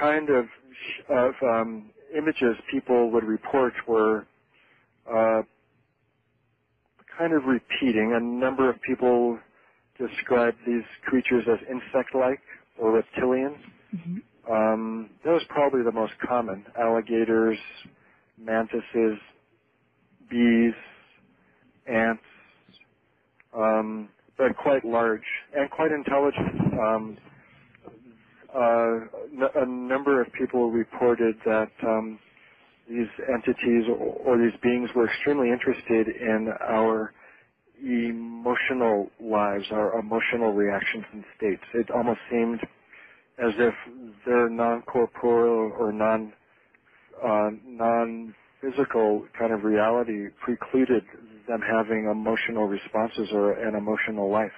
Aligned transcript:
kind 0.00 0.28
of 0.30 0.46
of 1.10 1.34
um, 1.42 1.90
images 2.16 2.56
people 2.70 3.10
would 3.12 3.24
report 3.24 3.72
were 3.88 4.26
uh, 5.10 5.42
kind 7.18 7.34
of 7.34 7.44
repeating. 7.44 8.14
A 8.16 8.20
number 8.20 8.70
of 8.70 8.76
people 8.82 9.38
described 9.98 10.58
these 10.66 10.84
creatures 11.06 11.44
as 11.52 11.58
insect-like 11.70 12.40
or 12.80 12.92
reptilian. 12.92 13.56
Um, 14.50 15.10
that 15.24 15.32
was 15.32 15.42
probably 15.48 15.82
the 15.84 15.92
most 15.92 16.14
common. 16.26 16.64
Alligators, 16.80 17.58
mantises, 18.38 19.18
bees, 20.30 20.74
ants, 21.86 22.22
um, 23.56 24.08
but 24.40 24.56
quite 24.58 24.84
large 24.86 25.22
and 25.56 25.70
quite 25.70 25.92
intelligent. 25.92 26.74
Um, 26.80 27.18
uh, 28.54 29.62
a 29.62 29.66
number 29.66 30.22
of 30.22 30.28
people 30.38 30.70
reported 30.72 31.36
that 31.46 31.70
um, 31.86 32.20
these 32.88 33.08
entities 33.34 33.84
or, 33.90 33.96
or 34.26 34.38
these 34.38 34.58
beings 34.62 34.90
were 34.96 35.08
extremely 35.08 35.50
interested 35.50 36.08
in 36.08 36.48
our 36.68 37.14
emotional 37.82 39.10
lives, 39.20 39.64
our 39.72 39.98
emotional 40.00 40.52
reactions 40.54 41.04
and 41.12 41.24
states. 41.38 41.62
It 41.74 41.90
almost 41.94 42.20
seemed 42.30 42.60
as 43.38 43.52
if 43.58 43.74
their 44.26 44.50
non-corporeal 44.50 45.72
or 45.78 45.92
non 45.92 46.32
uh, 47.24 47.50
non-physical 47.66 49.26
kind 49.38 49.52
of 49.52 49.64
reality 49.64 50.28
precluded 50.44 51.04
them 51.48 51.60
having 51.62 52.08
emotional 52.10 52.66
responses 52.66 53.28
or 53.32 53.52
an 53.54 53.74
emotional 53.76 54.30
life. 54.30 54.52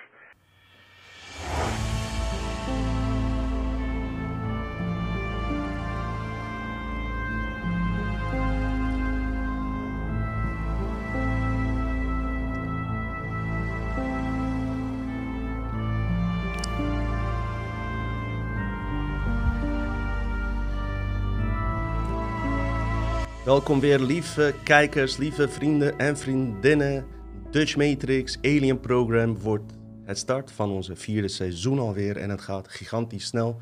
Welkom 23.52 23.80
weer, 23.80 24.00
lieve 24.00 24.54
kijkers, 24.64 25.16
lieve 25.16 25.48
vrienden 25.48 25.98
en 25.98 26.16
vriendinnen. 26.16 27.06
Dutch 27.50 27.76
Matrix 27.76 28.38
Alien 28.42 28.80
Program 28.80 29.38
wordt 29.38 29.72
het 30.04 30.18
start 30.18 30.52
van 30.52 30.70
onze 30.70 30.96
vierde 30.96 31.28
seizoen 31.28 31.78
alweer 31.78 32.16
en 32.16 32.30
het 32.30 32.40
gaat 32.40 32.68
gigantisch 32.68 33.26
snel. 33.26 33.60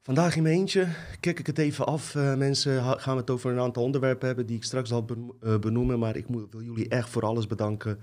Vandaag 0.00 0.36
in 0.36 0.42
mijn 0.42 0.54
eentje, 0.54 0.88
kijk 1.20 1.38
ik 1.38 1.46
het 1.46 1.58
even 1.58 1.86
af. 1.86 2.14
eh, 2.14 2.34
mensen, 2.34 2.82
gaan 3.00 3.14
we 3.14 3.20
het 3.20 3.30
over 3.30 3.50
een 3.52 3.60
aantal 3.60 3.82
onderwerpen 3.82 4.26
hebben 4.26 4.46
die 4.46 4.56
ik 4.56 4.64
straks 4.64 4.88
zal 4.88 5.06
eh, 5.40 5.58
benoemen. 5.58 5.98
Maar 5.98 6.16
ik 6.16 6.28
moet, 6.28 6.46
wil 6.50 6.62
jullie 6.62 6.88
echt 6.88 7.08
voor 7.08 7.22
alles 7.22 7.46
bedanken. 7.46 7.98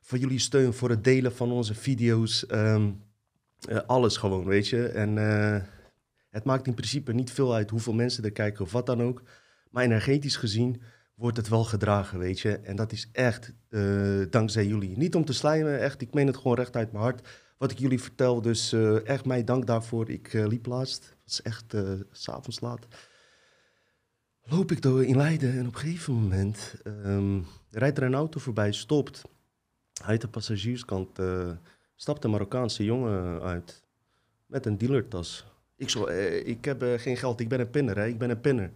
Voor 0.00 0.18
jullie 0.18 0.38
steun, 0.38 0.72
voor 0.72 0.90
het 0.90 1.04
delen 1.04 1.34
van 1.34 1.52
onze 1.52 1.74
video's. 1.74 2.46
ehm, 2.46 2.90
eh, 3.68 3.78
alles 3.86 4.16
gewoon, 4.16 4.44
weet 4.44 4.68
je. 4.68 4.88
En 4.88 5.16
het 6.30 6.44
maakt 6.44 6.66
in 6.66 6.74
principe 6.74 7.12
niet 7.12 7.32
veel 7.32 7.54
uit 7.54 7.70
hoeveel 7.70 7.94
mensen 7.94 8.24
er 8.24 8.32
kijken 8.32 8.64
of 8.64 8.72
wat 8.72 8.86
dan 8.86 9.02
ook. 9.02 9.22
Maar 9.70 9.84
energetisch 9.84 10.36
gezien 10.36 10.82
wordt 11.18 11.36
het 11.36 11.48
wel 11.48 11.64
gedragen, 11.64 12.18
weet 12.18 12.40
je. 12.40 12.58
En 12.58 12.76
dat 12.76 12.92
is 12.92 13.08
echt 13.12 13.52
eh, 13.68 14.20
dankzij 14.30 14.66
jullie. 14.66 14.96
Niet 14.96 15.14
om 15.14 15.24
te 15.24 15.32
slijmen, 15.32 15.80
echt. 15.80 16.00
Ik 16.00 16.14
meen 16.14 16.26
het 16.26 16.36
gewoon 16.36 16.56
recht 16.56 16.76
uit 16.76 16.92
mijn 16.92 17.04
hart. 17.04 17.28
Wat 17.58 17.70
ik 17.70 17.78
jullie 17.78 18.02
vertel, 18.02 18.40
dus 18.40 18.72
eh, 18.72 19.06
echt 19.06 19.24
mij 19.24 19.44
dank 19.44 19.66
daarvoor. 19.66 20.10
Ik 20.10 20.34
eh, 20.34 20.46
liep 20.46 20.66
laatst, 20.66 21.04
het 21.04 21.18
was 21.24 21.42
echt 21.42 21.74
s'avonds 22.10 22.60
laat. 22.60 22.86
Loop 24.42 24.72
ik 24.72 24.82
door 24.82 25.04
in 25.04 25.16
Leiden 25.16 25.52
en 25.52 25.66
op 25.66 25.74
een 25.74 25.80
gegeven 25.80 26.14
moment 26.14 26.74
ehm, 26.84 27.40
rijdt 27.70 27.98
er 27.98 28.04
een 28.04 28.14
auto 28.14 28.40
voorbij, 28.40 28.72
stopt. 28.72 29.22
Uit 30.04 30.20
de 30.20 30.28
passagierskant 30.28 31.20
stapt 31.94 32.24
een 32.24 32.30
Marokkaanse 32.30 32.84
jongen 32.84 33.42
uit 33.42 33.82
met 34.46 34.66
een 34.66 34.78
dealertas. 34.78 35.46
Ik 35.76 35.90
zo, 35.90 36.06
ik 36.44 36.64
heb 36.64 36.84
geen 36.96 37.16
geld, 37.16 37.40
ik 37.40 37.48
ben 37.48 37.60
een 37.60 37.70
pinner, 37.70 37.96
hè, 37.96 38.06
ik 38.06 38.18
ben 38.18 38.30
een 38.30 38.40
pinner. 38.40 38.70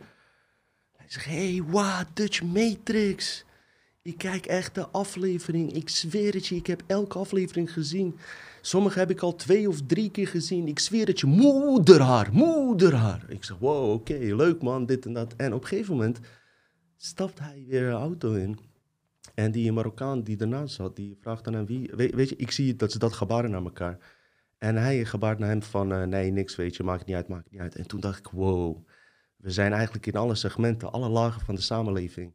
Hij 1.02 1.10
zegt, 1.10 1.26
hey, 1.26 1.62
wow, 1.66 2.02
Dutch 2.14 2.42
Matrix. 2.42 3.44
Ik 4.02 4.18
kijk 4.18 4.46
echt 4.46 4.74
de 4.74 4.88
aflevering. 4.88 5.72
Ik 5.72 5.88
zweer 5.88 6.34
het 6.34 6.46
je, 6.46 6.54
ik 6.54 6.66
heb 6.66 6.82
elke 6.86 7.18
aflevering 7.18 7.72
gezien. 7.72 8.16
Sommige 8.60 8.98
heb 8.98 9.10
ik 9.10 9.20
al 9.20 9.34
twee 9.36 9.68
of 9.68 9.80
drie 9.86 10.10
keer 10.10 10.28
gezien. 10.28 10.68
Ik 10.68 10.78
zweer 10.78 11.06
het 11.06 11.20
je, 11.20 11.26
moederhaar, 11.26 12.28
moederhaar. 12.32 13.24
Ik 13.28 13.44
zeg, 13.44 13.58
wow, 13.58 13.92
oké, 13.92 14.14
leuk 14.14 14.62
man, 14.62 14.86
dit 14.86 15.06
en 15.06 15.12
dat. 15.12 15.34
En 15.36 15.52
op 15.52 15.62
een 15.62 15.68
gegeven 15.68 15.94
moment 15.94 16.18
stapt 16.96 17.38
hij 17.38 17.64
weer 17.68 17.82
een 17.82 17.92
auto 17.92 18.32
in. 18.32 18.58
En 19.34 19.52
die 19.52 19.72
Marokkaan 19.72 20.22
die 20.22 20.38
ernaast 20.38 20.74
zat, 20.74 20.96
die 20.96 21.18
vraagt 21.20 21.46
aan 21.46 21.54
hem 21.54 21.66
wie... 21.66 21.90
Weet, 21.94 22.14
weet 22.14 22.28
je, 22.28 22.36
ik 22.36 22.50
zie 22.50 22.76
dat 22.76 22.92
ze 22.92 22.98
dat 22.98 23.12
gebaren 23.12 23.50
naar 23.50 23.62
elkaar. 23.62 23.98
En 24.58 24.76
hij 24.76 25.04
gebaart 25.04 25.38
naar 25.38 25.48
hem 25.48 25.62
van, 25.62 25.92
eh, 25.92 26.02
nee, 26.02 26.30
niks, 26.30 26.56
weet 26.56 26.76
je, 26.76 26.82
maakt 26.82 27.06
niet 27.06 27.16
uit, 27.16 27.28
maakt 27.28 27.50
niet 27.50 27.60
uit. 27.60 27.74
En 27.74 27.86
toen 27.86 28.00
dacht 28.00 28.18
ik, 28.18 28.28
wow, 28.28 28.86
we 29.42 29.50
zijn 29.50 29.72
eigenlijk 29.72 30.06
in 30.06 30.16
alle 30.16 30.34
segmenten, 30.34 30.92
alle 30.92 31.08
lagen 31.08 31.40
van 31.40 31.54
de 31.54 31.60
samenleving. 31.60 32.34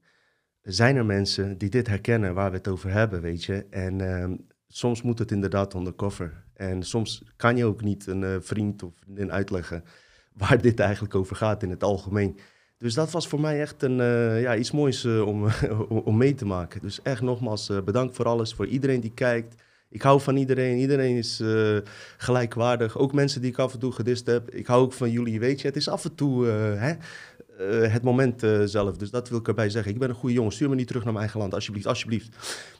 Zijn 0.61 0.95
er 0.95 1.05
mensen 1.05 1.57
die 1.57 1.69
dit 1.69 1.87
herkennen 1.87 2.33
waar 2.33 2.51
we 2.51 2.57
het 2.57 2.67
over 2.67 2.91
hebben, 2.91 3.21
weet 3.21 3.43
je? 3.43 3.65
En 3.69 4.01
ehm, 4.01 4.35
soms 4.67 5.01
moet 5.01 5.19
het 5.19 5.31
inderdaad 5.31 5.73
undercover. 5.73 6.43
En 6.53 6.83
soms 6.83 7.23
kan 7.35 7.57
je 7.57 7.65
ook 7.65 7.81
niet 7.81 8.07
een 8.07 8.23
eh, 8.23 8.35
vriend 8.39 8.83
of 8.83 8.93
vriendin 8.99 9.31
uitleggen 9.31 9.83
waar 10.41 10.61
dit 10.61 10.79
eigenlijk 10.79 11.15
over 11.15 11.35
gaat 11.35 11.63
in 11.63 11.69
het 11.69 11.83
algemeen. 11.83 12.39
Dus 12.77 12.93
dat 12.93 13.11
was 13.11 13.27
voor 13.27 13.39
mij 13.39 13.61
echt 13.61 13.83
een, 13.83 13.99
eh, 13.99 14.41
ja, 14.41 14.55
iets 14.55 14.71
moois 14.71 15.03
eh, 15.05 15.27
om, 15.27 15.47
om 16.09 16.17
mee 16.17 16.33
te 16.33 16.45
maken. 16.45 16.81
Dus 16.81 17.01
echt 17.01 17.21
nogmaals 17.21 17.71
bedankt 17.85 18.15
voor 18.15 18.25
alles, 18.25 18.53
voor 18.53 18.67
iedereen 18.67 19.01
die 19.01 19.13
kijkt. 19.13 19.63
Ik 19.97 20.03
hou 20.03 20.21
van 20.21 20.35
iedereen. 20.35 20.77
Iedereen 20.77 21.15
is 21.15 21.39
eh, 21.39 21.77
gelijkwaardig. 22.17 22.97
Ook 22.97 23.13
mensen 23.13 23.41
die 23.41 23.51
ik 23.51 23.57
af 23.57 23.73
en 23.73 23.79
toe 23.79 23.91
gedist 23.91 24.25
heb. 24.25 24.49
Ik 24.49 24.67
hou 24.67 24.81
ook 24.81 24.93
van 24.93 25.11
jullie, 25.11 25.39
weet 25.39 25.61
je. 25.61 25.67
Het 25.67 25.75
is 25.75 25.89
af 25.89 26.05
en 26.05 26.15
toe 26.15 26.47
eh, 26.47 26.53
hè, 26.81 26.91
eh, 26.91 27.91
het 27.93 28.03
moment 28.03 28.41
zelf. 28.65 28.97
Dus 28.97 29.09
dat 29.09 29.29
wil 29.29 29.39
ik 29.39 29.47
erbij 29.47 29.69
zeggen. 29.69 29.91
Ik 29.91 29.99
ben 29.99 30.09
een 30.09 30.15
goede 30.15 30.35
jongen. 30.35 30.51
Stuur 30.51 30.69
me 30.69 30.75
niet 30.75 30.87
terug 30.87 31.03
naar 31.03 31.13
mijn 31.13 31.23
eigen 31.23 31.41
land, 31.41 31.53
alsjeblieft. 31.53 31.87
Alsjeblieft. 31.87 32.29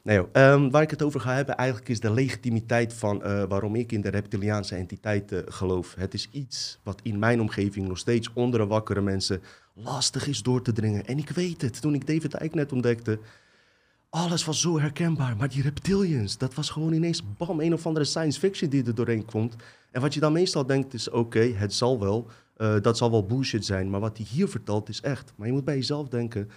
Nee. 0.02 0.22
Ehm, 0.32 0.70
waar 0.70 0.82
ik 0.82 0.90
het 0.90 1.02
over 1.02 1.20
ga 1.20 1.34
hebben 1.34 1.56
eigenlijk 1.56 1.88
is 1.88 2.00
de 2.00 2.12
legitimiteit 2.12 2.94
van 2.94 3.18
waarom 3.48 3.74
ik 3.74 3.92
in 3.92 4.00
de 4.00 4.10
reptiliaanse 4.10 4.74
entiteit 4.74 5.32
eh, 5.32 5.38
geloof. 5.44 5.94
Het 5.98 6.14
is 6.14 6.28
iets 6.32 6.78
wat 6.82 7.00
in 7.02 7.18
mijn 7.18 7.40
omgeving 7.40 7.88
nog 7.88 7.98
steeds 7.98 8.30
onder 8.32 8.60
de 8.60 8.66
wakkere 8.66 9.00
mensen 9.00 9.42
lastig 9.74 10.26
is 10.26 10.42
door 10.42 10.62
te 10.62 10.72
dringen. 10.72 11.06
En 11.06 11.18
ik 11.18 11.30
weet 11.30 11.62
het. 11.62 11.80
Toen 11.80 11.94
ik 11.94 12.06
David 12.06 12.34
Icke 12.42 12.56
net 12.56 12.72
ontdekte, 12.72 13.18
alles 14.10 14.44
was 14.44 14.60
zo 14.60 14.78
herkenbaar. 14.78 15.36
Maar 15.36 15.48
die 15.48 15.62
reptilians, 15.62 16.38
dat 16.38 16.54
was 16.54 16.70
gewoon 16.70 16.92
ineens 16.92 17.22
bam, 17.36 17.60
een 17.60 17.72
of 17.72 17.86
andere 17.86 18.04
science 18.04 18.38
fiction 18.38 18.70
die 18.70 18.84
er 18.84 18.94
doorheen 18.94 19.24
komt. 19.24 19.56
En 19.90 20.00
wat 20.00 20.14
je 20.14 20.20
dan 20.20 20.32
meestal 20.32 20.66
denkt 20.66 20.94
is, 20.94 21.10
oké, 21.10 21.40
het 21.40 21.74
zal 21.74 22.00
wel, 22.00 22.26
eh, 22.56 22.80
dat 22.80 22.96
zal 22.96 23.10
wel 23.10 23.26
bullshit 23.26 23.64
zijn. 23.64 23.90
Maar 23.90 24.00
wat 24.00 24.16
hij 24.16 24.26
hier 24.30 24.48
vertelt 24.48 24.88
is 24.88 25.00
echt. 25.00 25.32
Maar 25.36 25.46
je 25.46 25.52
moet 25.52 25.64
bij 25.64 25.74
jezelf 25.74 26.08
denken, 26.08 26.50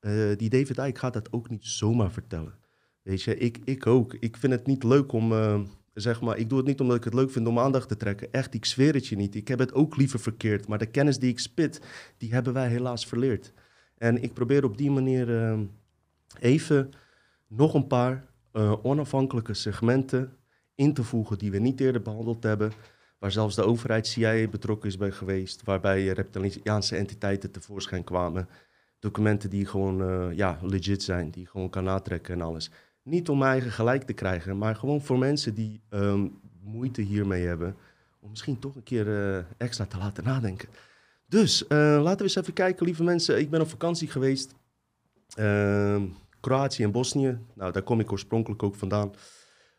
eh, 0.00 0.12
die 0.36 0.48
David 0.48 0.78
Icke 0.78 0.98
gaat 1.00 1.12
dat 1.12 1.32
ook 1.32 1.50
niet 1.50 1.64
zomaar 1.64 2.10
vertellen. 2.10 2.54
Weet 3.02 3.22
je, 3.22 3.36
ik, 3.36 3.58
ik 3.64 3.86
ook. 3.86 4.14
Ik 4.20 4.36
vind 4.36 4.52
het 4.52 4.66
niet 4.66 4.82
leuk 4.82 5.12
om, 5.12 5.32
eh, 5.32 5.60
zeg 5.94 6.20
maar, 6.20 6.38
ik 6.38 6.48
doe 6.48 6.58
het 6.58 6.66
niet 6.66 6.80
omdat 6.80 6.96
ik 6.96 7.04
het 7.04 7.14
leuk 7.14 7.30
vind 7.30 7.46
om 7.46 7.58
aandacht 7.58 7.88
te 7.88 7.96
trekken. 7.96 8.32
Echt, 8.32 8.54
ik 8.54 8.64
zweer 8.64 8.94
het 8.94 9.06
je 9.06 9.16
niet. 9.16 9.34
Ik 9.34 9.48
heb 9.48 9.58
het 9.58 9.74
ook 9.74 9.96
liever 9.96 10.20
verkeerd. 10.20 10.68
Maar 10.68 10.78
de 10.78 10.86
kennis 10.86 11.18
die 11.18 11.30
ik 11.30 11.38
spit, 11.38 11.80
die 12.18 12.32
hebben 12.32 12.52
wij 12.52 12.68
helaas 12.68 13.06
verleerd. 13.06 13.52
En 13.98 14.22
ik 14.22 14.32
probeer 14.32 14.64
op 14.64 14.78
die 14.78 14.90
manier 14.90 15.28
even 16.40 16.90
nog 17.46 17.74
een 17.74 17.86
paar 17.86 18.26
eh, 18.52 18.74
onafhankelijke 18.82 19.54
segmenten 19.54 20.36
in 20.74 20.94
te 20.94 21.04
voegen 21.04 21.38
die 21.38 21.50
we 21.50 21.58
niet 21.58 21.80
eerder 21.80 22.02
behandeld 22.02 22.42
hebben. 22.42 22.72
Waar 23.18 23.32
zelfs 23.32 23.54
de 23.54 23.64
overheid 23.64 24.06
CIA 24.06 24.48
betrokken 24.48 24.88
is 24.88 24.96
bij 24.96 25.10
geweest. 25.10 25.64
Waarbij 25.64 26.06
reptiliaanse 26.06 26.96
entiteiten 26.96 27.50
tevoorschijn 27.50 28.04
kwamen. 28.04 28.48
Documenten 28.98 29.50
die 29.50 29.66
gewoon 29.66 30.02
eh, 30.02 30.36
ja, 30.36 30.58
legit 30.62 31.02
zijn, 31.02 31.30
die 31.30 31.46
gewoon 31.46 31.70
kan 31.70 31.84
natrekken 31.84 32.34
en 32.34 32.40
alles. 32.40 32.70
Niet 33.02 33.28
om 33.28 33.42
eigen 33.42 33.70
gelijk 33.70 34.02
te 34.02 34.12
krijgen, 34.12 34.58
maar 34.58 34.76
gewoon 34.76 35.00
voor 35.00 35.18
mensen 35.18 35.54
die 35.54 35.80
ehm, 35.88 36.28
moeite 36.62 37.02
hiermee 37.02 37.46
hebben. 37.46 37.76
Om 38.20 38.30
misschien 38.30 38.58
toch 38.58 38.74
een 38.74 38.82
keer 38.82 39.34
eh, 39.36 39.44
extra 39.56 39.86
te 39.86 39.98
laten 39.98 40.24
nadenken. 40.24 40.68
Dus 41.26 41.64
laten 41.68 42.16
we 42.16 42.22
eens 42.22 42.36
even 42.36 42.52
kijken, 42.52 42.86
lieve 42.86 43.02
mensen. 43.02 43.38
Ik 43.38 43.50
ben 43.50 43.60
op 43.60 43.68
vakantie 43.68 44.08
geweest. 44.08 44.54
Ehm, 45.34 46.06
Kroatië 46.40 46.82
en 46.82 46.92
Bosnië. 46.92 47.38
Nou, 47.54 47.72
daar 47.72 47.82
kom 47.82 48.00
ik 48.00 48.12
oorspronkelijk 48.12 48.62
ook 48.62 48.74
vandaan. 48.74 49.12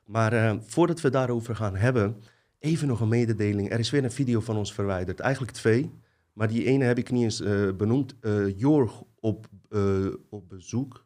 Maar 0.06 0.34
eh, 0.34 0.56
voordat 0.62 1.02
we 1.02 1.10
daarover 1.10 1.56
gaan 1.56 1.76
hebben, 1.76 2.24
even 2.60 2.88
nog 2.88 3.00
een 3.00 3.08
mededeling. 3.08 3.72
Er 3.72 3.80
is 3.80 3.90
weer 3.90 4.04
een 4.04 4.12
video 4.12 4.40
van 4.40 4.58
ons 4.58 4.74
verwijderd. 4.74 5.20
Eigenlijk 5.20 5.54
twee. 5.54 5.92
Maar 6.34 6.48
die 6.48 6.66
ene 6.66 6.84
heb 6.84 6.98
ik 6.98 7.12
niet 7.12 7.24
eens 7.24 7.42
eh, 7.42 7.72
benoemd. 7.72 8.16
Eh 8.22 8.58
Jorg 8.60 9.04
op, 9.20 9.48
eh, 9.70 10.06
op 10.30 10.50
bezoek 10.50 11.06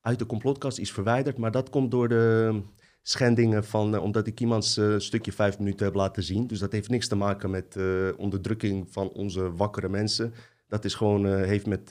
uit 0.00 0.18
de 0.18 0.26
complotkast 0.26 0.78
is 0.78 0.92
verwijderd. 0.92 1.38
Maar 1.38 1.50
dat 1.50 1.70
komt 1.70 1.90
door 1.90 2.08
de 2.08 2.60
schendingen 3.02 3.64
van, 3.64 3.98
omdat 3.98 4.26
ik 4.26 4.40
iemands 4.40 4.80
stukje 4.96 5.32
vijf 5.32 5.58
minuten 5.58 5.86
heb 5.86 5.94
laten 5.94 6.22
zien. 6.22 6.46
Dus 6.46 6.58
dat 6.58 6.72
heeft 6.72 6.88
niks 6.88 7.08
te 7.08 7.16
maken 7.16 7.50
met 7.50 7.76
onderdrukking 8.16 8.86
van 8.92 9.08
onze 9.08 9.52
wakkere 9.52 9.88
mensen. 9.88 10.34
Dat 10.68 10.84
is 10.84 10.94
gewoon, 10.94 11.26
heeft 11.26 11.66
met 11.66 11.90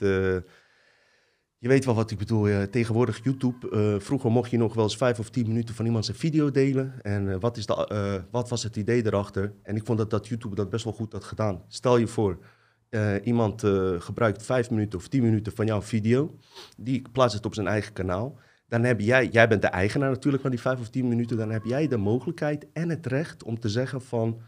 je 1.58 1.68
weet 1.68 1.84
wel 1.84 1.94
wat 1.94 2.10
ik 2.10 2.18
bedoel. 2.18 2.68
Tegenwoordig 2.70 3.24
YouTube. 3.24 3.70
Uh, 3.70 4.00
vroeger 4.00 4.30
mocht 4.30 4.50
je 4.50 4.56
nog 4.56 4.74
wel 4.74 4.84
eens 4.84 4.96
vijf 4.96 5.18
of 5.18 5.30
tien 5.30 5.46
minuten 5.46 5.74
van 5.74 5.84
iemand 5.84 6.04
zijn 6.04 6.16
video 6.16 6.50
delen. 6.50 7.02
En 7.02 7.26
uh, 7.26 7.36
wat, 7.40 7.56
is 7.56 7.66
de, 7.66 8.24
wat 8.30 8.48
was 8.48 8.62
het 8.62 8.76
idee 8.76 9.06
erachter? 9.06 9.54
En 9.62 9.76
ik 9.76 9.86
vond 9.86 9.98
dat, 9.98 10.10
dat 10.10 10.28
YouTube 10.28 10.54
dat 10.54 10.70
best 10.70 10.84
wel 10.84 10.92
goed 10.92 11.12
had 11.12 11.24
gedaan. 11.24 11.62
Stel 11.68 11.96
je 11.96 12.06
voor, 12.06 12.38
iemand 13.22 13.62
gebruikt 13.98 14.42
vijf 14.42 14.70
minuten 14.70 14.98
of 14.98 15.08
tien 15.08 15.22
minuten 15.22 15.52
van 15.52 15.66
jouw 15.66 15.82
video. 15.82 16.38
Die 16.76 17.02
plaatst 17.12 17.36
het 17.36 17.46
op 17.46 17.54
zijn 17.54 17.66
eigen 17.66 17.92
kanaal. 17.92 18.38
Dan 18.68 18.84
heb 18.84 19.00
jij, 19.00 19.28
jij 19.28 19.48
bent 19.48 19.62
de 19.62 19.68
eigenaar 19.68 20.10
natuurlijk 20.10 20.42
van 20.42 20.50
die 20.50 20.60
vijf 20.60 20.80
of 20.80 20.88
tien 20.88 21.08
minuten. 21.08 21.36
Dan 21.36 21.50
heb 21.50 21.64
jij 21.64 21.88
de 21.88 21.96
mogelijkheid 21.96 22.66
en 22.72 22.88
het 22.88 23.06
recht 23.06 23.42
om 23.42 23.60
te 23.60 23.68
zeggen 23.68 24.02
van... 24.02 24.40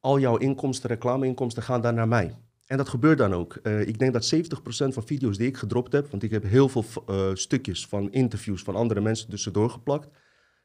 al 0.00 0.18
jouw 0.18 0.36
inkomsten, 0.36 0.90
reclameinkomsten 0.90 1.62
gaan 1.62 1.80
daar 1.80 1.94
naar 1.94 2.08
mij. 2.08 2.34
En 2.66 2.76
dat 2.76 2.88
gebeurt 2.88 3.18
dan 3.18 3.34
ook. 3.34 3.58
Uh, 3.62 3.80
ik 3.80 3.98
denk 3.98 4.12
dat 4.12 4.34
70% 4.34 4.38
van 4.68 5.06
video's 5.06 5.36
die 5.36 5.46
ik 5.46 5.56
gedropt 5.56 5.92
heb, 5.92 6.10
want 6.10 6.22
ik 6.22 6.30
heb 6.30 6.42
heel 6.42 6.68
veel 6.68 6.84
uh, 7.10 7.34
stukjes 7.34 7.86
van 7.86 8.12
interviews 8.12 8.62
van 8.62 8.76
andere 8.76 9.00
mensen 9.00 9.28
tussendoor 9.28 9.70
geplakt, 9.70 10.08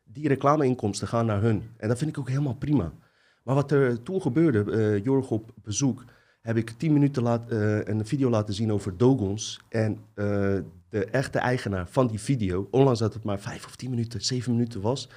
die 0.04 0.28
reclameinkomsten 0.28 1.08
gaan 1.08 1.26
naar 1.26 1.42
hun. 1.42 1.70
En 1.78 1.88
dat 1.88 1.98
vind 1.98 2.10
ik 2.10 2.20
ook 2.20 2.30
helemaal 2.30 2.56
prima. 2.56 2.94
Maar 3.44 3.56
wat 3.56 3.72
er 3.72 4.04
toen 4.04 4.22
gebeurde, 4.22 4.72
uh, 4.72 5.04
Jorg 5.04 5.30
op 5.30 5.52
bezoek, 5.64 6.04
heb 6.42 6.58
ik 6.58 6.70
10 6.70 6.94
minuten 6.94 7.24
laat, 7.24 7.52
een 7.52 8.06
video 8.06 8.30
laten 8.30 8.54
zien 8.54 8.72
over 8.72 8.98
Dogons. 8.98 9.60
En 9.70 10.00
de 10.90 11.06
echte 11.12 11.40
eigenaar 11.40 11.88
van 11.90 12.08
die 12.08 12.20
video, 12.20 12.68
ondanks 12.72 13.00
dat 13.00 13.14
het 13.14 13.24
maar 13.24 13.40
5 13.40 13.66
of 13.66 13.76
10 13.76 13.90
minuten, 13.90 14.22
7 14.22 14.52
minuten 14.52 14.82
was, 14.82 15.10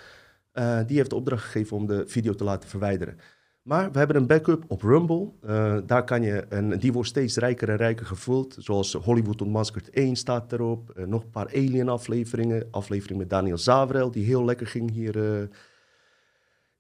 die 0.86 0.96
heeft 0.96 1.10
de 1.10 1.16
opdracht 1.16 1.44
gegeven 1.44 1.76
om 1.76 1.86
de 1.86 2.04
video 2.06 2.34
te 2.34 2.44
laten 2.44 2.68
verwijderen. 2.68 3.16
Maar 3.62 3.92
we 3.92 3.98
hebben 3.98 4.16
een 4.16 4.26
backup 4.26 4.64
op 4.68 4.82
Rumble. 4.82 5.32
Uh, 5.44 5.76
daar 5.86 6.04
kan 6.04 6.22
je, 6.22 6.40
en 6.40 6.78
die 6.78 6.92
wordt 6.92 7.08
steeds 7.08 7.36
rijker 7.36 7.68
en 7.68 7.76
rijker 7.76 8.06
gevuld. 8.06 8.56
Zoals 8.58 8.92
Hollywood 8.92 9.40
Unmasked 9.40 9.90
1 9.90 10.16
staat 10.16 10.52
erop. 10.52 10.92
Uh, 10.96 11.06
nog 11.06 11.22
een 11.22 11.30
paar 11.30 11.46
Alien 11.46 11.88
afleveringen. 11.88 12.68
Aflevering 12.70 13.18
met 13.18 13.30
Daniel 13.30 13.58
Zavrel, 13.58 14.10
die 14.10 14.24
heel 14.24 14.44
lekker 14.44 14.66
ging 14.66 14.90
hier. 14.90 15.16
Uh, 15.16 15.48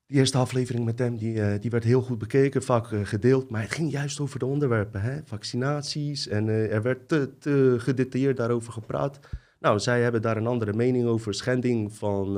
die 0.06 0.18
eerste 0.18 0.38
aflevering 0.38 0.84
met 0.84 0.98
hem, 0.98 1.16
die, 1.16 1.58
die 1.58 1.70
werd 1.70 1.84
heel 1.84 2.02
goed 2.02 2.18
bekeken, 2.18 2.62
vaak 2.62 2.86
gedeeld. 3.02 3.50
Maar 3.50 3.62
het 3.62 3.72
ging 3.72 3.90
juist 3.90 4.20
over 4.20 4.38
de 4.38 4.46
onderwerpen, 4.46 5.00
hè? 5.00 5.20
vaccinaties. 5.24 6.28
En 6.28 6.48
er 6.48 6.82
werd 6.82 7.08
te, 7.08 7.38
te 7.38 7.74
gedetailleerd 7.78 8.36
daarover 8.36 8.72
gepraat. 8.72 9.20
Nou, 9.60 9.78
zij 9.78 10.02
hebben 10.02 10.22
daar 10.22 10.36
een 10.36 10.46
andere 10.46 10.72
mening 10.72 11.06
over. 11.06 11.34
Schending 11.34 11.94
van 11.94 12.36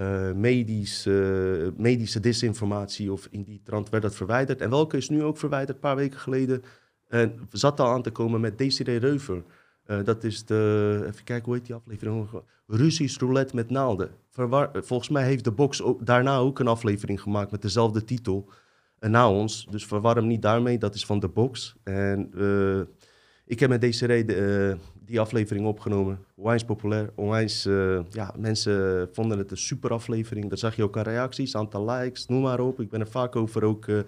uh, 0.00 0.32
medische, 0.32 1.72
medische 1.76 2.20
disinformatie 2.20 3.12
of 3.12 3.28
in 3.30 3.42
die 3.42 3.60
trant 3.64 3.88
werd 3.88 4.02
dat 4.02 4.14
verwijderd. 4.14 4.60
En 4.60 4.70
welke 4.70 4.96
is 4.96 5.08
nu 5.08 5.22
ook 5.22 5.36
verwijderd, 5.38 5.74
een 5.74 5.80
paar 5.80 5.96
weken 5.96 6.18
geleden. 6.18 6.62
En 7.08 7.48
zat 7.50 7.80
al 7.80 7.88
aan 7.88 8.02
te 8.02 8.10
komen 8.10 8.40
met 8.40 8.58
Desiree 8.58 8.98
Reuver. 8.98 9.42
Dat 10.04 10.24
is 10.24 10.44
de, 10.44 10.94
even 11.06 11.24
kijken, 11.24 11.44
hoe 11.44 11.54
heet 11.54 11.66
die 11.66 11.74
aflevering? 11.74 12.28
Russisch 12.66 13.20
roulette 13.20 13.54
met 13.54 13.70
naalden. 13.70 14.10
Volgens 14.72 15.08
mij 15.08 15.24
heeft 15.24 15.44
de 15.44 15.50
box 15.50 15.82
daarna 16.00 16.36
ook 16.36 16.58
een 16.58 16.66
aflevering 16.66 17.20
gemaakt 17.20 17.50
met 17.50 17.62
dezelfde 17.62 18.04
titel. 18.04 18.48
Na 19.00 19.30
ons, 19.30 19.66
dus 19.70 19.86
verwar 19.86 20.16
hem 20.16 20.26
niet 20.26 20.42
daarmee, 20.42 20.78
dat 20.78 20.94
is 20.94 21.06
van 21.06 21.20
de 21.20 21.28
box. 21.28 21.76
En 21.82 22.30
ik 23.46 23.60
heb 23.60 23.68
met 23.68 23.80
de, 23.80 24.76
die 25.12 25.20
aflevering 25.20 25.66
opgenomen. 25.66 26.24
Onwijs 26.34 26.64
populair, 26.64 27.10
onwijs... 27.14 27.66
Uh, 27.66 28.00
ja, 28.10 28.34
mensen 28.38 29.08
vonden 29.12 29.38
het 29.38 29.50
een 29.50 29.56
super 29.56 29.90
aflevering. 29.90 30.50
Dat 30.50 30.58
zag 30.58 30.76
je 30.76 30.82
ook 30.82 30.96
aan 30.96 31.02
reacties, 31.02 31.56
aantal 31.56 31.90
likes, 31.90 32.26
noem 32.26 32.42
maar 32.42 32.60
op. 32.60 32.80
Ik 32.80 32.90
ben 32.90 33.00
er 33.00 33.08
vaak 33.08 33.36
over 33.36 33.64
ook... 33.64 33.86
Uh, 33.86 34.00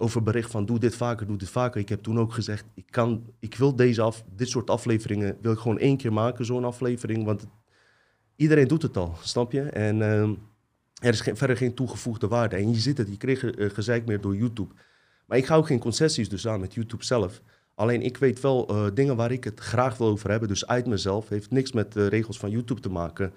over 0.00 0.22
bericht 0.22 0.50
van 0.50 0.66
doe 0.66 0.78
dit 0.78 0.94
vaker, 0.94 1.26
doe 1.26 1.36
dit 1.36 1.48
vaker. 1.48 1.80
Ik 1.80 1.88
heb 1.88 2.02
toen 2.02 2.18
ook 2.18 2.32
gezegd, 2.32 2.64
ik, 2.74 2.84
kan, 2.90 3.24
ik 3.38 3.54
wil 3.54 3.76
deze 3.76 4.02
af, 4.02 4.24
dit 4.36 4.48
soort 4.48 4.70
afleveringen 4.70 5.36
wil 5.40 5.52
ik 5.52 5.58
gewoon 5.58 5.78
één 5.78 5.96
keer 5.96 6.12
maken, 6.12 6.44
zo'n 6.44 6.64
aflevering. 6.64 7.24
Want 7.24 7.46
iedereen 8.36 8.68
doet 8.68 8.82
het 8.82 8.96
al, 8.96 9.14
snap 9.22 9.52
je? 9.52 9.62
En 9.62 9.96
uh, 9.96 10.22
er 11.02 11.12
is 11.12 11.20
geen, 11.20 11.36
verder 11.36 11.56
geen 11.56 11.74
toegevoegde 11.74 12.28
waarde. 12.28 12.56
En 12.56 12.70
je 12.70 12.78
zit 12.78 12.98
het, 12.98 13.08
je 13.08 13.16
kreeg 13.16 13.42
uh, 13.42 13.70
gezeik 13.70 14.06
meer 14.06 14.20
door 14.20 14.36
YouTube. 14.36 14.74
Maar 15.26 15.38
ik 15.38 15.46
ga 15.46 15.56
ook 15.56 15.66
geen 15.66 15.78
concessies 15.78 16.28
dus 16.28 16.48
aan 16.48 16.60
met 16.60 16.74
YouTube 16.74 17.04
zelf. 17.04 17.42
Alleen 17.78 18.02
ik 18.02 18.16
weet 18.16 18.40
wel 18.40 18.70
uh, 18.70 18.86
dingen 18.94 19.16
waar 19.16 19.32
ik 19.32 19.44
het 19.44 19.60
graag 19.60 19.96
wil 19.96 20.06
over 20.06 20.30
hebben. 20.30 20.48
Dus 20.48 20.66
uit 20.66 20.86
mezelf. 20.86 21.28
Heeft 21.28 21.50
niks 21.50 21.72
met 21.72 21.92
de 21.92 22.06
regels 22.06 22.38
van 22.38 22.50
YouTube 22.50 22.80
te 22.80 22.90
maken. 22.90 23.32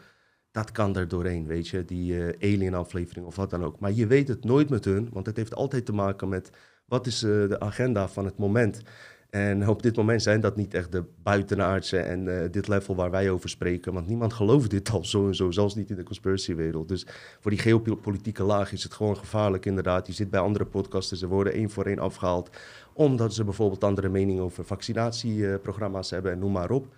Dat 0.51 0.71
kan 0.71 0.95
er 0.95 1.07
doorheen, 1.07 1.47
weet 1.47 1.67
je. 1.67 1.85
Die 1.85 2.13
uh, 2.13 2.53
alien-aflevering 2.53 3.25
of 3.25 3.35
wat 3.35 3.49
dan 3.49 3.63
ook. 3.63 3.79
Maar 3.79 3.91
je 3.91 4.07
weet 4.07 4.27
het 4.27 4.43
nooit 4.43 4.69
met 4.69 4.85
hun. 4.85 5.09
Want 5.11 5.25
het 5.25 5.37
heeft 5.37 5.55
altijd 5.55 5.85
te 5.85 5.93
maken 5.93 6.29
met 6.29 6.49
wat 6.85 7.07
is 7.07 7.19
de 7.19 7.59
agenda 7.59 8.07
van 8.07 8.25
het 8.25 8.37
moment. 8.37 8.81
En 9.31 9.67
op 9.67 9.83
dit 9.83 9.95
moment 9.95 10.21
zijn 10.21 10.41
dat 10.41 10.55
niet 10.55 10.73
echt 10.73 10.91
de 10.91 11.03
buitenaardse 11.23 11.99
en 11.99 12.51
dit 12.51 12.67
level 12.67 12.95
waar 12.95 13.11
wij 13.11 13.29
over 13.29 13.49
spreken. 13.49 13.93
Want 13.93 14.07
niemand 14.07 14.33
gelooft 14.33 14.69
dit 14.69 14.89
al 14.89 15.05
zo 15.05 15.27
en 15.27 15.35
zo, 15.35 15.51
zelfs 15.51 15.75
niet 15.75 15.89
in 15.89 15.95
de 15.95 16.03
conspiracywereld. 16.03 16.87
Dus 16.87 17.07
voor 17.39 17.51
die 17.51 17.59
geopolitieke 17.59 18.43
laag 18.43 18.71
is 18.71 18.83
het 18.83 18.93
gewoon 18.93 19.17
gevaarlijk 19.17 19.65
inderdaad. 19.65 20.07
Je 20.07 20.13
zit 20.13 20.29
bij 20.29 20.39
andere 20.39 20.65
podcasters, 20.65 21.19
ze 21.19 21.27
worden 21.27 21.53
één 21.53 21.69
voor 21.69 21.85
één 21.85 21.99
afgehaald 21.99 22.49
omdat 22.93 23.33
ze 23.33 23.43
bijvoorbeeld 23.43 23.83
andere 23.83 24.09
meningen 24.09 24.43
over 24.43 24.65
vaccinatieprogramma's 24.65 26.09
hebben 26.09 26.31
en 26.31 26.39
noem 26.39 26.51
maar 26.51 26.71
op. 26.71 26.95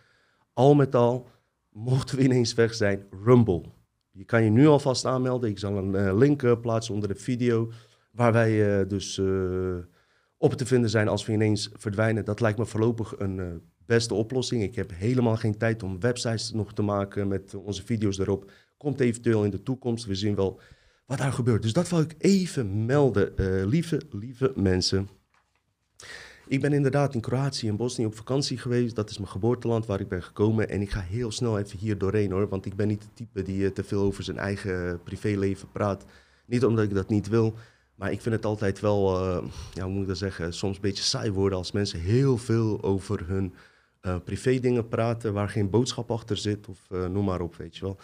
Al 0.53 0.75
met 0.75 0.95
al, 0.95 1.27
mochten 1.69 2.17
we 2.17 2.23
ineens 2.23 2.53
weg 2.53 2.73
zijn, 2.73 3.05
Rumble. 3.23 3.63
Je 4.11 4.23
kan 4.23 4.43
je 4.43 4.49
nu 4.49 4.67
alvast 4.67 5.05
aanmelden. 5.05 5.49
Ik 5.49 5.59
zal 5.59 5.77
een 5.77 5.93
uh, 5.93 6.17
link 6.17 6.41
uh, 6.41 6.59
plaatsen 6.61 6.93
onder 6.93 7.09
de 7.09 7.15
video. 7.15 7.71
Waar 8.11 8.33
wij 8.33 8.87
dus 8.87 9.21
op 10.43 10.53
te 10.53 10.65
vinden 10.65 10.89
zijn 10.89 11.07
als 11.07 11.25
we 11.25 11.33
ineens 11.33 11.69
verdwijnen. 11.73 12.25
Dat 12.25 12.39
lijkt 12.39 12.57
me 12.57 12.65
voorlopig 12.65 13.13
een 13.17 13.61
beste 13.85 14.13
oplossing. 14.13 14.63
Ik 14.63 14.75
heb 14.75 14.91
helemaal 14.93 15.35
geen 15.35 15.57
tijd 15.57 15.83
om 15.83 15.99
websites 15.99 16.51
nog 16.51 16.73
te 16.73 16.81
maken 16.81 17.27
met 17.27 17.55
onze 17.55 17.85
video's 17.85 18.19
erop. 18.19 18.51
Komt 18.77 18.99
eventueel 18.99 19.43
in 19.43 19.49
de 19.49 19.63
toekomst. 19.63 20.05
We 20.05 20.15
zien 20.15 20.35
wel 20.35 20.59
wat 21.05 21.17
daar 21.17 21.33
gebeurt. 21.33 21.61
Dus 21.61 21.73
dat 21.73 21.89
wil 21.89 21.99
ik 21.99 22.15
even 22.17 22.85
melden, 22.85 23.33
lieve, 23.67 24.01
lieve 24.11 24.51
mensen. 24.55 25.09
Ik 26.47 26.61
ben 26.61 26.73
inderdaad 26.73 27.13
in 27.13 27.21
Kroatië 27.21 27.67
en 27.67 27.75
Bosnië 27.75 28.05
op 28.05 28.15
vakantie 28.15 28.57
geweest. 28.57 28.95
Dat 28.95 29.09
is 29.09 29.17
mijn 29.17 29.29
geboorteland 29.29 29.85
waar 29.85 29.99
ik 29.99 30.07
ben 30.07 30.23
gekomen. 30.23 30.69
En 30.69 30.81
ik 30.81 30.91
ga 30.91 30.99
heel 30.99 31.31
snel 31.31 31.59
even 31.59 31.79
hier 31.79 31.97
doorheen 31.97 32.31
hoor. 32.31 32.47
Want 32.47 32.65
ik 32.65 32.75
ben 32.75 32.87
niet 32.87 33.01
de 33.01 33.13
type 33.13 33.41
die 33.41 33.65
eh, 33.65 33.71
te 33.71 33.83
veel 33.83 34.01
over 34.01 34.23
zijn 34.23 34.37
eigen 34.37 34.99
privéleven 35.03 35.71
praat. 35.71 36.05
Niet 36.45 36.65
omdat 36.65 36.83
ik 36.83 36.93
dat 36.93 37.09
niet 37.09 37.27
wil. 37.27 37.55
Maar 37.95 38.11
ik 38.11 38.21
vind 38.21 38.35
het 38.35 38.45
altijd 38.45 38.79
wel, 38.79 39.19
uh, 39.19 39.43
ja, 39.73 39.83
hoe 39.83 39.91
moet 39.91 40.01
ik 40.01 40.07
dat 40.07 40.17
zeggen, 40.17 40.53
soms 40.53 40.75
een 40.75 40.81
beetje 40.81 41.03
saai 41.03 41.31
worden 41.31 41.57
als 41.57 41.71
mensen 41.71 41.99
heel 41.99 42.37
veel 42.37 42.83
over 42.83 43.27
hun 43.27 43.53
uh, 44.01 44.15
privé 44.23 44.59
dingen 44.59 44.87
praten 44.87 45.33
waar 45.33 45.49
geen 45.49 45.69
boodschap 45.69 46.11
achter 46.11 46.37
zit 46.37 46.67
of 46.67 46.79
uh, 46.89 47.05
noem 47.05 47.25
maar 47.25 47.41
op, 47.41 47.55
weet 47.55 47.77
je 47.77 47.85
wel. 47.85 47.97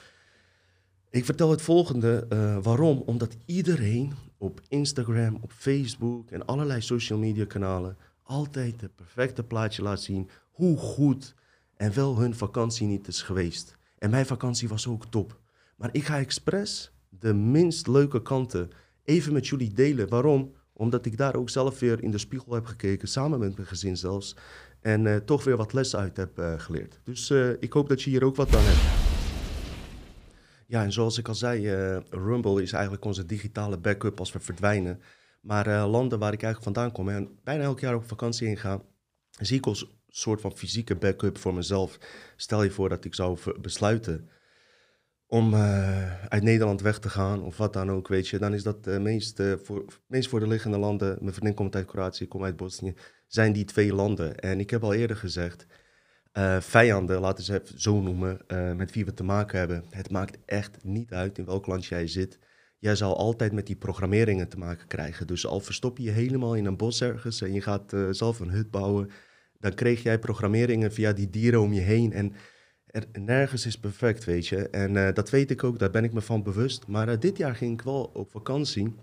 Ik 1.09 1.25
vertel 1.25 1.51
het 1.51 1.61
volgende. 1.61 2.25
waarom? 2.61 3.03
Omdat 3.05 3.37
iedereen 3.45 4.13
op 4.37 4.61
Instagram, 4.67 5.37
op 5.41 5.51
Facebook 5.51 6.31
en 6.31 6.45
allerlei 6.45 6.81
social 6.81 7.19
media 7.19 7.45
kanalen 7.45 7.97
altijd 8.23 8.81
het 8.81 8.95
perfecte 8.95 9.43
plaatje 9.43 9.81
laat 9.81 10.01
zien 10.01 10.29
hoe 10.51 10.77
goed 10.77 11.35
en 11.75 11.93
wel 11.93 12.17
hun 12.19 12.35
vakantie 12.35 12.87
niet 12.87 13.07
is 13.07 13.21
geweest. 13.21 13.77
En 13.97 14.09
mijn 14.09 14.25
vakantie 14.25 14.67
was 14.67 14.87
ook 14.87 15.05
top. 15.05 15.39
Maar 15.75 15.89
ik 15.91 16.05
ga 16.05 16.17
expres 16.17 16.91
de 17.09 17.33
minst 17.33 17.87
leuke 17.87 18.21
kanten 18.21 18.69
even 19.09 19.33
met 19.33 19.47
jullie 19.47 19.73
delen. 19.73 20.09
Waarom? 20.09 20.55
Omdat 20.73 21.05
ik 21.05 21.17
daar 21.17 21.35
ook 21.35 21.49
zelf 21.49 21.79
weer 21.79 22.03
in 22.03 22.11
de 22.11 22.17
spiegel 22.17 22.53
heb 22.53 22.65
gekeken, 22.65 23.07
samen 23.07 23.39
met 23.39 23.55
mijn 23.55 23.67
gezin 23.67 23.97
zelfs. 23.97 24.35
En 24.81 25.05
uh, 25.05 25.15
toch 25.15 25.43
weer 25.43 25.57
wat 25.57 25.73
lessen 25.73 25.99
uit 25.99 26.17
heb 26.17 26.39
uh, 26.39 26.53
geleerd. 26.59 26.99
Dus 27.03 27.29
uh, 27.29 27.49
ik 27.59 27.73
hoop 27.73 27.89
dat 27.89 28.01
je 28.01 28.09
hier 28.09 28.23
ook 28.23 28.35
wat 28.35 28.55
aan 28.55 28.61
hebt. 28.63 29.07
Ja, 30.67 30.83
en 30.83 30.91
zoals 30.91 31.17
ik 31.17 31.27
al 31.27 31.35
zei, 31.35 31.69
Rumble 32.09 32.61
is 32.61 32.71
eigenlijk 32.71 33.05
onze 33.05 33.25
digitale 33.25 33.77
backup 33.77 34.19
als 34.19 34.31
we 34.31 34.39
verdwijnen. 34.39 35.01
Maar 35.41 35.87
landen 35.87 36.19
waar 36.19 36.33
ik 36.33 36.43
eigenlijk 36.43 36.75
vandaan 36.75 36.91
kom 36.91 37.09
en 37.09 37.39
bijna 37.43 37.63
elk 37.63 37.79
jaar 37.79 37.95
op 37.95 38.07
vakantie 38.07 38.55
ga, 38.55 38.81
zie 39.29 39.57
ik 39.57 39.65
als 39.65 39.97
soort 40.07 40.41
van 40.41 40.57
fysieke 40.57 40.95
backup 40.95 41.37
voor 41.37 41.53
mezelf. 41.53 41.97
Stel 42.35 42.63
je 42.63 42.71
voor 42.71 42.89
dat 42.89 43.05
ik 43.05 43.15
zou 43.15 43.37
besluiten 43.61 44.29
om 45.29 45.53
uh, 45.53 46.23
uit 46.27 46.43
Nederland 46.43 46.81
weg 46.81 46.99
te 46.99 47.09
gaan 47.09 47.43
of 47.43 47.57
wat 47.57 47.73
dan 47.73 47.91
ook, 47.91 48.07
weet 48.07 48.27
je. 48.27 48.37
Dan 48.37 48.53
is 48.53 48.63
dat 48.63 48.83
de 48.83 48.99
meest, 48.99 49.39
uh, 49.39 49.53
voor, 49.63 49.85
voor 50.09 50.39
de 50.39 50.47
liggende 50.47 50.77
landen. 50.77 51.17
Mijn 51.21 51.33
vriendin 51.33 51.53
komt 51.53 51.75
uit 51.75 51.85
Kroatië, 51.85 52.23
ik 52.23 52.29
kom 52.29 52.43
uit 52.43 52.55
Bosnië. 52.55 52.93
Zijn 53.27 53.53
die 53.53 53.65
twee 53.65 53.93
landen. 53.93 54.39
En 54.39 54.59
ik 54.59 54.69
heb 54.69 54.83
al 54.83 54.93
eerder 54.93 55.17
gezegd, 55.17 55.65
uh, 56.33 56.59
vijanden, 56.59 57.19
laten 57.19 57.43
ze 57.43 57.53
het 57.53 57.73
zo 57.75 58.01
noemen, 58.01 58.39
met 58.75 58.93
wie 58.93 59.05
we 59.05 59.13
te 59.13 59.23
maken 59.23 59.59
hebben. 59.59 59.83
Het 59.89 60.11
maakt 60.11 60.37
echt 60.45 60.83
niet 60.83 61.13
uit 61.13 61.37
in 61.37 61.45
welk 61.45 61.67
land 61.67 61.85
jij 61.85 62.07
zit 62.07 62.39
jij 62.79 62.95
zal 62.95 63.17
altijd 63.17 63.51
met 63.51 63.67
die 63.67 63.75
programmeringen 63.75 64.47
te 64.47 64.57
maken 64.57 64.87
krijgen. 64.87 65.27
Dus 65.27 65.45
al 65.45 65.59
verstop 65.59 65.97
je 65.97 66.03
je 66.03 66.11
helemaal 66.11 66.55
in 66.55 66.65
een 66.65 66.77
bos 66.77 67.01
ergens 67.01 67.41
en 67.41 67.53
je 67.53 67.61
gaat 67.61 67.93
uh, 67.93 68.07
zelf 68.11 68.39
een 68.39 68.49
hut 68.49 68.71
bouwen, 68.71 69.09
dan 69.59 69.73
kreeg 69.73 70.03
jij 70.03 70.19
programmeringen 70.19 70.91
via 70.91 71.13
die 71.13 71.29
dieren 71.29 71.61
om 71.61 71.73
je 71.73 71.81
heen. 71.81 72.13
En 72.13 72.33
er, 72.91 73.05
nergens 73.19 73.65
is 73.65 73.77
perfect, 73.77 74.25
weet 74.25 74.47
je. 74.47 74.69
En 74.69 75.13
dat 75.13 75.29
weet 75.29 75.51
ik 75.51 75.63
ook, 75.63 75.79
daar 75.79 75.91
ben 75.91 76.03
ik 76.03 76.13
me 76.13 76.21
van 76.21 76.43
bewust. 76.43 76.87
Maar 76.87 77.19
dit 77.19 77.37
jaar 77.37 77.55
ging 77.55 77.73
ik 77.73 77.81
wel 77.81 78.09
op 78.13 78.31
vakantie 78.31 78.93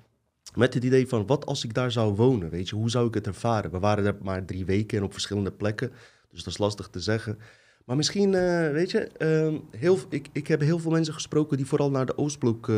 met 0.54 0.74
het 0.74 0.84
idee 0.84 1.08
van, 1.08 1.26
wat 1.26 1.46
als 1.46 1.64
ik 1.64 1.74
daar 1.74 1.92
zou 1.92 2.14
wonen, 2.14 2.50
weet 2.50 2.68
je? 2.68 2.76
Hoe 2.76 2.90
zou 2.90 3.08
ik 3.08 3.14
het 3.14 3.26
ervaren? 3.26 3.70
We 3.70 3.78
waren 3.78 4.04
er 4.04 4.16
maar 4.22 4.44
drie 4.44 4.64
weken 4.64 4.98
en 4.98 5.04
op 5.04 5.12
verschillende 5.12 5.52
plekken, 5.52 5.90
dus 6.30 6.42
dat 6.42 6.52
is 6.52 6.58
lastig 6.58 6.88
te 6.88 7.00
zeggen. 7.00 7.38
Maar 7.84 7.96
misschien, 7.96 8.32
uh, 8.32 8.70
weet 8.70 8.90
je, 8.90 9.10
uh, 9.18 9.78
heel, 9.80 9.98
ik, 10.08 10.28
ik 10.32 10.46
heb 10.46 10.60
heel 10.60 10.78
veel 10.78 10.90
mensen 10.90 11.14
gesproken 11.14 11.56
die 11.56 11.66
vooral 11.66 11.90
naar 11.90 12.06
de 12.06 12.18
Oostblok. 12.18 12.68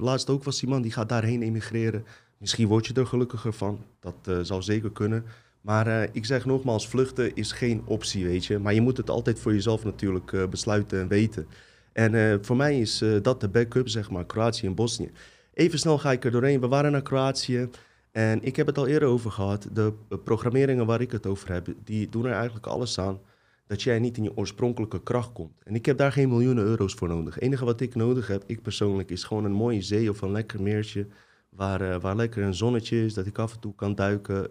Laatst 0.00 0.30
ook 0.30 0.44
was 0.44 0.62
iemand 0.62 0.82
die 0.82 0.92
gaat 0.92 1.08
daarheen 1.08 1.42
emigreren. 1.42 2.04
Misschien 2.38 2.68
word 2.68 2.86
je 2.86 2.94
er 2.94 3.06
gelukkiger 3.06 3.52
van. 3.52 3.84
Dat 4.00 4.46
zou 4.46 4.62
zeker 4.62 4.90
kunnen. 4.90 5.24
Maar 5.60 6.08
ik 6.12 6.24
zeg 6.24 6.44
nogmaals, 6.44 6.88
vluchten 6.88 7.34
is 7.34 7.52
geen 7.52 7.82
optie, 7.84 8.24
weet 8.24 8.44
je. 8.44 8.58
Maar 8.58 8.74
je 8.74 8.80
moet 8.80 8.96
het 8.96 9.10
altijd 9.10 9.38
voor 9.38 9.52
jezelf 9.52 9.84
natuurlijk 9.84 10.50
besluiten 10.50 11.00
en 11.00 11.08
weten. 11.08 11.46
En 11.92 12.44
voor 12.44 12.56
mij 12.56 12.80
is 12.80 13.04
dat 13.22 13.40
de 13.40 13.48
backup, 13.48 13.88
zeg 13.88 14.10
maar, 14.10 14.26
Kroatië 14.26 14.66
en 14.66 14.74
Bosnië. 14.74 15.10
Even 15.54 15.78
snel 15.78 15.98
ga 15.98 16.12
ik 16.12 16.24
er 16.24 16.30
doorheen. 16.30 16.60
We 16.60 16.68
waren 16.68 16.92
naar 16.92 17.02
Kroatië. 17.02 17.68
En 18.10 18.42
ik 18.42 18.56
heb 18.56 18.66
het 18.66 18.78
al 18.78 18.86
eerder 18.86 19.08
over 19.08 19.30
gehad. 19.30 19.68
De 19.72 19.92
programmeringen 20.24 20.86
waar 20.86 21.00
ik 21.00 21.12
het 21.12 21.26
over 21.26 21.52
heb, 21.52 21.66
die 21.84 22.08
doen 22.08 22.24
er 22.24 22.32
eigenlijk 22.32 22.66
alles 22.66 22.98
aan 22.98 23.20
dat 23.66 23.82
jij 23.82 23.98
niet 23.98 24.16
in 24.16 24.22
je 24.22 24.36
oorspronkelijke 24.36 25.02
kracht 25.02 25.32
komt. 25.32 25.52
En 25.64 25.74
ik 25.74 25.86
heb 25.86 25.98
daar 25.98 26.12
geen 26.12 26.28
miljoenen 26.28 26.64
euro's 26.64 26.94
voor 26.94 27.08
nodig. 27.08 27.34
Het 27.34 27.42
enige 27.42 27.64
wat 27.64 27.80
ik 27.80 27.94
nodig 27.94 28.26
heb, 28.26 28.42
ik 28.46 28.62
persoonlijk, 28.62 29.10
is 29.10 29.24
gewoon 29.24 29.44
een 29.44 29.52
mooie 29.52 29.82
zee 29.82 30.10
of 30.10 30.20
een 30.20 30.32
lekker 30.32 30.62
meertje. 30.62 31.06
Waar, 31.50 31.82
uh, 31.82 32.00
waar 32.00 32.16
lekker 32.16 32.42
een 32.42 32.54
zonnetje 32.54 33.04
is, 33.04 33.14
dat 33.14 33.26
ik 33.26 33.38
af 33.38 33.54
en 33.54 33.60
toe 33.60 33.74
kan 33.74 33.94
duiken, 33.94 34.50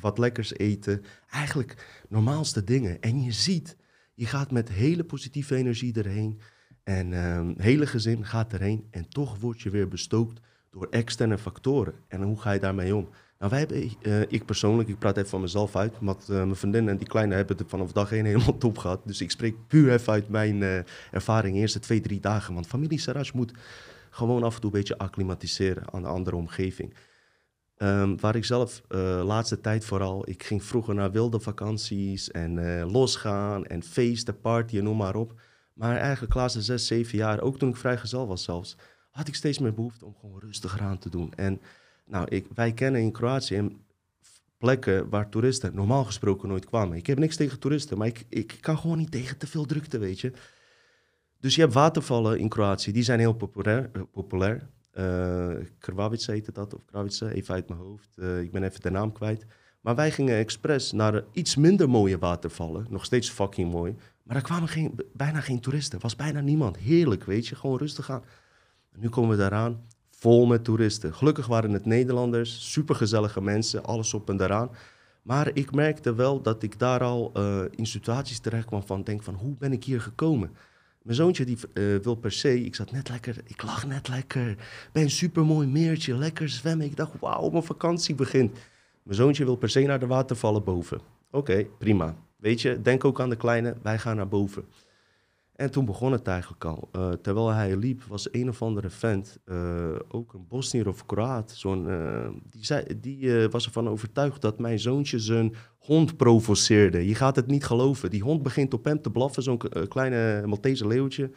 wat 0.00 0.18
lekkers 0.18 0.54
eten. 0.54 1.02
Eigenlijk 1.30 2.02
normaalste 2.08 2.64
dingen. 2.64 3.00
En 3.00 3.22
je 3.22 3.32
ziet, 3.32 3.76
je 4.14 4.26
gaat 4.26 4.50
met 4.50 4.68
hele 4.68 5.04
positieve 5.04 5.56
energie 5.56 5.94
erheen. 5.98 6.40
En 6.82 7.12
uh, 7.12 7.48
hele 7.56 7.86
gezin 7.86 8.24
gaat 8.24 8.52
erheen. 8.52 8.86
En 8.90 9.08
toch 9.08 9.38
word 9.38 9.60
je 9.60 9.70
weer 9.70 9.88
bestookt 9.88 10.40
door 10.70 10.86
externe 10.90 11.38
factoren. 11.38 11.94
En 12.08 12.22
hoe 12.22 12.40
ga 12.40 12.52
je 12.52 12.60
daarmee 12.60 12.96
om? 12.96 13.08
Nou, 13.38 13.50
wij 13.50 13.58
hebben, 13.58 13.90
uh, 14.02 14.20
ik 14.20 14.44
persoonlijk, 14.44 14.88
ik 14.88 14.98
praat 14.98 15.16
even 15.16 15.28
van 15.28 15.40
mezelf 15.40 15.76
uit, 15.76 15.94
want 16.00 16.26
uh, 16.30 16.36
mijn 16.36 16.56
vriendin 16.56 16.88
en 16.88 16.96
die 16.96 17.06
kleine 17.06 17.34
hebben 17.34 17.56
het 17.56 17.68
vanaf 17.68 17.92
dag 17.92 18.12
één 18.12 18.24
helemaal 18.34 18.58
top 18.58 18.78
gehad. 18.78 19.00
Dus 19.04 19.20
ik 19.20 19.30
spreek 19.30 19.66
puur 19.66 19.92
even 19.92 20.12
uit 20.12 20.28
mijn 20.28 20.84
ervaring, 21.10 21.56
eerste 21.56 21.78
twee, 21.78 22.00
drie 22.00 22.20
dagen. 22.20 22.54
Want 22.54 22.66
familie 22.66 22.98
Saraj 22.98 23.30
moet 23.34 23.52
gewoon 24.16 24.42
af 24.42 24.54
en 24.54 24.60
toe 24.60 24.70
een 24.70 24.78
beetje 24.78 24.98
acclimatiseren 24.98 25.92
aan 25.92 26.02
de 26.02 26.08
andere 26.08 26.36
omgeving. 26.36 26.94
Um, 27.78 28.20
waar 28.20 28.36
ik 28.36 28.44
zelf 28.44 28.82
laatste 29.24 29.60
tijd 29.60 29.84
vooral, 29.84 30.28
ik 30.28 30.42
ging 30.42 30.64
vroeger 30.64 30.94
naar 30.94 31.10
wilde 31.10 31.40
vakanties 31.40 32.30
en 32.30 32.82
losgaan 32.90 33.66
en 33.66 33.82
feesten, 33.82 34.40
partyen, 34.40 34.84
noem 34.84 34.96
maar 34.96 35.14
op. 35.14 35.40
Maar 35.72 35.96
eigenlijk 35.96 36.32
de 36.32 36.38
laatste 36.38 36.62
zes, 36.62 36.86
zeven 36.86 37.18
jaar, 37.18 37.40
ook 37.40 37.58
toen 37.58 37.68
ik 37.68 37.76
vrijgezel 37.76 38.26
was 38.26 38.44
zelfs, 38.44 38.76
had 39.10 39.28
ik 39.28 39.34
steeds 39.34 39.58
meer 39.58 39.74
behoefte 39.74 40.04
om 40.04 40.16
gewoon 40.20 40.40
rustiger 40.40 40.80
aan 40.80 40.98
te 40.98 41.10
doen. 41.10 41.32
En 41.34 41.60
nou, 42.06 42.26
ik, 42.28 42.46
wij 42.54 42.72
kennen 42.72 43.00
in 43.00 43.12
Kroatië 43.12 43.76
plekken 44.58 45.08
waar 45.08 45.28
toeristen 45.28 45.74
normaal 45.74 46.04
gesproken 46.04 46.48
nooit 46.48 46.64
kwamen. 46.64 46.96
Ik 46.96 47.06
heb 47.06 47.18
niks 47.18 47.36
tegen 47.36 47.58
toeristen, 47.58 47.98
maar 47.98 48.06
ik, 48.06 48.24
ik 48.28 48.58
kan 48.60 48.78
gewoon 48.78 48.98
niet 48.98 49.10
tegen 49.10 49.38
te 49.38 49.46
veel 49.46 49.64
drukte, 49.64 49.98
weet 49.98 50.20
je. 50.20 50.32
Dus 51.46 51.54
je 51.54 51.60
hebt 51.60 51.74
watervallen 51.74 52.38
in 52.38 52.48
Kroatië, 52.48 52.92
die 52.92 53.02
zijn 53.02 53.18
heel 53.18 53.32
populair. 53.32 53.90
Uh, 53.92 54.02
populair. 54.12 54.68
Uh, 54.98 56.16
heette 56.26 56.52
dat, 56.52 56.74
of 56.74 56.84
Kravica, 56.84 57.28
even 57.28 57.54
uit 57.54 57.68
mijn 57.68 57.80
hoofd. 57.80 58.08
Uh, 58.16 58.40
ik 58.40 58.52
ben 58.52 58.62
even 58.62 58.80
de 58.80 58.90
naam 58.90 59.12
kwijt. 59.12 59.46
Maar 59.80 59.94
wij 59.94 60.10
gingen 60.10 60.36
expres 60.36 60.92
naar 60.92 61.24
iets 61.32 61.56
minder 61.56 61.88
mooie 61.88 62.18
watervallen. 62.18 62.86
Nog 62.88 63.04
steeds 63.04 63.30
fucking 63.30 63.72
mooi. 63.72 63.94
Maar 64.22 64.36
er 64.36 64.42
kwamen 64.42 64.68
geen, 64.68 65.00
bijna 65.12 65.40
geen 65.40 65.60
toeristen. 65.60 65.96
Er 65.96 66.02
was 66.02 66.16
bijna 66.16 66.40
niemand. 66.40 66.76
Heerlijk, 66.76 67.24
weet 67.24 67.46
je. 67.46 67.54
Gewoon 67.54 67.78
rustig 67.78 68.10
aan. 68.10 68.22
En 68.92 69.00
nu 69.00 69.08
komen 69.08 69.30
we 69.30 69.36
daaraan 69.36 69.82
vol 70.10 70.46
met 70.46 70.64
toeristen. 70.64 71.14
Gelukkig 71.14 71.46
waren 71.46 71.72
het 71.72 71.84
Nederlanders, 71.84 72.72
supergezellige 72.72 73.40
mensen, 73.40 73.84
alles 73.84 74.14
op 74.14 74.28
en 74.28 74.36
daaraan. 74.36 74.70
Maar 75.22 75.50
ik 75.52 75.74
merkte 75.74 76.14
wel 76.14 76.42
dat 76.42 76.62
ik 76.62 76.78
daar 76.78 77.00
al 77.00 77.32
in 77.70 77.86
situaties 77.86 78.38
terecht 78.38 78.66
kwam 78.66 78.86
van, 78.86 79.02
denk 79.02 79.22
van, 79.22 79.34
hoe 79.34 79.56
ben 79.58 79.72
ik 79.72 79.84
hier 79.84 80.00
gekomen? 80.00 80.50
Mijn 81.06 81.18
zoontje 81.18 81.44
die 81.44 81.58
uh, 81.74 81.96
wil 82.02 82.14
per 82.14 82.32
se, 82.32 82.64
ik 82.64 82.74
zat 82.74 82.92
net 82.92 83.08
lekker, 83.08 83.36
ik 83.44 83.62
lag 83.62 83.86
net 83.86 84.08
lekker 84.08 84.56
bij 84.92 85.02
een 85.02 85.10
supermooi 85.10 85.66
meertje, 85.66 86.16
lekker 86.18 86.48
zwemmen. 86.48 86.86
Ik 86.86 86.96
dacht, 86.96 87.12
wauw, 87.20 87.50
mijn 87.50 87.62
vakantie 87.62 88.14
begint. 88.14 88.52
Mijn 89.02 89.16
zoontje 89.16 89.44
wil 89.44 89.56
per 89.56 89.70
se 89.70 89.80
naar 89.80 89.98
de 89.98 90.06
watervallen 90.06 90.64
boven. 90.64 91.00
Oké, 91.30 91.66
prima. 91.78 92.16
Weet 92.36 92.60
je, 92.60 92.82
denk 92.82 93.04
ook 93.04 93.20
aan 93.20 93.28
de 93.28 93.36
kleine, 93.36 93.76
wij 93.82 93.98
gaan 93.98 94.16
naar 94.16 94.28
boven. 94.28 94.64
En 95.56 95.70
toen 95.70 95.84
begon 95.84 96.12
het 96.12 96.26
eigenlijk 96.26 96.64
al. 96.64 96.88
Uh, 96.96 97.12
terwijl 97.12 97.48
hij 97.48 97.76
liep, 97.76 98.02
was 98.02 98.28
een 98.32 98.48
of 98.48 98.62
andere 98.62 98.90
vent, 98.90 99.38
uh, 99.46 99.94
ook 100.08 100.32
een 100.32 100.46
Bosnier 100.48 100.88
of 100.88 101.06
Kroaat, 101.06 101.50
zo'n, 101.50 101.88
uh, 101.88 102.28
die, 102.50 102.64
zei, 102.64 102.84
die 103.00 103.48
was 103.48 103.66
ervan 103.66 103.88
overtuigd 103.88 104.42
dat 104.42 104.58
mijn 104.58 104.78
zoontje 104.78 105.18
zijn 105.18 105.54
hond 105.78 106.16
provoceerde. 106.16 107.06
Je 107.06 107.14
gaat 107.14 107.36
het 107.36 107.46
niet 107.46 107.64
geloven. 107.64 108.10
Die 108.10 108.22
hond 108.22 108.42
begint 108.42 108.74
op 108.74 108.84
hem 108.84 109.02
te 109.02 109.10
blaffen, 109.10 109.42
zo'n 109.42 109.60
kleine 109.88 110.46
Maltese 110.46 110.86
leeuwtje. 110.86 111.30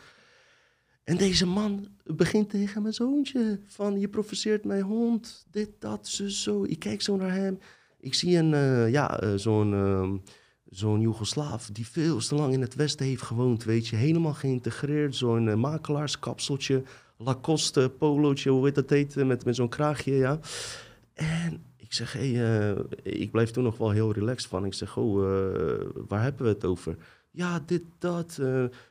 En 1.04 1.18
deze 1.18 1.46
man 1.46 1.88
begint 2.04 2.50
tegen 2.50 2.82
mijn 2.82 2.94
zoontje 2.94 3.60
van, 3.66 4.00
je 4.00 4.08
provoceert 4.08 4.66
mijn 4.66 4.82
hond, 4.82 5.46
dit, 5.52 5.70
dat, 5.80 6.08
zo, 6.08 6.28
zo. 6.28 6.64
Ik 6.64 6.80
kijk 6.80 7.02
zo 7.02 7.16
naar 7.16 7.34
hem. 7.34 7.58
Ik 8.00 8.14
zie 8.14 8.38
een, 8.38 8.92
ja, 8.92 9.38
zo'n 9.38 9.74
ehm, 9.74 10.18
zo'n 10.70 11.02
Joegoslaaf 11.02 11.70
die 11.74 11.88
veel 11.88 12.18
te 12.18 12.36
lang 12.36 12.54
in 12.54 12.62
het 12.62 12.76
Westen 12.76 13.06
heeft 13.06 13.22
gewoond, 13.22 13.64
weet 13.64 13.88
je, 13.88 13.96
helemaal 13.96 14.34
geïntegreerd, 14.34 15.16
zo'n 15.16 15.48
uh, 15.48 15.56
makelaarskapseltje, 15.56 16.84
Lacoste, 17.18 17.92
polootje, 17.98 18.50
hoe 18.50 18.66
heet 18.66 18.76
dat 18.76 18.90
heet, 18.90 19.16
met, 19.16 19.46
met 19.46 19.56
zo'n 19.56 19.70
kraagje, 19.70 20.14
ja. 20.14 20.40
En 21.14 21.64
ik 21.76 21.94
zeg, 21.94 22.14
hé, 22.14 22.32
hey, 22.34 22.72
uh, 22.72 22.80
ik 23.04 23.32
blijf 23.32 23.52
toen 23.52 23.64
nog 23.64 23.78
wel 23.78 23.90
heel 23.90 24.12
relaxed 24.12 24.50
van. 24.50 24.66
Ik 24.66 24.74
zeg, 24.74 24.98
oh, 24.98 25.16
waar 26.08 26.22
hebben 26.22 26.44
we 26.44 26.52
het 26.52 26.66
over? 26.66 26.98
Ja, 27.32 27.62
dit, 27.66 27.82
dat. 27.98 28.40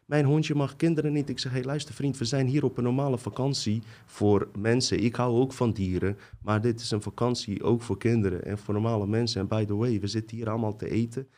mijn 0.05 0.25
hondje 0.25 0.55
mag 0.55 0.77
kinderen 0.77 1.13
niet. 1.13 1.29
Ik 1.29 1.39
zeg, 1.39 1.53
hé, 1.53 1.59
hey, 1.59 1.67
luister 1.67 1.95
vriend, 1.95 2.19
we 2.19 2.25
zijn 2.25 2.47
hier 2.47 2.65
op 2.65 2.77
een 2.79 2.85
normale 2.85 3.19
vakantie 3.19 3.83
voor 4.07 4.49
mensen. 4.59 5.03
Ik 5.03 5.15
hou 5.15 5.41
ook 5.41 5.53
van 5.53 5.73
dieren, 5.73 6.19
maar 6.43 6.61
dit 6.61 6.81
is 6.81 6.91
een 6.91 7.03
vakantie 7.03 7.63
ook 7.63 7.83
voor 7.83 7.99
kinderen 7.99 8.45
en 8.45 8.59
voor 8.59 8.75
normale 8.75 9.07
mensen. 9.07 9.41
En 9.41 9.49
by 9.49 9.65
the 9.65 9.77
way, 9.77 10.01
we 10.01 10.07
zitten 10.07 10.37
hier 10.37 10.49
allemaal 10.49 10.77
te 10.77 10.91
eten 10.91 11.29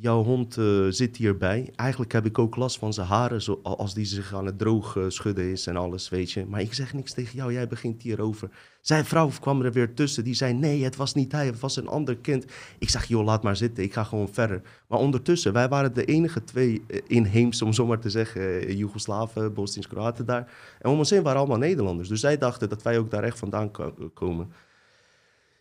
jouw 0.00 0.22
hond 0.22 0.56
uh, 0.56 0.86
zit 0.88 1.16
hierbij. 1.16 1.72
Eigenlijk 1.76 2.12
heb 2.12 2.26
ik 2.26 2.38
ook 2.38 2.56
last 2.56 2.78
van 2.78 2.92
zijn 2.92 3.06
haren, 3.06 3.42
zo, 3.42 3.60
als 3.62 3.94
die 3.94 4.04
zich 4.04 4.34
aan 4.34 4.46
het 4.46 4.58
droog 4.58 4.94
uh, 4.96 5.04
schudden 5.08 5.44
is 5.50 5.66
en 5.66 5.76
alles, 5.76 6.08
weet 6.08 6.32
je. 6.32 6.46
Maar 6.46 6.60
ik 6.60 6.74
zeg 6.74 6.94
niks 6.94 7.12
tegen 7.12 7.36
jou, 7.36 7.52
jij 7.52 7.68
begint 7.68 8.02
hierover. 8.02 8.50
Zijn 8.80 9.04
vrouw 9.04 9.30
kwam 9.40 9.62
er 9.62 9.72
weer 9.72 9.94
tussen, 9.94 10.24
die 10.24 10.34
zei, 10.34 10.52
nee, 10.52 10.84
het 10.84 10.96
was 10.96 11.14
niet 11.14 11.32
hij, 11.32 11.46
het 11.46 11.60
was 11.60 11.76
een 11.76 11.88
ander 11.88 12.16
kind. 12.16 12.44
Ik 12.78 12.90
zeg, 12.90 13.04
joh, 13.04 13.24
laat 13.24 13.42
maar 13.42 13.56
zitten, 13.56 13.84
ik 13.84 13.92
ga 13.92 14.04
gewoon 14.04 14.28
verder. 14.28 14.62
Maar 14.86 14.98
ondertussen, 14.98 15.52
wij 15.52 15.68
waren 15.68 15.94
de 15.94 16.04
enige 16.04 16.44
twee 16.44 16.82
uh, 16.88 17.00
inheems, 17.06 17.62
om 17.62 17.72
zo 17.72 17.86
maar 17.86 18.00
te 18.00 18.10
zeggen, 18.10 18.76
Joegoslaven, 18.76 19.54
Bosnisch 19.54 19.86
Kroaten 19.86 20.26
daar. 20.26 20.52
En 20.80 20.90
om 20.90 20.98
ons 20.98 21.10
heen 21.10 21.22
waren 21.22 21.38
allemaal 21.38 21.58
Nederlanders. 21.58 22.08
Dus 22.08 22.20
zij 22.20 22.38
dachten 22.38 22.68
dat 22.68 22.82
wij 22.82 22.98
ook 22.98 23.10
daar 23.10 23.24
echt 23.24 23.38
vandaan 23.38 23.70
komen. 24.14 24.52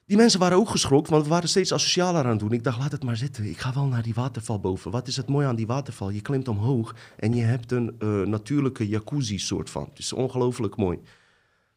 Die 0.05 0.17
mensen 0.17 0.39
waren 0.39 0.57
ook 0.57 0.69
geschrokken, 0.69 1.11
want 1.13 1.23
we 1.23 1.29
waren 1.29 1.49
steeds 1.49 1.73
asocialer 1.73 2.23
aan 2.23 2.29
het 2.29 2.39
doen. 2.39 2.51
Ik 2.51 2.63
dacht, 2.63 2.79
laat 2.79 2.91
het 2.91 3.03
maar 3.03 3.17
zitten. 3.17 3.45
Ik 3.45 3.57
ga 3.57 3.73
wel 3.73 3.85
naar 3.85 4.03
die 4.03 4.13
waterval 4.13 4.59
boven. 4.59 4.91
Wat 4.91 5.07
is 5.07 5.17
het 5.17 5.27
mooie 5.27 5.47
aan 5.47 5.55
die 5.55 5.67
waterval? 5.67 6.09
Je 6.09 6.21
klimt 6.21 6.47
omhoog 6.47 6.95
en 7.17 7.33
je 7.33 7.43
hebt 7.43 7.71
een 7.71 7.95
uh, 7.99 8.21
natuurlijke 8.21 8.87
jacuzzi-soort 8.87 9.69
van. 9.69 9.83
Het 9.89 9.99
is 9.99 10.13
ongelooflijk 10.13 10.75
mooi. 10.75 10.99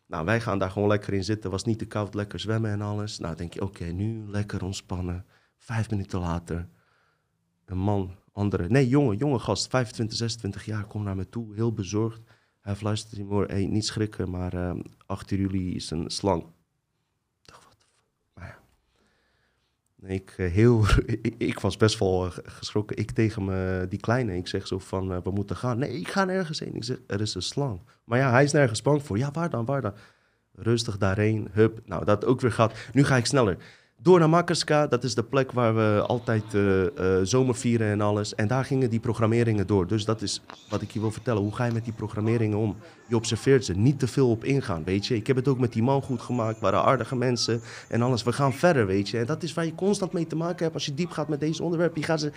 Nou, 0.07 0.25
wij 0.25 0.41
gaan 0.41 0.59
daar 0.59 0.71
gewoon 0.71 0.89
lekker 0.89 1.13
in 1.13 1.25
zitten. 1.25 1.51
Was 1.51 1.65
niet 1.65 1.79
te 1.79 1.87
koud, 1.87 2.15
lekker 2.15 2.41
zwemmen 2.41 2.71
en 2.71 2.81
alles. 2.81 3.19
Nou, 3.19 3.37
denk 3.37 3.55
je, 3.55 3.63
oké, 3.63 3.85
nu 3.85 4.25
lekker 4.29 4.65
ontspannen. 4.65 5.25
Vijf 5.59 5.91
minuten 5.91 6.21
later, 6.21 6.69
een 7.65 7.79
man, 7.79 8.15
andere... 8.33 8.69
Nee, 8.69 8.89
jonge, 8.89 9.17
jonge 9.17 9.39
gast, 9.39 9.69
25, 9.69 10.17
26 10.17 10.65
jaar, 10.65 10.85
komt 10.85 11.05
naar 11.05 11.17
me 11.17 11.29
toe, 11.29 11.55
heel 11.55 11.73
bezorgd. 11.73 12.21
Hij 12.61 12.77
fluistert 12.77 13.29
me, 13.29 13.45
hey, 13.47 13.67
niet 13.67 13.87
schrikken, 13.87 14.31
maar 14.31 14.55
uh, 14.55 14.73
achter 15.07 15.39
jullie 15.39 15.75
is 15.75 15.91
een 15.91 16.11
slang. 16.11 16.45
Ik, 20.03 20.35
eh, 20.37 20.51
heel, 20.51 20.85
ik 21.39 21.61
was 21.61 21.77
best 21.77 21.99
wel 21.99 22.27
eh, 22.27 22.33
geschrokken. 22.45 22.97
Ik 22.97 23.11
tegen 23.11 23.45
me, 23.45 23.87
die 23.89 23.99
kleine, 23.99 24.37
ik 24.37 24.47
zeg 24.47 24.67
zo 24.67 24.79
van, 24.79 25.13
uh, 25.13 25.19
we 25.25 25.31
moeten 25.31 25.57
gaan. 25.57 25.79
Nee, 25.79 25.99
ik 25.99 26.09
ga 26.09 26.25
nergens 26.25 26.61
heen. 26.61 26.75
Ik 26.75 26.85
zeg, 26.85 26.99
er 27.07 27.21
is 27.21 27.35
een 27.35 27.43
slang. 27.43 27.81
Maar 28.05 28.19
ja, 28.19 28.31
hij 28.31 28.45
is 28.45 28.53
nergens 28.53 28.83
bang 28.83 29.03
voor. 29.03 29.19
Ja, 29.19 29.31
waar 29.31 29.51
dan, 29.51 29.65
waar 29.65 29.81
dan? 29.81 29.95
Rustig 30.53 30.99
daarheen, 30.99 31.49
hup. 31.53 31.81
Nou, 31.85 32.05
dat 32.05 32.25
ook 32.25 32.41
weer 32.41 32.53
gaat. 32.53 32.73
Nu 32.93 33.05
ga 33.05 33.17
ik 33.17 33.27
sneller. 33.27 33.57
Door 34.03 34.19
naar 34.19 34.29
Makarska, 34.29 34.87
dat 34.87 35.05
is 35.05 35.15
de 35.15 35.23
plek 35.23 35.53
waar 35.53 35.75
we 35.75 36.05
altijd 36.07 36.45
uh, 36.55 36.87
zomer 37.23 37.55
vieren 37.55 37.87
en 37.87 38.01
alles. 38.01 38.35
En 38.35 38.49
daar 38.49 38.65
gingen 38.65 38.91
die 38.91 39.01
programmeringen 39.01 39.67
door. 39.67 39.87
Dus 39.87 40.05
dat 40.05 40.23
is 40.23 40.43
wat 40.71 40.83
ik 40.83 40.91
je 40.91 41.01
wil 41.01 41.11
vertellen. 41.11 41.43
Hoe 41.43 41.55
ga 41.55 41.65
je 41.65 41.73
met 41.73 41.85
die 41.85 41.93
programmeringen 41.93 42.59
om? 42.59 42.77
Je 43.09 43.17
observeert 43.17 43.65
ze, 43.65 43.73
niet 43.73 43.99
te 43.99 44.07
veel 44.07 44.31
op 44.31 44.45
ingaan, 44.45 44.85
weet 44.85 45.07
je. 45.07 45.15
Ik 45.15 45.27
heb 45.27 45.37
het 45.37 45.49
ook 45.49 45.59
met 45.59 45.73
die 45.73 45.83
man 45.83 46.03
goed 46.03 46.21
gemaakt, 46.21 46.61
waren 46.61 46.83
aardige 46.83 47.17
mensen 47.17 47.61
en 47.89 48.03
alles. 48.03 48.23
We 48.23 48.33
gaan 48.33 48.53
verder, 48.53 48.87
weet 48.87 49.09
je. 49.09 49.19
En 49.19 49.27
dat 49.27 49.43
is 49.43 49.55
waar 49.55 49.65
je 49.65 49.75
constant 49.75 50.13
mee 50.13 50.27
te 50.27 50.37
maken 50.37 50.63
hebt 50.63 50.75
als 50.75 50.87
je 50.87 50.95
diep 50.95 51.11
gaat 51.11 51.29
met 51.29 51.41
deze 51.41 51.63
onderwerpen. 51.63 52.01
Je 52.01 52.07
gaat 52.07 52.21
ze 52.21 52.33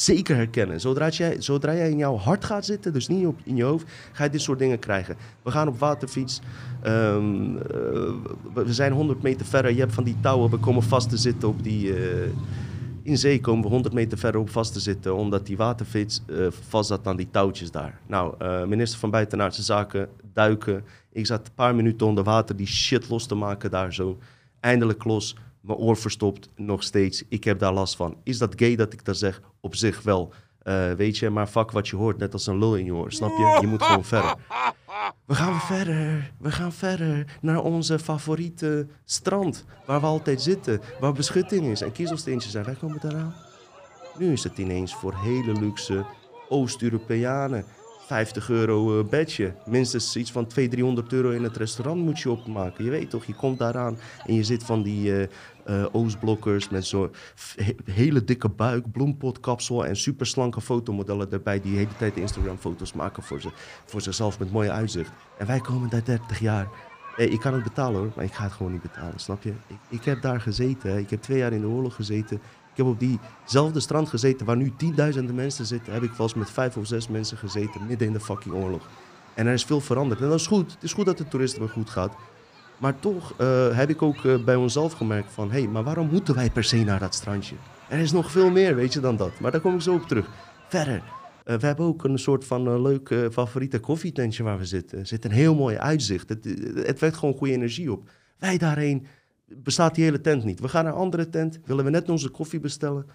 zeker 0.00 0.36
herkennen. 0.36 0.80
Zodra 0.80 1.08
jij, 1.08 1.40
zodra 1.42 1.74
jij 1.74 1.90
in 1.90 1.96
jouw 1.98 2.16
hart 2.16 2.44
gaat 2.44 2.64
zitten, 2.64 2.92
dus 2.92 3.08
niet 3.08 3.26
op, 3.26 3.38
in 3.44 3.56
je 3.56 3.62
hoofd, 3.62 3.86
ga 4.12 4.24
je 4.24 4.30
dit 4.30 4.40
soort 4.40 4.58
dingen 4.58 4.78
krijgen. 4.78 5.16
We 5.42 5.50
gaan 5.50 5.68
op 5.68 5.78
waterfiets. 5.78 6.40
Ehm, 6.82 7.56
eh, 7.56 7.62
we 8.54 8.72
zijn 8.72 8.92
100 8.92 9.22
meter 9.22 9.46
verder. 9.46 9.72
Je 9.72 9.80
hebt 9.80 9.94
van 9.94 10.04
die 10.04 10.16
touwen. 10.20 10.50
We 10.50 10.58
komen 10.58 10.82
vast 10.82 11.08
te 11.08 11.16
zitten 11.16 11.48
op 11.48 11.62
die. 11.62 11.94
eh, 11.94 12.28
in 13.02 13.18
zee 13.18 13.40
komen 13.40 13.62
we 13.62 13.68
100 13.68 13.94
meter 13.94 14.18
verder 14.18 14.40
op 14.40 14.50
vast 14.50 14.72
te 14.72 14.80
zitten, 14.80 15.14
omdat 15.14 15.46
die 15.46 15.56
waterfiets 15.56 16.22
eh, 16.26 16.46
vast 16.68 16.88
zat 16.88 17.06
aan 17.06 17.16
die 17.16 17.28
touwtjes 17.30 17.70
daar. 17.70 18.00
Nou, 18.06 18.44
minister 18.66 18.98
van 18.98 19.10
Buitenaardse 19.10 19.62
Zaken, 19.62 20.08
duiken. 20.32 20.84
Ik 21.12 21.26
zat 21.26 21.46
een 21.46 21.54
paar 21.54 21.74
minuten 21.74 22.06
onder 22.06 22.24
water 22.24 22.56
die 22.56 22.66
shit 22.66 23.08
los 23.08 23.26
te 23.26 23.34
maken 23.34 23.70
daar 23.70 23.94
zo. 23.94 24.18
Eindelijk 24.60 25.04
los, 25.04 25.36
mijn 25.68 25.80
oor 25.80 25.96
verstopt, 25.96 26.48
nog 26.56 26.82
steeds. 26.82 27.24
Ik 27.28 27.44
heb 27.44 27.58
daar 27.58 27.72
last 27.72 27.96
van. 27.96 28.16
Is 28.22 28.38
dat 28.38 28.52
gay 28.56 28.76
dat 28.76 28.92
ik 28.92 29.04
dat 29.04 29.16
zeg? 29.16 29.40
Op 29.60 29.74
zich 29.74 30.02
wel. 30.02 30.32
Eh, 30.62 30.92
weet 30.92 31.18
je, 31.18 31.30
maar 31.30 31.46
fuck 31.46 31.70
wat 31.70 31.88
je 31.88 31.96
hoort, 31.96 32.18
net 32.18 32.32
als 32.32 32.46
een 32.46 32.58
lul 32.58 32.76
in 32.76 32.84
je 32.84 32.94
oor, 32.94 33.12
snap 33.12 33.30
je? 33.30 33.58
Je 33.60 33.66
moet 33.66 33.82
gewoon 33.82 34.04
verder. 34.04 34.34
We 35.24 35.34
gaan 35.34 35.60
verder. 35.60 36.32
We 36.38 36.50
gaan 36.50 36.72
verder 36.72 37.38
naar 37.40 37.62
onze 37.62 37.98
favoriete 37.98 38.86
strand. 39.04 39.64
Waar 39.86 40.00
we 40.00 40.06
altijd 40.06 40.42
zitten. 40.42 40.80
Waar 41.00 41.12
beschutting 41.12 41.66
is 41.66 41.80
en 41.80 41.92
kiezelsteentjes 41.92 42.52
zijn. 42.52 42.64
Wij 42.64 42.74
komen 42.74 42.98
daaraan. 43.00 43.34
Nu 44.18 44.32
is 44.32 44.44
het 44.44 44.58
ineens 44.58 44.94
voor 44.94 45.14
hele 45.14 45.52
luxe 45.52 46.04
Oost-Europeanen. 46.48 47.64
50 48.08 48.50
euro 48.50 48.98
eh, 48.98 49.08
bedje. 49.08 49.54
Minstens 49.66 50.16
iets 50.16 50.32
van 50.32 50.46
200, 50.46 50.70
300 50.70 51.12
euro 51.12 51.30
in 51.30 51.42
het 51.42 51.56
restaurant 51.56 52.02
moet 52.02 52.18
je 52.18 52.30
opmaken. 52.30 52.84
Je 52.84 52.90
weet 52.90 53.10
toch, 53.10 53.24
je 53.24 53.34
komt 53.34 53.58
daaraan 53.58 53.98
en 54.26 54.34
je 54.34 54.44
zit 54.44 54.64
van 54.64 54.82
die 54.82 55.20
eh, 55.20 55.28
eh, 55.68 55.84
Oostblokkers 55.92 56.68
met 56.68 56.86
zo'n 56.86 57.10
hele 57.84 58.24
dikke 58.24 58.48
buik, 58.48 58.92
bloempotkapsel 58.92 59.86
en 59.86 59.96
superslanke 59.96 60.60
fotomodellen 60.60 61.30
erbij 61.30 61.60
die 61.60 61.72
de 61.72 61.78
hele 61.78 61.96
tijd 61.98 62.16
Instagram-foto's 62.16 62.92
maken 62.92 63.22
voor, 63.22 63.40
ze, 63.40 63.48
voor 63.84 64.00
zichzelf 64.00 64.38
met 64.38 64.52
mooie 64.52 64.70
uitzicht. 64.70 65.10
En 65.38 65.46
wij 65.46 65.60
komen 65.60 65.88
daar 65.88 66.04
30 66.04 66.38
jaar. 66.38 66.68
Hey, 67.16 67.26
ik 67.26 67.40
kan 67.40 67.54
het 67.54 67.62
betalen 67.62 68.00
hoor, 68.00 68.12
maar 68.16 68.24
ik 68.24 68.32
ga 68.32 68.42
het 68.42 68.52
gewoon 68.52 68.72
niet 68.72 68.82
betalen, 68.82 69.18
snap 69.18 69.42
je? 69.42 69.52
Ik, 69.66 69.76
ik 69.88 70.04
heb 70.04 70.22
daar 70.22 70.40
gezeten, 70.40 70.98
ik 70.98 71.10
heb 71.10 71.22
twee 71.22 71.38
jaar 71.38 71.52
in 71.52 71.60
de 71.60 71.66
oorlog 71.66 71.94
gezeten. 71.94 72.36
Ik 72.70 72.84
heb 72.84 72.86
op 72.86 73.00
diezelfde 73.00 73.80
strand 73.80 74.08
gezeten 74.08 74.46
waar 74.46 74.56
nu 74.56 74.72
tienduizenden 74.76 75.34
mensen 75.34 75.66
zitten. 75.66 75.92
Heb 75.92 76.02
ik 76.02 76.18
eens 76.18 76.34
met 76.34 76.50
vijf 76.50 76.76
of 76.76 76.86
zes 76.86 77.08
mensen 77.08 77.36
gezeten 77.36 77.86
midden 77.86 78.06
in 78.06 78.12
de 78.12 78.20
fucking 78.20 78.54
oorlog. 78.54 78.88
En 79.34 79.46
er 79.46 79.52
is 79.52 79.64
veel 79.64 79.80
veranderd. 79.80 80.20
En 80.20 80.28
dat 80.28 80.40
is 80.40 80.46
goed. 80.46 80.72
Het 80.72 80.82
is 80.82 80.92
goed 80.92 81.06
dat 81.06 81.18
de 81.18 81.28
toeristen 81.28 81.60
weer 81.60 81.70
goed 81.70 81.90
gaat. 81.90 82.14
Maar 82.78 82.98
toch 82.98 83.34
eh, 83.36 83.76
heb 83.76 83.88
ik 83.88 84.02
ook 84.02 84.24
eh, 84.24 84.44
bij 84.44 84.54
onszelf 84.54 84.92
gemerkt 84.92 85.32
van... 85.32 85.50
hé, 85.50 85.58
hey, 85.58 85.68
maar 85.68 85.82
waarom 85.84 86.08
moeten 86.08 86.34
wij 86.34 86.50
per 86.50 86.64
se 86.64 86.76
naar 86.76 86.98
dat 86.98 87.14
strandje? 87.14 87.54
Er 87.88 87.98
is 87.98 88.12
nog 88.12 88.30
veel 88.30 88.50
meer, 88.50 88.74
weet 88.74 88.92
je, 88.92 89.00
dan 89.00 89.16
dat. 89.16 89.40
Maar 89.40 89.50
daar 89.50 89.60
kom 89.60 89.74
ik 89.74 89.80
zo 89.80 89.94
op 89.94 90.06
terug. 90.06 90.28
Verder. 90.68 91.02
eh, 91.44 91.56
we 91.56 91.66
hebben 91.66 91.86
ook 91.86 92.04
een 92.04 92.18
soort 92.18 92.44
van 92.44 92.82
leuk 92.82 93.14
favoriete 93.32 93.78
koffietentje 93.78 94.42
waar 94.42 94.58
we 94.58 94.64
zitten. 94.64 94.98
Er 94.98 95.06
zit 95.06 95.24
een 95.24 95.30
heel 95.30 95.54
mooi 95.54 95.76
uitzicht. 95.76 96.28
Het, 96.28 96.44
het 97.00 97.16
gewoon 97.16 97.34
goede 97.34 97.52
energie 97.52 97.92
op. 97.92 98.10
Wij 98.38 98.58
daarheen 98.58 99.06
bestaat 99.46 99.94
die 99.94 100.04
hele 100.04 100.20
tent 100.20 100.44
niet. 100.44 100.60
We 100.60 100.68
gaan 100.68 100.84
naar 100.84 100.92
een 100.92 100.98
andere 100.98 101.28
tent. 101.28 101.58
Willen 101.64 101.84
we 101.84 101.90
net 101.90 102.08
onze 102.08 102.28
koffie 102.28 102.60
bestellen. 102.60 103.06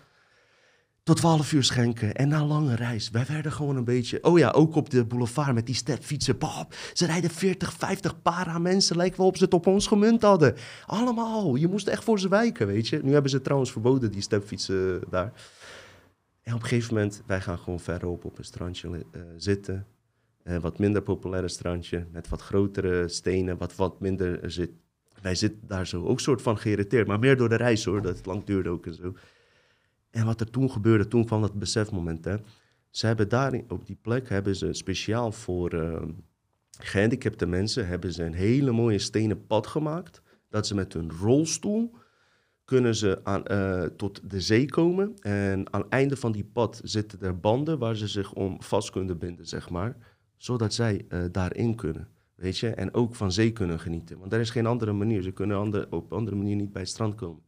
Tot 1.04 1.18
12 1.18 1.54
uur 1.54 1.64
schenken. 1.64 2.16
En 2.16 2.28
na 2.28 2.46
lange 2.46 2.76
reis. 2.76 3.10
Wij 3.10 3.26
werden 3.28 3.52
gewoon 3.52 3.76
een 3.76 3.84
beetje. 3.84 4.24
Oh 4.24 4.40
ja, 4.40 4.50
ook 4.52 4.76
op 4.76 4.90
de 4.90 5.06
boulevard 5.06 5.54
met 5.54 5.66
die 5.66 5.76
stepfietsen. 5.76 6.38
Bab, 6.38 6.76
ze 6.94 7.06
rijden 7.06 7.30
40, 7.30 7.74
50 7.74 8.22
para 8.22 8.60
mensen. 8.60 8.96
Lijkt 8.96 9.18
wel 9.18 9.26
op 9.26 9.38
ze 9.38 9.44
het 9.44 9.54
op 9.54 9.68
ons 9.68 9.88
gemunt 9.88 10.22
hadden. 10.22 10.56
Allemaal. 10.86 11.56
Je 11.56 11.68
moest 11.68 11.88
echt 11.88 12.04
voor 12.04 12.20
ze 12.20 12.28
wijken, 12.28 12.68
weet 12.68 12.88
je. 12.88 13.00
Nu 13.04 13.14
hebben 13.14 13.32
ze 13.32 13.42
trouwens 13.42 13.72
verboden, 13.72 14.12
die 14.12 14.22
stepfietsen 14.22 15.02
daar. 15.10 15.34
En 16.42 16.54
op 16.54 16.62
een 16.62 16.68
gegeven 16.68 16.94
moment, 16.94 17.22
wij 17.26 17.42
gaan 17.42 17.60
gewoon 17.60 17.80
verderop 17.80 18.26
op 18.26 18.38
een 18.38 18.46
strandje 18.46 19.06
eh, 19.12 19.22
zitten. 19.38 19.86
Een 20.44 20.62
wat 20.62 20.80
minder 20.80 21.02
populaire 21.02 21.48
strandje. 21.48 22.06
Met 22.12 22.30
wat 22.30 22.42
grotere 22.42 23.08
stenen, 23.08 23.58
wat, 23.58 23.76
wat 23.76 24.00
minder 24.00 24.44
eh, 24.44 24.50
zit. 24.50 24.72
Wij 25.22 25.36
zitten 25.36 25.68
daar 25.68 25.88
zo 25.88 26.06
ook 26.06 26.20
soort 26.20 26.42
van 26.42 26.58
geïrriteerd. 26.58 27.08
Maar 27.08 27.20
meer 27.20 27.38
door 27.38 27.50
de 27.50 27.56
reis 27.56 27.86
hoor, 27.86 28.02
dat 28.02 28.18
het 28.18 28.26
lang 28.26 28.44
duurde 28.44 28.70
ook 28.70 28.86
en 28.86 28.94
zo. 28.94 29.14
En 30.14 30.26
wat 30.26 30.40
er 30.40 30.50
toen 30.50 30.72
gebeurde, 30.72 31.08
toen 31.08 31.26
kwam 31.26 31.42
dat 31.42 31.60
besefmoment. 31.60 32.26
Hè. 32.26 32.36
Ze 32.90 33.06
hebben 33.06 33.30
daar 33.30 33.62
op 33.68 33.86
die 33.86 33.98
plek, 34.02 34.30
hebben 34.30 34.56
ze 34.56 34.74
speciaal 34.74 35.32
voor 35.32 35.70
eh, 35.74 36.04
gehandicapte 36.80 37.46
mensen, 37.46 37.88
hebben 37.88 38.14
ze 38.14 38.24
een 38.24 38.34
hele 38.34 38.72
mooie 38.72 39.00
stenen 39.00 39.46
pad 39.48 39.68
gemaakt. 39.68 40.22
Dat 40.50 40.68
ze 40.68 40.76
met 40.76 40.94
hun 40.94 41.12
rolstoel 41.12 41.96
kunnen 42.66 42.96
ze 42.96 43.20
aan, 43.24 43.46
eh, 43.46 43.84
tot 43.84 44.30
de 44.30 44.42
zee 44.42 44.66
komen. 44.66 45.14
En 45.20 45.74
aan 45.74 45.82
het 45.82 45.90
einde 45.90 46.16
van 46.18 46.32
die 46.32 46.46
pad 46.54 46.82
zitten 46.84 47.22
er 47.22 47.40
banden 47.40 47.80
waar 47.80 47.96
ze 47.96 48.08
zich 48.08 48.34
om 48.34 48.62
vast 48.62 48.90
kunnen 48.90 49.18
binden, 49.18 49.48
zeg 49.48 49.70
maar. 49.70 49.98
Zodat 50.38 50.74
zij 50.74 51.06
eh, 51.08 51.24
daarin 51.32 51.76
kunnen, 51.76 52.08
weet 52.36 52.58
je. 52.58 52.70
En 52.70 52.94
ook 52.94 53.16
van 53.16 53.32
zee 53.32 53.52
kunnen 53.52 53.80
genieten. 53.80 54.20
Want 54.20 54.34
er 54.34 54.40
is 54.40 54.50
geen 54.50 54.66
andere 54.66 54.94
manier. 54.94 55.22
Ze 55.22 55.32
kunnen 55.32 55.58
ander, 55.58 55.88
op 55.90 56.14
andere 56.14 56.36
manier 56.36 56.56
niet 56.56 56.72
bij 56.72 56.82
het 56.82 56.92
strand 56.92 57.16
komen. 57.16 57.42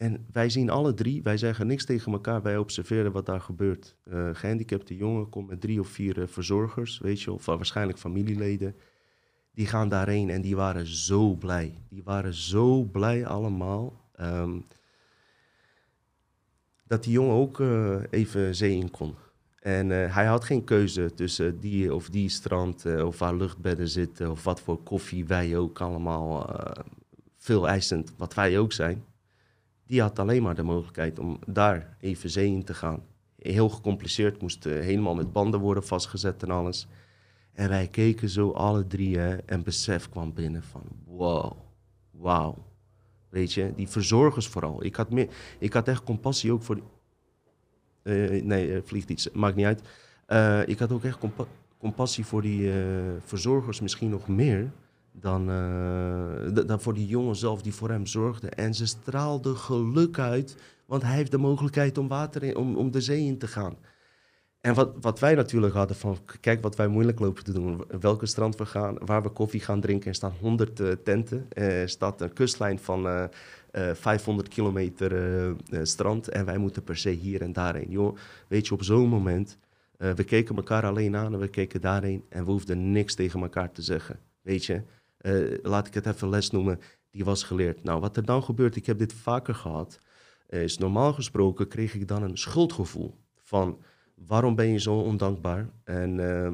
En 0.00 0.26
wij 0.32 0.50
zien 0.50 0.70
alle 0.70 0.94
drie, 0.94 1.22
wij 1.22 1.36
zeggen 1.36 1.66
niks 1.66 1.84
tegen 1.84 2.12
elkaar, 2.12 2.42
wij 2.42 2.56
observeren 2.56 3.12
wat 3.12 3.26
daar 3.26 3.40
gebeurt. 3.40 3.96
Eh 4.04 4.30
gehandicapte 4.32 4.96
jongen 4.96 5.28
komt 5.28 5.48
met 5.48 5.60
drie 5.60 5.80
of 5.80 5.88
vier 5.88 6.20
eh, 6.20 6.28
verzorgers, 6.28 6.98
weet 6.98 7.22
je, 7.22 7.32
of 7.32 7.46
waarschijnlijk 7.46 7.98
familieleden. 7.98 8.76
Die 9.54 9.66
gaan 9.66 9.88
daarheen 9.88 10.30
en 10.30 10.40
die 10.40 10.56
waren 10.56 10.86
zo 10.86 11.34
blij. 11.34 11.74
Die 11.88 12.02
waren 12.02 12.34
zo 12.34 12.82
blij 12.82 13.26
allemaal. 13.26 14.08
ehm, 14.12 14.60
dat 16.86 17.04
die 17.04 17.12
jongen 17.12 17.34
ook 17.34 17.60
eh, 17.60 17.96
even 18.10 18.54
zee 18.54 18.76
in 18.76 18.90
kon. 18.90 19.14
En 19.58 19.90
hij 19.90 20.26
had 20.26 20.44
geen 20.44 20.64
keuze 20.64 21.14
tussen 21.14 21.60
die 21.60 21.94
of 21.94 22.08
die 22.10 22.28
strand, 22.28 22.86
of 22.86 23.18
waar 23.18 23.34
luchtbedden 23.34 23.88
zitten, 23.88 24.30
of 24.30 24.44
wat 24.44 24.60
voor 24.60 24.82
koffie 24.82 25.26
wij 25.26 25.56
ook 25.56 25.80
allemaal 25.80 26.64
veel 27.36 27.68
eisend, 27.68 28.12
wat 28.16 28.34
wij 28.34 28.58
ook 28.58 28.72
zijn 28.72 29.04
die 29.90 30.00
had 30.00 30.18
alleen 30.18 30.42
maar 30.42 30.54
de 30.54 30.62
mogelijkheid 30.62 31.18
om 31.18 31.38
daar 31.46 31.96
even 32.00 32.30
zee 32.30 32.46
in 32.46 32.64
te 32.64 32.74
gaan. 32.74 33.02
Heel 33.38 33.68
gecompliceerd, 33.68 34.40
moest 34.40 34.66
eh, 34.66 34.72
helemaal 34.72 35.14
met 35.14 35.32
banden 35.32 35.60
worden 35.60 35.84
vastgezet 35.84 36.42
en 36.42 36.50
alles. 36.50 36.86
En 37.52 37.68
wij 37.68 37.88
keken 37.88 38.28
zo 38.28 38.50
alle 38.50 38.86
drie 38.86 39.18
en 39.20 39.62
besef 39.62 40.08
kwam 40.08 40.34
binnen 40.34 40.62
van 40.62 40.82
wow, 41.04 41.52
wauw. 42.10 42.64
Weet 43.28 43.52
je, 43.52 43.72
die 43.76 43.88
verzorgers 43.88 44.46
vooral. 44.46 44.84
Ik 44.84 44.96
had, 44.96 45.10
meer, 45.10 45.28
ik 45.58 45.72
had 45.72 45.88
echt 45.88 46.04
compassie 46.04 46.52
ook 46.52 46.62
voor 46.62 46.74
die... 46.74 46.84
Eh, 48.02 48.42
nee, 48.42 48.72
er 48.72 48.82
vliegt 48.84 49.10
iets, 49.10 49.30
maakt 49.30 49.56
niet 49.56 49.66
uit. 49.66 49.82
Eh, 50.26 50.68
ik 50.68 50.78
had 50.78 50.92
ook 50.92 51.04
echt 51.04 51.18
compa- 51.18 51.46
compassie 51.78 52.26
voor 52.26 52.42
die 52.42 52.72
eh, 52.72 52.76
verzorgers 53.20 53.80
misschien 53.80 54.10
nog 54.10 54.28
meer 54.28 54.72
dan, 55.12 55.50
eh, 55.50 56.64
dan 56.66 56.80
voor 56.80 56.94
die 56.94 57.06
jongen 57.06 57.36
zelf 57.36 57.62
die 57.62 57.74
voor 57.74 57.90
hem 57.90 58.06
zorgde. 58.06 58.48
En 58.48 58.74
ze 58.74 58.86
straalde 58.86 59.54
geluk 59.54 60.18
uit, 60.18 60.56
want 60.86 61.02
hij 61.02 61.14
heeft 61.14 61.30
de 61.30 61.38
mogelijkheid 61.38 61.98
om, 61.98 62.08
water 62.08 62.42
in, 62.42 62.56
om, 62.56 62.76
om 62.76 62.90
de 62.90 63.00
zee 63.00 63.24
in 63.24 63.38
te 63.38 63.46
gaan. 63.46 63.76
En 64.60 64.74
wat, 64.74 64.92
wat 65.00 65.18
wij 65.18 65.34
natuurlijk 65.34 65.74
hadden 65.74 65.96
van, 65.96 66.18
kijk 66.40 66.62
wat 66.62 66.76
wij 66.76 66.88
moeilijk 66.88 67.18
lopen 67.20 67.44
te 67.44 67.52
doen. 67.52 67.84
Welke 68.00 68.26
strand 68.26 68.56
we 68.56 68.66
gaan, 68.66 68.98
waar 68.98 69.22
we 69.22 69.28
koffie 69.28 69.60
gaan 69.60 69.80
drinken. 69.80 70.08
Er 70.08 70.14
staan 70.14 70.34
100 70.40 70.80
eh, 70.80 70.88
tenten. 71.04 71.46
Er 71.52 71.88
staat 71.88 72.20
een 72.20 72.32
kustlijn 72.32 72.78
van 72.78 73.06
eh, 73.06 73.24
eh, 73.70 73.94
500 73.94 74.48
kilometer 74.48 75.12
eh, 75.12 75.48
eh, 75.48 75.54
strand. 75.82 76.28
En 76.28 76.44
wij 76.44 76.58
moeten 76.58 76.82
per 76.82 76.96
se 76.96 77.10
hier 77.10 77.42
en 77.42 77.52
daarheen. 77.52 77.90
Joh, 77.90 78.16
weet 78.48 78.66
je, 78.66 78.74
op 78.74 78.82
zo'n 78.82 79.08
moment, 79.08 79.58
eh, 79.96 80.12
we 80.12 80.24
keken 80.24 80.56
elkaar 80.56 80.86
alleen 80.86 81.16
aan 81.16 81.32
en 81.32 81.38
we 81.38 81.48
keken 81.48 81.80
daarheen. 81.80 82.24
En 82.28 82.44
we 82.44 82.50
hoefden 82.50 82.92
niks 82.92 83.14
tegen 83.14 83.40
elkaar 83.40 83.72
te 83.72 83.82
zeggen. 83.82 84.18
Weet 84.42 84.64
je, 84.64 84.82
eh, 85.20 85.58
laat 85.62 85.86
ik 85.86 85.94
het 85.94 86.06
even 86.06 86.28
les 86.28 86.50
noemen, 86.50 86.80
die 87.10 87.24
was 87.24 87.42
geleerd. 87.42 87.82
Nou, 87.82 88.00
wat 88.00 88.16
er 88.16 88.24
dan 88.24 88.42
gebeurt, 88.42 88.76
ik 88.76 88.86
heb 88.86 88.98
dit 88.98 89.12
vaker 89.12 89.54
gehad, 89.54 89.98
eh, 90.46 90.62
is 90.62 90.78
normaal 90.78 91.12
gesproken 91.12 91.68
kreeg 91.68 91.94
ik 91.94 92.08
dan 92.08 92.22
een 92.22 92.38
schuldgevoel 92.38 93.14
van 93.42 93.78
waarom 94.26 94.54
ben 94.54 94.66
je 94.66 94.80
zo 94.80 94.94
ondankbaar? 94.94 95.70
En 95.84 96.40
eh, 96.40 96.52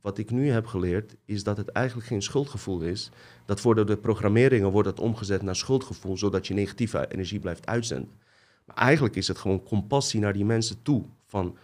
wat 0.00 0.18
ik 0.18 0.30
nu 0.30 0.50
heb 0.50 0.66
geleerd, 0.66 1.16
is 1.24 1.44
dat 1.44 1.56
het 1.56 1.68
eigenlijk 1.68 2.06
geen 2.06 2.22
schuldgevoel 2.22 2.80
is. 2.80 3.10
Dat 3.44 3.60
voor 3.60 3.86
de 3.86 3.96
programmeringen 3.96 4.70
wordt 4.70 4.88
het 4.88 5.00
omgezet 5.00 5.42
naar 5.42 5.56
schuldgevoel, 5.56 6.16
zodat 6.16 6.46
je 6.46 6.54
negatieve 6.54 7.12
energie 7.12 7.38
blijft 7.38 7.66
uitzenden. 7.66 8.10
Maar 8.64 8.76
eigenlijk 8.76 9.16
is 9.16 9.28
het 9.28 9.38
gewoon 9.38 9.62
compassie 9.62 10.20
naar 10.20 10.32
die 10.32 10.44
mensen 10.44 10.82
toe. 10.82 11.04
Van, 11.26 11.56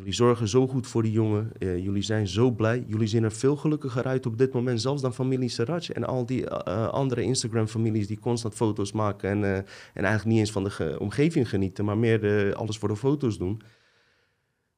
jullie 0.00 0.14
zorgen 0.14 0.48
zo 0.48 0.66
goed 0.68 0.86
voor 0.86 1.02
die 1.02 1.12
jongen, 1.12 1.52
eh, 1.58 1.78
jullie 1.78 2.02
zijn 2.02 2.28
zo 2.28 2.50
blij, 2.50 2.84
jullie 2.86 3.06
zien 3.06 3.24
er 3.24 3.32
veel 3.32 3.56
gelukkiger 3.56 4.04
uit 4.04 4.26
op 4.26 4.38
dit 4.38 4.52
moment, 4.52 4.80
zelfs 4.80 5.02
dan 5.02 5.14
familie 5.14 5.48
Saraj 5.48 5.88
en 5.92 6.04
al 6.04 6.26
die 6.26 6.48
eh, 6.48 6.88
andere 6.88 7.22
Instagram-families 7.22 8.06
die 8.06 8.18
constant 8.18 8.54
foto's 8.54 8.92
maken 8.92 9.30
en, 9.30 9.44
eh, 9.44 9.56
en 9.56 9.64
eigenlijk 10.04 10.24
niet 10.24 10.38
eens 10.38 10.50
van 10.52 10.64
de 10.64 10.70
ge- 10.70 10.96
omgeving 10.98 11.48
genieten, 11.48 11.84
maar 11.84 11.98
meer 11.98 12.54
alles 12.54 12.78
voor 12.78 12.88
de 12.88 12.96
foto's 12.96 13.38
doen. 13.38 13.60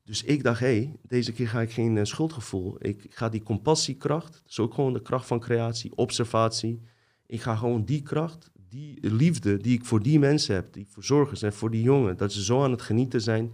Dus 0.04 0.22
ik 0.24 0.42
dacht, 0.42 0.60
hé, 0.60 0.66
hey, 0.66 0.96
deze 1.06 1.32
keer 1.32 1.48
ga 1.48 1.60
ik 1.60 1.70
geen 1.72 1.96
eh, 1.98 2.04
schuldgevoel. 2.04 2.76
Ik 2.78 3.06
ga 3.08 3.28
die 3.28 3.42
compassiekracht, 3.42 4.42
is 4.48 4.58
ook 4.58 4.74
gewoon 4.74 4.92
de 4.92 5.02
kracht 5.02 5.26
van 5.26 5.40
creatie, 5.40 5.96
observatie. 5.96 6.80
Ik 7.26 7.40
ga 7.40 7.56
gewoon 7.56 7.84
die 7.84 8.02
kracht, 8.02 8.50
die 8.68 8.98
liefde 9.00 9.56
die 9.56 9.74
ik 9.78 9.84
voor 9.84 10.02
die 10.02 10.18
mensen 10.18 10.54
heb, 10.54 10.72
die 10.72 10.86
verzorgers 10.88 11.42
en 11.42 11.52
voor 11.52 11.70
die 11.70 11.82
jongen, 11.82 12.16
dat 12.16 12.32
ze 12.32 12.44
zo 12.44 12.62
aan 12.62 12.70
het 12.70 12.82
genieten 12.82 13.20
zijn, 13.20 13.52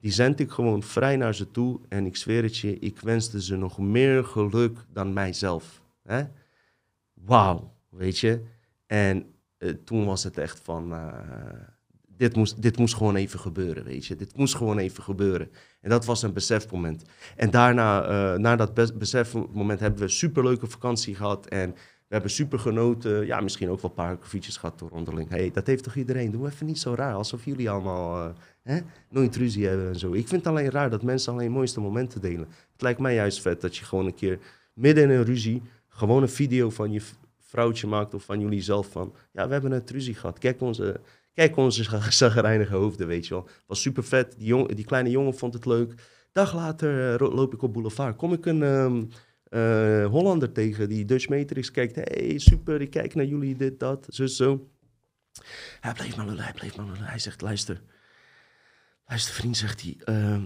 die 0.00 0.12
zend 0.12 0.40
ik 0.40 0.50
gewoon 0.50 0.82
vrij 0.82 1.16
naar 1.16 1.34
ze 1.34 1.50
toe. 1.50 1.80
En 1.88 2.06
ik 2.06 2.16
zweer 2.16 2.42
het 2.42 2.56
je, 2.56 2.78
ik 2.78 3.00
wenste 3.00 3.42
ze 3.42 3.56
nog 3.56 3.78
meer 3.78 4.24
geluk 4.24 4.78
dan 4.92 5.12
mijzelf. 5.12 5.82
Wauw, 7.14 7.72
weet 7.88 8.18
je. 8.18 8.42
En 8.86 9.34
eh, 9.58 9.74
toen 9.84 10.04
was 10.04 10.24
het 10.24 10.38
echt 10.38 10.60
van, 10.62 10.92
uh, 10.92 11.14
dit, 12.06 12.36
moest, 12.36 12.62
dit 12.62 12.78
moest 12.78 12.94
gewoon 12.94 13.16
even 13.16 13.40
gebeuren, 13.40 13.84
weet 13.84 14.06
je. 14.06 14.16
Dit 14.16 14.36
moest 14.36 14.54
gewoon 14.54 14.78
even 14.78 15.02
gebeuren. 15.02 15.50
En 15.80 15.90
dat 15.90 16.04
was 16.04 16.22
een 16.22 16.32
besefmoment. 16.32 17.04
En 17.36 17.50
daarna, 17.50 18.08
uh, 18.08 18.38
na 18.38 18.56
dat 18.56 18.98
besefmoment, 18.98 19.80
hebben 19.80 19.98
we 19.98 20.04
een 20.04 20.10
superleuke 20.10 20.66
vakantie 20.66 21.14
gehad. 21.14 21.46
En 21.46 21.74
we 22.10 22.16
hebben 22.16 22.34
super 22.34 22.58
genoten. 22.58 23.26
Ja, 23.26 23.40
misschien 23.40 23.70
ook 23.70 23.80
wel 23.80 23.90
een 23.90 23.96
paar 23.96 24.16
koffietjes 24.16 24.56
gehad 24.56 24.78
door 24.78 24.90
onderling. 24.90 25.28
hey, 25.28 25.50
dat 25.50 25.66
heeft 25.66 25.84
toch 25.84 25.94
iedereen? 25.94 26.30
Doe 26.30 26.46
even 26.46 26.66
niet 26.66 26.78
zo 26.78 26.94
raar, 26.94 27.14
alsof 27.14 27.44
jullie 27.44 27.70
allemaal 27.70 28.26
uh, 28.26 28.34
hè, 28.62 28.80
nooit 29.08 29.36
ruzie 29.36 29.66
hebben 29.66 29.88
en 29.88 29.98
zo. 29.98 30.12
Ik 30.12 30.28
vind 30.28 30.44
het 30.44 30.52
alleen 30.52 30.70
raar 30.70 30.90
dat 30.90 31.02
mensen 31.02 31.32
alleen 31.32 31.50
mooiste 31.50 31.80
momenten 31.80 32.20
delen. 32.20 32.48
Het 32.72 32.82
lijkt 32.82 33.00
mij 33.00 33.14
juist 33.14 33.40
vet 33.40 33.60
dat 33.60 33.76
je 33.76 33.84
gewoon 33.84 34.06
een 34.06 34.14
keer 34.14 34.38
midden 34.72 35.04
in 35.04 35.10
een 35.10 35.24
ruzie... 35.24 35.62
gewoon 35.88 36.22
een 36.22 36.28
video 36.28 36.70
van 36.70 36.92
je 36.92 37.02
vrouwtje 37.38 37.86
maakt 37.86 38.14
of 38.14 38.24
van 38.24 38.40
jullie 38.40 38.62
zelf 38.62 38.90
van... 38.90 39.14
Ja, 39.32 39.46
we 39.46 39.52
hebben 39.52 39.72
een 39.72 39.82
ruzie 39.86 40.14
gehad. 40.14 40.38
Kijk 40.38 40.60
onze, 40.60 41.00
kijk 41.34 41.56
onze 41.56 41.84
zagrijnige 42.10 42.74
hoofden, 42.74 43.06
weet 43.06 43.26
je 43.26 43.34
wel. 43.34 43.48
was 43.66 43.80
super 43.80 44.04
vet. 44.04 44.34
Die, 44.38 44.74
die 44.74 44.84
kleine 44.84 45.10
jongen 45.10 45.34
vond 45.34 45.54
het 45.54 45.66
leuk. 45.66 45.94
Dag 46.32 46.54
later 46.54 47.20
uh, 47.20 47.34
loop 47.34 47.54
ik 47.54 47.62
op 47.62 47.72
boulevard. 47.72 48.16
Kom 48.16 48.32
ik 48.32 48.46
een... 48.46 48.62
Um, 48.62 49.10
uh, 49.50 50.06
Hollander 50.06 50.52
tegen 50.52 50.88
die 50.88 51.04
Dutch 51.04 51.28
Matrix 51.28 51.70
kijkt. 51.70 51.94
hey, 51.94 52.38
super, 52.38 52.80
ik 52.80 52.90
kijk 52.90 53.14
naar 53.14 53.24
jullie, 53.24 53.56
dit, 53.56 53.80
dat, 53.80 54.06
zo, 54.10 54.26
zo. 54.26 54.70
Hij 55.80 55.92
bleef 55.92 56.16
maar 56.16 56.26
lullen, 56.26 56.44
hij 56.44 56.52
bleef 56.52 56.76
maar 56.76 56.86
lullen. 56.86 57.04
Hij 57.04 57.18
zegt, 57.18 57.40
luister, 57.40 57.82
luister 59.06 59.34
vriend, 59.34 59.56
zegt 59.56 59.82
hij. 59.82 59.96
Uh, 60.04 60.42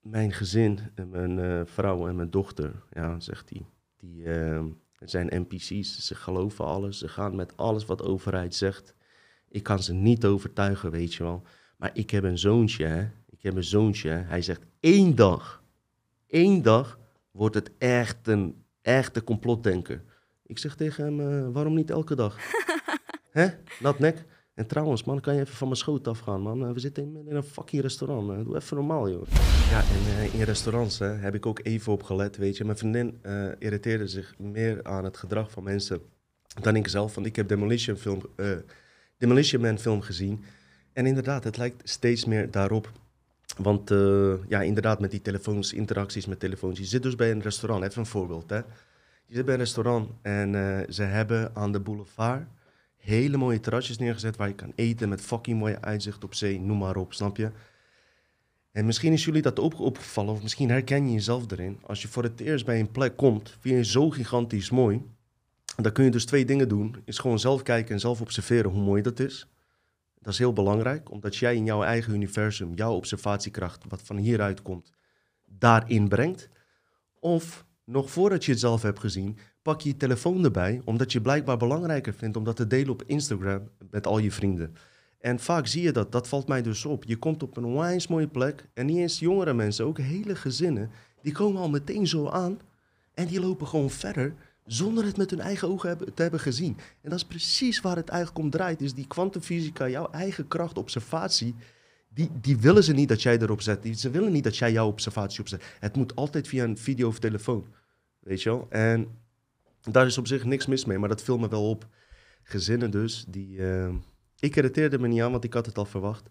mijn 0.00 0.32
gezin, 0.32 0.78
en 0.94 1.08
mijn 1.08 1.38
uh, 1.38 1.60
vrouw 1.64 2.08
en 2.08 2.16
mijn 2.16 2.30
dochter, 2.30 2.82
ja, 2.90 3.20
zegt 3.20 3.50
hij, 3.50 3.66
die 3.96 4.22
uh, 4.22 4.64
zijn 4.98 5.42
NPC's. 5.42 6.06
Ze 6.06 6.14
geloven 6.14 6.64
alles, 6.64 6.98
ze 6.98 7.08
gaan 7.08 7.36
met 7.36 7.56
alles 7.56 7.84
wat 7.84 7.98
de 7.98 8.04
overheid 8.04 8.54
zegt. 8.54 8.94
Ik 9.48 9.62
kan 9.62 9.82
ze 9.82 9.92
niet 9.92 10.24
overtuigen, 10.24 10.90
weet 10.90 11.14
je 11.14 11.22
wel. 11.22 11.42
Maar 11.76 11.90
ik 11.92 12.10
heb 12.10 12.24
een 12.24 12.38
zoontje, 12.38 12.86
hè. 12.86 13.08
Ik 13.26 13.42
heb 13.42 13.56
een 13.56 13.64
zoontje. 13.64 14.10
Hij 14.10 14.42
zegt, 14.42 14.66
één 14.80 15.14
dag, 15.14 15.62
één 16.26 16.62
dag 16.62 16.99
wordt 17.30 17.54
het 17.54 17.70
echt 17.78 18.26
een 18.26 18.64
echte 18.82 19.24
complotdenker. 19.24 20.02
Ik 20.46 20.58
zeg 20.58 20.74
tegen 20.76 21.04
hem, 21.04 21.20
uh, 21.20 21.48
waarom 21.52 21.74
niet 21.74 21.90
elke 21.90 22.14
dag? 22.14 22.38
Hè? 23.30 23.48
Nat 23.80 23.98
nek. 23.98 24.24
En 24.54 24.66
trouwens, 24.66 25.04
man, 25.04 25.20
kan 25.20 25.34
je 25.34 25.40
even 25.40 25.54
van 25.54 25.66
mijn 25.66 25.78
schoot 25.78 26.08
afgaan, 26.08 26.40
man? 26.40 26.66
Uh, 26.66 26.72
we 26.72 26.80
zitten 26.80 27.02
in, 27.02 27.28
in, 27.28 27.36
een 27.36 27.42
fucking 27.42 27.82
restaurant. 27.82 28.30
Uh, 28.30 28.44
doe 28.44 28.56
even 28.56 28.76
normaal, 28.76 29.10
joh. 29.10 29.26
Ja, 29.70 29.82
en 29.82 30.32
in 30.32 30.42
restaurants 30.42 30.98
hè, 30.98 31.06
heb 31.06 31.34
ik 31.34 31.46
ook 31.46 31.60
even 31.62 31.92
op 31.92 32.02
gelet, 32.02 32.36
weet 32.36 32.56
je. 32.56 32.64
Mijn 32.64 32.78
vriendin 32.78 33.20
irriteerde 33.58 34.06
zich 34.06 34.34
meer 34.38 34.82
aan 34.82 35.04
het 35.04 35.16
gedrag 35.16 35.50
van 35.50 35.62
mensen 35.62 36.00
dan 36.60 36.76
ik 36.76 36.88
zelf. 36.88 37.14
Want 37.14 37.26
ik 37.26 37.36
heb 37.36 37.48
Demolition, 37.48 37.96
film, 37.96 38.20
Demolition 39.18 39.62
Man 39.62 39.78
film 39.78 40.00
gezien. 40.00 40.44
En 40.92 41.06
inderdaad, 41.06 41.44
het 41.44 41.56
lijkt 41.56 41.88
steeds 41.88 42.24
meer 42.24 42.50
daarop 42.50 42.92
want 43.62 43.90
uh, 43.90 44.34
ja, 44.48 44.62
inderdaad, 44.62 45.00
met 45.00 45.10
die 45.10 45.22
telefoons, 45.22 45.72
interacties 45.72 46.26
met 46.26 46.40
telefoons. 46.40 46.78
Je 46.78 46.84
zit 46.84 47.02
dus 47.02 47.14
bij 47.14 47.30
een 47.30 47.42
restaurant, 47.42 47.84
even 47.84 48.00
een 48.00 48.06
voorbeeld. 48.06 48.50
Hè. 48.50 48.56
Je 49.26 49.34
zit 49.34 49.44
bij 49.44 49.54
een 49.54 49.60
restaurant 49.60 50.10
en 50.22 50.52
uh, 50.52 50.78
ze 50.88 51.02
hebben 51.02 51.50
aan 51.54 51.72
de 51.72 51.80
boulevard 51.80 52.42
hele 53.00 53.36
mooie 53.36 53.60
terrasjes 53.60 53.98
neergezet 53.98 54.36
waar 54.36 54.48
je 54.48 54.54
kan 54.54 54.72
eten 54.74 55.08
met 55.08 55.20
fucking 55.20 55.58
mooie 55.58 55.80
uitzicht 55.80 56.24
op 56.24 56.34
zee, 56.34 56.60
noem 56.60 56.78
maar 56.78 56.96
op, 56.96 57.12
snap 57.12 57.36
je? 57.36 57.50
En 58.72 58.86
misschien 58.86 59.12
is 59.12 59.24
jullie 59.24 59.42
dat 59.42 59.60
ook 59.60 59.80
opgevallen, 59.80 60.34
of 60.34 60.42
misschien 60.42 60.70
herken 60.70 61.06
je 61.06 61.12
jezelf 61.12 61.50
erin. 61.50 61.78
Als 61.82 62.02
je 62.02 62.08
voor 62.08 62.22
het 62.22 62.40
eerst 62.40 62.64
bij 62.64 62.80
een 62.80 62.90
plek 62.90 63.16
komt, 63.16 63.56
vind 63.60 63.76
je 63.76 63.84
zo 63.84 64.10
gigantisch 64.10 64.70
mooi. 64.70 65.02
Dan 65.76 65.92
kun 65.92 66.04
je 66.04 66.10
dus 66.10 66.24
twee 66.24 66.44
dingen 66.44 66.68
doen. 66.68 66.96
Is 67.04 67.18
gewoon 67.18 67.38
zelf 67.38 67.62
kijken 67.62 67.94
en 67.94 68.00
zelf 68.00 68.20
observeren 68.20 68.70
hoe 68.70 68.82
mooi 68.82 69.02
dat 69.02 69.20
is. 69.20 69.49
Dat 70.20 70.32
is 70.32 70.38
heel 70.38 70.52
belangrijk, 70.52 71.10
omdat 71.10 71.36
jij 71.36 71.54
in 71.54 71.64
jouw 71.64 71.82
eigen 71.82 72.14
universum 72.14 72.74
jouw 72.74 72.94
observatiekracht, 72.94 73.84
wat 73.88 74.02
van 74.02 74.16
hieruit 74.16 74.62
komt, 74.62 74.90
daarin 75.44 76.08
brengt. 76.08 76.48
Of 77.20 77.64
nog 77.84 78.10
voordat 78.10 78.44
je 78.44 78.50
het 78.50 78.60
zelf 78.60 78.82
hebt 78.82 78.98
gezien, 78.98 79.38
pak 79.62 79.80
je 79.80 79.88
je 79.88 79.96
telefoon 79.96 80.44
erbij, 80.44 80.80
omdat 80.84 81.12
je 81.12 81.20
blijkbaar 81.20 81.56
belangrijker 81.56 82.14
vindt 82.14 82.36
om 82.36 82.44
dat 82.44 82.56
te 82.56 82.66
delen 82.66 82.90
op 82.90 83.02
Instagram 83.06 83.70
met 83.90 84.06
al 84.06 84.18
je 84.18 84.32
vrienden. 84.32 84.74
En 85.18 85.38
vaak 85.38 85.66
zie 85.66 85.82
je 85.82 85.92
dat, 85.92 86.12
dat 86.12 86.28
valt 86.28 86.48
mij 86.48 86.62
dus 86.62 86.84
op. 86.84 87.04
Je 87.04 87.16
komt 87.16 87.42
op 87.42 87.56
een 87.56 87.64
onwijs 87.64 88.06
mooie 88.06 88.28
plek 88.28 88.68
en 88.74 88.86
niet 88.86 88.96
eens 88.96 89.18
jongere 89.18 89.54
mensen, 89.54 89.84
ook 89.84 89.98
hele 89.98 90.36
gezinnen, 90.36 90.90
die 91.22 91.32
komen 91.32 91.60
al 91.60 91.70
meteen 91.70 92.06
zo 92.06 92.28
aan 92.28 92.60
en 93.14 93.26
die 93.26 93.40
lopen 93.40 93.66
gewoon 93.66 93.90
verder 93.90 94.34
zonder 94.72 95.04
het 95.04 95.16
met 95.16 95.30
hun 95.30 95.40
eigen 95.40 95.68
ogen 95.68 96.14
te 96.14 96.22
hebben 96.22 96.40
gezien. 96.40 96.76
En 97.00 97.10
dat 97.10 97.18
is 97.18 97.24
precies 97.24 97.80
waar 97.80 97.96
het 97.96 98.08
eigenlijk 98.08 98.44
om 98.44 98.50
draait. 98.50 98.80
Is 98.80 98.94
die 98.94 99.06
kwantumfysica, 99.06 99.88
jouw 99.88 100.10
eigen 100.10 100.48
kracht, 100.48 100.78
observatie, 100.78 101.54
die, 102.08 102.30
die 102.40 102.58
willen 102.58 102.84
ze 102.84 102.92
niet 102.92 103.08
dat 103.08 103.22
jij 103.22 103.38
erop 103.38 103.60
zet. 103.60 103.82
Die, 103.82 103.94
ze 103.94 104.10
willen 104.10 104.32
niet 104.32 104.44
dat 104.44 104.56
jij 104.56 104.72
jouw 104.72 104.86
observatie 104.86 105.40
opzet. 105.40 105.64
Het 105.80 105.96
moet 105.96 106.16
altijd 106.16 106.48
via 106.48 106.64
een 106.64 106.78
video 106.78 107.08
of 107.08 107.18
telefoon. 107.18 107.66
Weet 108.18 108.42
je 108.42 108.48
wel? 108.48 108.66
En 108.70 109.08
daar 109.90 110.06
is 110.06 110.18
op 110.18 110.26
zich 110.26 110.44
niks 110.44 110.66
mis 110.66 110.84
mee, 110.84 110.98
maar 110.98 111.08
dat 111.08 111.22
viel 111.22 111.38
me 111.38 111.48
wel 111.48 111.68
op. 111.68 111.86
Gezinnen 112.42 112.90
dus, 112.90 113.24
die... 113.28 113.56
Uh, 113.56 113.94
ik 114.38 114.56
irriteerde 114.56 114.98
me 114.98 115.08
niet 115.08 115.22
aan, 115.22 115.30
want 115.30 115.44
ik 115.44 115.52
had 115.52 115.66
het 115.66 115.78
al 115.78 115.84
verwacht. 115.84 116.30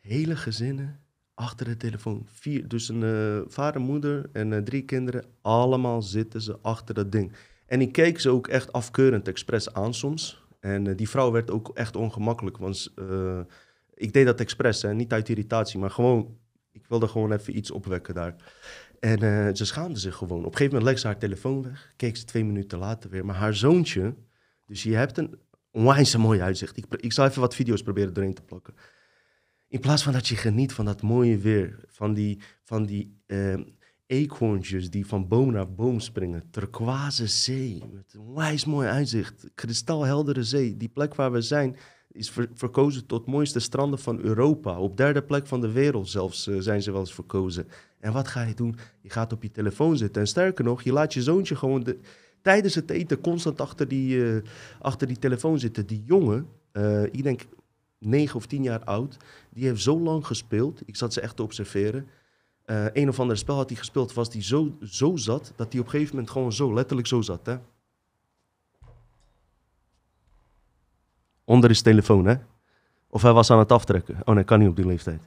Hele 0.00 0.36
gezinnen 0.36 1.00
achter 1.34 1.66
de 1.66 1.76
telefoon. 1.76 2.26
Vier, 2.30 2.68
dus 2.68 2.88
een 2.88 3.02
uh, 3.02 3.40
vader, 3.46 3.80
moeder 3.80 4.28
en 4.32 4.52
uh, 4.52 4.58
drie 4.58 4.82
kinderen. 4.82 5.24
Allemaal 5.40 6.02
zitten 6.02 6.40
ze 6.40 6.58
achter 6.62 6.94
dat 6.94 7.12
ding. 7.12 7.32
En 7.66 7.80
ik 7.80 7.92
keek 7.92 8.20
ze 8.20 8.30
ook 8.30 8.48
echt 8.48 8.72
afkeurend 8.72 9.28
expres 9.28 9.74
aan 9.74 9.94
soms. 9.94 10.44
En 10.60 10.84
uh, 10.84 10.96
die 10.96 11.08
vrouw 11.08 11.30
werd 11.30 11.50
ook 11.50 11.70
echt 11.74 11.96
ongemakkelijk. 11.96 12.58
Want 12.58 12.94
ik 13.94 14.12
deed 14.12 14.26
dat 14.26 14.40
expres, 14.40 14.82
niet 14.82 15.12
uit 15.12 15.28
irritatie, 15.28 15.78
maar 15.78 15.90
gewoon... 15.90 16.36
Ik 16.72 16.86
wilde 16.88 17.08
gewoon 17.08 17.32
even 17.32 17.56
iets 17.56 17.70
opwekken 17.70 18.14
daar. 18.14 18.36
En 19.00 19.56
ze 19.56 19.64
schaamde 19.64 19.98
zich 19.98 20.16
gewoon. 20.16 20.38
Op 20.38 20.44
een 20.44 20.56
gegeven 20.56 20.72
moment 20.72 20.84
legde 20.84 21.00
ze 21.00 21.06
haar 21.06 21.18
telefoon 21.18 21.62
weg. 21.62 21.92
Keek 21.96 22.16
ze 22.16 22.24
twee 22.24 22.44
minuten 22.44 22.78
later 22.78 23.10
weer. 23.10 23.24
Maar 23.24 23.36
haar 23.36 23.54
zoontje... 23.54 24.14
Dus 24.66 24.82
je 24.82 24.94
hebt 24.94 25.18
een 25.18 25.38
onwijs 25.70 26.16
mooi 26.16 26.40
uitzicht. 26.40 26.76
Ik, 26.76 26.84
ik 26.96 27.12
zal 27.12 27.26
even 27.26 27.40
wat 27.40 27.54
video's 27.54 27.82
proberen 27.82 28.12
erin 28.16 28.34
te 28.34 28.42
plakken. 28.42 28.74
In 29.72 29.80
plaats 29.80 30.02
van 30.02 30.12
dat 30.12 30.28
je 30.28 30.36
geniet 30.36 30.72
van 30.72 30.84
dat 30.84 31.02
mooie 31.02 31.38
weer, 31.38 31.84
van 31.86 32.14
die, 32.14 32.38
van 32.62 32.84
die 32.84 33.16
uh, 33.26 33.54
die 34.90 35.06
van 35.06 35.28
boom 35.28 35.52
naar 35.52 35.72
boom 35.72 36.00
springen, 36.00 36.44
turquoise 36.50 37.26
zee, 37.26 37.82
met 37.92 38.14
een 38.14 38.34
wijs 38.34 38.64
mooi 38.64 38.88
uitzicht, 38.88 39.50
kristalheldere 39.54 40.42
zee. 40.42 40.76
Die 40.76 40.88
plek 40.88 41.14
waar 41.14 41.32
we 41.32 41.40
zijn 41.40 41.76
is 42.10 42.32
verkozen 42.54 43.06
tot 43.06 43.26
mooiste 43.26 43.60
stranden 43.60 43.98
van 43.98 44.20
Europa. 44.20 44.78
Op 44.78 44.96
derde 44.96 45.22
plek 45.22 45.46
van 45.46 45.60
de 45.60 45.72
wereld 45.72 46.08
zelfs 46.08 46.48
uh, 46.48 46.60
zijn 46.60 46.82
ze 46.82 46.90
wel 46.90 47.00
eens 47.00 47.14
verkozen. 47.14 47.68
En 48.00 48.12
wat 48.12 48.28
ga 48.28 48.42
je 48.42 48.54
doen? 48.54 48.76
Je 49.00 49.10
gaat 49.10 49.32
op 49.32 49.42
je 49.42 49.50
telefoon 49.50 49.96
zitten. 49.96 50.22
En 50.22 50.28
sterker 50.28 50.64
nog, 50.64 50.82
je 50.82 50.92
laat 50.92 51.14
je 51.14 51.22
zoontje 51.22 51.56
gewoon 51.56 51.82
de, 51.82 51.98
tijdens 52.42 52.74
het 52.74 52.90
eten 52.90 53.20
constant 53.20 53.60
achter 53.60 53.88
die, 53.88 54.16
uh, 54.16 54.42
achter 54.78 55.06
die 55.06 55.18
telefoon 55.18 55.58
zitten. 55.58 55.86
Die 55.86 56.02
jongen, 56.06 56.46
ik 57.10 57.22
denk 57.22 57.40
9 58.04 58.36
of 58.36 58.46
10 58.46 58.62
jaar 58.62 58.84
oud. 58.84 59.16
Die 59.50 59.64
heeft 59.66 59.82
zo 59.82 60.00
lang 60.00 60.26
gespeeld. 60.26 60.82
Ik 60.84 60.96
zat 60.96 61.12
ze 61.12 61.20
echt 61.20 61.36
te 61.36 61.42
observeren. 61.42 62.08
Uh, 62.66 62.84
een 62.92 63.08
of 63.08 63.20
ander 63.20 63.38
spel 63.38 63.56
had 63.56 63.68
hij 63.68 63.78
gespeeld, 63.78 64.12
was 64.12 64.32
hij 64.32 64.42
zo, 64.42 64.76
zo 64.80 65.16
zat, 65.16 65.52
dat 65.56 65.72
hij 65.72 65.80
op 65.80 65.86
een 65.86 65.92
gegeven 65.92 66.14
moment 66.14 66.32
gewoon 66.32 66.52
zo, 66.52 66.74
letterlijk 66.74 67.08
zo 67.08 67.20
zat. 67.20 67.46
Hè? 67.46 67.56
Onder 71.44 71.70
is 71.70 71.82
telefoon, 71.82 72.26
hè? 72.26 72.34
Of 73.10 73.22
hij 73.22 73.32
was 73.32 73.50
aan 73.50 73.58
het 73.58 73.72
aftrekken. 73.72 74.16
Oh 74.24 74.34
nee, 74.34 74.44
kan 74.44 74.58
niet 74.58 74.68
op 74.68 74.76
die 74.76 74.86
leeftijd. 74.86 75.22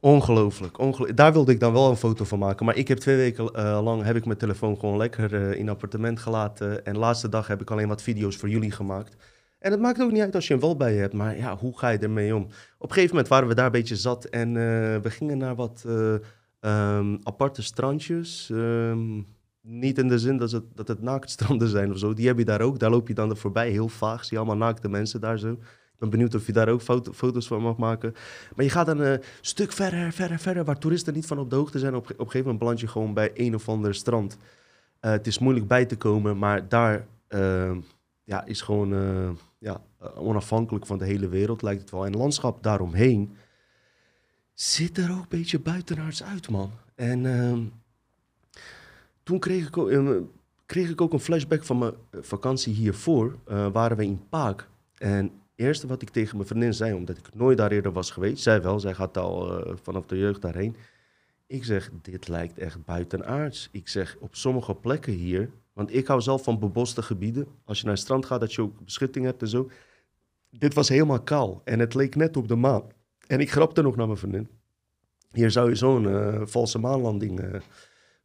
Ongelooflijk, 0.00 0.78
ongelooflijk. 0.78 1.16
Daar 1.16 1.32
wilde 1.32 1.52
ik 1.52 1.60
dan 1.60 1.72
wel 1.72 1.90
een 1.90 1.96
foto 1.96 2.24
van 2.24 2.38
maken. 2.38 2.66
Maar 2.66 2.76
ik 2.76 2.88
heb 2.88 2.98
twee 2.98 3.16
weken 3.16 3.50
uh, 3.56 3.80
lang 3.82 4.02
heb 4.02 4.16
ik 4.16 4.24
mijn 4.24 4.38
telefoon 4.38 4.78
gewoon 4.78 4.96
lekker 4.96 5.32
uh, 5.32 5.58
in 5.58 5.68
appartement 5.68 6.20
gelaten. 6.20 6.84
En 6.84 6.92
de 6.92 6.98
laatste 6.98 7.28
dag 7.28 7.46
heb 7.46 7.60
ik 7.60 7.70
alleen 7.70 7.88
wat 7.88 8.02
video's 8.02 8.36
voor 8.36 8.48
jullie 8.48 8.70
gemaakt. 8.70 9.16
En 9.58 9.70
het 9.70 9.80
maakt 9.80 10.00
ook 10.00 10.12
niet 10.12 10.20
uit 10.20 10.34
als 10.34 10.46
je 10.48 10.54
een 10.54 10.60
wal 10.60 10.76
bij 10.76 10.94
hebt, 10.94 11.12
maar 11.12 11.36
ja, 11.36 11.56
hoe 11.56 11.78
ga 11.78 11.88
je 11.88 11.98
ermee 11.98 12.34
om? 12.34 12.42
Op 12.78 12.88
een 12.88 12.94
gegeven 12.94 13.10
moment 13.10 13.28
waren 13.28 13.48
we 13.48 13.54
daar 13.54 13.66
een 13.66 13.72
beetje 13.72 13.96
zat 13.96 14.24
en 14.24 14.48
uh, 14.48 14.54
we 14.96 15.10
gingen 15.10 15.38
naar 15.38 15.54
wat 15.54 15.84
uh, 15.86 16.14
um, 16.60 17.18
aparte 17.22 17.62
strandjes. 17.62 18.48
Um, 18.52 19.26
niet 19.60 19.98
in 19.98 20.08
de 20.08 20.18
zin 20.18 20.36
dat 20.36 20.50
het, 20.50 20.64
dat 20.74 20.88
het 20.88 21.02
naaktstranden 21.02 21.68
zijn 21.68 21.90
of 21.92 21.98
zo. 21.98 22.14
Die 22.14 22.26
heb 22.26 22.38
je 22.38 22.44
daar 22.44 22.60
ook. 22.60 22.78
Daar 22.78 22.90
loop 22.90 23.08
je 23.08 23.14
dan 23.14 23.30
er 23.30 23.36
voorbij, 23.36 23.70
heel 23.70 23.88
vaag. 23.88 24.24
Zie 24.24 24.38
je 24.38 24.44
allemaal 24.44 24.66
naakte 24.66 24.88
mensen 24.88 25.20
daar 25.20 25.38
zo. 25.38 25.52
Ik 25.52 25.98
ben 25.98 26.10
benieuwd 26.10 26.34
of 26.34 26.46
je 26.46 26.52
daar 26.52 26.68
ook 26.68 26.80
foto, 26.80 27.12
foto's 27.12 27.46
van 27.46 27.62
mag 27.62 27.76
maken. 27.76 28.14
Maar 28.56 28.64
je 28.64 28.70
gaat 28.70 28.86
dan 28.86 29.00
een 29.00 29.22
stuk 29.40 29.72
verder, 29.72 30.12
verder, 30.12 30.38
verder, 30.38 30.64
waar 30.64 30.78
toeristen 30.78 31.14
niet 31.14 31.26
van 31.26 31.38
op 31.38 31.50
de 31.50 31.56
hoogte 31.56 31.78
zijn. 31.78 31.94
Op, 31.94 32.04
op 32.04 32.10
een 32.10 32.16
gegeven 32.16 32.40
moment 32.40 32.58
beland 32.58 32.80
je 32.80 32.86
gewoon 32.86 33.14
bij 33.14 33.30
een 33.34 33.54
of 33.54 33.68
ander 33.68 33.94
strand. 33.94 34.36
Het 35.00 35.26
is 35.26 35.38
moeilijk 35.38 35.66
bij 35.66 35.86
te 35.86 35.96
komen, 35.96 36.38
maar 36.38 36.68
daar 36.68 37.06
ehm, 37.28 37.76
ja, 38.24 38.44
is 38.44 38.60
gewoon 38.60 38.92
eh, 38.92 39.30
ja, 39.58 39.82
onafhankelijk 40.16 40.86
van 40.86 40.98
de 40.98 41.04
hele 41.04 41.28
wereld, 41.28 41.62
lijkt 41.62 41.80
het 41.80 41.90
wel. 41.90 42.04
En 42.04 42.10
het 42.10 42.20
landschap 42.20 42.62
daaromheen 42.62 43.36
zit 44.54 44.98
er 44.98 45.10
ook 45.10 45.22
een 45.22 45.26
beetje 45.28 45.58
buitenaards 45.58 46.22
uit, 46.22 46.50
man. 46.50 46.70
En 46.94 47.26
ehm, 47.26 47.62
toen 49.22 49.38
kreeg 49.38 49.66
ik, 49.66 49.76
ook, 49.76 49.90
eh, 49.90 50.10
kreeg 50.66 50.90
ik 50.90 51.00
ook 51.00 51.12
een 51.12 51.20
flashback 51.20 51.64
van 51.64 51.78
mijn 51.78 51.92
vakantie 52.12 52.74
hiervoor. 52.74 53.38
eh 53.44 53.72
waren 53.72 53.96
we 53.96 54.04
in 54.04 54.28
Paak. 54.28 54.68
En 54.98 55.24
het 55.24 55.32
eerste 55.54 55.86
wat 55.86 56.02
ik 56.02 56.10
tegen 56.10 56.36
mijn 56.36 56.48
vriendin 56.48 56.74
zei, 56.74 56.92
omdat 56.94 57.16
ik 57.16 57.34
nooit 57.34 57.58
daar 57.58 57.70
eerder 57.70 57.92
was 57.92 58.10
geweest. 58.10 58.42
Zij 58.42 58.62
wel, 58.62 58.80
zij 58.80 58.94
gaat 58.94 59.16
al 59.16 59.64
eh, 59.64 59.74
vanaf 59.82 60.06
de 60.06 60.18
jeugd 60.18 60.42
daarheen. 60.42 60.76
Ik 61.46 61.64
zeg, 61.64 61.90
dit 62.02 62.28
lijkt 62.28 62.58
echt 62.58 62.84
buitenaards. 62.84 63.68
Ik 63.72 63.88
zeg, 63.88 64.16
op 64.20 64.34
sommige 64.34 64.74
plekken 64.74 65.12
hier... 65.12 65.50
Want 65.78 65.94
ik 65.94 66.06
hou 66.06 66.20
zelf 66.20 66.42
van 66.42 66.58
beboste 66.58 67.02
gebieden. 67.02 67.46
Als 67.64 67.78
je 67.78 67.84
naar 67.84 67.94
het 67.94 68.02
strand 68.02 68.26
gaat, 68.26 68.40
dat 68.40 68.54
je 68.54 68.62
ook 68.62 68.84
beschutting 68.84 69.24
hebt 69.24 69.42
en 69.42 69.48
zo. 69.48 69.70
Dit 70.50 70.74
was 70.74 70.88
helemaal 70.88 71.22
kaal. 71.22 71.60
En 71.64 71.78
het 71.78 71.94
leek 71.94 72.14
net 72.14 72.36
op 72.36 72.48
de 72.48 72.56
maan. 72.56 72.82
En 73.26 73.40
ik 73.40 73.50
grapte 73.50 73.82
nog 73.82 73.96
naar 73.96 74.06
mijn 74.06 74.18
vriendin. 74.18 74.48
Hier 75.32 75.50
zou 75.50 75.68
je 75.68 75.74
zo'n 75.74 76.08
eh, 76.08 76.40
valse 76.44 76.78
maanlanding 76.78 77.40
eh, 77.40 77.60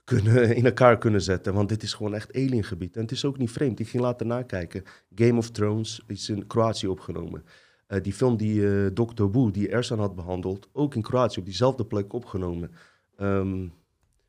kunnen, 0.04 0.56
in 0.60 0.66
elkaar 0.66 0.98
kunnen 0.98 1.22
zetten. 1.22 1.54
Want 1.54 1.70
dit 1.70 1.84
is 1.84 1.94
gewoon 1.94 2.14
echt 2.14 2.36
aliengebied. 2.36 2.96
En 2.96 3.02
het 3.02 3.12
is 3.12 3.26
ook 3.26 3.38
niet 3.38 3.52
vreemd. 3.52 3.80
Ik 3.80 3.88
ging 3.88 4.04
later 4.04 4.26
nakijken. 4.26 4.84
Game 5.16 5.38
of 5.38 5.50
Thrones 5.50 6.04
is 6.08 6.30
in 6.30 6.48
Kroatië 6.48 6.88
opgenomen. 6.88 7.44
Eh, 7.88 8.02
die 8.02 8.14
film 8.14 8.38
die 8.38 8.68
eh 8.68 8.86
Dr. 8.86 9.32
Wu, 9.32 9.52
die 9.52 9.70
Ersan 9.70 10.00
had 10.00 10.16
behandeld, 10.16 10.70
ook 10.72 10.96
in 10.96 11.02
Kroatië 11.02 11.40
op 11.40 11.46
diezelfde 11.46 11.86
plek 11.86 12.14
opgenomen. 12.14 12.72
Ehm, 13.18 13.68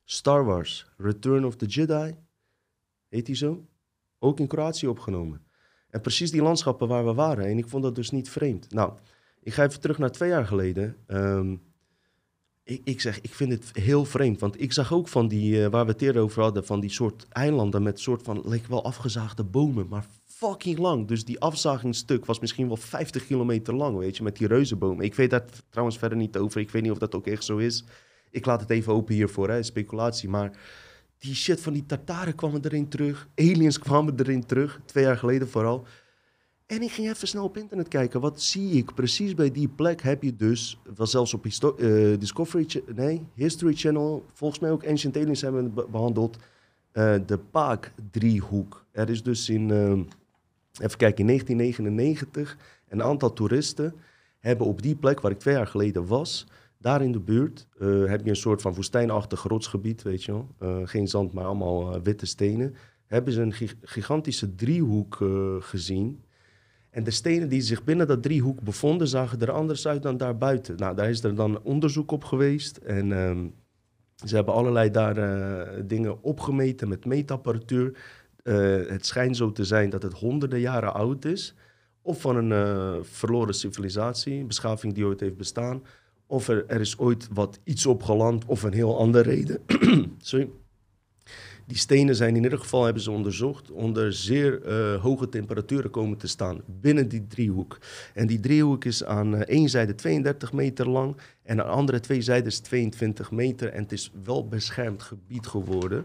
Star 0.04 0.44
Wars, 0.44 0.86
Return 0.96 1.44
of 1.44 1.56
the 1.56 1.66
Jedi, 1.66 2.14
heet 3.14 3.26
die 3.26 3.36
zo? 3.36 3.66
Ook 4.18 4.40
in 4.40 4.46
Kroatië 4.46 4.86
opgenomen. 4.86 5.40
En 5.90 6.00
precies 6.00 6.30
die 6.30 6.42
landschappen 6.42 6.88
waar 6.88 7.04
we 7.04 7.14
waren. 7.14 7.44
En 7.44 7.58
ik 7.58 7.68
vond 7.68 7.82
dat 7.82 7.94
dus 7.94 8.10
niet 8.10 8.30
vreemd. 8.30 8.72
Nou, 8.72 8.92
ik 9.42 9.54
ga 9.54 9.64
even 9.64 9.80
terug 9.80 9.98
naar 9.98 10.10
twee 10.10 10.28
jaar 10.28 10.46
geleden. 10.46 10.96
Ehm, 11.06 11.56
ik, 12.64 12.80
ik 12.84 13.00
zeg, 13.00 13.20
ik 13.20 13.34
vind 13.34 13.52
het 13.52 13.70
heel 13.72 14.04
vreemd. 14.04 14.40
Want 14.40 14.60
ik 14.60 14.72
zag 14.72 14.92
ook 14.92 15.08
van 15.08 15.28
die, 15.28 15.64
eh, 15.64 15.70
waar 15.70 15.84
we 15.86 15.92
het 15.92 16.02
eerder 16.02 16.22
over 16.22 16.42
hadden, 16.42 16.66
van 16.66 16.80
die 16.80 16.90
soort 16.90 17.26
eilanden 17.28 17.82
met 17.82 18.00
soort 18.00 18.22
van, 18.22 18.42
leek 18.44 18.66
wel 18.66 18.84
afgezaagde 18.84 19.44
bomen, 19.44 19.88
maar 19.88 20.06
fucking 20.24 20.78
lang. 20.78 21.08
Dus 21.08 21.24
die 21.24 21.40
afzagingsstuk 21.40 22.24
was 22.24 22.40
misschien 22.40 22.66
wel 22.66 22.76
50 22.76 23.26
kilometer 23.26 23.74
lang, 23.74 23.98
weet 23.98 24.16
je, 24.16 24.22
met 24.22 24.36
die 24.36 24.46
reuzenbomen. 24.46 25.04
Ik 25.04 25.14
weet 25.14 25.30
daar 25.30 25.44
trouwens 25.70 25.98
verder 25.98 26.18
niet 26.18 26.36
over. 26.36 26.60
Ik 26.60 26.70
weet 26.70 26.82
niet 26.82 26.92
of 26.92 26.98
dat 26.98 27.14
ook 27.14 27.26
echt 27.26 27.44
zo 27.44 27.56
is. 27.56 27.84
Ik 28.30 28.46
laat 28.46 28.60
het 28.60 28.70
even 28.70 28.92
open 28.92 29.14
hiervoor, 29.14 29.48
hè, 29.48 29.62
speculatie. 29.62 30.28
Maar 30.28 30.58
die 31.18 31.34
shit 31.34 31.60
van 31.60 31.72
die 31.72 31.86
Tartaren 31.86 32.34
kwamen 32.34 32.64
erin 32.64 32.88
terug. 32.88 33.28
Aliens 33.34 33.78
kwamen 33.78 34.14
erin 34.18 34.46
terug, 34.46 34.80
twee 34.84 35.04
jaar 35.04 35.16
geleden 35.16 35.48
vooral. 35.48 35.86
En 36.66 36.82
ik 36.82 36.90
ging 36.90 37.08
even 37.08 37.28
snel 37.28 37.44
op 37.44 37.56
internet 37.56 37.88
kijken. 37.88 38.20
Wat 38.20 38.42
zie 38.42 38.70
ik? 38.72 38.94
Precies 38.94 39.34
bij 39.34 39.50
die 39.50 39.68
plek 39.68 40.02
heb 40.02 40.22
je 40.22 40.36
dus, 40.36 40.80
wel 40.96 41.06
zelfs 41.06 41.34
op 41.34 41.46
eh, 41.46 42.18
Discovery, 42.18 42.66
nee, 42.94 43.22
History 43.34 43.74
Channel, 43.74 44.24
volgens 44.32 44.60
mij 44.60 44.70
ook 44.70 44.86
Ancient 44.86 45.16
Aliens 45.16 45.40
hebben 45.40 45.64
we 45.64 45.70
be- 45.70 45.86
behandeld, 45.90 46.36
eh, 46.92 47.14
de 47.26 47.38
Paak-driehoek. 47.38 48.84
Er 48.92 49.10
is 49.10 49.22
dus 49.22 49.48
in, 49.48 49.70
eh, 49.70 49.90
even 50.84 50.98
kijken, 50.98 51.18
in 51.18 51.26
1999 51.26 52.56
een 52.88 53.02
aantal 53.02 53.32
toeristen 53.32 53.94
hebben 54.38 54.66
op 54.66 54.82
die 54.82 54.94
plek 54.96 55.20
waar 55.20 55.30
ik 55.30 55.38
twee 55.38 55.54
jaar 55.54 55.66
geleden 55.66 56.06
was, 56.06 56.46
daar 56.84 57.02
in 57.02 57.12
de 57.12 57.20
buurt, 57.20 57.66
eh, 57.78 58.04
heb 58.04 58.24
je 58.24 58.30
een 58.30 58.36
soort 58.36 58.62
van 58.62 58.74
woestijnachtig 58.74 59.42
rotsgebied, 59.42 60.02
weet 60.02 60.24
je 60.24 60.32
wel. 60.32 60.48
Eh, 60.58 60.76
geen 60.84 61.08
zand, 61.08 61.32
maar 61.32 61.44
allemaal 61.44 61.94
eh, 61.94 62.00
witte 62.02 62.26
stenen. 62.26 62.74
Hebben 63.06 63.32
ze 63.32 63.40
een 63.40 63.52
gi- 63.52 63.78
gigantische 63.82 64.54
driehoek 64.54 65.18
eh, 65.20 65.54
gezien. 65.58 66.22
En 66.90 67.04
de 67.04 67.10
stenen 67.10 67.48
die 67.48 67.60
zich 67.60 67.84
binnen 67.84 68.06
dat 68.06 68.22
driehoek 68.22 68.60
bevonden, 68.62 69.08
zagen 69.08 69.40
er 69.40 69.50
anders 69.50 69.86
uit 69.86 70.02
dan 70.02 70.16
daarbuiten. 70.16 70.76
Nou, 70.76 70.96
daar 70.96 71.10
is 71.10 71.22
er 71.24 71.34
dan 71.34 71.62
onderzoek 71.62 72.10
op 72.10 72.24
geweest. 72.24 72.76
En 72.76 73.12
ehm, 73.12 73.46
ze 74.26 74.34
hebben 74.34 74.54
allerlei 74.54 74.90
daar 74.90 75.86
dingen 75.86 76.22
opgemeten 76.22 76.88
met 76.88 77.04
meetapparatuur. 77.04 77.98
Het 78.88 79.06
schijnt 79.06 79.36
zo 79.36 79.52
te 79.52 79.64
zijn 79.64 79.90
dat 79.90 80.02
het 80.02 80.12
honderden 80.12 80.60
jaren 80.60 80.94
oud 80.94 81.24
is. 81.24 81.54
Of 82.02 82.20
van 82.20 82.36
een 82.36 82.52
eh, 82.52 82.94
verloren 83.02 83.54
civilisatie, 83.54 84.44
beschaving 84.44 84.94
die 84.94 85.04
ooit 85.04 85.20
heeft 85.20 85.36
bestaan. 85.36 85.82
Of 86.26 86.48
er, 86.48 86.80
is 86.80 86.98
ooit 86.98 87.28
wat 87.32 87.60
iets 87.64 87.86
opgeland, 87.86 88.44
of 88.44 88.62
een 88.62 88.72
heel 88.72 88.98
andere 88.98 89.30
reden. 89.30 89.60
Die 91.66 91.76
stenen 91.76 92.16
zijn 92.16 92.36
in 92.36 92.42
ieder 92.42 92.58
geval, 92.58 92.84
hebben 92.84 93.02
ze 93.02 93.10
onderzocht, 93.10 93.70
onder 93.70 94.12
zeer 94.12 94.62
eh, 94.62 95.02
hoge 95.02 95.28
temperaturen 95.28 95.90
komen 95.90 96.18
te 96.18 96.26
staan 96.26 96.60
binnen 96.66 97.08
die 97.08 97.26
driehoek. 97.26 97.78
En 98.14 98.26
die 98.26 98.40
driehoek 98.40 98.84
is 98.84 99.04
aan 99.04 99.34
eh, 99.34 99.40
één 99.40 99.68
zijde 99.68 99.94
32 99.94 100.52
meter 100.52 100.88
lang 100.88 101.16
en 101.42 101.60
aan 101.60 101.66
de 101.66 101.72
andere 101.72 102.00
twee 102.00 102.22
zijdes 102.22 102.58
22 102.58 103.30
meter. 103.30 103.68
En 103.68 103.82
het 103.82 103.92
is 103.92 104.10
wel 104.24 104.48
beschermd 104.48 105.02
gebied 105.02 105.46
geworden. 105.46 106.04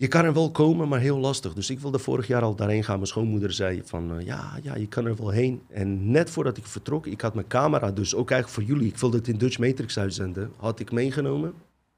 Je 0.00 0.08
kan 0.08 0.24
er 0.24 0.32
wel 0.32 0.50
komen, 0.50 0.88
maar 0.88 1.00
heel 1.00 1.18
lastig. 1.18 1.54
Dus 1.54 1.70
ik 1.70 1.80
wilde 1.80 1.98
vorig 1.98 2.26
jaar 2.26 2.42
al 2.42 2.54
daarheen 2.54 2.84
gaan. 2.84 2.94
Mijn 2.94 3.06
schoonmoeder 3.06 3.52
zei 3.52 3.82
van, 3.84 4.18
eh, 4.18 4.26
ja, 4.26 4.58
ja, 4.62 4.76
je 4.76 4.88
kan 4.88 5.06
er 5.06 5.16
wel 5.16 5.30
heen. 5.30 5.62
En 5.68 6.10
net 6.10 6.30
voordat 6.30 6.56
ik 6.56 6.66
vertrok, 6.66 7.06
ik 7.06 7.20
had 7.20 7.34
mijn 7.34 7.46
camera, 7.46 7.90
dus 7.90 8.14
ook 8.14 8.30
eigenlijk 8.30 8.60
voor 8.60 8.74
jullie. 8.76 8.92
Ik 8.92 8.98
wilde 8.98 9.16
het 9.16 9.28
in 9.28 9.38
Dutch 9.38 9.58
Matrix 9.58 9.98
uitzenden. 9.98 10.52
Had 10.56 10.80
ik 10.80 10.92
meegenomen. 10.92 11.52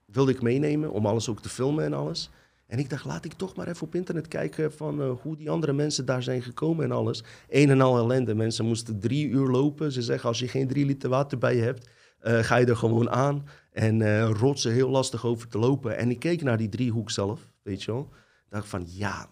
Wilde 0.04 0.30
ik 0.30 0.42
meenemen 0.42 0.90
om 0.90 1.06
alles 1.06 1.28
ook 1.28 1.42
te 1.42 1.48
filmen 1.48 1.84
en 1.84 1.92
alles. 1.92 2.30
En 2.66 2.78
ik 2.78 2.90
dacht, 2.90 3.04
laat 3.04 3.24
ik 3.24 3.32
toch 3.32 3.56
maar 3.56 3.68
even 3.68 3.86
op 3.86 3.94
internet 3.94 4.28
kijken 4.28 4.72
van 4.72 5.02
eh, 5.02 5.10
hoe 5.22 5.36
die 5.36 5.50
andere 5.50 5.72
mensen 5.72 6.04
daar 6.04 6.22
zijn 6.22 6.42
gekomen 6.42 6.84
en 6.84 6.92
alles. 6.92 7.24
Een 7.48 7.70
en 7.70 7.80
al 7.80 7.98
ellende. 7.98 8.34
Mensen 8.34 8.64
moesten 8.64 9.00
drie 9.00 9.28
uur 9.28 9.48
lopen. 9.48 9.92
Ze 9.92 10.02
zeggen, 10.02 10.28
als 10.28 10.38
je 10.38 10.48
geen 10.48 10.68
drie 10.68 10.86
liter 10.86 11.10
water 11.10 11.38
bij 11.38 11.56
je 11.56 11.62
hebt, 11.62 11.88
eh, 12.20 12.38
ga 12.38 12.56
je 12.56 12.66
er 12.66 12.76
gewoon 12.76 13.10
aan. 13.10 13.46
En 13.72 14.26
rotsen 14.32 14.72
heel 14.72 14.90
lastig 14.90 15.26
over 15.26 15.48
te 15.48 15.58
lopen. 15.58 15.96
En 15.96 16.10
ik 16.10 16.18
keek 16.18 16.42
naar 16.42 16.56
die 16.56 16.68
driehoek 16.68 17.10
zelf, 17.10 17.49
weet 17.62 17.82
je 17.82 17.92
wel. 17.92 18.08
dacht 18.48 18.68
van, 18.68 18.84
ja, 18.86 19.30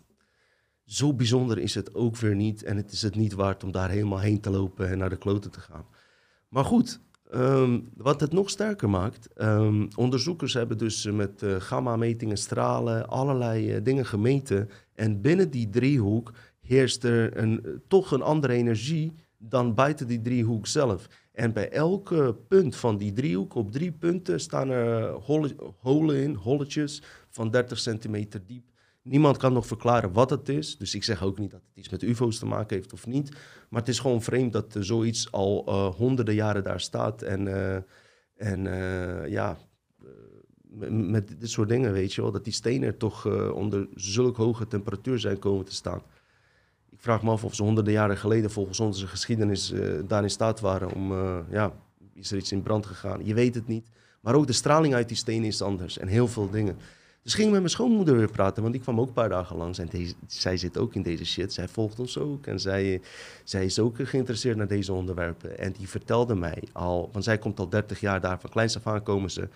zo 0.84 1.14
bijzonder 1.14 1.58
is 1.58 1.74
het 1.74 1.94
ook 1.94 2.16
weer 2.16 2.34
niet. 2.34 2.62
En 2.62 2.76
het 2.76 2.92
is 2.92 3.02
het 3.02 3.14
niet 3.14 3.32
waard 3.32 3.64
om 3.64 3.72
daar 3.72 3.90
helemaal 3.90 4.20
heen 4.20 4.40
te 4.40 4.50
lopen 4.50 4.88
en 4.88 4.98
naar 4.98 5.10
de 5.10 5.16
kloten 5.16 5.50
te 5.50 5.60
gaan. 5.60 5.86
Maar 6.48 6.64
goed, 6.64 7.00
ehm, 7.30 7.80
wat 7.96 8.20
het 8.20 8.32
nog 8.32 8.50
sterker 8.50 8.90
maakt. 8.90 9.32
ehm, 9.32 9.86
onderzoekers 9.96 10.54
hebben 10.54 10.78
dus 10.78 11.04
met 11.04 11.42
eh, 11.42 11.54
gamma-metingen, 11.54 12.36
stralen, 12.36 13.08
allerlei 13.08 13.72
eh, 13.72 13.84
dingen 13.84 14.06
gemeten. 14.06 14.70
En 14.94 15.20
binnen 15.20 15.50
die 15.50 15.70
driehoek 15.70 16.32
heerst 16.60 17.04
er 17.04 17.36
een, 17.36 17.64
eh, 17.64 17.70
toch 17.88 18.10
een 18.10 18.22
andere 18.22 18.52
energie 18.52 19.14
dan 19.38 19.74
buiten 19.74 20.06
die 20.06 20.20
driehoek 20.20 20.66
zelf. 20.66 21.08
En 21.32 21.52
bij 21.52 21.70
elke 21.70 22.36
punt 22.48 22.76
van 22.76 22.98
die 22.98 23.12
driehoek, 23.12 23.54
op 23.54 23.72
drie 23.72 23.92
punten, 23.92 24.40
staan 24.40 24.70
er 24.70 25.10
holen 25.80 26.22
in, 26.22 26.34
holletjes 26.34 27.02
van 27.38 27.50
30 27.50 27.78
centimeter 27.78 28.40
diep. 28.46 28.64
Niemand 29.02 29.36
kan 29.36 29.52
nog 29.52 29.66
verklaren 29.66 30.12
wat 30.12 30.30
het 30.30 30.48
is. 30.48 30.76
Dus 30.76 30.94
ik 30.94 31.04
zeg 31.04 31.22
ook 31.22 31.38
niet 31.38 31.50
dat 31.50 31.60
het 31.68 31.76
iets 31.76 31.88
met 31.88 32.02
UFO's 32.02 32.38
te 32.38 32.46
maken 32.46 32.76
heeft 32.76 32.92
of 32.92 33.06
niet. 33.06 33.30
Maar 33.68 33.80
het 33.80 33.88
is 33.88 33.98
gewoon 33.98 34.22
vreemd 34.22 34.52
dat 34.52 34.76
zoiets 34.78 35.32
al 35.32 35.64
eh, 35.66 35.94
honderden 35.94 36.34
jaren 36.34 36.64
daar 36.64 36.80
staat. 36.80 37.22
En, 37.22 37.48
eh, 37.48 37.82
en 38.36 38.66
eh, 38.66 39.30
ja, 39.30 39.58
met, 40.90 41.40
dit 41.40 41.50
soort 41.50 41.68
dingen, 41.68 41.92
weet 41.92 42.14
je 42.14 42.22
wel, 42.22 42.32
dat 42.32 42.44
die 42.44 42.52
stenen 42.52 42.96
toch 42.96 43.26
onder 43.52 43.88
zulke 43.94 44.42
hoge 44.42 44.66
temperatuur 44.66 45.18
zijn 45.18 45.38
komen 45.38 45.64
te 45.64 45.74
staan. 45.74 46.02
Ik 46.90 47.00
vraag 47.00 47.22
me 47.22 47.30
af 47.30 47.44
of 47.44 47.54
ze 47.54 47.62
honderden 47.62 47.92
jaren 47.92 48.16
geleden 48.16 48.50
volgens 48.50 48.80
onze 48.80 49.06
geschiedenis 49.06 49.72
daar 50.06 50.22
in 50.22 50.30
staat 50.30 50.60
waren 50.60 50.92
om, 50.92 51.12
ja, 51.50 51.72
is 52.14 52.30
er 52.30 52.38
iets 52.38 52.52
in 52.52 52.62
brand 52.62 52.86
gegaan? 52.86 53.24
Je 53.24 53.34
weet 53.34 53.54
het 53.54 53.66
niet. 53.66 53.88
Maar 54.20 54.34
ook 54.34 54.46
de 54.46 54.52
straling 54.52 54.94
uit 54.94 55.08
die 55.08 55.16
stenen 55.16 55.46
is 55.46 55.62
anders 55.62 55.98
en 55.98 56.08
heel 56.08 56.28
veel 56.28 56.50
dingen. 56.50 56.76
Dus 57.22 57.34
ging 57.34 57.46
ik 57.46 57.52
met 57.52 57.62
mijn 57.62 57.72
schoonmoeder 57.72 58.16
weer 58.16 58.30
praten, 58.30 58.62
want 58.62 58.74
ik 58.74 58.80
kwam 58.80 59.00
ook 59.00 59.06
een 59.06 59.12
paar 59.12 59.28
dagen 59.28 59.56
langs. 59.56 59.78
En 59.78 59.86
deze, 59.86 60.14
zij 60.26 60.56
zit 60.56 60.78
ook 60.78 60.94
in 60.94 61.02
deze 61.02 61.24
shit. 61.24 61.52
Zij 61.52 61.68
volgt 61.68 61.98
ons 61.98 62.18
ook. 62.18 62.46
En 62.46 62.60
zij, 62.60 63.00
zij 63.44 63.64
is 63.64 63.78
ook 63.78 63.96
geïnteresseerd 64.08 64.56
naar 64.56 64.66
deze 64.66 64.92
onderwerpen. 64.92 65.58
En 65.58 65.72
die 65.72 65.88
vertelde 65.88 66.34
mij 66.34 66.62
al, 66.72 67.08
want 67.12 67.24
zij 67.24 67.38
komt 67.38 67.58
al 67.58 67.68
30 67.68 68.00
jaar 68.00 68.20
daar. 68.20 68.40
Van 68.40 68.50
kleins 68.50 68.76
af 68.76 68.86
aan 68.86 69.02
komen 69.02 69.30
ze 69.30 69.48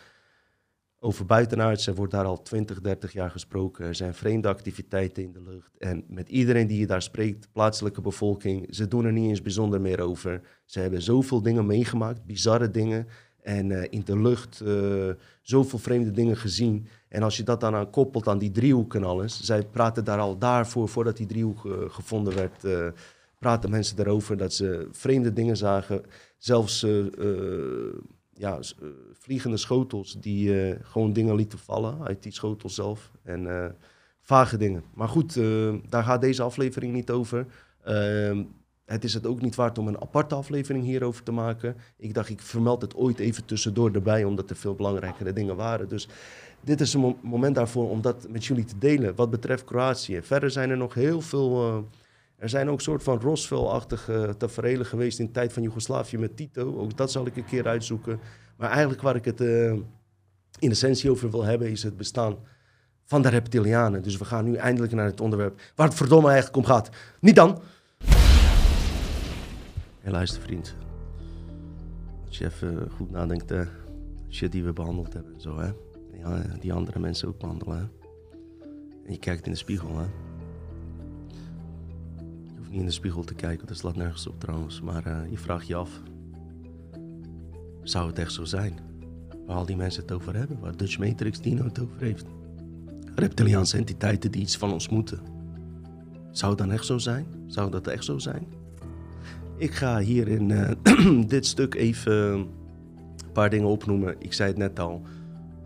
over 0.98 1.26
buitenaards. 1.26 1.86
Er 1.86 1.94
wordt 1.94 2.12
daar 2.12 2.24
al 2.24 2.42
20, 2.42 2.80
30 2.80 3.12
jaar 3.12 3.30
gesproken. 3.30 3.86
Er 3.86 3.94
zijn 3.94 4.14
vreemde 4.14 4.48
activiteiten 4.48 5.22
in 5.22 5.32
de 5.32 5.42
lucht. 5.42 5.78
En 5.78 6.04
met 6.08 6.28
iedereen 6.28 6.66
die 6.66 6.78
je 6.78 6.86
daar 6.86 7.02
spreekt, 7.02 7.48
plaatselijke 7.52 8.00
bevolking, 8.00 8.66
ze 8.74 8.88
doen 8.88 9.04
er 9.04 9.12
niet 9.12 9.28
eens 9.28 9.42
bijzonder 9.42 9.80
meer 9.80 10.00
over. 10.00 10.40
Ze 10.64 10.80
hebben 10.80 11.02
zoveel 11.02 11.42
dingen 11.42 11.66
meegemaakt, 11.66 12.24
bizarre 12.24 12.70
dingen. 12.70 13.06
En 13.42 13.70
eh, 13.70 13.86
in 13.90 14.02
de 14.04 14.18
lucht 14.18 14.60
eh, 14.60 15.10
zoveel 15.42 15.78
vreemde 15.78 16.10
dingen 16.10 16.36
gezien. 16.36 16.86
En 17.08 17.22
als 17.22 17.36
je 17.36 17.42
dat 17.42 17.60
dan 17.60 17.74
aan 17.74 17.90
koppelt 17.90 18.28
aan 18.28 18.38
die 18.38 18.50
driehoek 18.50 18.94
en 18.94 19.04
alles. 19.04 19.42
Zij 19.42 19.62
praten 19.62 20.04
daar 20.04 20.18
al 20.18 20.38
daarvoor, 20.38 20.88
voordat 20.88 21.16
die 21.16 21.26
driehoek 21.26 21.66
eh, 21.66 21.72
gevonden 21.88 22.34
werd. 22.34 22.92
praten 23.38 23.70
mensen 23.70 23.98
erover 23.98 24.36
dat 24.36 24.54
ze 24.54 24.88
vreemde 24.90 25.32
dingen 25.32 25.56
zagen. 25.56 26.02
Zelfs 26.38 26.86
ja, 28.34 28.58
vliegende 29.12 29.56
schotels 29.56 30.16
die 30.20 30.76
gewoon 30.82 31.12
dingen 31.12 31.34
lieten 31.34 31.58
vallen 31.58 32.04
uit 32.04 32.22
die 32.22 32.32
schotel 32.32 32.70
zelf. 32.70 33.10
En 33.22 33.74
vage 34.20 34.56
dingen. 34.56 34.84
Maar 34.94 35.08
goed, 35.08 35.34
daar 35.88 36.04
gaat 36.04 36.20
deze 36.20 36.42
aflevering 36.42 36.92
niet 36.92 37.10
over. 37.10 37.46
Het 38.84 39.04
is 39.04 39.14
het 39.14 39.26
ook 39.26 39.40
niet 39.40 39.54
waard 39.54 39.78
om 39.78 39.88
een 39.88 40.00
aparte 40.00 40.34
aflevering 40.34 40.84
hierover 40.84 41.22
te 41.22 41.32
maken. 41.32 41.76
Ik 41.96 42.14
dacht, 42.14 42.28
ik 42.28 42.40
vermeld 42.40 42.82
het 42.82 42.94
ooit 42.94 43.18
even 43.18 43.44
tussendoor 43.44 43.92
erbij, 43.92 44.24
omdat 44.24 44.50
er 44.50 44.56
veel 44.56 44.74
belangrijkere 44.74 45.32
dingen 45.32 45.56
waren. 45.56 45.88
Dus 45.88 46.08
dit 46.60 46.80
is 46.80 46.94
een 46.94 47.16
moment 47.22 47.54
daarvoor 47.54 47.90
om 47.90 48.00
dat 48.00 48.28
met 48.28 48.44
jullie 48.44 48.64
te 48.64 48.78
delen, 48.78 49.14
wat 49.14 49.30
betreft 49.30 49.64
Kroatië. 49.64 50.22
Verder 50.22 50.50
zijn 50.50 50.70
er 50.70 50.76
nog 50.76 50.94
heel 50.94 51.20
veel... 51.20 51.68
Uh, 51.68 51.78
er 52.36 52.48
zijn 52.48 52.70
ook 52.70 52.80
soort 52.80 53.02
van 53.02 53.20
Roswell-achtige 53.20 54.34
tafereelen 54.38 54.86
geweest 54.86 55.18
in 55.18 55.26
de 55.26 55.32
tijd 55.32 55.52
van 55.52 55.62
Joegoslavië 55.62 56.18
met 56.18 56.36
Tito. 56.36 56.78
Ook 56.78 56.96
dat 56.96 57.10
zal 57.10 57.26
ik 57.26 57.36
een 57.36 57.44
keer 57.44 57.66
uitzoeken. 57.66 58.20
Maar 58.56 58.70
eigenlijk 58.70 59.02
waar 59.02 59.16
ik 59.16 59.24
het 59.24 59.40
uh, 59.40 59.72
in 60.58 60.70
essentie 60.70 61.10
over 61.10 61.30
wil 61.30 61.44
hebben, 61.44 61.70
is 61.70 61.82
het 61.82 61.96
bestaan 61.96 62.36
van 63.04 63.22
de 63.22 63.28
reptilianen. 63.28 64.02
Dus 64.02 64.16
we 64.16 64.24
gaan 64.24 64.44
nu 64.44 64.54
eindelijk 64.54 64.92
naar 64.92 65.06
het 65.06 65.20
onderwerp 65.20 65.60
waar 65.74 65.86
het 65.86 65.96
verdomme 65.96 66.28
eigenlijk 66.28 66.56
om 66.56 66.64
gaat. 66.64 66.90
Niet 67.20 67.36
dan! 67.36 67.62
En 70.02 70.12
luister 70.12 70.42
vriend, 70.42 70.76
als 72.26 72.38
je 72.38 72.44
even 72.44 72.90
goed 72.90 73.10
nadenkt, 73.10 73.52
uh, 73.52 73.66
shit 74.30 74.52
die 74.52 74.64
we 74.64 74.72
behandeld 74.72 75.12
hebben 75.12 75.34
en 75.34 75.40
zo 75.40 75.58
hè. 75.58 75.72
Ja, 76.18 76.42
die 76.60 76.72
andere 76.72 76.98
mensen 76.98 77.28
ook 77.28 77.38
behandelen. 77.38 77.90
En 79.06 79.12
je 79.12 79.18
kijkt 79.18 79.46
in 79.46 79.52
de 79.52 79.58
spiegel 79.58 79.98
hè. 79.98 80.04
Je 82.44 82.56
hoeft 82.56 82.70
niet 82.70 82.80
in 82.80 82.86
de 82.86 82.92
spiegel 82.92 83.24
te 83.24 83.34
kijken, 83.34 83.66
dat 83.66 83.76
slaat 83.76 83.96
nergens 83.96 84.26
op 84.26 84.40
trouwens. 84.40 84.80
Maar 84.80 85.06
uh, 85.06 85.30
je 85.30 85.38
vraagt 85.38 85.66
je 85.66 85.74
af, 85.74 86.00
zou 87.82 88.06
het 88.06 88.18
echt 88.18 88.32
zo 88.32 88.44
zijn? 88.44 88.78
Waar 89.46 89.56
al 89.56 89.66
die 89.66 89.76
mensen 89.76 90.02
het 90.02 90.12
over 90.12 90.36
hebben, 90.36 90.60
waar 90.60 90.76
Dutch 90.76 90.98
Matrix 90.98 91.40
Dino 91.40 91.64
het 91.64 91.80
over 91.80 92.00
heeft. 92.00 92.26
Reptiliaanse 93.14 93.76
entiteiten 93.76 94.30
die 94.30 94.42
iets 94.42 94.56
van 94.56 94.72
ons 94.72 94.88
moeten. 94.88 95.20
Zou 96.30 96.50
het 96.50 96.60
dan 96.60 96.72
echt 96.72 96.86
zo 96.86 96.98
zijn? 96.98 97.26
Zou 97.46 97.70
dat 97.70 97.86
echt 97.86 98.04
zo 98.04 98.18
zijn? 98.18 98.46
Ik 99.56 99.74
ga 99.74 99.98
hier 99.98 100.28
in 100.28 100.48
uh, 100.48 101.22
dit 101.26 101.46
stuk 101.46 101.74
even 101.74 102.12
een 102.12 102.48
paar 103.32 103.50
dingen 103.50 103.68
opnoemen. 103.68 104.14
Ik 104.18 104.32
zei 104.32 104.48
het 104.48 104.58
net 104.58 104.78
al. 104.78 105.02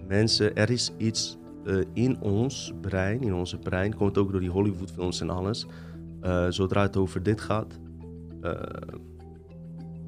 Mensen, 0.09 0.57
er 0.57 0.71
is 0.71 0.93
iets 0.97 1.39
uh, 1.65 1.85
in 1.93 2.21
ons 2.21 2.73
brein, 2.81 3.23
in 3.23 3.35
onze 3.35 3.59
brein, 3.59 3.95
komt 3.95 4.19
ook 4.19 4.31
door 4.31 4.41
die 4.41 4.51
Hollywoodfilms 4.51 5.21
en 5.21 5.31
alles. 5.31 5.67
Uh, 6.23 6.47
zodra 6.49 6.83
het 6.83 6.97
over 6.97 7.23
dit 7.23 7.41
gaat, 7.41 7.79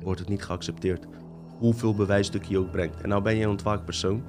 wordt 0.00 0.20
het 0.20 0.28
niet 0.28 0.42
geaccepteerd. 0.42 1.06
Hoeveel 1.58 1.94
bewijsstuk 1.94 2.44
je 2.44 2.58
ook 2.58 2.70
brengt. 2.70 3.00
En 3.00 3.08
nou 3.08 3.22
ben 3.22 3.36
je 3.36 3.42
een 3.42 3.50
ontwaakt 3.50 3.84
persoon. 3.84 4.22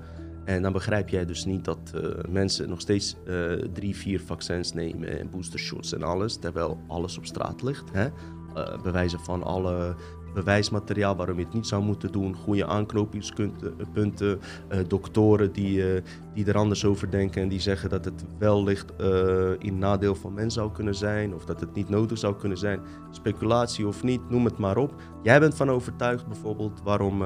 En 0.46 0.62
dan 0.62 0.74
begrijp 0.74 1.10
jij 1.10 1.26
dus 1.26 1.46
niet 1.46 1.66
dat 1.66 1.94
mensen 2.30 2.70
nog 2.70 2.82
steeds 2.82 3.16
drie, 3.74 3.96
vier 3.96 4.22
vaccins 4.22 4.74
nemen 4.74 5.20
en 5.20 5.30
boostershots 5.30 5.94
en 5.94 6.04
alles, 6.04 6.38
terwijl 6.38 6.80
alles 6.88 7.18
op 7.18 7.26
straat 7.26 7.62
ligt. 7.62 7.92
Hè? 7.92 8.08
Uh, 8.58 8.82
bewijzen 8.84 9.20
van 9.20 9.44
alle 9.44 9.96
bewijsmateriaal 10.34 11.16
waarom 11.16 11.38
je 11.38 11.44
het 11.44 11.54
niet 11.54 11.68
zou 11.68 11.84
moeten 11.84 12.12
doen, 12.12 12.36
goede 12.36 12.66
aanknopingspunten, 12.66 14.40
doktoren 14.88 15.52
die, 15.52 15.84
die 16.34 16.46
er 16.46 16.58
anders 16.58 16.86
over 16.86 17.12
denken 17.12 17.42
en 17.42 17.50
die 17.50 17.60
zeggen 17.60 17.90
dat 17.90 18.06
het 18.06 18.26
wellicht 18.38 18.94
in 19.58 19.78
nadeel 19.78 20.16
van 20.16 20.34
men 20.34 20.52
zou 20.52 20.72
kunnen 20.72 20.96
zijn 20.96 21.34
of 21.34 21.46
dat 21.46 21.60
het 21.60 21.74
niet 21.74 21.90
nodig 21.90 22.18
zou 22.18 22.36
kunnen 22.36 22.58
zijn. 22.58 22.80
Speculatie 23.12 23.88
of 23.88 24.04
niet, 24.04 24.30
noem 24.30 24.46
het 24.46 24.58
maar 24.58 24.78
op. 24.78 25.02
Jij 25.24 25.40
bent 25.40 25.56
van 25.56 25.70
overtuigd 25.70 26.28
bijvoorbeeld 26.28 26.82
waarom 26.84 27.24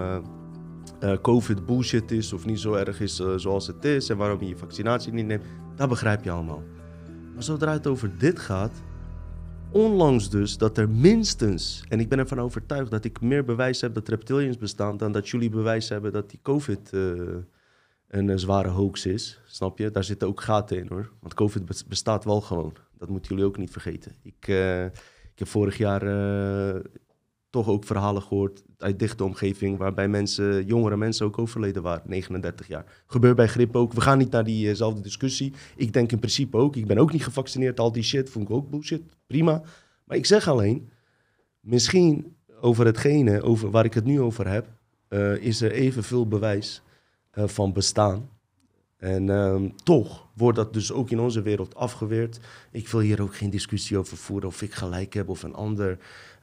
COVID 1.22 1.66
bullshit 1.66 2.12
is 2.12 2.34
of 2.34 2.46
niet 2.46 2.60
zo 2.60 2.74
erg 2.74 3.02
is 3.02 3.22
zoals 3.36 3.68
het 3.68 3.86
is 3.86 4.10
en 4.10 4.18
waarom 4.18 4.40
je 4.40 4.48
je 4.48 4.58
vaccinatie 4.58 5.14
niet 5.14 5.26
neemt, 5.26 5.44
dat 5.76 5.90
begrijp 5.90 6.24
je 6.24 6.32
allemaal. 6.32 6.64
Maar 7.34 7.44
zodra 7.44 7.72
het 7.72 7.88
over 7.88 8.12
dit 8.18 8.40
gaat, 8.40 8.82
onlangs 9.74 10.30
dus 10.30 10.58
dat 10.58 10.78
er 10.78 10.90
minstens, 10.90 11.84
en 11.90 12.00
ik 12.00 12.10
ben 12.10 12.20
ervan 12.20 12.40
overtuigd 12.40 12.92
dat 12.92 13.06
ik 13.06 13.22
meer 13.22 13.44
bewijs 13.44 13.82
heb 13.82 13.94
dat 13.94 14.10
reptilians 14.10 14.58
bestaan 14.58 14.98
dan 14.98 15.12
dat 15.12 15.30
jullie 15.30 15.50
bewijs 15.50 15.90
hebben 15.90 16.12
dat 16.12 16.30
die 16.30 16.40
COVID 16.42 16.90
uh, 16.94 17.12
een 18.08 18.40
zware 18.40 18.70
hoax 18.70 19.06
is. 19.06 19.40
Snap 19.46 19.78
je? 19.78 19.92
Daar 19.92 20.04
zitten 20.04 20.28
ook 20.28 20.42
gaten 20.42 20.78
in 20.78 20.88
hoor. 20.90 21.10
Want 21.20 21.34
COVID 21.34 21.88
bestaat 21.88 22.26
wel 22.26 22.42
gewoon. 22.42 22.74
Dat 22.98 23.10
moeten 23.10 23.32
jullie 23.32 23.50
ook 23.50 23.58
niet 23.58 23.72
vergeten. 23.72 24.12
Ik, 24.24 24.48
ik 25.34 25.40
heb 25.40 25.48
vorig 25.48 25.78
jaar 25.78 26.02
toch 27.54 27.68
ook 27.68 27.84
verhalen 27.84 28.22
gehoord 28.22 28.64
uit 28.78 29.00
dichte 29.00 29.24
omgeving, 29.24 29.78
waarbij 29.78 30.08
mensen, 30.08 30.66
jongere 30.66 30.98
mensen 30.98 31.26
ook 31.26 31.38
overleden 31.38 31.82
waren, 31.82 32.04
39 32.06 32.68
jaar. 32.68 33.04
Gebeurt 33.08 33.36
bij 33.36 33.48
griep 33.48 33.76
ook. 33.76 33.94
We 33.94 34.02
gaan 34.02 34.18
niet 34.18 34.32
naar 34.32 34.44
diezelfde 34.44 35.02
discussie. 35.02 35.54
Ik 35.76 35.94
denk 35.94 36.12
in 36.12 36.20
principe 36.20 36.58
ook. 36.58 36.76
Ik 36.76 36.88
ben 36.88 36.98
ook 36.98 37.12
niet 37.12 37.24
gevaccineerd, 37.24 37.80
al 37.80 37.92
die 37.92 38.04
shit. 38.04 38.30
Vond 38.30 38.50
ik 38.50 38.56
ook 38.56 38.70
bullshit. 38.70 39.02
Prima. 39.28 39.62
Maar 40.06 40.18
ik 40.18 40.26
zeg 40.26 40.48
alleen, 40.48 40.90
misschien 41.60 42.36
over 42.62 42.86
hetgene 42.86 43.42
over 43.42 43.72
waar 43.72 43.86
ik 43.86 43.94
het 43.94 44.06
nu 44.06 44.22
over 44.22 44.48
heb, 44.48 44.68
uh, 45.10 45.36
is 45.36 45.62
er 45.62 45.72
evenveel 45.72 46.28
bewijs 46.28 46.82
uh, 47.34 47.48
van 47.48 47.74
bestaan. 47.74 48.30
En 49.04 49.30
um, 49.30 49.76
toch 49.76 50.28
wordt 50.34 50.58
dat 50.58 50.74
dus 50.74 50.92
ook 50.92 51.10
in 51.10 51.20
onze 51.20 51.42
wereld 51.42 51.76
afgeweerd. 51.76 52.40
Ik 52.72 52.88
wil 52.88 53.00
hier 53.00 53.22
ook 53.22 53.36
geen 53.36 53.50
discussie 53.50 53.98
over 53.98 54.18
voeren 54.18 54.48
of 54.48 54.62
ik 54.62 54.74
gelijk 54.74 55.14
heb 55.14 55.30
of 55.30 55.44
een 55.44 55.54
ander. 55.54 55.98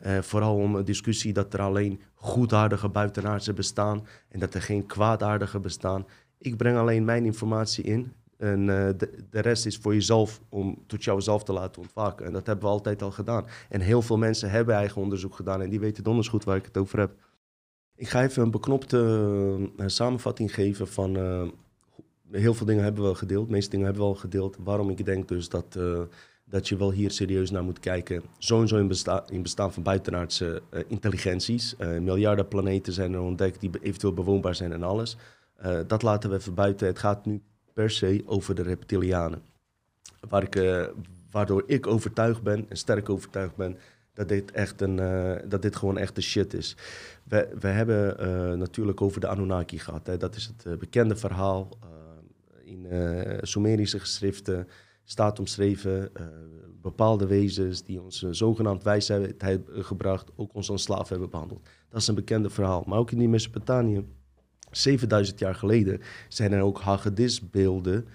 Uh, 0.06 0.18
vooral 0.18 0.56
om 0.56 0.74
een 0.74 0.84
discussie 0.84 1.32
dat 1.32 1.54
er 1.54 1.60
alleen 1.60 2.00
goedaardige 2.14 2.88
buitenaardse 2.88 3.52
bestaan 3.52 4.06
en 4.28 4.40
dat 4.40 4.54
er 4.54 4.62
geen 4.62 4.86
kwaadaardige 4.86 5.60
bestaan. 5.60 6.06
Ik 6.38 6.56
breng 6.56 6.76
alleen 6.76 7.04
mijn 7.04 7.24
informatie 7.24 7.84
in 7.84 8.12
en 8.36 8.60
uh, 8.60 8.88
de, 8.96 9.26
rest 9.30 9.66
is 9.66 9.76
voor 9.76 9.94
jezelf 9.94 10.40
om 10.48 10.82
tot 10.86 11.04
jouzelf 11.04 11.44
te 11.44 11.52
laten 11.52 11.82
ontwaken. 11.82 12.26
En 12.26 12.32
dat 12.32 12.46
hebben 12.46 12.64
we 12.64 12.70
altijd 12.70 13.02
al 13.02 13.10
gedaan. 13.10 13.46
En 13.68 13.80
heel 13.80 14.02
veel 14.02 14.18
mensen 14.18 14.50
hebben 14.50 14.74
eigen 14.74 15.02
onderzoek 15.02 15.34
gedaan 15.34 15.62
en 15.62 15.70
die 15.70 15.80
weten 15.80 16.04
donders 16.04 16.28
goed 16.28 16.44
waar 16.44 16.56
ik 16.56 16.64
het 16.64 16.76
over 16.76 16.98
heb. 16.98 17.12
Ik 17.94 18.08
ga 18.08 18.22
even 18.22 18.42
een 18.42 18.50
beknopte 18.50 18.98
uh, 19.76 19.86
samenvatting 19.86 20.54
geven 20.54 20.88
van 20.88 21.16
heel 22.32 22.54
veel 22.54 22.66
dingen 22.66 22.84
hebben 22.84 23.08
we 23.08 23.14
gedeeld. 23.14 23.46
De 23.46 23.52
meeste 23.52 23.70
dingen 23.70 23.84
hebben 23.84 24.02
we 24.02 24.08
al 24.08 24.14
gedeeld. 24.14 24.56
Waarom 24.62 24.90
ik 24.90 25.04
denk 25.04 25.28
dus 25.28 25.48
dat, 25.48 25.74
uh, 25.78 26.00
dat 26.44 26.68
je 26.68 26.76
wel 26.76 26.92
hier 26.92 27.10
serieus 27.10 27.50
naar 27.50 27.64
moet 27.64 27.80
kijken. 27.80 28.22
Sowieso 28.38 28.76
in, 28.76 28.88
besta 28.88 29.24
in 29.28 29.42
bestaan 29.42 29.72
van 29.72 29.82
buitenaardse 29.82 30.62
uh, 30.70 30.80
intelligenties. 30.86 31.74
Uh, 31.78 31.98
miljarden 31.98 32.48
planeten 32.48 32.92
zijn 32.92 33.12
er 33.12 33.20
ontdekt 33.20 33.60
die 33.60 33.70
eventueel 33.82 34.14
bewoonbaar 34.14 34.54
zijn 34.54 34.72
en 34.72 34.82
alles. 34.82 35.16
dat 35.86 36.02
laten 36.02 36.30
we 36.30 36.36
even 36.36 36.54
buiten. 36.54 36.86
Het 36.86 36.98
gaat 36.98 37.26
nu 37.26 37.42
per 37.72 37.90
se 37.90 38.22
over 38.26 38.54
de 38.54 38.62
reptilianen. 38.62 39.42
Waar 40.28 40.42
ik, 40.42 40.86
waardoor 41.30 41.62
ik 41.66 41.86
overtuigd 41.86 42.42
ben, 42.42 42.66
en 42.68 42.76
sterk 42.76 43.08
overtuigd 43.08 43.56
ben, 43.56 43.78
dat 44.14 44.28
dit, 44.28 44.50
echt 44.50 44.80
een, 44.80 44.96
dat 45.48 45.62
dit 45.62 45.76
gewoon 45.76 45.98
echt 45.98 46.14
de 46.14 46.20
shit 46.20 46.54
is. 46.54 46.76
We, 47.24 47.48
we 47.60 47.68
hebben 47.68 48.58
natuurlijk 48.58 49.00
over 49.00 49.20
de 49.20 49.28
Anunnaki 49.28 49.78
gehad. 49.78 50.10
Dat 50.18 50.36
is 50.36 50.52
het 50.56 50.78
bekende 50.78 51.16
verhaal 51.16 51.68
in 52.70 52.86
uh, 52.92 53.38
Sumerische 53.40 54.00
geschriften 54.00 54.68
staat 55.04 55.38
omschreven 55.38 56.10
uh, 56.20 56.26
bepaalde 56.82 57.26
wezens 57.26 57.84
die 57.84 58.02
ons 58.02 58.22
uh, 58.22 58.30
zogenaamd 58.32 58.82
wijsheid 58.82 59.42
hebben 59.42 59.84
gebracht, 59.84 60.30
ook 60.36 60.54
ons 60.54 60.70
als 60.70 60.82
slaaf 60.82 61.08
hebben 61.08 61.30
behandeld. 61.30 61.68
Dat 61.88 62.00
is 62.00 62.06
een 62.06 62.14
bekende 62.14 62.50
verhaal. 62.50 62.84
Maar 62.86 62.98
ook 62.98 63.10
in 63.10 63.18
die 63.18 63.28
Mesopotamië, 63.28 64.04
7000 64.70 65.38
jaar 65.38 65.54
geleden, 65.54 66.00
zijn 66.28 66.52
er 66.52 66.62
ook 66.62 66.80
hagedisbeelden 66.80 68.06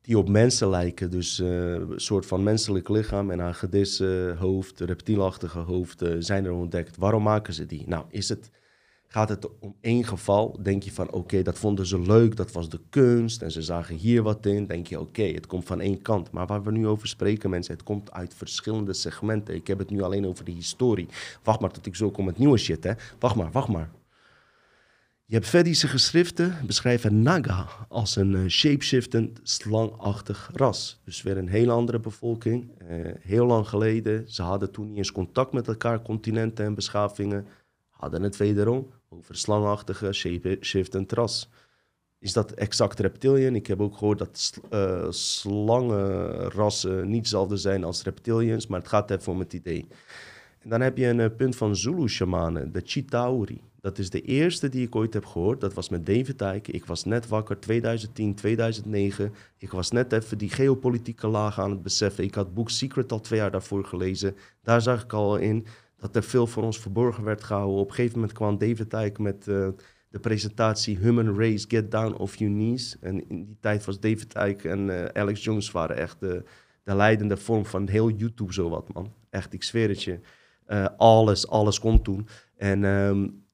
die 0.00 0.18
op 0.18 0.28
mensen 0.28 0.68
lijken. 0.68 1.10
Dus 1.10 1.38
een 1.38 1.92
soort 1.96 2.26
van 2.26 2.42
menselijk 2.42 2.88
lichaam 2.88 3.30
en 3.30 3.38
hagedishoofd, 3.38 4.80
reptielachtige 4.80 5.58
hoofd 5.58 6.04
zijn 6.18 6.44
er 6.44 6.52
ontdekt. 6.52 6.96
Waarom 6.96 7.22
maken 7.22 7.54
ze 7.54 7.66
die? 7.66 7.88
Nou, 7.88 8.04
is 8.10 8.28
het 8.28 8.50
Gaat 9.10 9.28
het 9.28 9.58
om 9.58 9.76
één 9.80 10.04
geval, 10.04 10.58
denk 10.62 10.82
je 10.82 10.92
van 10.92 11.10
oké, 11.10 11.42
dat 11.42 11.58
vonden 11.58 11.86
ze 11.86 12.00
leuk, 12.00 12.36
dat 12.36 12.52
was 12.52 12.68
de 12.68 12.80
kunst 12.90 13.42
en 13.42 13.50
ze 13.50 13.62
zagen 13.62 13.94
hier 13.94 14.22
wat 14.22 14.46
in. 14.46 14.66
Denk 14.66 14.86
je 14.86 15.00
oké, 15.00 15.22
het 15.22 15.46
komt 15.46 15.64
van 15.64 15.80
één 15.80 16.02
kant. 16.02 16.30
Maar 16.30 16.46
waar 16.46 16.62
we 16.62 16.72
nu 16.72 16.86
over 16.86 17.08
spreken, 17.08 17.50
mensen, 17.50 17.74
het 17.74 17.82
komt 17.82 18.12
uit 18.12 18.34
verschillende 18.34 18.92
segmenten. 18.92 19.54
Ik 19.54 19.66
heb 19.66 19.78
het 19.78 19.90
nu 19.90 20.02
alleen 20.02 20.26
over 20.26 20.44
de 20.44 20.50
historie. 20.50 21.08
Wacht 21.42 21.60
maar 21.60 21.70
tot 21.70 21.86
ik 21.86 21.96
zo 21.96 22.10
kom 22.10 22.24
met 22.24 22.38
nieuwe 22.38 22.58
shit, 22.58 22.84
hè. 22.84 22.92
Wacht 23.18 23.34
maar, 23.34 23.50
wacht 23.50 23.68
maar. 23.68 23.90
Je 25.24 25.34
hebt 25.34 25.48
Vedische 25.48 25.88
geschriften 25.88 26.56
beschrijven 26.66 27.22
Naga 27.22 27.66
als 27.88 28.16
een 28.16 28.32
uh, 28.32 28.48
shapeshiftend, 28.48 29.40
slangachtig 29.42 30.50
ras. 30.54 31.00
Dus 31.04 31.22
weer 31.22 31.36
een 31.36 31.48
hele 31.48 31.72
andere 31.72 32.00
bevolking. 32.00 32.70
Uh, 32.90 33.10
heel 33.20 33.46
lang 33.46 33.68
geleden. 33.68 34.30
Ze 34.30 34.42
hadden 34.42 34.70
toen 34.70 34.88
niet 34.88 34.96
eens 34.96 35.12
contact 35.12 35.52
met 35.52 35.68
elkaar, 35.68 36.02
continenten 36.02 36.64
en 36.64 36.74
beschavingen. 36.74 37.46
Hadden 37.90 38.22
het 38.22 38.36
wederom 38.36 38.88
over 39.08 39.36
slangachtige 39.36 40.12
shift 40.60 40.94
en 40.94 41.06
tras. 41.06 41.48
Is 42.18 42.32
dat 42.32 42.52
exact 42.52 43.00
reptilian? 43.00 43.54
Ik 43.54 43.66
heb 43.66 43.80
ook 43.80 43.96
gehoord 43.96 44.18
dat 44.18 44.60
uh, 44.70 45.06
slangenrassen 45.10 47.08
niet 47.08 47.18
hetzelfde 47.18 47.56
zijn 47.56 47.84
als 47.84 48.02
reptilians, 48.02 48.66
maar 48.66 48.78
het 48.78 48.88
gaat 48.88 49.10
even 49.10 49.32
om 49.32 49.38
het 49.38 49.52
idee. 49.52 49.86
En 50.58 50.70
dan 50.70 50.80
heb 50.80 50.96
je 50.96 51.06
een 51.06 51.36
punt 51.36 51.56
van 51.56 51.76
Zulu-shamanen, 51.76 52.72
de 52.72 52.82
Chitauri. 52.84 53.60
Dat 53.80 53.98
is 53.98 54.10
de 54.10 54.22
eerste 54.22 54.68
die 54.68 54.86
ik 54.86 54.96
ooit 54.96 55.14
heb 55.14 55.24
gehoord. 55.24 55.60
Dat 55.60 55.74
was 55.74 55.88
met 55.88 56.06
David 56.06 56.38
Dijk. 56.38 56.68
Ik 56.68 56.84
was 56.84 57.04
net 57.04 57.28
wakker, 57.28 57.60
2010, 57.60 58.34
2009. 58.34 59.34
Ik 59.58 59.70
was 59.70 59.90
net 59.90 60.12
even 60.12 60.38
die 60.38 60.50
geopolitieke 60.50 61.26
laag 61.26 61.60
aan 61.60 61.70
het 61.70 61.82
beseffen. 61.82 62.24
Ik 62.24 62.34
had 62.34 62.54
boek 62.54 62.70
Secret 62.70 63.12
al 63.12 63.20
twee 63.20 63.38
jaar 63.38 63.50
daarvoor 63.50 63.84
gelezen. 63.84 64.36
Daar 64.62 64.80
zag 64.82 65.02
ik 65.02 65.12
al 65.12 65.36
in 65.36 65.66
dat 65.98 66.16
er 66.16 66.22
veel 66.22 66.46
voor 66.46 66.62
ons 66.62 66.78
verborgen 66.78 67.24
werd 67.24 67.44
gehouden. 67.44 67.80
Op 67.80 67.88
een 67.88 67.94
gegeven 67.94 68.18
moment 68.18 68.36
kwam 68.36 68.58
David 68.58 68.90
Dijk 68.90 69.18
met 69.18 69.46
uh, 69.46 69.68
de 70.10 70.20
presentatie 70.20 70.98
Human 70.98 71.38
Race, 71.38 71.64
Get 71.68 71.90
Down 71.90 72.14
Off 72.14 72.36
Your 72.36 72.54
Knees. 72.54 72.96
En 73.00 73.28
in 73.28 73.44
die 73.44 73.56
tijd 73.60 73.84
was 73.84 74.00
David 74.00 74.32
Dijk 74.32 74.64
en 74.64 74.88
uh, 74.88 75.04
Alex 75.04 75.44
Jones 75.44 75.70
waren 75.70 75.96
echt 75.96 76.20
de, 76.20 76.44
de 76.82 76.94
leidende 76.94 77.36
vorm 77.36 77.66
van 77.66 77.88
heel 77.88 78.10
YouTube 78.10 78.52
zowat, 78.52 78.92
man. 78.92 79.12
Echt, 79.30 79.52
ik 79.52 79.62
zweer 79.62 79.88
het 79.88 80.02
je. 80.02 80.20
Uh, 80.68 80.86
alles, 80.96 81.48
alles 81.48 81.78
kon 81.80 82.02
toen. 82.02 82.28
En... 82.56 82.84
Um, 82.84 83.46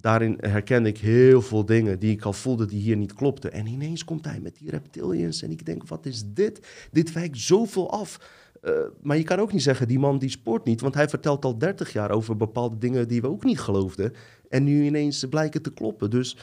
daarin 0.00 0.36
herkende 0.40 0.88
ik 0.88 0.98
heel 0.98 1.42
veel 1.42 1.64
dingen 1.64 1.98
die 1.98 2.10
ik 2.10 2.22
al 2.22 2.32
voelde 2.32 2.66
die 2.66 2.80
hier 2.80 2.96
niet 2.96 3.14
klopten. 3.14 3.52
En 3.52 3.66
ineens 3.66 4.04
komt 4.04 4.24
hij 4.24 4.40
met 4.40 4.56
die 4.56 4.70
reptilians 4.70 5.42
en 5.42 5.50
ik 5.50 5.66
denk, 5.66 5.88
wat 5.88 6.06
is 6.06 6.24
dit? 6.26 6.88
Dit 6.90 7.12
wijkt 7.12 7.38
zoveel 7.38 7.90
af. 7.90 8.20
Uh, 8.62 8.72
maar 9.02 9.16
je 9.16 9.22
kan 9.22 9.38
ook 9.38 9.52
niet 9.52 9.62
zeggen, 9.62 9.88
die 9.88 9.98
man 9.98 10.18
die 10.18 10.30
spoort 10.30 10.64
niet, 10.64 10.80
want 10.80 10.94
hij 10.94 11.08
vertelt 11.08 11.44
al 11.44 11.58
30 11.58 11.92
jaar 11.92 12.10
over 12.10 12.36
bepaalde 12.36 12.78
dingen 12.78 13.08
die 13.08 13.20
we 13.20 13.28
ook 13.28 13.44
niet 13.44 13.60
geloofden. 13.60 14.12
En 14.48 14.64
nu 14.64 14.84
ineens 14.84 15.24
blijken 15.24 15.62
te 15.62 15.72
kloppen. 15.72 16.10
Dus 16.10 16.36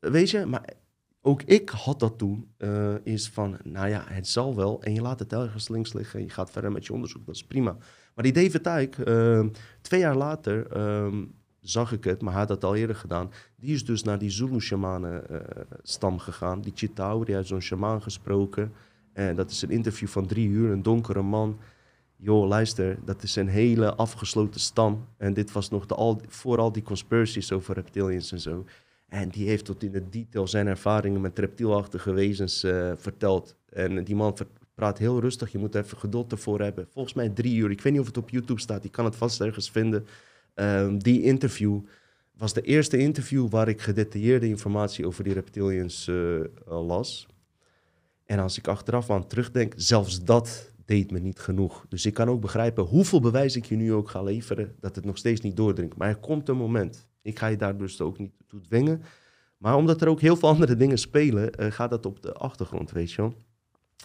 weet 0.00 0.30
je, 0.30 0.46
maar 0.46 0.68
ook 1.20 1.42
ik 1.42 1.68
had 1.68 2.00
dat 2.00 2.18
toen, 2.18 2.54
is 3.02 3.28
van, 3.28 3.58
nou 3.62 3.88
ja, 3.88 4.04
het 4.06 4.28
zal 4.28 4.56
wel. 4.56 4.82
En 4.82 4.94
je 4.94 5.00
laat 5.00 5.18
het 5.18 5.32
ergens 5.32 5.68
links 5.68 5.92
liggen 5.92 6.18
en 6.18 6.24
je 6.24 6.30
gaat 6.30 6.50
verder 6.50 6.72
met 6.72 6.86
je 6.86 6.92
onderzoek, 6.92 7.26
dat 7.26 7.34
is 7.34 7.44
prima. 7.44 7.76
Maar 8.14 8.24
die 8.24 8.32
David 8.32 8.62
Tyke, 8.62 9.06
uh, 9.06 9.50
twee 9.80 10.00
jaar 10.00 10.16
later, 10.16 10.66
zag 11.62 11.92
ik 11.92 12.04
het, 12.04 12.22
maar 12.22 12.30
hij 12.30 12.40
had 12.40 12.48
dat 12.48 12.64
al 12.64 12.74
eerder 12.74 12.96
gedaan. 12.96 13.30
Die 13.56 13.74
is 13.74 13.84
dus 13.84 14.02
naar 14.02 14.18
die 14.18 14.30
Zulu-shamanen-stam 14.30 16.18
gegaan. 16.18 16.60
Die 16.60 16.72
Chitau, 16.74 17.24
die 17.24 17.34
heeft 17.34 17.48
zo'n 17.48 17.60
shamaan 17.60 18.02
gesproken. 18.02 18.72
En 19.12 19.36
dat 19.36 19.50
is 19.50 19.62
een 19.62 19.70
interview 19.70 20.08
van 20.08 20.26
drie 20.26 20.48
uur, 20.48 20.70
een 20.70 20.82
donkere 20.82 21.22
man. 21.22 21.58
Joh, 22.16 22.48
luister, 22.48 22.98
dat 23.04 23.22
is 23.22 23.36
een 23.36 23.48
hele 23.48 23.94
afgesloten 23.94 24.60
stam. 24.60 25.06
En 25.16 25.34
dit 25.34 25.52
was 25.52 25.70
nog 25.70 25.86
de, 25.86 25.94
al, 25.94 26.20
voor 26.28 26.58
al 26.58 26.72
die 26.72 26.82
conspiracies 26.82 27.52
over 27.52 27.74
reptilians 27.74 28.32
en 28.32 28.40
zo. 28.40 28.64
En 29.08 29.28
die 29.28 29.48
heeft 29.48 29.64
tot 29.64 29.82
in 29.82 29.92
de 29.92 30.08
detail 30.08 30.46
zijn 30.46 30.66
ervaringen 30.66 31.20
met 31.20 31.38
reptielachtige 31.38 32.12
wezens 32.12 32.64
uh, 32.64 32.92
verteld. 32.96 33.56
En 33.68 34.04
die 34.04 34.14
man 34.14 34.36
praat 34.74 34.98
heel 34.98 35.20
rustig, 35.20 35.52
je 35.52 35.58
moet 35.58 35.74
even 35.74 35.98
geduld 35.98 36.32
ervoor 36.32 36.60
hebben. 36.60 36.86
Volgens 36.90 37.14
mij 37.14 37.28
drie 37.28 37.56
uur. 37.56 37.70
Ik 37.70 37.80
weet 37.80 37.92
niet 37.92 38.00
of 38.00 38.06
het 38.06 38.16
op 38.16 38.30
YouTube 38.30 38.60
staat, 38.60 38.82
je 38.82 38.88
kan 38.88 39.04
het 39.04 39.16
vast 39.16 39.40
ergens 39.40 39.70
vinden. 39.70 40.06
Um, 40.54 41.02
die 41.02 41.22
interview 41.22 41.80
was 42.36 42.52
de 42.52 42.62
eerste 42.62 42.98
interview 42.98 43.50
waar 43.50 43.68
ik 43.68 43.80
gedetailleerde 43.80 44.48
informatie 44.48 45.06
over 45.06 45.24
die 45.24 45.32
reptilians 45.32 46.06
uh, 46.06 46.40
las. 46.64 47.26
En 48.26 48.38
als 48.38 48.58
ik 48.58 48.68
achteraf 48.68 49.10
aan 49.10 49.26
terugdenk, 49.26 49.72
zelfs 49.76 50.24
dat 50.24 50.72
deed 50.84 51.10
me 51.10 51.18
niet 51.18 51.38
genoeg. 51.38 51.86
Dus 51.88 52.06
ik 52.06 52.14
kan 52.14 52.28
ook 52.28 52.40
begrijpen 52.40 52.84
hoeveel 52.84 53.20
bewijs 53.20 53.56
ik 53.56 53.64
je 53.64 53.76
nu 53.76 53.92
ook 53.92 54.10
ga 54.10 54.22
leveren, 54.22 54.74
dat 54.80 54.96
het 54.96 55.04
nog 55.04 55.18
steeds 55.18 55.40
niet 55.40 55.56
doordringt. 55.56 55.96
Maar 55.96 56.08
er 56.08 56.16
komt 56.16 56.48
een 56.48 56.56
moment. 56.56 57.06
Ik 57.22 57.38
ga 57.38 57.46
je 57.46 57.56
daar 57.56 57.76
dus 57.76 58.00
ook 58.00 58.18
niet 58.18 58.32
toe 58.46 58.60
dwingen. 58.60 59.02
Maar 59.58 59.76
omdat 59.76 60.00
er 60.00 60.08
ook 60.08 60.20
heel 60.20 60.36
veel 60.36 60.48
andere 60.48 60.76
dingen 60.76 60.98
spelen, 60.98 61.50
uh, 61.60 61.70
gaat 61.70 61.90
dat 61.90 62.06
op 62.06 62.22
de 62.22 62.32
achtergrond, 62.32 62.90
weet 62.90 63.12
je 63.12 63.22
wel. 63.22 63.34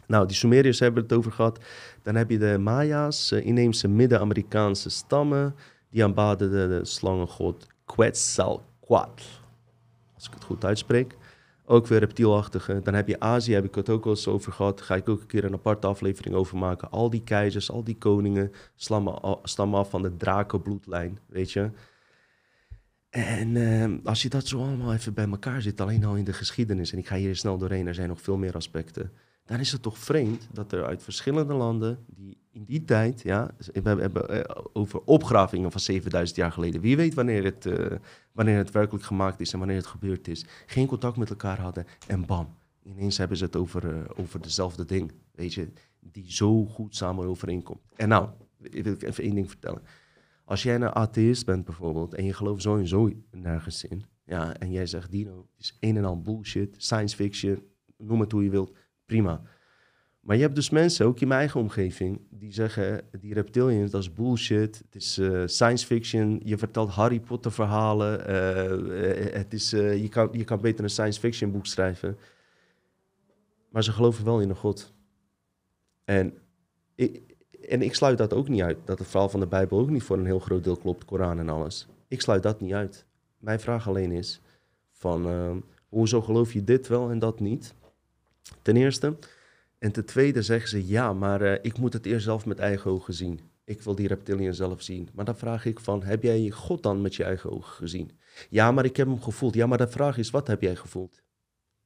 Nou, 0.08 0.28
die 0.28 0.36
Sumeriërs 0.36 0.80
hebben 0.80 1.04
het 1.04 1.14
over 1.14 1.32
gehad. 1.32 1.60
Dan 2.02 2.16
heb 2.16 2.30
je 2.30 2.38
de 2.38 2.58
Maya's, 2.58 3.32
uh, 3.32 3.46
inheemse 3.46 3.88
Midden-Amerikaanse 3.88 4.90
stammen. 4.90 5.56
Die 5.90 6.04
aanbaden 6.04 6.52
de, 6.52 6.68
de 6.68 6.86
slangengod 6.86 7.68
Quetzalcoatl. 7.86 9.24
Als 10.16 10.28
ik 10.28 10.34
het 10.34 10.44
goed 10.44 10.66
uitspreek. 10.66 11.17
Ook 11.70 11.88
weer 11.88 12.00
reptielachtige. 12.00 12.82
Dan 12.84 12.94
heb 12.94 13.08
je 13.08 13.20
Azië, 13.20 13.54
heb 13.54 13.66
ik 13.66 13.76
het 13.76 13.90
ook 13.90 14.04
al 14.06 14.10
eens 14.10 14.28
over 14.28 14.52
gehad. 14.52 14.82
Ga 14.82 14.96
ik 14.96 15.10
ook 15.10 15.22
een 15.22 15.28
keer 15.28 15.44
een 15.44 15.54
aparte 15.54 15.88
aflevering 15.88 16.36
over 16.36 16.58
maken. 16.58 16.92
Al 16.92 17.10
die 17.10 17.24
keizers, 17.24 17.72
al 17.72 17.84
die 17.84 17.98
koningen 17.98 18.52
stammen 19.44 19.78
af 19.78 19.90
van 19.90 20.02
de 20.02 20.18
drakenbloedlijn, 20.18 21.20
weet 21.26 21.52
je. 21.52 21.70
En 23.10 23.56
uh, 23.56 23.98
als 24.04 24.22
je 24.22 24.30
dat 24.30 24.48
zo 24.48 24.60
allemaal 24.60 24.94
even 24.94 25.14
bij 25.14 25.28
elkaar 25.30 25.62
zit, 25.62 25.82
alleen 25.82 26.06
al 26.06 26.16
in 26.16 26.24
de 26.24 26.34
geschiedenis, 26.34 26.92
en 26.92 26.98
ik 26.98 27.08
ga 27.08 27.16
hier 27.16 27.36
snel 27.36 27.58
doorheen, 27.58 27.88
er 27.88 27.96
zijn 27.96 28.10
nog 28.10 28.22
veel 28.22 28.38
meer 28.38 28.56
aspecten 28.56 29.12
dan 29.48 29.60
is 29.60 29.72
het 29.72 29.82
toch 29.82 29.98
vreemd 29.98 30.48
dat 30.52 30.72
er 30.72 30.86
uit 30.86 31.04
verschillende 31.04 31.54
landen, 31.54 32.06
die 32.08 32.38
in 32.58 32.64
die 32.64 32.84
tijd, 32.84 33.22
ja, 33.22 33.50
we 33.74 33.82
hebben 33.90 34.30
eh, 34.30 34.64
over 34.74 35.02
opgravingen 35.06 35.72
van 35.72 35.80
7000 35.80 36.38
jaar 36.38 36.52
geleden, 36.52 36.82
wie 36.82 36.98
weet 36.98 37.14
wanneer 37.14 37.44
het, 37.44 37.66
uh, 37.66 37.92
wanneer 38.32 38.58
het 38.58 38.72
werkelijk 38.72 39.06
gemaakt 39.06 39.40
is 39.40 39.54
en 39.54 39.60
wanneer 39.60 39.78
het 39.78 39.86
gebeurd 39.86 40.28
is, 40.28 40.46
geen 40.66 40.88
contact 40.88 41.18
met 41.18 41.30
elkaar 41.30 41.60
hadden 41.60 41.86
en 42.08 42.26
bam, 42.26 42.56
ineens 42.84 43.18
hebben 43.18 43.38
ze 43.38 43.44
het 43.44 43.56
over, 43.56 43.94
uh, 43.94 44.02
over 44.16 44.42
dezelfde 44.42 44.86
ding, 44.86 45.12
weet 45.32 45.54
je, 45.54 45.68
die 46.00 46.32
zo 46.32 46.66
goed 46.66 46.96
samen 46.96 47.26
overeenkomt. 47.26 47.82
En 47.96 48.08
nou, 48.08 48.30
ik 48.62 48.84
wil 48.84 48.96
even 49.00 49.24
één 49.24 49.36
ding 49.36 49.50
vertellen. 49.50 49.82
Als 50.46 50.64
jij 50.64 50.76
een 50.76 50.96
atheïst 50.96 51.46
bent 51.46 51.66
bijvoorbeeld 51.66 52.14
en 52.14 52.26
je 52.26 52.34
gelooft 52.34 52.62
sowieso 52.62 53.12
nergens 53.32 53.84
in, 53.84 54.06
ja, 54.24 54.54
en 54.58 54.72
jij 54.72 54.86
zegt 54.86 55.12
Dino, 55.12 55.38
het 55.38 55.66
is 55.66 55.78
een 55.80 55.98
en 55.98 56.06
al 56.06 56.22
bullshit, 56.22 56.76
science 56.78 57.16
fiction, 57.16 57.64
noem 57.98 58.20
het 58.20 58.32
hoe 58.32 58.44
je 58.44 58.50
wilt, 58.50 58.72
prima. 59.06 59.42
Maar 60.28 60.36
je 60.36 60.42
hebt 60.42 60.56
dus 60.56 60.70
mensen, 60.70 61.06
ook 61.06 61.20
in 61.20 61.28
mijn 61.28 61.40
eigen 61.40 61.60
omgeving, 61.60 62.22
die 62.30 62.54
zeggen, 62.54 63.02
die 63.20 63.34
reptilians, 63.34 63.92
dat 63.92 64.02
is 64.02 64.14
bullshit. 64.14 64.78
Het 64.78 64.96
is 64.96 65.18
uh, 65.18 65.44
science 65.46 65.86
fiction. 65.86 66.42
Je 66.44 66.58
vertelt 66.58 66.90
Harry 66.90 67.20
Potter 67.20 67.52
verhalen. 67.52 68.20
Uh, 68.20 69.34
het 69.34 69.54
is, 69.54 69.70
je, 69.70 70.08
kan, 70.10 70.30
je 70.32 70.44
kan 70.44 70.62
beter 70.62 70.84
een 70.84 70.90
science 70.90 71.20
fiction 71.20 71.52
boek 71.52 71.66
schrijven. 71.66 72.18
Maar 73.70 73.84
ze 73.84 73.92
geloven 73.92 74.26
wel 74.26 74.42
in 74.42 74.50
een 74.50 74.56
God. 74.56 74.94
En 76.04 76.34
ik, 76.96 77.22
en 77.70 77.82
ik 77.82 77.96
sluit 77.96 78.18
dat 78.18 78.34
ook 78.34 78.48
niet 78.48 78.62
uit. 78.62 78.78
Dat 78.86 79.00
het 79.00 79.08
verhaal 79.08 79.30
van 79.30 79.40
de 79.40 79.48
Bijbel 79.48 79.80
ook 79.80 79.90
niet 79.90 80.04
voor 80.04 80.18
een 80.18 80.26
heel 80.26 80.40
groot 80.40 80.64
deel 80.64 80.78
klopt, 80.78 81.06
Koran 81.06 81.40
en 81.40 81.50
alles. 81.50 81.88
Ik 82.08 82.22
sluit 82.22 82.44
dat 82.44 82.62
niet 82.62 82.74
uit. 82.74 83.06
Mijn 83.38 83.60
vraag 83.60 83.88
alleen 83.88 84.12
is 84.12 84.42
van, 84.92 85.64
hoezo 85.90 86.22
geloof 86.22 86.54
je 86.54 86.64
dit 86.64 86.88
wel 86.88 87.10
en 87.10 87.20
dat 87.20 87.40
niet? 87.40 87.74
Ten 88.62 88.78
eerste. 88.78 89.16
En 89.78 89.92
ten 89.92 90.06
tweede 90.06 90.42
zeggen 90.42 90.70
ze, 90.70 90.88
ja, 90.88 91.14
maar 91.14 91.42
uh, 91.42 91.54
ik 91.62 91.78
moet 91.78 91.94
het 91.94 92.06
eerst 92.06 92.26
zelf 92.26 92.46
met 92.46 92.60
eigen 92.60 92.92
ogen 92.92 93.14
zien. 93.14 93.40
Ik 93.64 93.82
wil 93.82 93.96
die 93.96 94.08
reptilian 94.08 94.54
zelf 94.54 94.82
zien. 94.82 95.10
Maar 95.14 95.26
dan 95.26 95.38
vraag 95.38 95.66
ik 95.66 95.80
van, 95.80 96.04
heb 96.04 96.24
jij 96.24 96.50
God 96.50 96.84
dan 96.84 97.02
met 97.02 97.16
je 97.16 97.24
eigen 97.24 97.52
ogen 97.52 97.74
gezien? 97.74 98.12
Ja, 98.50 98.72
maar 98.72 98.86
ik 98.86 98.98
heb 98.98 99.08
hem 99.08 99.22
gevoeld. 99.22 99.54
Ja, 99.54 99.68
maar 99.68 99.78
de 99.78 99.88
vraag 99.88 100.18
is, 100.18 100.30
wat 100.30 100.48
heb 100.48 100.62
jij 100.62 100.76
gevoeld? 100.76 101.22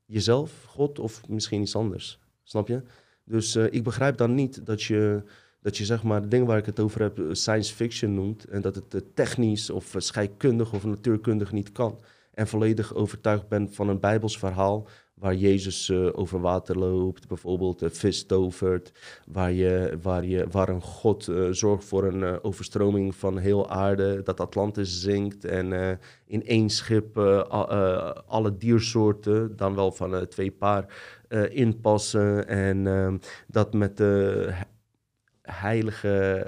Jezelf, 0.06 0.64
God 0.64 1.00
of 1.00 1.28
misschien 1.28 1.62
iets 1.62 1.76
anders? 1.76 2.20
Snap 2.44 2.68
je? 2.68 2.82
Dus 3.26 3.56
uh, 3.56 3.66
ik 3.70 3.84
begrijp 3.84 4.18
dan 4.18 4.36
niet 4.36 4.66
dat 4.66 4.84
je, 4.84 5.24
dat 5.62 5.78
je 5.78 5.86
zeg 5.86 6.04
maar, 6.04 6.22
de 6.22 6.28
dingen 6.28 6.48
waar 6.48 6.58
ik 6.58 6.66
het 6.66 6.80
over 6.80 7.02
heb, 7.02 7.20
science 7.32 7.74
fiction 7.74 8.14
noemt. 8.14 8.46
En 8.46 8.62
dat 8.62 8.76
het 8.76 9.16
technisch 9.16 9.70
of 9.70 9.96
scheikundig 9.98 10.74
of 10.74 10.84
natuurkundig 10.84 11.52
niet 11.52 11.72
kan. 11.72 12.00
En 12.34 12.48
volledig 12.48 12.94
overtuigd 12.94 13.48
bent 13.48 13.76
van 13.76 13.90
een 13.90 14.00
Bijbels 14.00 14.38
verhaal 14.38 14.88
waar 15.22 15.36
Jezus 15.36 15.90
uh, 15.90 16.10
over 16.12 16.40
water 16.40 16.78
loopt, 16.78 17.28
bijvoorbeeld 17.28 17.80
de 17.80 17.90
vis 17.90 18.26
tovert, 18.26 18.92
waar, 19.28 19.52
je, 19.52 19.98
waar, 20.02 20.26
je, 20.26 20.48
waar 20.52 20.70
een 20.70 20.82
God 20.82 21.28
uh, 21.28 21.48
zorgt 21.52 21.86
voor 21.86 22.04
een 22.04 22.22
uh, 22.22 22.36
overstroming 22.42 23.16
van 23.16 23.38
heel 23.38 23.70
aarde, 23.70 24.22
dat 24.24 24.40
Atlantis 24.40 25.02
zinkt 25.02 25.46
en 25.46 26.00
in 26.26 26.46
één 26.46 26.70
schip 26.70 27.18
alle 28.28 28.58
diersoorten, 28.58 29.56
dan 29.56 29.76
wel 29.76 29.92
van 29.92 30.28
twee 30.28 30.52
paar, 30.52 30.86
inpassen 31.50 32.48
en 32.48 32.88
ehm, 32.88 33.18
dat 33.48 33.74
met 33.74 33.98
de 33.98 34.50
heilige 35.42 36.46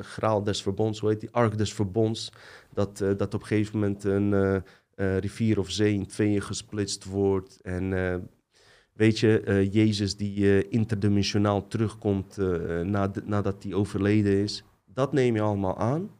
graal 0.00 0.42
des 0.42 0.62
verbonds, 0.62 1.00
hoe 1.00 1.10
heet 1.10 1.20
die, 1.20 1.30
ark 1.30 1.58
des 1.58 1.72
verbonds, 1.72 2.32
dat, 2.72 2.98
dat 2.98 3.34
op 3.34 3.40
een 3.40 3.46
gegeven 3.46 3.78
moment 3.78 4.04
een 4.04 4.32
uh, 4.32 4.56
rivier 5.00 5.58
of 5.58 5.70
zee 5.70 5.94
in 5.94 6.06
tweeën 6.06 6.42
gesplitst 6.42 7.04
wordt. 7.04 7.60
En 7.60 7.92
uh, 7.92 8.16
weet 8.92 9.18
je, 9.18 9.42
uh, 9.44 9.72
Jezus 9.72 10.16
die 10.16 10.68
interdimensionaal 10.68 11.66
terugkomt 11.66 12.36
nadat 13.24 13.62
hij 13.62 13.74
overleden 13.74 14.32
is. 14.32 14.64
Dat 14.84 15.12
neem 15.12 15.34
je 15.34 15.40
allemaal 15.40 15.78
aan. 15.78 16.10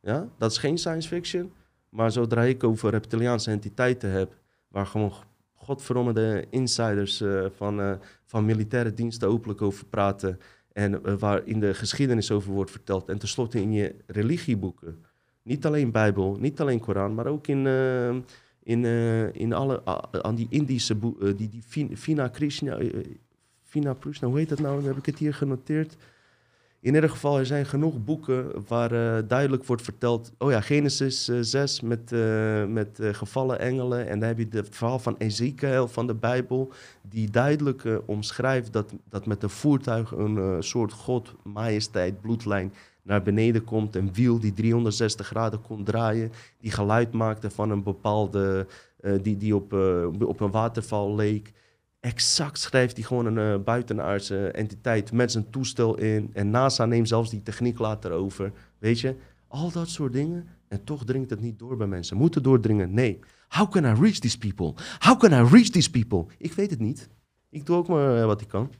Ja? 0.00 0.28
Dat 0.38 0.50
is 0.50 0.58
geen 0.58 0.78
science 0.78 1.08
fiction. 1.08 1.52
Maar 1.88 2.12
zodra 2.12 2.42
ik 2.42 2.64
over 2.64 2.90
reptiliaanse 2.90 3.50
entiteiten 3.50 4.10
heb, 4.10 4.36
waar 4.68 4.86
gewoon 4.86 5.12
godverdomme 5.54 6.46
insiders 6.50 7.22
van, 7.56 7.98
van 8.24 8.44
militaire 8.44 8.94
diensten 8.94 9.28
openlijk 9.28 9.62
over 9.62 9.86
praten. 9.86 10.38
En 10.72 11.18
waar 11.18 11.46
in 11.46 11.60
de 11.60 11.74
geschiedenis 11.74 12.30
over 12.30 12.52
wordt 12.52 12.70
verteld. 12.70 13.08
En 13.08 13.18
tenslotte 13.18 13.60
in 13.60 13.72
je 13.72 13.94
religieboeken 14.06 15.04
niet 15.44 15.66
alleen 15.66 15.90
Bijbel, 15.90 16.36
niet 16.40 16.60
alleen 16.60 16.80
Koran, 16.80 17.14
maar 17.14 17.26
ook 17.26 17.46
in, 17.46 17.64
uh, 17.66 18.08
in, 18.62 18.84
uh, 18.84 19.34
in 19.34 19.52
alle, 19.52 19.84
aan 20.22 20.34
die 20.34 20.46
Indische 20.50 20.94
boeken, 20.94 21.26
uh, 21.26 21.36
die, 21.36 21.48
die 21.48 21.62
Vina 21.96 22.28
Krishna, 22.28 22.78
Vina 23.62 23.96
Krishna, 24.00 24.28
hoe 24.28 24.38
heet 24.38 24.48
dat 24.48 24.60
nou? 24.60 24.76
Dan 24.76 24.88
heb 24.88 24.96
ik 24.96 25.06
het 25.06 25.18
hier 25.18 25.34
genoteerd. 25.34 25.96
In 26.80 26.94
ieder 26.94 27.10
geval, 27.10 27.38
er 27.38 27.46
zijn 27.46 27.66
genoeg 27.66 28.04
boeken 28.04 28.64
waar 28.66 29.26
duidelijk 29.26 29.64
wordt 29.64 29.82
verteld... 29.82 30.32
Oh 30.38 30.50
ja, 30.50 30.60
Genesis 30.60 31.28
uh, 31.28 31.38
6 31.40 31.80
met, 31.80 32.10
met 32.68 32.98
gevallen 33.00 33.58
engelen. 33.58 34.08
En 34.08 34.18
dan 34.18 34.28
heb 34.28 34.38
je 34.38 34.46
het 34.50 34.76
verhaal 34.76 34.98
van 34.98 35.16
Ezekiel 35.18 35.88
van 35.88 36.06
de 36.06 36.14
Bijbel... 36.14 36.72
die 37.02 37.30
duidelijk 37.30 38.00
omschrijft 38.06 38.72
dat, 38.72 38.94
dat 39.08 39.26
met 39.26 39.42
een 39.42 39.50
voertuig 39.50 40.10
een 40.10 40.62
soort 40.62 40.92
God, 40.92 41.34
majesteit, 41.42 42.20
bloedlijn 42.20 42.72
naar 43.04 43.22
beneden 43.22 43.64
komt. 43.64 43.96
Een 43.96 44.12
wiel 44.12 44.40
die 44.40 44.52
360 44.52 45.26
graden 45.26 45.60
kon 45.60 45.84
draaien. 45.84 46.32
Die 46.58 46.70
geluid 46.70 47.12
maakte 47.12 47.50
van 47.50 47.70
een 47.70 47.82
bepaalde... 47.82 48.66
die, 49.22 49.36
die 49.36 49.54
op, 49.56 49.72
op 50.20 50.40
een 50.40 50.50
waterval 50.50 51.14
leek 51.14 51.52
exact 52.04 52.58
schrijft 52.58 52.96
hij 52.96 53.04
gewoon 53.04 53.26
een 53.26 53.58
uh, 53.58 53.64
buitenaardse 53.64 54.48
entiteit 54.48 55.12
met 55.12 55.32
zijn 55.32 55.50
toestel 55.50 55.98
in. 55.98 56.30
En 56.32 56.50
NASA 56.50 56.84
neemt 56.84 57.08
zelfs 57.08 57.30
die 57.30 57.42
techniek 57.42 57.78
later 57.78 58.10
over. 58.10 58.52
Weet 58.78 59.00
je, 59.00 59.14
al 59.48 59.70
dat 59.70 59.88
soort 59.88 60.12
dingen. 60.12 60.48
En 60.68 60.84
toch 60.84 61.04
dringt 61.04 61.30
het 61.30 61.40
niet 61.40 61.58
door 61.58 61.76
bij 61.76 61.86
mensen. 61.86 62.16
Moeten 62.16 62.42
doordringen? 62.42 62.94
Nee. 62.94 63.18
How 63.48 63.70
can 63.70 63.84
I 63.84 64.00
reach 64.00 64.18
these 64.18 64.38
people? 64.38 64.74
How 64.98 65.18
can 65.18 65.32
I 65.32 65.48
reach 65.48 65.68
these 65.68 65.90
people? 65.90 66.26
Ik 66.38 66.52
weet 66.52 66.70
het 66.70 66.80
niet. 66.80 67.08
Ik 67.50 67.66
doe 67.66 67.76
ook 67.76 67.88
maar 67.88 68.20
eh, 68.20 68.24
wat 68.24 68.40
ik 68.40 68.48
kan. 68.48 68.70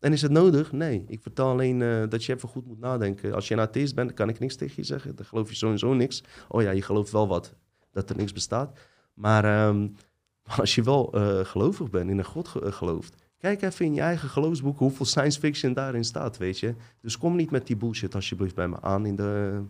En 0.00 0.12
is 0.12 0.22
het 0.22 0.30
nodig? 0.30 0.72
Nee. 0.72 1.04
Ik 1.08 1.22
vertel 1.22 1.48
alleen 1.48 1.80
uh, 1.80 2.08
dat 2.08 2.24
je 2.24 2.34
even 2.34 2.48
goed 2.48 2.66
moet 2.66 2.80
nadenken. 2.80 3.34
Als 3.34 3.48
je 3.48 3.54
een 3.54 3.60
atheist 3.60 3.94
bent, 3.94 4.06
dan 4.06 4.16
kan 4.16 4.28
ik 4.28 4.38
niks 4.38 4.56
tegen 4.56 4.74
je 4.76 4.84
zeggen. 4.84 5.16
Dan 5.16 5.24
geloof 5.24 5.48
je 5.48 5.54
sowieso 5.54 5.94
niks. 5.94 6.22
Oh 6.48 6.62
ja, 6.62 6.70
je 6.70 6.82
gelooft 6.82 7.12
wel 7.12 7.28
wat. 7.28 7.54
Dat 7.92 8.10
er 8.10 8.16
niks 8.16 8.32
bestaat. 8.32 8.78
Maar 9.14 9.74
maar 10.46 10.60
als 10.60 10.74
je 10.74 10.82
wel 10.82 11.18
uh, 11.18 11.44
gelovig 11.44 11.90
bent, 11.90 12.10
in 12.10 12.18
een 12.18 12.24
God 12.24 12.48
ge 12.48 12.72
gelooft, 12.72 13.14
kijk 13.38 13.62
even 13.62 13.84
in 13.84 13.94
je 13.94 14.00
eigen 14.00 14.28
geloofsboek 14.28 14.78
hoeveel 14.78 15.06
science 15.06 15.38
fiction 15.38 15.72
daarin 15.72 16.04
staat, 16.04 16.36
weet 16.36 16.58
je. 16.58 16.74
Dus 17.00 17.18
kom 17.18 17.36
niet 17.36 17.50
met 17.50 17.66
die 17.66 17.76
bullshit 17.76 18.14
alsjeblieft 18.14 18.54
bij 18.54 18.68
me 18.68 18.80
aan 18.80 19.06
in 19.06 19.16
de 19.16 19.62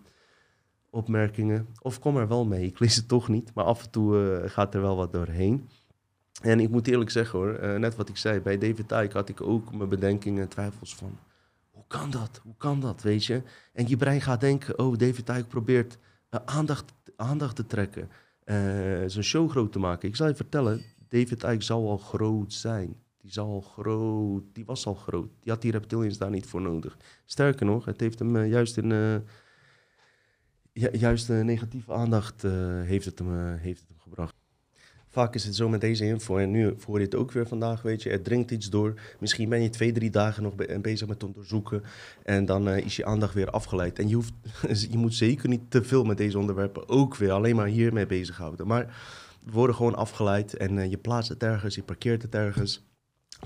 opmerkingen. 0.90 1.66
Of 1.80 1.98
kom 1.98 2.16
er 2.16 2.28
wel 2.28 2.46
mee, 2.46 2.66
ik 2.66 2.78
lees 2.78 2.96
het 2.96 3.08
toch 3.08 3.28
niet, 3.28 3.54
maar 3.54 3.64
af 3.64 3.84
en 3.84 3.90
toe 3.90 4.42
gaat 4.46 4.74
er 4.74 4.80
wel 4.80 4.96
wat 4.96 5.12
doorheen. 5.12 5.68
En 6.42 6.60
ik 6.60 6.70
moet 6.70 6.86
eerlijk 6.86 7.10
zeggen 7.10 7.38
hoor, 7.38 7.60
uh, 7.60 7.76
net 7.76 7.96
wat 7.96 8.08
ik 8.08 8.16
zei, 8.16 8.40
bij 8.40 8.58
David 8.58 8.92
Icke 8.92 9.12
had 9.12 9.28
ik 9.28 9.40
ook 9.40 9.74
mijn 9.74 9.88
bedenkingen 9.88 10.42
en 10.42 10.48
twijfels 10.48 10.94
van... 10.94 11.18
Hoe 11.70 11.84
kan 11.86 12.10
dat? 12.10 12.40
Hoe 12.42 12.54
kan 12.56 12.80
dat, 12.80 13.02
weet 13.02 13.24
je? 13.24 13.42
En 13.72 13.88
je 13.88 13.96
brein 13.96 14.20
gaat 14.20 14.40
denken, 14.40 14.78
oh, 14.78 14.98
David 14.98 15.28
Icke 15.28 15.44
probeert 15.44 15.98
aandacht, 16.30 16.92
aandacht 17.16 17.56
te 17.56 17.66
trekken 17.66 18.02
uh, 18.02 18.54
zijn 19.06 19.24
show 19.24 19.50
groot 19.50 19.72
te 19.72 19.78
maken. 19.78 20.08
Ik 20.08 20.16
zal 20.16 20.28
je 20.28 20.34
vertellen, 20.34 20.82
David 21.08 21.42
Icke 21.42 21.64
zal 21.64 21.88
al 21.88 21.98
groot 21.98 22.52
zijn. 22.52 22.96
Die, 23.20 23.32
zal 23.32 23.46
al 23.46 23.60
groot, 23.60 24.42
die 24.52 24.64
was 24.64 24.86
al 24.86 24.94
groot. 24.94 25.30
Die 25.40 25.52
had 25.52 25.62
die 25.62 25.72
reptilians 25.72 26.18
daar 26.18 26.30
niet 26.30 26.46
voor 26.46 26.60
nodig. 26.60 26.96
Sterker 27.24 27.66
nog, 27.66 27.84
het 27.84 28.00
heeft 28.00 28.18
hem 28.18 28.44
juist 28.44 28.76
in... 28.76 29.22
Juist 30.92 31.28
negatieve 31.28 31.92
aandacht 31.92 32.42
heeft, 32.82 33.04
het 33.04 33.18
hem, 33.18 33.56
heeft 33.56 33.80
het 33.80 33.88
hem 33.88 33.98
gebracht. 33.98 34.34
Vaak 35.16 35.34
is 35.34 35.44
het 35.44 35.56
zo 35.56 35.68
met 35.68 35.80
deze 35.80 36.04
info. 36.04 36.36
En 36.36 36.50
nu 36.50 36.74
voor 36.76 36.98
je 36.98 37.04
het 37.04 37.14
ook 37.14 37.32
weer 37.32 37.46
vandaag, 37.46 37.82
weet 37.82 38.02
je. 38.02 38.10
Er 38.10 38.22
dringt 38.22 38.50
iets 38.50 38.70
door. 38.70 38.94
Misschien 39.18 39.48
ben 39.48 39.62
je 39.62 39.70
twee, 39.70 39.92
drie 39.92 40.10
dagen 40.10 40.42
nog 40.42 40.54
bezig 40.80 41.08
met 41.08 41.24
onderzoeken. 41.24 41.82
En 42.22 42.44
dan 42.44 42.68
uh, 42.68 42.76
is 42.76 42.96
je 42.96 43.04
aandacht 43.04 43.34
weer 43.34 43.50
afgeleid. 43.50 43.98
En 43.98 44.08
je, 44.08 44.14
hoeft, 44.14 44.32
je 44.92 44.98
moet 44.98 45.14
zeker 45.14 45.48
niet 45.48 45.70
te 45.70 45.84
veel 45.84 46.04
met 46.04 46.16
deze 46.16 46.38
onderwerpen 46.38 46.88
ook 46.88 47.16
weer 47.16 47.32
alleen 47.32 47.56
maar 47.56 47.66
hiermee 47.66 48.06
bezighouden. 48.06 48.66
Maar 48.66 48.84
we 49.44 49.52
worden 49.52 49.76
gewoon 49.76 49.94
afgeleid. 49.94 50.56
En 50.56 50.76
uh, 50.76 50.90
je 50.90 50.98
plaatst 50.98 51.28
het 51.28 51.42
ergens, 51.42 51.74
je 51.74 51.82
parkeert 51.82 52.22
het 52.22 52.34
ergens. 52.34 52.86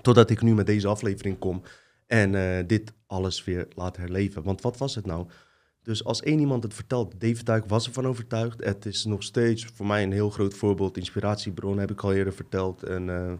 Totdat 0.02 0.30
ik 0.30 0.42
nu 0.42 0.54
met 0.54 0.66
deze 0.66 0.88
aflevering 0.88 1.38
kom. 1.38 1.62
En 2.06 2.66
dit 2.66 2.92
alles 3.06 3.44
weer 3.44 3.68
laat 3.74 3.96
herleven. 3.96 4.42
Want 4.42 4.60
wat 4.60 4.78
was 4.78 4.94
het 4.94 5.06
nou? 5.06 5.26
Dus 5.90 6.04
als 6.04 6.22
één 6.22 6.38
iemand 6.38 6.62
het 6.62 6.74
vertelt, 6.74 7.20
David 7.20 7.46
Duik 7.46 7.64
was 7.66 7.86
ervan 7.86 8.06
overtuigd. 8.06 8.64
Het 8.64 8.86
is 8.86 9.04
nog 9.04 9.22
steeds 9.22 9.64
voor 9.64 9.86
mij 9.86 10.02
een 10.02 10.12
heel 10.12 10.30
groot 10.30 10.54
voorbeeld, 10.54 10.96
inspiratiebron, 10.96 11.78
heb 11.78 11.90
ik 11.90 12.02
al 12.02 12.12
eerder 12.12 12.32
verteld. 12.32 12.82
En, 12.82 13.08
uh, 13.08 13.32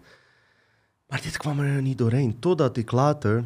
maar 1.07 1.23
dit 1.23 1.37
kwam 1.37 1.61
er 1.61 1.83
niet 1.83 1.99
doorheen, 1.99 2.39
totdat 2.39 2.77
ik 2.77 2.91
later 2.91 3.45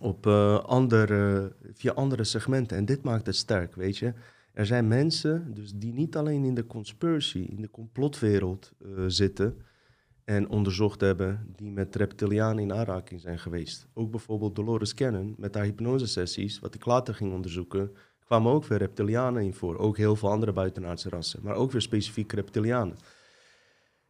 op 0.00 0.26
uh, 0.26 0.58
andere, 0.58 1.52
via 1.72 1.92
andere 1.92 2.24
segmenten, 2.24 2.76
en 2.76 2.84
dit 2.84 3.02
maakt 3.02 3.26
het 3.26 3.36
sterk, 3.36 3.74
weet 3.74 3.96
je. 3.96 4.12
Er 4.52 4.66
zijn 4.66 4.88
mensen 4.88 5.54
dus 5.54 5.72
die 5.74 5.92
niet 5.92 6.16
alleen 6.16 6.44
in 6.44 6.54
de 6.54 6.66
conspiracy, 6.66 7.38
in 7.38 7.60
de 7.60 7.70
complotwereld 7.70 8.72
uh, 8.82 9.04
zitten 9.06 9.56
en 10.24 10.48
onderzocht 10.48 11.00
hebben, 11.00 11.54
die 11.56 11.70
met 11.70 11.96
reptilianen 11.96 12.62
in 12.62 12.72
aanraking 12.72 13.20
zijn 13.20 13.38
geweest. 13.38 13.86
Ook 13.94 14.10
bijvoorbeeld 14.10 14.56
Dolores 14.56 14.94
Cannon 14.94 15.34
met 15.38 15.54
haar 15.54 15.64
hypnosesessies, 15.64 16.58
wat 16.58 16.74
ik 16.74 16.84
later 16.84 17.14
ging 17.14 17.32
onderzoeken, 17.32 17.90
kwamen 18.30 18.52
ook 18.52 18.64
weer 18.64 18.78
reptilianen 18.78 19.42
in 19.42 19.54
voor. 19.54 19.78
Ook 19.78 19.96
heel 19.96 20.16
veel 20.16 20.30
andere 20.30 20.52
buitenaardse 20.52 21.08
rassen, 21.08 21.40
maar 21.42 21.54
ook 21.54 21.72
weer 21.72 21.80
specifiek 21.80 22.32
reptilianen. 22.32 22.96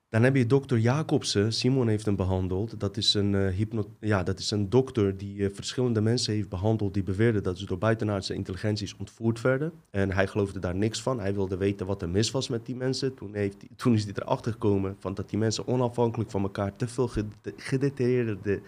Dan 0.09 0.23
heb 0.23 0.37
je 0.37 0.47
dokter 0.47 0.79
Jacobsen, 0.79 1.53
Simon 1.53 1.89
heeft 1.89 2.05
hem 2.05 2.17
behandeld. 2.17 2.81
Dat 2.81 2.97
is 2.97 3.15
een, 3.15 3.33
uh, 3.33 3.49
hypno 3.49 3.85
ja, 4.01 4.23
dat 4.23 4.39
is 4.39 4.51
een 4.51 4.71
dokter 4.71 5.17
die 5.17 5.37
uh, 5.37 5.49
verschillende 5.53 6.01
mensen 6.01 6.35
heeft 6.35 6.49
behandeld 6.49 6.95
die 6.95 7.03
beweerden 7.03 7.43
dat 7.43 7.59
ze 7.59 7.67
door 7.67 7.79
buitenaardse 7.79 8.35
intelligenties 8.35 8.97
ontvoerd 8.97 9.41
werden. 9.41 9.73
En 9.91 10.13
hij 10.13 10.27
geloofde 10.27 10.59
daar 10.59 10.77
niks 10.77 11.03
van. 11.03 11.21
Hij 11.21 11.35
wilde 11.35 11.57
weten 11.57 11.87
wat 11.87 12.03
er 12.03 12.09
mis 12.09 12.31
was 12.31 12.49
met 12.49 12.67
die 12.67 12.77
mensen. 12.77 13.15
Toen, 13.15 13.35
heeft, 13.35 13.57
toen 13.77 13.95
is 13.95 14.05
hij 14.05 14.13
erachter 14.17 14.53
gekomen 14.53 14.97
van 14.99 15.15
dat 15.15 15.31
die 15.31 15.39
mensen 15.39 15.67
onafhankelijk 15.67 16.31
van 16.31 16.43
elkaar 16.43 16.77
te 16.77 16.89
veel 16.89 17.11
gedetailleerde 17.57 18.61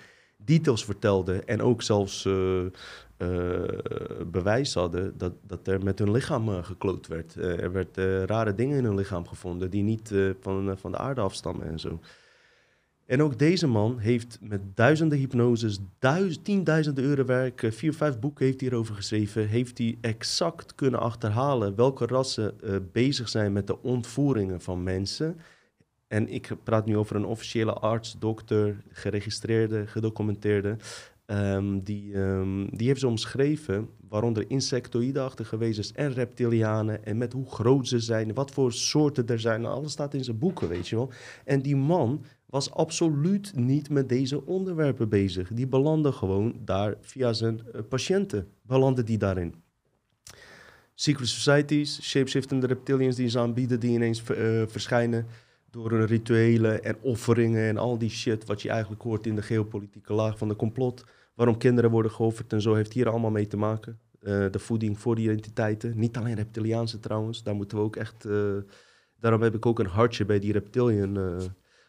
details 0.45 0.85
vertelden. 0.85 1.47
En 1.47 1.63
ook 1.63 1.83
zelfs 1.83 2.25
uh, 2.25 2.65
bewijs 4.31 4.75
hadden 4.75 5.19
dat, 5.19 5.33
dat 5.47 5.67
er 5.67 5.85
met 5.85 5.99
hun 5.99 6.11
lichaam 6.11 6.49
uh, 6.49 6.65
gekloot 6.65 7.07
werd. 7.07 7.35
er 7.35 7.73
werden 7.73 8.27
rare 8.27 8.55
dingen 8.55 8.79
in 8.79 8.85
hun 8.85 8.95
lichaam 8.95 9.27
gevonden 9.27 9.71
die 9.71 9.83
niet 9.83 10.15
van, 10.41 10.79
van 10.79 10.91
de 10.91 10.99
aarde 10.99 11.21
afstammen 11.21 11.67
en 11.67 11.79
zo. 11.79 12.01
En 13.07 13.23
ook 13.23 13.39
deze 13.39 13.67
man 13.67 13.99
heeft 13.99 14.39
met 14.41 14.61
duizenden 14.75 15.19
hypnoses, 15.19 15.79
duizend, 15.99 16.45
tienduizenden 16.45 17.05
euro 17.05 17.25
werk, 17.25 17.67
vier, 17.71 17.95
vijf 17.95 18.19
boeken 18.19 18.45
heeft 18.45 18.61
hij 18.61 18.69
hierover 18.69 18.95
geschreven, 18.95 19.49
heeft 19.49 19.79
hij 19.79 19.99
exact 20.01 20.75
kunnen 20.75 21.01
achterhalen 21.01 21.77
welke 21.77 22.07
rassen 22.07 22.55
bezig 22.93 23.29
zijn 23.29 23.53
met 23.53 23.67
de 23.67 23.83
ontvoeringen 23.83 24.61
van 24.61 24.83
mensen. 24.83 25.37
En 26.13 26.29
ik 26.29 26.51
praat 26.63 26.87
nu 26.87 26.97
over 26.97 27.17
een 27.17 27.25
officiële 27.25 27.73
arts, 27.73 28.17
dokter, 28.19 28.83
geregistreerde, 28.91 29.87
gedocumenteerde. 29.87 30.77
Um, 31.27 31.83
die, 31.83 32.15
um, 32.15 32.77
die 32.77 32.87
heeft 32.87 33.01
ze 33.01 33.07
omschreven, 33.07 33.89
waaronder 34.09 34.51
insectoïde-achtige 34.51 35.57
wezens 35.57 35.93
en 35.93 36.13
reptilianen. 36.13 37.05
En 37.05 37.17
met 37.17 37.33
hoe 37.33 37.51
groot 37.51 37.89
ze 37.89 38.01
zijn, 38.01 38.35
wat 38.35 38.51
voor 38.51 38.73
soorten 38.73 39.27
er 39.27 39.41
zijn. 39.41 39.65
Alles 39.65 39.93
staat 39.93 40.15
in 40.15 40.25
zijn 40.25 40.39
boeken, 40.39 40.69
weet 40.69 40.89
je 40.89 40.97
wel. 40.97 41.11
En 41.45 41.63
die 41.63 41.77
man 41.77 42.25
was 42.47 42.71
absoluut 42.71 43.53
niet 43.57 43.91
met 43.91 44.09
deze 44.09 44.47
onderwerpen 44.47 45.09
bezig. 45.09 45.49
Die 45.49 45.67
belandde 45.67 46.13
gewoon 46.13 46.55
daar 46.65 46.95
via 47.01 47.33
zijn 47.33 47.61
uh, 47.75 47.81
patiënten. 47.89 48.49
Belandde 48.63 49.05
die 49.05 49.19
daarin. 49.19 49.55
Secret 50.95 51.29
societies, 51.29 52.03
shapeshiftende 52.03 52.67
reptilians 52.67 53.17
die 53.17 53.29
ze 53.29 53.39
aanbieden, 53.39 53.81
die 53.81 53.91
ineens 53.91 54.23
uh, 54.31 54.63
verschijnen 54.67 55.27
door 55.73 56.05
rituelen 56.05 56.85
en 56.85 56.97
offeringen 57.01 57.69
en 57.69 57.77
al 57.77 57.99
die 57.99 58.11
shit 58.11 58.45
wat 58.45 58.63
je 58.63 58.69
eigenlijk 58.69 59.03
hoort 59.03 59.27
in 59.27 59.35
de 59.35 59.43
geopolitieke 59.43 60.13
laag 60.13 60.39
van 60.39 60.49
de 60.49 60.57
complot. 60.57 61.05
Waarom 61.35 61.57
kinderen 61.57 61.91
worden 61.91 62.11
geofferd 62.11 62.53
en 62.53 62.61
zo 62.61 62.75
heeft 62.75 62.93
hier 62.93 63.09
allemaal 63.09 63.31
mee 63.31 63.47
te 63.47 63.57
maken. 63.57 63.99
Uh, 64.21 64.47
de 64.51 64.59
voeding 64.59 64.99
voor 64.99 65.15
die 65.15 65.25
identiteiten. 65.25 65.99
Niet 65.99 66.17
alleen 66.17 66.35
reptiliaanse 66.35 67.01
trouwens, 67.01 67.43
daar 67.43 67.55
moeten 67.55 67.79
we 67.79 67.85
ook 67.85 67.97
echt... 67.97 68.25
Uh, 68.25 68.57
daarom 69.21 69.43
heb 69.43 69.55
ik 69.55 69.67
ook 69.67 69.79
een 69.79 69.87
hartje 69.87 70.25
bij 70.25 70.39
die 70.39 70.53
reptilian 70.53 71.19
uh, 71.19 71.37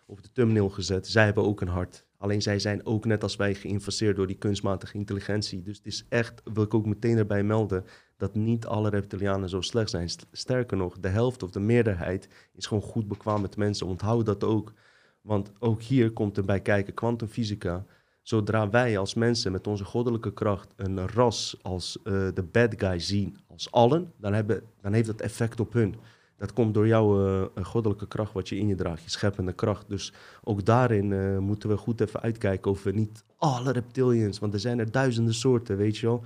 op 0.06 0.24
de 0.24 0.32
thumbnail 0.32 0.70
gezet. 0.70 1.08
Zij 1.08 1.26
hebben 1.26 1.44
ook 1.44 1.62
een 1.62 1.68
hart. 1.68 2.06
Alleen 2.24 2.42
zij 2.42 2.60
zijn 2.60 2.86
ook 2.86 3.06
net 3.06 3.24
als 3.24 3.36
wij 3.36 3.56
geïnvesteerd 3.56 4.16
door 4.16 4.28
die 4.28 4.38
kunstmatige 4.38 4.98
intelligentie. 4.98 5.62
Dus 5.62 5.78
het 5.78 5.86
is 5.86 6.06
echt, 6.10 6.42
wil 6.54 6.64
ik 6.64 6.74
ook 6.74 6.86
meteen 6.86 7.18
erbij 7.18 7.44
melden, 7.44 7.86
dat 8.18 8.36
niet 8.36 8.66
alle 8.66 8.90
reptilianen 8.90 9.50
zo 9.50 9.62
slecht 9.62 9.90
zijn. 9.90 10.10
Sterker 10.32 10.78
nog, 10.78 11.00
de 11.00 11.08
helft 11.08 11.44
of 11.44 11.52
de 11.52 11.60
meerderheid 11.60 12.28
is 12.54 12.66
gewoon 12.66 12.84
goed 12.84 13.08
bekwaam 13.08 13.42
met 13.42 13.58
mensen. 13.58 13.88
Onthoud 13.88 14.26
dat 14.26 14.44
ook. 14.44 14.74
Want 15.22 15.52
ook 15.60 15.82
hier 15.82 16.12
komt 16.12 16.38
erbij 16.38 16.60
kijken 16.60 16.94
kwantumfysica. 16.94 17.86
Zodra 18.22 18.70
wij 18.70 18.98
als 18.98 19.14
mensen 19.14 19.52
met 19.52 19.68
onze 19.68 19.86
goddelijke 19.86 20.34
kracht 20.34 20.74
een 20.76 21.08
ras 21.08 21.58
als 21.62 22.00
uh, 22.04 22.28
de 22.34 22.44
bad 22.44 22.74
guy 22.78 23.00
zien, 23.00 23.38
als 23.48 23.72
allen, 23.72 24.14
dan, 24.18 24.34
hebben, 24.34 24.64
dan 24.82 24.94
heeft 24.94 25.08
dat 25.08 25.22
effect 25.22 25.60
op 25.60 25.74
hun. 25.74 25.96
Dat 26.44 26.54
komt 26.54 26.74
door 26.74 26.88
jouw 26.88 27.28
uh, 27.28 27.66
goddelijke 27.66 28.08
kracht 28.08 28.34
wat 28.34 28.50
je 28.50 28.58
in 28.58 28.68
je 28.68 28.76
draagt, 28.76 29.04
je 29.04 29.10
scheppende 29.10 29.54
kracht. 29.54 29.86
Dus 29.88 30.14
ook 30.44 30.66
daarin 30.66 31.12
uh, 31.12 31.38
moeten 31.38 31.70
we 31.70 31.78
goed 31.78 32.02
even 32.02 32.22
uitkijken 32.22 32.72
of 32.72 32.84
we 32.84 32.92
niet 32.92 33.24
alle 33.38 33.72
reptilians, 33.72 34.40
want 34.40 34.54
er 34.54 34.60
zijn 34.60 34.80
er 34.80 34.92
duizenden 34.92 35.34
soorten, 35.34 35.78
weet 35.78 35.98
je 35.98 36.06
wel. 36.06 36.24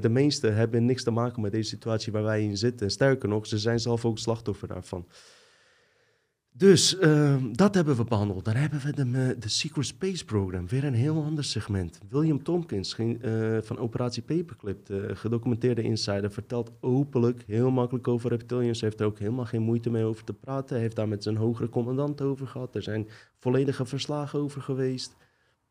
De 0.00 0.08
meeste 0.08 0.46
hebben 0.46 0.84
niks 0.84 1.02
te 1.02 1.10
maken 1.10 1.42
met 1.42 1.52
deze 1.52 1.68
situatie 1.68 2.12
waar 2.12 2.22
wij 2.22 2.42
in 2.42 2.56
zitten. 2.56 2.90
sterker 2.90 3.28
nog, 3.28 3.46
ze 3.46 3.58
zijn 3.58 3.80
zelf 3.80 4.04
ook 4.04 4.18
slachtoffer 4.18 4.68
daarvan. 4.68 5.06
Dus 6.52 6.98
ehm, 6.98 7.52
dat 7.52 7.74
hebben 7.74 7.96
we 7.96 8.04
behandeld. 8.04 8.44
Dan 8.44 8.54
hebben 8.54 8.80
we 8.80 8.92
de, 8.92 9.36
de 9.38 9.48
Secret 9.48 9.86
Space 9.86 10.24
Program, 10.24 10.68
weer 10.68 10.84
een 10.84 10.94
heel 10.94 11.24
ander 11.24 11.44
segment. 11.44 12.00
William 12.08 12.42
Tompkins 12.42 12.96
eh, 12.98 13.58
van 13.62 13.78
Operatie 13.78 14.22
Paperclip, 14.22 14.86
de 14.86 15.16
gedocumenteerde 15.16 15.82
insider, 15.82 16.30
vertelt 16.30 16.70
openlijk 16.80 17.42
heel 17.46 17.70
makkelijk 17.70 18.08
over 18.08 18.30
reptilians. 18.30 18.80
Heeft 18.80 19.00
er 19.00 19.06
ook 19.06 19.18
helemaal 19.18 19.44
geen 19.44 19.62
moeite 19.62 19.90
mee 19.90 20.04
over 20.04 20.24
te 20.24 20.32
praten. 20.32 20.78
Heeft 20.78 20.96
daar 20.96 21.08
met 21.08 21.22
zijn 21.22 21.36
hogere 21.36 21.68
commandant 21.68 22.20
over 22.20 22.46
gehad. 22.46 22.74
Er 22.74 22.82
zijn 22.82 23.08
volledige 23.38 23.84
verslagen 23.84 24.38
over 24.38 24.62
geweest. 24.62 25.16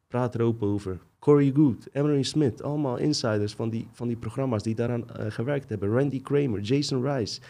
Praat 0.08 0.36
er 0.36 0.42
open 0.42 0.68
over. 0.68 1.00
Corey 1.20 1.52
Good, 1.56 1.88
Emery 1.92 2.24
Smith, 2.24 2.64
allemaal 2.64 2.98
insiders 2.98 3.54
van 3.54 3.70
die, 3.70 3.88
van 3.92 4.08
die 4.08 4.18
programma's 4.18 4.64
die 4.64 4.76
daaraan 4.76 5.10
eh, 5.10 5.26
gewerkt 5.32 5.70
hebben. 5.70 5.90
Randy 5.90 6.22
Kramer, 6.22 6.60
Jason 6.60 7.04
Rice 7.04 7.42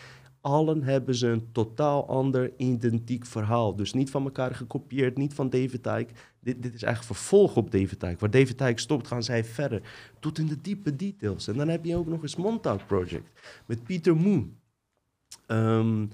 allen 0.42 0.84
hebben 0.84 1.16
ze 1.16 1.28
een 1.28 1.52
totaal 1.52 2.08
ander 2.08 2.52
identiek 2.58 3.26
verhaal. 3.26 3.76
Dus 3.76 3.94
niet 3.94 4.10
van 4.10 4.24
elkaar 4.24 4.56
gekopieerd, 4.56 5.18
niet 5.18 5.34
van 5.34 5.50
David. 5.50 5.84
Dit, 5.84 6.64
dit 6.64 6.74
is 6.74 6.84
eigenlijk 6.84 7.04
vervolg 7.04 7.56
op 7.56 7.72
David. 7.72 8.20
Waar 8.20 8.32
David 8.32 8.80
stopt, 8.80 9.08
gaan 9.08 9.24
zij 9.24 9.44
verder. 9.44 9.82
Tot 10.20 10.38
in 10.38 10.48
de 10.48 10.62
diepe 10.62 10.96
details. 10.96 11.48
En 11.48 11.58
dan 11.58 11.68
heb 11.68 11.86
je 11.86 11.96
ook 11.96 12.08
nog 12.08 12.22
eens 12.22 12.36
Montauk 12.36 12.86
Project 12.86 13.30
met 13.66 13.84
Peter 13.84 14.16
Moon. 14.18 14.58
Um, 15.48 16.10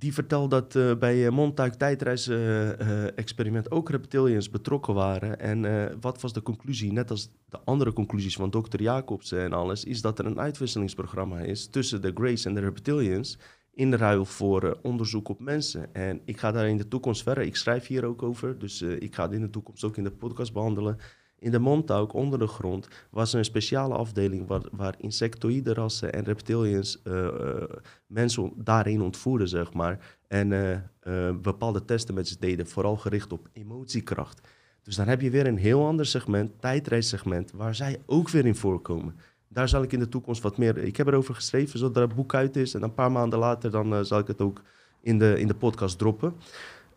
die 0.00 0.14
vertelt 0.14 0.50
dat 0.50 0.74
uh, 0.74 0.96
bij 0.96 1.16
uh, 1.16 1.30
Montauk 1.30 1.74
tijdreis-experiment 1.74 3.66
uh, 3.66 3.78
ook 3.78 3.90
reptilians 3.90 4.50
betrokken 4.50 4.94
waren. 4.94 5.40
En 5.40 5.90
wat 6.00 6.20
was 6.20 6.32
de 6.32 6.42
conclusie? 6.42 6.92
Net 6.92 7.10
als 7.10 7.30
de 7.48 7.58
andere 7.64 7.92
conclusies 7.92 8.36
van 8.36 8.50
dokter 8.50 8.82
Jacobsen 8.82 9.40
en 9.40 9.52
alles, 9.52 9.84
is 9.84 10.00
dat 10.00 10.18
er 10.18 10.26
een 10.26 10.40
uitwisselingsprogramma 10.40 11.38
is 11.38 11.66
tussen 11.66 12.02
de 12.02 12.12
Grace 12.14 12.48
en 12.48 12.54
de 12.54 12.60
reptilians 12.60 13.38
in 13.74 13.94
ruil 13.94 14.24
voor 14.24 14.78
onderzoek 14.82 15.28
op 15.28 15.40
mensen. 15.40 15.94
En 15.94 16.20
ik 16.24 16.38
ga 16.38 16.52
daar 16.52 16.68
in 16.68 16.76
de 16.76 16.88
toekomst 16.88 17.22
verder. 17.22 17.44
Ik 17.44 17.56
schrijf 17.56 17.86
hier 17.86 18.04
ook 18.04 18.22
over, 18.22 18.58
dus 18.58 18.82
ik 18.82 19.14
ga 19.14 19.22
het 19.22 19.32
in 19.32 19.40
de 19.40 19.50
toekomst 19.50 19.84
ook 19.84 19.96
in 19.96 20.04
de 20.04 20.10
podcast 20.10 20.52
behandelen. 20.52 20.98
In 21.40 21.50
de 21.50 21.58
Montauk, 21.58 22.12
onder 22.12 22.38
de 22.38 22.46
grond, 22.46 22.88
was 23.10 23.32
er 23.32 23.38
een 23.38 23.44
speciale 23.44 23.94
afdeling 23.94 24.46
waar, 24.46 24.62
waar 24.72 24.94
insectoïde 24.98 25.88
en 26.00 26.24
reptilians 26.24 27.00
uh, 27.04 27.14
uh, 27.14 27.62
mensen 28.06 28.52
daarin 28.56 29.00
ontvoerden, 29.00 29.48
zeg 29.48 29.72
maar. 29.72 30.18
En 30.28 30.50
uh, 30.50 31.30
bepaalde 31.42 31.84
testen 31.84 32.14
met 32.14 32.28
ze 32.28 32.36
deden, 32.38 32.66
vooral 32.66 32.96
gericht 32.96 33.32
op 33.32 33.48
emotiekracht. 33.52 34.48
Dus 34.82 34.96
dan 34.96 35.08
heb 35.08 35.20
je 35.20 35.30
weer 35.30 35.46
een 35.46 35.58
heel 35.58 35.86
ander 35.86 36.06
segment, 36.06 36.60
tijdreissegment, 36.60 37.52
waar 37.52 37.74
zij 37.74 38.02
ook 38.06 38.30
weer 38.30 38.46
in 38.46 38.54
voorkomen. 38.54 39.16
Daar 39.48 39.68
zal 39.68 39.82
ik 39.82 39.92
in 39.92 39.98
de 39.98 40.08
toekomst 40.08 40.42
wat 40.42 40.58
meer... 40.58 40.78
Ik 40.78 40.96
heb 40.96 41.06
erover 41.06 41.34
geschreven, 41.34 41.78
zodat 41.78 42.08
het 42.08 42.14
boek 42.16 42.34
uit 42.34 42.56
is. 42.56 42.74
En 42.74 42.82
een 42.82 42.94
paar 42.94 43.12
maanden 43.12 43.38
later 43.38 43.70
dan 43.70 44.04
zal 44.06 44.18
ik 44.18 44.26
het 44.26 44.40
ook 44.40 44.62
in 45.00 45.18
de, 45.18 45.40
in 45.40 45.46
de 45.46 45.54
podcast 45.54 45.98
droppen. 45.98 46.34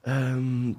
Um, 0.03 0.77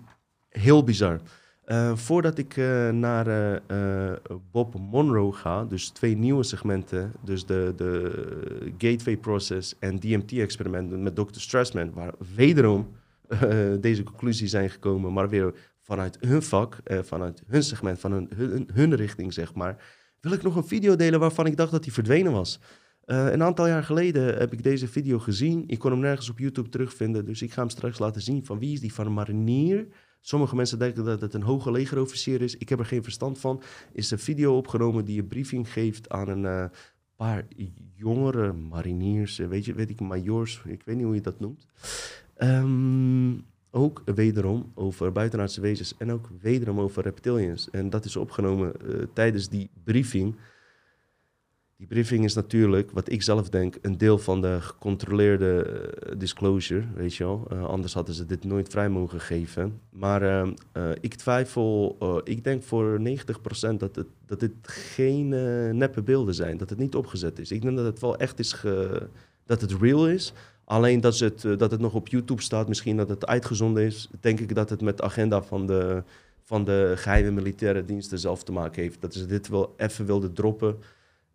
heel 0.48 0.84
bizar. 0.84 1.20
Uh, 1.66 1.96
voordat 1.96 2.38
ik 2.38 2.56
uh, 2.56 2.90
naar 2.90 3.26
uh, 3.70 4.12
Bob 4.50 4.74
Monroe 4.78 5.32
ga, 5.32 5.64
dus 5.64 5.88
twee 5.88 6.16
nieuwe 6.16 6.42
segmenten, 6.42 7.12
dus 7.22 7.46
de, 7.46 7.72
de 7.76 8.72
Gateway 8.78 9.16
Process 9.16 9.74
en 9.78 10.00
DMT-experimenten 10.00 11.02
met 11.02 11.14
Dr. 11.14 11.40
Strassman, 11.40 11.92
waar 11.92 12.14
wederom 12.34 12.88
deze 13.80 14.02
conclusies 14.02 14.50
zijn 14.50 14.70
gekomen, 14.70 15.12
maar 15.12 15.28
weer 15.28 15.54
vanuit 15.80 16.18
hun 16.20 16.42
vak, 16.42 16.76
vanuit 16.84 17.42
hun 17.46 17.62
segment, 17.62 18.00
van 18.00 18.12
hun, 18.12 18.68
hun, 18.72 18.94
richting, 18.94 19.32
zeg 19.32 19.54
maar, 19.54 19.84
wil 20.20 20.32
ik 20.32 20.42
nog 20.42 20.56
een 20.56 20.66
video 20.66 20.96
delen 20.96 21.20
waarvan 21.20 21.46
ik 21.46 21.56
dacht 21.56 21.70
dat 21.70 21.84
hij 21.84 21.92
verdwenen 21.92 22.32
was. 22.32 22.60
een 23.04 23.42
aantal 23.42 23.66
jaar 23.66 23.84
geleden 23.84 24.38
heb 24.38 24.52
ik 24.52 24.62
deze 24.62 24.88
video 24.88 25.18
gezien. 25.18 25.64
Ik 25.66 25.78
kon 25.78 25.90
hem 25.90 26.00
nergens 26.00 26.30
op 26.30 26.38
YouTube 26.38 26.68
terugvinden, 26.68 27.24
dus 27.24 27.42
ik 27.42 27.52
ga 27.52 27.60
hem 27.60 27.70
straks 27.70 27.98
laten 27.98 28.22
zien 28.22 28.44
van 28.44 28.58
wie 28.58 28.72
is 28.72 28.80
die 28.80 28.94
van 28.94 29.12
Marinier 29.12 29.86
Sommige 30.26 30.56
mensen 30.56 30.78
denken 30.78 31.04
dat 31.04 31.20
het 31.20 31.34
een 31.34 31.42
hoge 31.42 31.70
legerofficier 31.70 32.42
is. 32.42 32.56
Ik 32.56 32.68
heb 32.68 32.78
er 32.78 32.84
geen 32.84 33.02
verstand 33.02 33.38
van. 33.38 33.62
Is 33.92 34.10
een 34.10 34.18
video 34.18 34.56
opgenomen 34.56 35.04
die 35.04 35.20
een 35.20 35.26
briefing 35.26 35.72
geeft 35.72 36.08
aan 36.08 36.28
een 36.28 36.42
uh, 36.42 36.64
paar 37.16 37.46
jongere 37.94 38.52
mariniers, 38.52 39.38
eh, 39.38 39.48
weet 39.48 39.64
je, 39.64 39.74
weet 39.74 39.90
ik, 39.90 40.00
majors, 40.00 40.62
ik 40.64 40.82
weet 40.84 40.96
niet 40.96 41.04
hoe 41.04 41.14
je 41.14 41.20
dat 41.20 41.40
noemt. 41.40 41.66
Um, 42.38 43.44
ook 43.70 44.02
wederom 44.04 44.72
over 44.74 45.12
buitenaardse 45.12 45.60
wezens 45.60 45.94
en 45.98 46.12
ook 46.12 46.28
wederom 46.40 46.80
over 46.80 47.02
reptilians. 47.02 47.70
En 47.70 47.90
dat 47.90 48.04
is 48.04 48.16
opgenomen 48.16 48.72
uh, 48.84 49.02
tijdens 49.12 49.48
die 49.48 49.70
briefing. 49.84 50.36
Die 51.84 51.92
briefing 51.92 52.24
is 52.24 52.34
natuurlijk, 52.34 52.90
wat 52.90 53.10
ik 53.10 53.22
zelf 53.22 53.48
denk, 53.48 53.76
een 53.82 53.98
deel 53.98 54.18
van 54.18 54.40
de 54.40 54.60
gecontroleerde 54.60 55.62
eh, 55.62 56.18
disclosure, 56.18 56.84
weet 56.94 57.14
je 57.14 57.24
wel. 57.24 57.46
Uh, 57.52 57.64
anders 57.64 57.94
hadden 57.94 58.14
ze 58.14 58.26
dit 58.26 58.44
nooit 58.44 58.68
vrij 58.68 58.88
mogen 58.88 59.20
geven. 59.20 59.80
Maar 59.90 60.22
uh, 60.22 60.90
ik 61.00 61.14
twijfel, 61.14 61.96
ik 62.24 62.44
denk 62.44 62.62
voor 62.62 63.00
90% 63.00 63.02
dat, 63.76 63.96
het, 63.96 64.06
dat 64.26 64.40
dit 64.40 64.52
geen 64.62 65.28
neppe 65.78 66.02
beelden 66.02 66.34
zijn, 66.34 66.56
dat 66.56 66.70
het 66.70 66.78
niet 66.78 66.94
opgezet 66.94 67.38
is. 67.38 67.50
Ik 67.50 67.62
denk 67.62 67.76
dat 67.76 67.86
het 67.86 68.00
wel 68.00 68.16
echt 68.16 68.38
is, 68.38 68.64
dat 69.46 69.60
het 69.60 69.72
real 69.80 70.08
is. 70.08 70.32
Alleen 70.64 71.00
dat 71.00 71.18
het, 71.18 71.42
dat 71.42 71.70
het 71.70 71.80
nog 71.80 71.94
op 71.94 72.08
YouTube 72.08 72.42
staat, 72.42 72.68
misschien 72.68 72.96
dat 72.96 73.08
het 73.08 73.26
uitgezonden 73.26 73.82
is, 73.82 74.08
denk 74.20 74.40
ik 74.40 74.54
dat 74.54 74.70
het 74.70 74.80
met 74.80 74.96
de 74.96 75.02
agenda 75.02 75.42
van 75.42 75.66
de, 75.66 76.02
van 76.42 76.64
de 76.64 76.92
geheime 76.96 77.30
militaire 77.30 77.84
diensten 77.84 78.18
zelf 78.18 78.44
te 78.44 78.52
maken 78.52 78.82
heeft. 78.82 79.00
Dat 79.00 79.14
ze 79.14 79.26
dit 79.26 79.48
wel 79.48 79.74
even 79.76 80.06
wilden 80.06 80.32
droppen. 80.32 80.76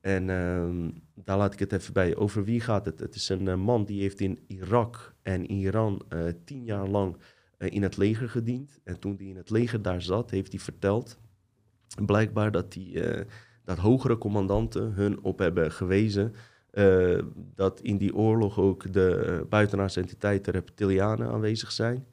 En 0.01 0.27
uh, 0.27 0.89
daar 1.13 1.37
laat 1.37 1.53
ik 1.53 1.59
het 1.59 1.73
even 1.73 1.93
bij. 1.93 2.15
Over 2.15 2.43
wie 2.43 2.61
gaat 2.61 2.85
het? 2.85 2.99
Het 2.99 3.15
is 3.15 3.29
een 3.29 3.45
uh, 3.45 3.55
man 3.55 3.85
die 3.85 4.01
heeft 4.01 4.19
in 4.19 4.39
Irak 4.47 5.13
en 5.21 5.51
Iran 5.51 6.01
uh, 6.13 6.31
tien 6.45 6.63
jaar 6.63 6.87
lang 6.87 7.17
uh, 7.57 7.71
in 7.71 7.83
het 7.83 7.97
leger 7.97 8.29
gediend. 8.29 8.79
En 8.83 8.99
toen 8.99 9.15
hij 9.17 9.25
in 9.25 9.35
het 9.35 9.49
leger 9.49 9.81
daar 9.81 10.01
zat, 10.01 10.29
heeft 10.29 10.51
hij 10.51 10.61
verteld, 10.61 11.19
blijkbaar 12.05 12.51
dat, 12.51 12.71
die, 12.71 13.01
dat 13.63 13.77
hogere 13.77 14.17
commandanten 14.17 14.93
hun 14.93 15.23
op 15.23 15.39
hebben 15.39 15.71
gewezen 15.71 16.33
dat 17.55 17.81
in 17.81 17.97
die 17.97 18.15
oorlog 18.15 18.59
ook 18.59 18.93
de 18.93 19.45
buitenaardse 19.49 19.99
entiteiten 19.99 20.53
reptilianen 20.53 21.29
aanwezig 21.29 21.71
zijn. 21.71 22.05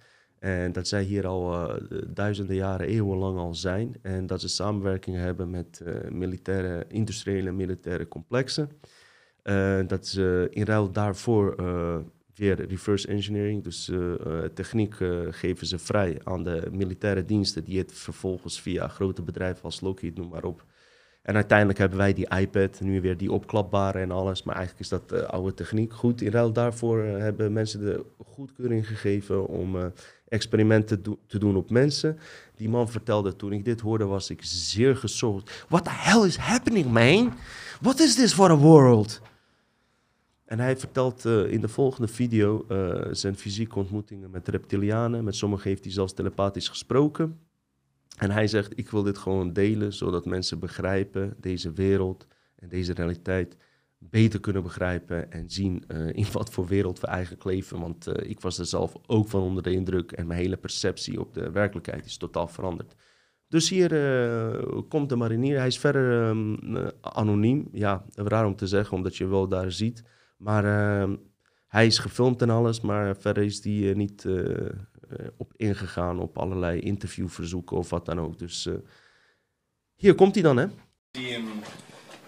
En 0.46 0.72
dat 0.72 0.88
zij 0.88 1.02
hier 1.02 1.26
al 1.26 1.70
uh, 1.70 1.74
duizenden 2.08 2.56
jaren, 2.56 2.86
eeuwenlang 2.86 3.38
al 3.38 3.54
zijn. 3.54 3.94
En 4.02 4.26
dat 4.26 4.40
ze 4.40 4.48
samenwerking 4.48 5.16
hebben 5.16 5.50
met 5.50 5.82
uh, 5.86 6.10
militaire, 6.10 6.84
industriële 6.88 7.52
militaire 7.52 8.08
complexen. 8.08 8.70
Uh, 9.44 9.78
dat 9.86 10.06
ze 10.06 10.46
in 10.50 10.64
ruil 10.64 10.90
daarvoor 10.92 11.56
weer 12.34 12.66
reverse 12.66 13.08
engineering, 13.08 13.64
dus 13.64 13.90
techniek 14.54 14.94
geven 15.30 15.66
ze 15.66 15.78
vrij 15.78 16.20
aan 16.24 16.42
de 16.42 16.68
militaire 16.72 17.24
diensten. 17.24 17.64
Die 17.64 17.78
het 17.78 17.92
vervolgens 17.92 18.60
via 18.60 18.88
grote 18.88 19.22
bedrijven 19.22 19.62
als 19.62 19.80
Lockheed, 19.80 20.16
noem 20.16 20.28
maar 20.28 20.44
op. 20.44 20.64
En 21.22 21.34
uiteindelijk 21.34 21.78
hebben 21.78 21.98
wij 21.98 22.12
die 22.12 22.36
iPad, 22.38 22.80
nu 22.80 23.00
weer 23.00 23.16
die 23.16 23.32
opklapbare 23.32 23.98
en 23.98 24.10
alles. 24.10 24.42
Maar 24.42 24.56
eigenlijk 24.56 24.84
is 24.84 24.90
dat 24.90 25.28
oude 25.28 25.54
techniek. 25.54 25.92
Goed, 25.92 26.22
in 26.22 26.30
ruil 26.30 26.52
daarvoor 26.52 27.02
hebben 27.02 27.52
mensen 27.52 27.80
de 27.80 28.04
goedkeuring 28.24 28.86
gegeven 28.86 29.46
om 29.46 29.92
experimenten 30.28 31.02
do 31.02 31.18
te 31.26 31.38
doen 31.38 31.56
op 31.56 31.70
mensen. 31.70 32.18
Die 32.56 32.68
man 32.68 32.88
vertelde 32.88 33.36
toen 33.36 33.52
ik 33.52 33.64
dit 33.64 33.80
hoorde, 33.80 34.04
was 34.04 34.30
ik 34.30 34.40
zeer 34.44 34.96
gezorgd. 34.96 35.64
What 35.68 35.84
the 35.84 35.90
hell 35.92 36.26
is 36.26 36.36
happening, 36.36 36.92
man? 36.92 37.34
What 37.80 38.00
is 38.00 38.14
this 38.14 38.32
for 38.32 38.50
a 38.50 38.56
world? 38.56 39.20
En 40.44 40.58
hij 40.58 40.76
vertelt 40.76 41.24
uh, 41.24 41.52
in 41.52 41.60
de 41.60 41.68
volgende 41.68 42.08
video 42.08 42.66
uh, 42.68 43.04
zijn 43.10 43.36
fysieke 43.36 43.78
ontmoetingen 43.78 44.30
met 44.30 44.48
reptilianen. 44.48 45.24
Met 45.24 45.36
sommigen 45.36 45.68
heeft 45.68 45.84
hij 45.84 45.92
zelfs 45.92 46.12
telepathisch 46.12 46.68
gesproken. 46.68 47.38
En 48.16 48.30
hij 48.30 48.46
zegt, 48.46 48.78
ik 48.78 48.90
wil 48.90 49.02
dit 49.02 49.18
gewoon 49.18 49.52
delen, 49.52 49.92
zodat 49.92 50.24
mensen 50.24 50.58
begrijpen 50.58 51.36
deze 51.40 51.72
wereld 51.72 52.26
en 52.54 52.68
deze 52.68 52.92
realiteit 52.92 53.56
beter 54.10 54.40
kunnen 54.40 54.62
begrijpen 54.62 55.32
en 55.32 55.50
zien 55.50 55.84
uh, 55.88 56.08
in 56.12 56.26
wat 56.32 56.50
voor 56.50 56.66
wereld 56.66 57.00
we 57.00 57.06
eigenlijk 57.06 57.44
leven. 57.44 57.80
Want 57.80 58.08
uh, 58.08 58.14
ik 58.30 58.40
was 58.40 58.58
er 58.58 58.66
zelf 58.66 58.94
ook 59.06 59.28
van 59.28 59.40
onder 59.40 59.62
de 59.62 59.72
indruk 59.72 60.12
en 60.12 60.26
mijn 60.26 60.40
hele 60.40 60.56
perceptie 60.56 61.20
op 61.20 61.34
de 61.34 61.50
werkelijkheid 61.50 62.06
is 62.06 62.16
totaal 62.16 62.48
veranderd. 62.48 62.94
Dus 63.48 63.68
hier 63.68 63.92
uh, 63.92 64.80
komt 64.88 65.08
de 65.08 65.16
marinier. 65.16 65.58
Hij 65.58 65.66
is 65.66 65.78
verder 65.78 66.28
um, 66.28 66.58
anoniem. 67.00 67.68
Ja, 67.72 68.04
raar 68.14 68.46
om 68.46 68.56
te 68.56 68.66
zeggen, 68.66 68.96
omdat 68.96 69.16
je 69.16 69.26
wel 69.26 69.48
daar 69.48 69.72
ziet. 69.72 70.02
Maar 70.36 70.64
ehm, 70.64 71.16
hij 71.66 71.86
is 71.86 71.98
gefilmd 71.98 72.42
en 72.42 72.50
alles, 72.50 72.80
maar 72.80 73.16
verder 73.16 73.42
is 73.44 73.64
hij 73.64 73.94
niet 73.94 74.28
op 75.36 75.52
ingegaan 75.56 76.20
op 76.20 76.38
allerlei 76.38 76.80
interviewverzoeken 76.80 77.76
of 77.76 77.90
wat 77.90 78.06
dan 78.06 78.20
ook. 78.20 78.38
Dus 78.38 78.68
hier 79.94 80.14
komt 80.14 80.34
hij 80.34 80.42
dan, 80.42 80.56
hè? 80.56 80.66
See 81.12 81.24
him, 81.24 81.44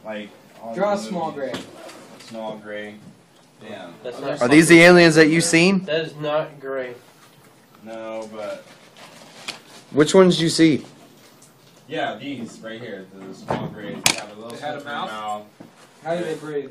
like 0.06 0.28
Draw 0.74 0.92
a 0.94 0.98
small 0.98 1.32
gray. 1.32 1.52
Small 2.20 2.56
gray. 2.58 2.96
Damn. 3.60 3.94
That's 4.02 4.20
not 4.20 4.40
Are 4.40 4.48
these 4.48 4.68
the 4.68 4.80
aliens 4.80 5.14
that 5.16 5.28
you've 5.28 5.44
seen? 5.44 5.84
That 5.84 6.02
is 6.02 6.14
not 6.16 6.60
gray. 6.60 6.94
No, 7.82 8.28
but 8.32 8.64
Which 9.90 10.14
ones 10.14 10.36
did 10.36 10.42
you 10.42 10.48
see? 10.48 10.84
yeah, 11.88 12.16
these 12.16 12.60
right 12.60 12.80
here, 12.80 13.06
the 13.14 13.34
small 13.34 13.66
grays. 13.68 13.96
They 14.04 14.14
have 14.16 14.30
a 14.30 14.34
little 14.34 14.50
They 14.50 14.58
had 14.58 14.74
a 14.76 14.80
slippery 14.80 14.92
mouth? 14.92 15.10
mouth. 15.10 15.46
How 16.04 16.16
do 16.16 16.24
they 16.24 16.34
breathe? 16.34 16.70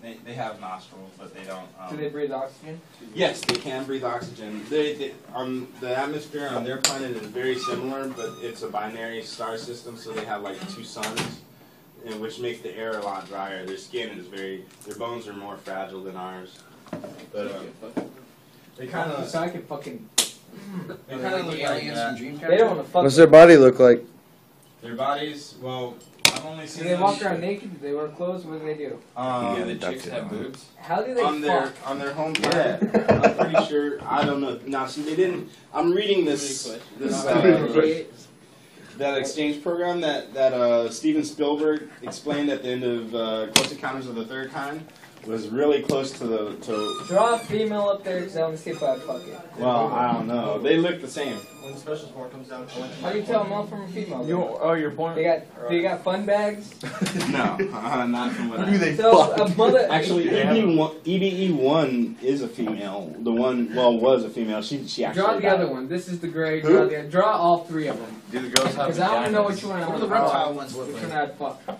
They, 0.00 0.16
they 0.24 0.34
have 0.34 0.60
nostrils, 0.60 1.10
but 1.18 1.34
they 1.34 1.42
don't. 1.42 1.66
Um, 1.80 1.90
Do 1.90 1.96
they 1.96 2.08
breathe 2.08 2.30
oxygen? 2.30 2.80
Yes, 3.14 3.40
they 3.40 3.56
can 3.56 3.84
breathe 3.84 4.04
oxygen. 4.04 4.64
They, 4.70 4.94
they, 4.94 5.12
um, 5.34 5.66
the 5.80 5.96
atmosphere 5.98 6.48
on 6.54 6.62
their 6.62 6.76
planet 6.76 7.16
is 7.16 7.26
very 7.26 7.58
similar, 7.58 8.06
but 8.08 8.30
it's 8.40 8.62
a 8.62 8.68
binary 8.68 9.22
star 9.24 9.58
system, 9.58 9.96
so 9.96 10.12
they 10.12 10.24
have 10.24 10.42
like 10.42 10.56
two 10.72 10.84
suns, 10.84 11.40
and 12.06 12.20
which 12.20 12.38
makes 12.38 12.60
the 12.60 12.76
air 12.76 12.98
a 12.98 13.02
lot 13.02 13.26
drier. 13.28 13.64
Their 13.66 13.76
skin 13.76 14.10
is 14.18 14.26
very, 14.26 14.64
their 14.86 14.96
bones 14.96 15.26
are 15.28 15.32
more 15.32 15.56
fragile 15.56 16.02
than 16.02 16.16
ours. 16.16 16.58
But 17.32 17.54
um, 17.54 18.10
they 18.76 18.86
kind 18.86 19.10
of, 19.12 19.28
So 19.28 19.40
I 19.40 19.48
can 19.48 19.62
fucking. 19.62 20.08
they 21.06 21.18
kind 21.18 21.34
of 21.34 21.46
look 21.46 21.60
like 21.60 21.84
that. 21.86 22.18
They 22.18 22.56
don't 22.56 22.76
want 22.76 22.86
to 22.86 22.90
fuck. 22.90 23.02
What's 23.02 23.16
their 23.16 23.26
body 23.26 23.56
look 23.56 23.78
like? 23.78 24.04
Their 24.80 24.94
bodies, 24.94 25.56
well, 25.60 25.96
I've 26.26 26.44
only 26.46 26.64
Do 26.64 26.68
seen 26.68 26.84
they 26.84 26.90
them 26.90 27.00
walk 27.00 27.20
around 27.20 27.40
naked? 27.40 27.72
Do 27.74 27.78
they 27.86 27.92
wear 27.92 28.08
clothes? 28.08 28.44
What 28.44 28.60
do 28.60 28.64
they 28.66 28.74
do? 28.74 28.98
Um, 29.16 29.58
yeah, 29.58 29.64
the 29.64 29.74
chicks 29.74 30.04
have 30.06 30.30
boobs. 30.30 30.66
How 30.76 31.02
do 31.02 31.14
they 31.14 31.22
on 31.22 31.40
their 31.40 31.66
fuck? 31.66 31.90
on 31.90 31.98
their 31.98 32.12
home 32.12 32.34
planet. 32.34 32.82
I'm 33.10 33.36
pretty 33.36 33.66
sure. 33.66 33.98
I 34.04 34.24
don't 34.24 34.40
know. 34.40 34.60
Now, 34.66 34.86
see, 34.86 35.02
they 35.02 35.16
didn't. 35.16 35.50
I'm 35.74 35.92
reading 35.92 36.24
this 36.24 36.78
this 36.98 37.24
uh, 37.24 37.40
that 38.98 39.16
exchange 39.16 39.62
program 39.62 40.00
that 40.02 40.34
that 40.34 40.52
uh, 40.52 40.90
Steven 40.90 41.24
Spielberg 41.24 41.88
explained 42.02 42.50
at 42.50 42.62
the 42.62 42.68
end 42.68 42.84
of 42.84 43.14
uh, 43.14 43.46
Close 43.54 43.72
Encounters 43.72 44.06
of 44.06 44.14
the 44.16 44.24
Third 44.24 44.50
Kind 44.50 44.86
was 45.26 45.48
really 45.48 45.82
close 45.82 46.12
to 46.18 46.26
the 46.26 46.54
to. 46.56 47.04
Draw 47.08 47.34
a 47.34 47.38
female 47.38 47.88
up 47.88 48.04
there 48.04 48.20
because 48.20 48.36
I 48.36 48.42
want 48.42 48.56
to 48.56 48.62
see 48.62 48.70
if 48.70 48.82
I 48.82 48.98
fuck 48.98 49.22
it. 49.26 49.38
Well, 49.58 49.88
I 49.92 50.12
don't 50.12 50.26
know. 50.26 50.58
They 50.58 50.76
look 50.76 51.00
the 51.00 51.08
same. 51.08 51.36
When 51.36 51.72
the 51.74 51.78
special 51.80 52.08
sport 52.08 52.30
comes 52.30 52.48
down, 52.48 52.66
How 53.02 53.12
do 53.12 53.18
you 53.18 53.24
tell 53.24 53.42
a 53.42 53.48
male 53.48 53.66
from 53.66 53.82
a 53.82 53.88
female? 53.88 54.26
You, 54.26 54.42
oh, 54.42 54.72
your 54.72 54.92
point. 54.92 55.16
They 55.16 55.24
got 55.24 55.68
they 55.68 55.82
got 55.82 56.02
fun 56.02 56.24
bags. 56.24 56.74
No, 57.30 57.58
uh, 57.72 58.06
not 58.06 58.32
from 58.32 58.48
what 58.48 58.60
I. 58.60 58.64
Who 58.70 58.78
they 58.78 58.96
So 58.96 59.26
fuck? 59.34 59.50
a 59.50 59.54
mother. 59.54 59.86
Actually, 59.90 60.26
EBE 60.28 60.76
one, 60.76 60.94
EBE 61.04 61.54
one 61.54 62.16
is 62.22 62.40
a 62.42 62.48
female. 62.48 63.14
The 63.18 63.32
one, 63.32 63.74
well, 63.74 63.98
was 63.98 64.24
a 64.24 64.30
female. 64.30 64.62
She 64.62 64.86
she 64.86 65.04
actually. 65.04 65.22
Draw 65.22 65.34
the 65.34 65.40
died. 65.42 65.52
other 65.60 65.68
one. 65.70 65.88
This 65.88 66.08
is 66.08 66.20
the 66.20 66.28
gray. 66.28 66.60
Who? 66.60 66.68
Draw 66.68 66.84
the 66.86 67.02
draw 67.10 67.30
all 67.36 67.64
three 67.64 67.88
of 67.88 67.98
them. 67.98 68.22
Do 68.30 68.40
the 68.40 68.48
girls 68.48 68.74
have 68.76 68.86
Because 68.86 69.00
I 69.00 69.12
want 69.12 69.26
to 69.26 69.32
know 69.32 69.42
what 69.42 69.60
you 69.62 69.70
I 69.72 69.80
What 69.80 69.88
want 69.88 69.90
are 69.90 70.00
to 70.00 70.06
the 70.06 70.12
reptile 70.12 70.54
ones 70.54 70.76
look 70.76 70.86
Which 70.88 71.02
like? 71.02 71.10
one 71.10 71.18
I'd 71.18 71.34
fuck. 71.66 71.78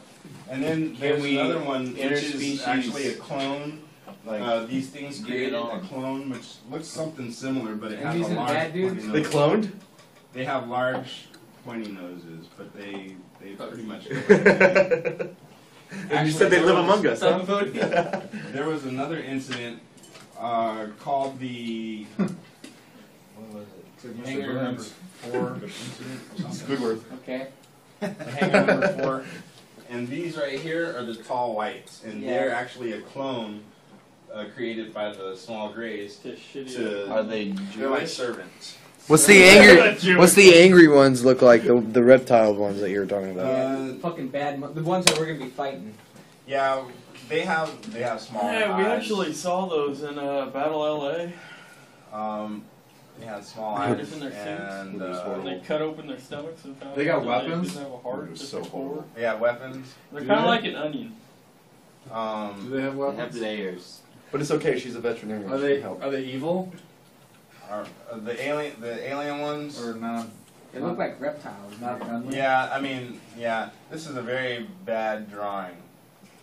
And 0.50 0.62
then 0.62 0.96
there's 0.98 1.22
we 1.22 1.38
another 1.38 1.60
one, 1.62 1.92
which 1.92 2.00
is 2.02 2.62
actually 2.64 3.08
a 3.08 3.14
clone. 3.14 3.82
Like, 4.24 4.42
Uh, 4.42 4.64
these 4.64 4.88
things 4.88 5.18
get 5.20 5.28
it 5.28 5.50
created 5.52 5.54
a 5.54 5.80
clone, 5.80 6.30
which 6.30 6.46
looks 6.70 6.86
something 6.88 7.30
similar, 7.30 7.74
but 7.74 7.92
it 7.92 8.00
And 8.00 8.08
has 8.22 8.30
a 8.30 8.34
large. 8.34 8.48
bad 8.50 8.72
dudes? 8.72 9.04
pointy 9.06 9.20
They 9.22 9.28
cloned? 9.28 9.72
They 10.32 10.44
have 10.44 10.68
large, 10.68 11.28
pointy 11.64 11.92
noses, 11.92 12.46
but 12.56 12.74
they 12.76 13.14
they 13.40 13.52
pretty 13.54 13.82
much. 13.84 14.06
And 16.10 16.26
you 16.26 16.32
said 16.34 16.50
they 16.50 16.60
live 16.60 16.76
among 16.76 17.06
us, 17.06 17.20
huh? 17.22 17.38
There 18.52 18.68
was 18.68 18.84
another 18.84 19.18
incident 19.20 19.80
uh, 20.38 20.86
called 20.98 21.38
the. 21.40 22.04
What 22.18 23.54
was 23.54 23.66
it? 24.12 24.26
Hangar 24.26 24.52
number 24.62 24.82
four 24.82 25.54
incident. 25.62 26.20
or. 26.40 26.48
Squidward. 26.50 27.00
Okay. 27.22 27.46
The 28.00 28.08
hangar 28.08 28.66
number 28.66 28.88
four. 29.02 29.24
And 29.90 30.06
these 30.08 30.36
right 30.36 30.58
here 30.60 30.94
are 30.96 31.02
the 31.02 31.14
tall 31.14 31.54
whites, 31.54 32.02
and 32.04 32.22
Yeah. 32.22 32.30
they're 32.30 32.50
actually 32.54 32.92
a 32.92 33.00
clone 33.00 33.62
uh, 34.32 34.44
created 34.54 34.92
by 34.92 35.12
the 35.12 35.34
small 35.36 35.72
grays 35.72 36.16
to. 36.18 37.10
Are 37.10 37.22
they 37.22 37.52
They're 37.76 37.88
like 37.88 38.00
Jewish? 38.00 38.12
servants. 38.14 38.76
What's 39.06 39.24
the 39.26 39.42
angry? 39.42 40.16
What's 40.16 40.34
the 40.34 40.54
angry 40.54 40.86
ones 40.88 41.24
look 41.24 41.40
like? 41.40 41.62
The 41.64 41.80
the 41.80 42.02
reptile 42.02 42.54
ones 42.54 42.80
that 42.80 42.90
you 42.90 43.00
were 43.00 43.06
talking 43.06 43.30
about. 43.30 43.46
Uh, 43.46 43.94
Fucking 44.00 44.28
bad. 44.28 44.60
Mo- 44.60 44.70
the 44.72 44.82
ones 44.82 45.06
that 45.06 45.18
we're 45.18 45.24
gonna 45.26 45.38
be 45.38 45.48
fighting. 45.50 45.94
yeah, 46.46 46.84
they 47.30 47.40
have 47.40 47.70
they 47.90 48.02
have 48.02 48.20
small. 48.20 48.42
Yeah, 48.52 48.76
we 48.76 48.84
eyes. 48.84 49.00
actually 49.00 49.32
saw 49.32 49.66
those 49.66 50.02
in 50.02 50.18
uh, 50.18 50.46
Battle 50.46 50.80
LA. 50.80 51.28
Um, 52.12 52.64
they 53.18 53.26
had 53.26 53.44
small 53.44 53.76
eyes 53.76 53.98
it 53.98 54.12
in 54.14 54.20
their 54.20 54.30
suits. 54.30 54.40
and 54.46 55.02
uh. 55.02 55.38
They 55.42 55.58
cut 55.60 55.82
open 55.82 56.06
their 56.06 56.18
stomachs 56.20 56.64
and 56.64 56.76
found 56.76 56.94
They 56.96 57.04
got 57.04 57.20
that 57.22 57.26
weapons? 57.28 57.68
They 57.74 57.80
didn't 57.80 57.90
have 57.92 57.92
a 57.92 58.02
heart, 58.02 58.24
It 58.26 58.30
was 58.30 58.38
just 58.40 58.50
so 58.52 58.58
a 58.58 58.60
core. 58.62 58.70
horrible. 58.86 59.04
they 59.14 59.22
had 59.22 59.40
weapons. 59.40 59.94
They're 60.12 60.20
Do 60.20 60.26
kind 60.26 60.38
of 60.40 60.44
they? 60.44 60.50
like 60.50 60.64
an 60.64 60.74
onion. 60.76 61.16
Um, 62.10 62.70
they 62.70 62.82
have 62.82 62.96
They 62.96 63.16
have 63.16 63.34
layers. 63.36 64.00
But 64.30 64.40
it's 64.40 64.50
okay, 64.50 64.78
she's 64.78 64.94
a 64.96 65.00
veterinarian. 65.00 65.50
Are 65.52 65.56
she 65.56 65.62
they 65.62 65.72
can 65.74 65.82
help. 65.82 66.02
are 66.02 66.10
they 66.10 66.24
evil 66.24 66.72
are, 67.70 67.86
uh, 68.10 68.16
the 68.18 68.42
alien 68.42 68.80
the 68.80 69.08
alien 69.10 69.40
ones. 69.40 69.82
or 69.82 69.94
not? 69.94 70.26
They 70.72 70.80
look 70.80 70.98
like 70.98 71.18
reptiles. 71.20 71.78
Not 71.80 71.98
friendly. 71.98 72.36
Yeah, 72.36 72.70
I 72.72 72.80
mean, 72.80 73.20
yeah, 73.38 73.70
this 73.90 74.06
is 74.06 74.16
a 74.16 74.22
very 74.22 74.66
bad 74.84 75.30
drawing, 75.30 75.76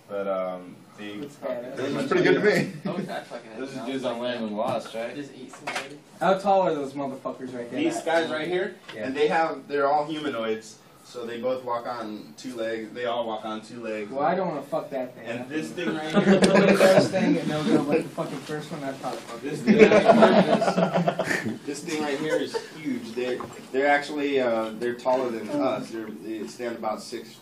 but 0.10 0.28
um, 0.28 0.76
the 0.98 1.24
It's 1.24 1.36
badass. 1.36 1.76
pretty 1.76 1.84
It's 1.84 1.94
much 1.94 2.08
pretty 2.10 2.24
good 2.24 2.42
to 2.42 2.62
me. 2.64 2.72
Oh, 2.86 2.98
that 2.98 3.28
fucking 3.28 3.50
Those 3.60 3.72
dudes 3.86 4.04
on 4.06 4.20
land 4.20 4.44
when 4.44 4.56
lost, 4.56 4.94
right? 4.96 5.16
Just 5.16 5.32
eat 5.36 5.52
somebody. 5.54 5.98
How 6.20 6.38
tall 6.38 6.62
are 6.62 6.74
those 6.74 6.94
motherfuckers 6.94 7.54
right 7.56 7.70
there? 7.70 7.80
These 7.80 8.02
guys 8.02 8.30
right 8.32 8.48
here, 8.48 8.76
Yeah. 8.96 9.06
and 9.08 9.16
they 9.16 9.28
have 9.28 9.68
they're 9.68 9.88
all 9.88 10.06
humanoids, 10.06 10.78
so 11.04 11.26
they 11.26 11.40
both 11.40 11.64
walk 11.64 11.86
on 11.88 12.34
two 12.38 12.56
legs. 12.56 12.90
They 12.94 13.06
all 13.06 13.28
walk 13.28 13.46
on 13.46 13.62
two 13.62 13.82
legs. 13.84 14.10
Well, 14.12 14.24
I 14.26 14.34
don't 14.36 14.48
want 14.48 14.64
to 14.64 14.70
fuck 14.70 14.90
that 14.92 15.14
thing. 15.16 15.26
And 15.28 15.50
this 15.50 15.70
thing 15.72 15.94
right 15.96 16.12
the 16.14 16.22
here, 16.22 16.78
first 16.78 17.12
thing, 17.12 17.38
and 17.38 17.50
they'll 17.50 17.64
go 17.64 17.82
like 17.84 18.04
the 18.04 18.10
fucking 18.10 18.38
first 18.40 18.72
one. 18.72 18.84
I'd 18.84 19.00
probably 19.02 19.20
fuck 19.20 19.42
this 19.42 19.62
this. 19.62 19.62
thing 19.62 19.92
right 19.92 21.46
here, 21.46 21.58
this 21.66 21.80
thing 21.84 22.02
right 22.02 22.18
here 22.20 22.36
is 22.38 22.56
huge. 22.82 23.12
They're 23.14 23.38
they're 23.72 23.88
actually 23.88 24.40
uh, 24.40 24.72
they're 24.80 24.96
taller 24.96 25.30
than 25.30 25.50
us. 25.50 25.90
They're, 25.92 26.08
they 26.24 26.46
stand 26.48 26.76
about 26.78 27.02
six 27.02 27.36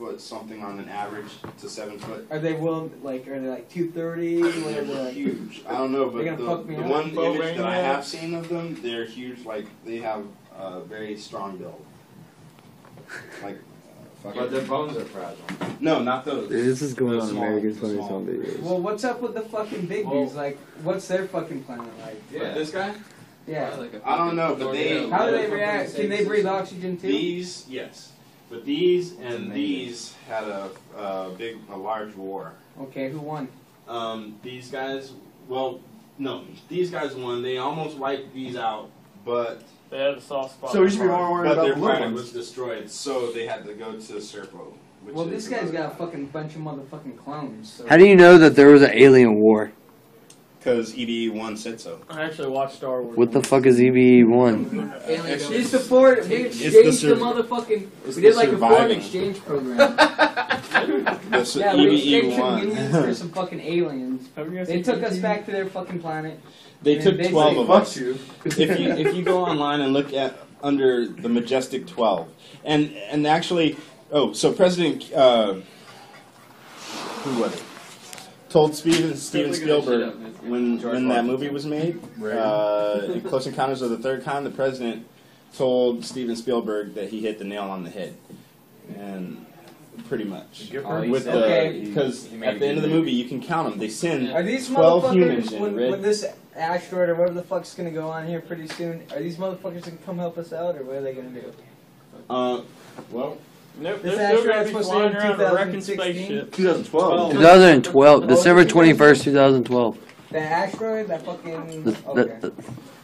foot 0.00 0.18
something 0.20 0.62
on 0.62 0.78
an 0.80 0.88
average 0.88 1.26
to 1.60 1.68
seven 1.68 1.98
foot. 1.98 2.26
Are 2.30 2.38
they 2.38 2.54
willing? 2.54 2.90
Like, 3.02 3.28
are 3.28 3.38
they 3.38 3.48
like 3.48 3.68
two 3.68 3.90
thirty? 3.90 4.40
What 4.40 4.56
are 4.56 4.82
They're 4.84 5.04
like? 5.04 5.12
huge. 5.12 5.62
I 5.68 5.72
don't 5.74 5.92
know, 5.92 6.08
but 6.08 6.24
They're 6.24 6.36
the, 6.36 6.42
gonna 6.44 6.56
fuck 6.56 6.66
me 6.66 6.74
the 6.76 6.82
up. 6.84 6.90
one 6.90 7.14
Bo 7.14 7.34
image 7.34 7.56
that 7.58 7.66
I 7.66 7.72
Rainbow. 7.76 7.94
have 7.94 8.04
seen 8.06 8.34
of 8.34 8.48
them, 8.48 8.78
they're 8.82 9.04
huge. 9.04 9.44
Like 9.44 9.66
they 9.84 9.98
have 9.98 10.24
a 10.58 10.80
very 10.80 11.18
strong 11.18 11.58
build. 11.58 11.84
Like, 13.42 13.56
uh, 13.56 13.58
But 14.22 14.34
fucking. 14.36 14.52
their 14.52 14.62
bones 14.66 14.96
are 14.96 15.04
fragile. 15.04 15.44
No, 15.80 16.02
not 16.02 16.24
those. 16.24 16.48
this 16.48 16.80
is 16.80 16.94
going 16.94 17.12
The 17.18 17.20
on 17.20 17.28
small- 17.28 17.44
America's 17.44 17.74
the 17.76 17.80
Funniest 17.82 18.06
small. 18.08 18.18
Home 18.20 18.26
Videos. 18.26 18.60
Well, 18.60 18.80
what's 18.80 19.04
up 19.04 19.20
with 19.20 19.34
the 19.34 19.42
fucking 19.42 19.86
big 19.86 20.06
Well- 20.06 20.22
dudes? 20.24 20.34
Like, 20.34 20.56
what's 20.82 21.06
their 21.08 21.26
fucking 21.26 21.64
planet 21.64 21.86
like? 22.00 22.22
But 22.32 22.54
this 22.54 22.70
guy, 22.70 22.94
Yeah. 23.46 23.74
Like 23.76 23.92
a 23.94 24.08
I 24.08 24.16
don't 24.16 24.36
know, 24.36 24.54
but 24.56 24.72
they- 24.72 24.88
tornado. 25.00 25.10
How 25.10 25.26
do 25.26 25.32
they 25.32 25.38
Fucking 25.42 25.54
react? 25.54 25.94
Can 25.96 26.08
they 26.08 26.24
breathe 26.24 26.46
oxygen 26.46 26.96
too? 26.96 27.08
these 27.08 27.66
yes, 27.68 28.12
but 28.50 28.64
these 28.64 29.16
and 29.18 29.52
these 29.52 30.14
had 30.28 30.44
a, 30.44 30.70
a 30.96 31.30
big, 31.38 31.56
a 31.70 31.76
large 31.76 32.14
war. 32.16 32.52
Okay, 32.80 33.10
who 33.10 33.20
won? 33.20 33.48
Um, 33.88 34.38
these 34.42 34.70
guys, 34.70 35.12
well, 35.48 35.80
no, 36.18 36.44
these 36.68 36.90
guys 36.90 37.14
won. 37.14 37.42
They 37.42 37.58
almost 37.58 37.96
wiped 37.96 38.34
these 38.34 38.56
out, 38.56 38.90
but 39.24 39.62
They 39.88 39.98
had 39.98 40.14
a 40.14 40.20
soft 40.20 40.54
spot. 40.54 40.72
So 40.72 40.82
we 40.82 40.90
should 40.90 41.00
be 41.00 41.06
more 41.06 41.32
worried 41.32 41.52
about 41.52 41.62
their 41.62 41.74
the 41.74 41.80
little 41.80 41.88
planet 41.96 42.12
ones. 42.12 42.20
was 42.20 42.32
destroyed, 42.32 42.90
so 42.90 43.32
they 43.32 43.46
had 43.46 43.64
to 43.66 43.74
go 43.74 43.92
to 43.92 43.98
Serpo. 44.14 44.72
Which 45.02 45.14
Well, 45.14 45.24
this 45.24 45.48
guy's 45.48 45.70
got 45.70 45.92
a 45.92 45.96
fucking 45.96 46.26
bunch 46.26 46.56
of 46.56 46.60
motherfucking 46.60 47.16
clones. 47.18 47.72
So. 47.72 47.86
How 47.88 47.96
do 47.96 48.06
you 48.06 48.14
know 48.14 48.36
that 48.36 48.54
there 48.54 48.68
was 48.68 48.82
an 48.82 48.90
alien 48.92 49.36
war? 49.36 49.72
Because 50.60 50.92
EBE1 50.92 51.56
said 51.56 51.80
so. 51.80 52.00
I 52.10 52.20
actually 52.24 52.50
watched 52.50 52.76
Star 52.76 53.00
Wars. 53.02 53.16
What 53.16 53.32
the 53.32 53.42
fuck 53.42 53.64
is 53.64 53.80
EBE 53.80 54.28
one? 54.28 54.92
Alien 55.06 55.50
We 55.50 55.64
support. 55.64 56.28
We 56.28 56.34
It's 56.34 56.58
the 56.58 56.66
exchanged 56.66 56.86
the, 56.86 56.92
sur- 56.92 57.16
motherfucking. 57.16 57.88
It's 58.04 58.16
We 58.16 58.22
did 58.22 58.34
the 58.34 58.36
like 58.36 58.48
a 58.50 58.58
foreign 58.58 58.90
exchange 58.90 59.38
program. 59.40 59.78
The 61.30 61.44
su- 61.44 61.60
yeah, 61.60 61.74
we 61.74 61.94
exchanged 61.96 62.36
some 62.36 62.60
EBE1. 62.60 62.60
humans 62.60 62.94
for 63.06 63.14
some 63.14 63.30
fucking 63.30 63.60
aliens. 63.60 64.28
Have 64.36 64.52
you 64.52 64.58
guys 64.58 64.68
They 64.68 64.82
took 64.82 65.02
us 65.02 65.16
back 65.18 65.46
to 65.46 65.50
their 65.52 65.66
fucking 65.66 66.00
planet. 66.00 66.38
They 66.82 66.96
took 66.98 67.16
they 67.16 67.30
12 67.30 67.54
say, 67.54 67.60
of 67.62 67.70
us. 67.70 67.96
you. 67.96 68.18
if 68.44 68.58
you 68.58 68.90
if 68.90 69.14
you 69.14 69.22
go 69.22 69.42
online 69.44 69.80
and 69.80 69.92
look 69.94 70.12
at 70.12 70.36
under 70.62 71.06
the 71.06 71.28
majestic 71.28 71.86
12 71.86 72.28
and 72.64 72.92
and 73.10 73.26
actually 73.26 73.76
oh 74.12 74.32
so 74.34 74.52
president 74.52 75.10
uh, 75.12 75.54
who 77.22 77.40
was 77.40 77.54
it 77.54 77.62
told 78.50 78.74
steven 78.74 79.16
steven 79.16 79.54
spielberg 79.54 80.14
when 80.42 80.80
when 80.82 81.08
that 81.08 81.24
movie 81.24 81.48
was 81.48 81.64
made 81.64 82.00
uh, 82.22 83.00
in 83.14 83.20
close 83.22 83.46
encounters 83.46 83.80
of 83.80 83.90
the 83.90 83.98
third 83.98 84.22
kind 84.24 84.44
the 84.44 84.50
president 84.50 85.06
told 85.56 86.04
steven 86.04 86.36
spielberg 86.36 86.94
that 86.94 87.08
he 87.08 87.20
hit 87.20 87.38
the 87.38 87.44
nail 87.44 87.62
on 87.64 87.84
the 87.84 87.90
head 87.90 88.14
and 88.98 89.46
pretty 90.08 90.24
much 90.24 90.72
Oh, 90.84 91.08
with 91.08 91.24
the 91.24 91.44
Okay. 91.44 91.84
because 91.84 92.26
He 92.26 92.42
at 92.42 92.58
the 92.58 92.66
end 92.66 92.76
of 92.78 92.82
the 92.82 92.88
movie. 92.88 92.98
movie 93.00 93.12
you 93.12 93.24
can 93.28 93.40
count 93.40 93.70
them 93.70 93.78
they 93.78 93.88
send 93.88 94.32
Are 94.32 94.42
these 94.42 94.68
12 94.68 95.12
humans 95.12 95.46
motherfuckers 95.50 95.52
in 95.52 95.62
when, 95.62 95.76
red. 95.76 95.90
when 95.92 96.02
this 96.02 96.24
asteroid 96.56 97.08
or 97.08 97.14
whatever 97.14 97.34
the 97.34 97.42
fuck's 97.46 97.74
gonna 97.74 97.90
go 97.92 98.08
on 98.08 98.26
here 98.26 98.40
pretty 98.40 98.66
soon? 98.66 99.02
Are 99.12 99.20
these 99.20 99.36
motherfuckers 99.36 99.84
gonna 99.84 99.96
come 100.04 100.18
help 100.18 100.36
us 100.38 100.52
out, 100.52 100.76
or 100.76 100.82
what 100.82 100.96
are 100.96 101.00
they 101.02 101.14
gonna 101.14 101.28
do? 101.30 101.52
uh, 102.28 102.60
well 103.10 103.38
Nope, 103.80 104.02
This 104.02 104.16
they're 104.16 104.36
still 104.38 104.44
going 104.46 104.58
asteroid's 104.58 104.70
to 104.70 104.76
be 104.76 104.82
supposed 104.84 104.88
to 104.90 104.94
flying 104.94 105.12
hit 105.12 105.40
around 105.40 105.40
a 105.40 105.54
wrecking 105.54 105.80
2016? 105.80 105.96
spaceship. 106.26 106.52
2012. 106.52 107.32
2012, 107.32 108.26
December 108.28 108.64
21st, 108.64 109.24
2012. 109.24 109.98
That 110.30 110.42
asteroid, 110.52 111.08
that 111.08 111.24
fucking. 111.24 111.84
The- 111.84 111.96
Okay. 112.06 112.36
the- 112.40 112.50
the- 112.50 112.52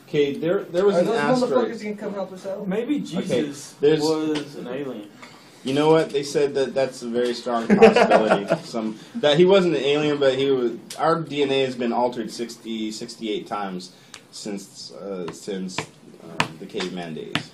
okay 0.09 0.35
there 0.37 0.63
there 0.65 0.85
was 0.85 0.95
Are 0.97 1.01
an 1.01 1.07
those 1.07 1.17
asteroid 1.19 1.51
motherfuckers 1.73 1.83
gonna 1.83 1.97
come 1.97 2.15
help 2.15 2.33
us 2.33 2.47
out? 2.47 2.69
Maybe 2.69 3.01
Jesus 3.01 3.75
there's- 3.81 4.01
was 4.03 4.55
an 4.57 4.69
alien. 4.69 5.09
You 5.65 5.75
know 5.75 5.91
what? 5.91 6.11
They 6.11 6.23
said 6.23 6.55
that 6.55 6.75
that's 6.75 7.03
a 7.03 7.09
very 7.09 7.35
strong 7.35 7.67
possibility. 7.67 8.47
Some 8.65 9.01
that 9.17 9.37
he 9.37 9.45
wasn't 9.45 9.75
an 9.75 9.83
alien, 9.83 10.19
but 10.19 10.35
he 10.39 10.51
was. 10.53 10.73
Our 10.97 11.17
DNA 11.21 11.65
has 11.65 11.75
been 11.75 11.93
altered 11.93 12.31
60, 12.31 12.93
68 12.93 13.49
times 13.49 13.91
since 14.31 14.93
uh, 14.93 15.33
since 15.33 15.77
um, 15.81 16.57
the 16.61 16.67
caveman 16.67 17.15
days. 17.15 17.51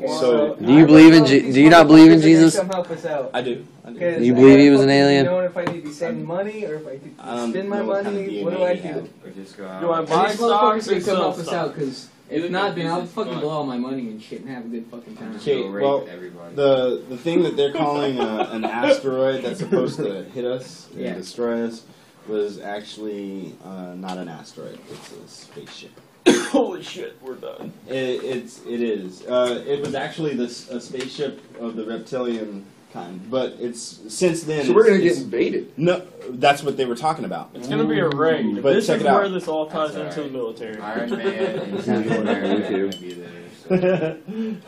Okay, 0.00 0.08
So- 0.08 0.56
Do 0.56 0.72
you 0.72 0.86
believe 0.86 1.12
don't 1.12 1.22
in 1.22 1.26
Je- 1.26 1.52
do 1.52 1.60
you 1.60 1.70
not 1.70 1.86
believe 1.86 2.10
in 2.10 2.18
motherfuckers 2.18 2.24
are 2.24 2.28
gonna 2.28 2.44
Jesus? 2.44 2.56
Come 2.58 2.68
help 2.70 2.90
us 2.90 3.04
out. 3.06 3.30
I 3.34 3.42
do. 3.42 3.64
I 3.86 3.90
do. 3.90 3.98
'Cause 4.00 4.18
Do 4.18 4.24
you 4.24 4.34
believe 4.34 4.58
he 4.58 4.70
was 4.70 4.80
an 4.80 4.88
fucking 4.88 5.00
alien? 5.00 5.26
Know 5.26 5.38
if 5.40 5.56
I 5.56 5.64
need 5.64 5.84
to 5.84 5.92
send 5.92 6.24
money 6.24 6.64
or 6.66 6.74
if 6.76 6.86
I 6.86 6.90
need 6.92 7.18
to 7.18 7.50
spend 7.50 7.68
my 7.68 7.78
know 7.80 7.92
kind 7.92 8.06
of 8.08 8.12
money. 8.14 8.42
What 8.44 8.56
do 8.56 8.62
I 8.64 8.74
do? 8.76 8.82
have. 8.82 8.96
Or 9.24 9.30
just 9.36 9.56
go 9.56 9.66
out. 9.66 9.80
Do 9.80 9.90
I 9.92 9.98
And 10.00 10.08
buy 10.08 10.26
these 10.28 10.36
stocks 10.36 10.86
motherfuckers 10.86 10.88
or 10.88 10.92
can 10.94 10.94
come 10.94 11.02
sell 11.04 11.16
help 11.16 11.38
us 11.38 11.52
out 11.52 11.74
because 11.74 12.08
You 12.30 12.44
if 12.44 12.50
not, 12.50 12.70
at 12.70 12.76
then 12.76 12.86
I'll 12.88 13.04
fucking 13.06 13.38
blow 13.40 13.48
all 13.50 13.64
my 13.66 13.76
money 13.78 14.08
and 14.08 14.20
shit 14.20 14.40
and 14.40 14.48
have 14.50 14.64
a 14.64 14.68
good 14.68 14.86
fucking 14.90 15.16
time. 15.16 15.36
Okay, 15.36 15.68
well. 15.68 16.08
The 16.54 17.02
the 17.08 17.16
thing 17.16 17.42
that 17.44 17.56
they're 17.56 17.72
calling 17.72 18.18
a, 18.18 18.48
an 18.52 18.64
asteroid 18.84 19.44
that's 19.44 19.60
supposed 19.60 19.96
to 19.98 20.24
hit 20.24 20.44
us 20.44 20.88
and 20.94 21.02
Yeah. 21.04 21.14
destroy 21.14 21.64
us 21.66 21.82
was 22.26 22.58
actually 22.58 23.54
uh, 23.64 23.94
not 23.96 24.16
an 24.18 24.28
asteroid. 24.28 24.78
It's 24.90 25.12
a 25.12 25.28
spaceship. 25.28 25.90
Holy 26.50 26.82
shit, 26.82 27.16
we're 27.22 27.34
done. 27.34 27.72
It, 27.88 27.92
it's 28.24 28.60
it 28.64 28.80
is. 28.80 29.22
Uh, 29.26 29.62
it 29.66 29.80
was 29.80 29.94
actually 29.94 30.34
this 30.34 30.68
a 30.70 30.80
spaceship 30.80 31.40
of 31.60 31.76
the 31.76 31.84
reptilian 31.84 32.64
kind, 32.92 33.20
but 33.30 33.54
it's 33.58 34.00
since 34.08 34.44
then. 34.44 34.64
So 34.66 34.72
we're 34.72 34.86
gonna 34.86 35.00
get 35.00 35.16
invaded. 35.18 35.72
No, 35.76 36.02
that's 36.30 36.62
what 36.62 36.76
they 36.76 36.84
were 36.84 36.96
talking 36.96 37.24
about. 37.24 37.50
It's 37.54 37.68
gonna 37.68 37.84
be 37.84 37.98
a 37.98 38.08
raid. 38.08 38.62
But 38.62 38.74
this 38.74 38.86
check 38.86 38.96
is 38.96 39.02
it 39.02 39.08
out. 39.08 39.20
where 39.20 39.28
this 39.28 39.48
all 39.48 39.66
ties 39.68 39.94
That's 39.94 40.16
into 40.16 40.28
the 40.28 40.32
military. 40.38 40.78
Iron 40.80 41.10
Man 41.10 41.20
and 41.20 41.74
Yeah, 41.74 41.80
Steve 41.82 42.06
me 42.06 42.16
Rogers 42.16 42.68
too. 42.68 42.74
are 42.74 42.88
gonna 42.90 42.96
be 43.02 43.14
there. 43.14 44.16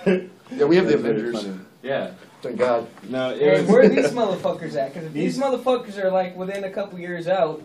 So. 0.04 0.28
Yeah, 0.56 0.64
we 0.66 0.76
have 0.76 0.86
the 0.86 0.92
That's 0.92 1.02
very 1.02 1.18
Avengers. 1.20 1.42
funny. 1.42 1.58
Yeah. 1.82 2.10
Thank 2.42 2.58
God. 2.58 2.86
No, 3.08 3.30
it 3.30 3.38
Hey, 3.40 3.60
was, 3.62 3.70
where 3.70 3.82
are 3.82 3.88
these 3.88 4.10
motherfuckers 4.10 4.74
at? 4.76 4.92
Because 4.92 5.06
if 5.06 5.12
these 5.12 5.38
motherfuckers 5.38 5.96
are 5.98 6.10
like 6.10 6.36
within 6.36 6.64
a 6.64 6.70
couple 6.70 6.98
years 6.98 7.26
out, 7.28 7.62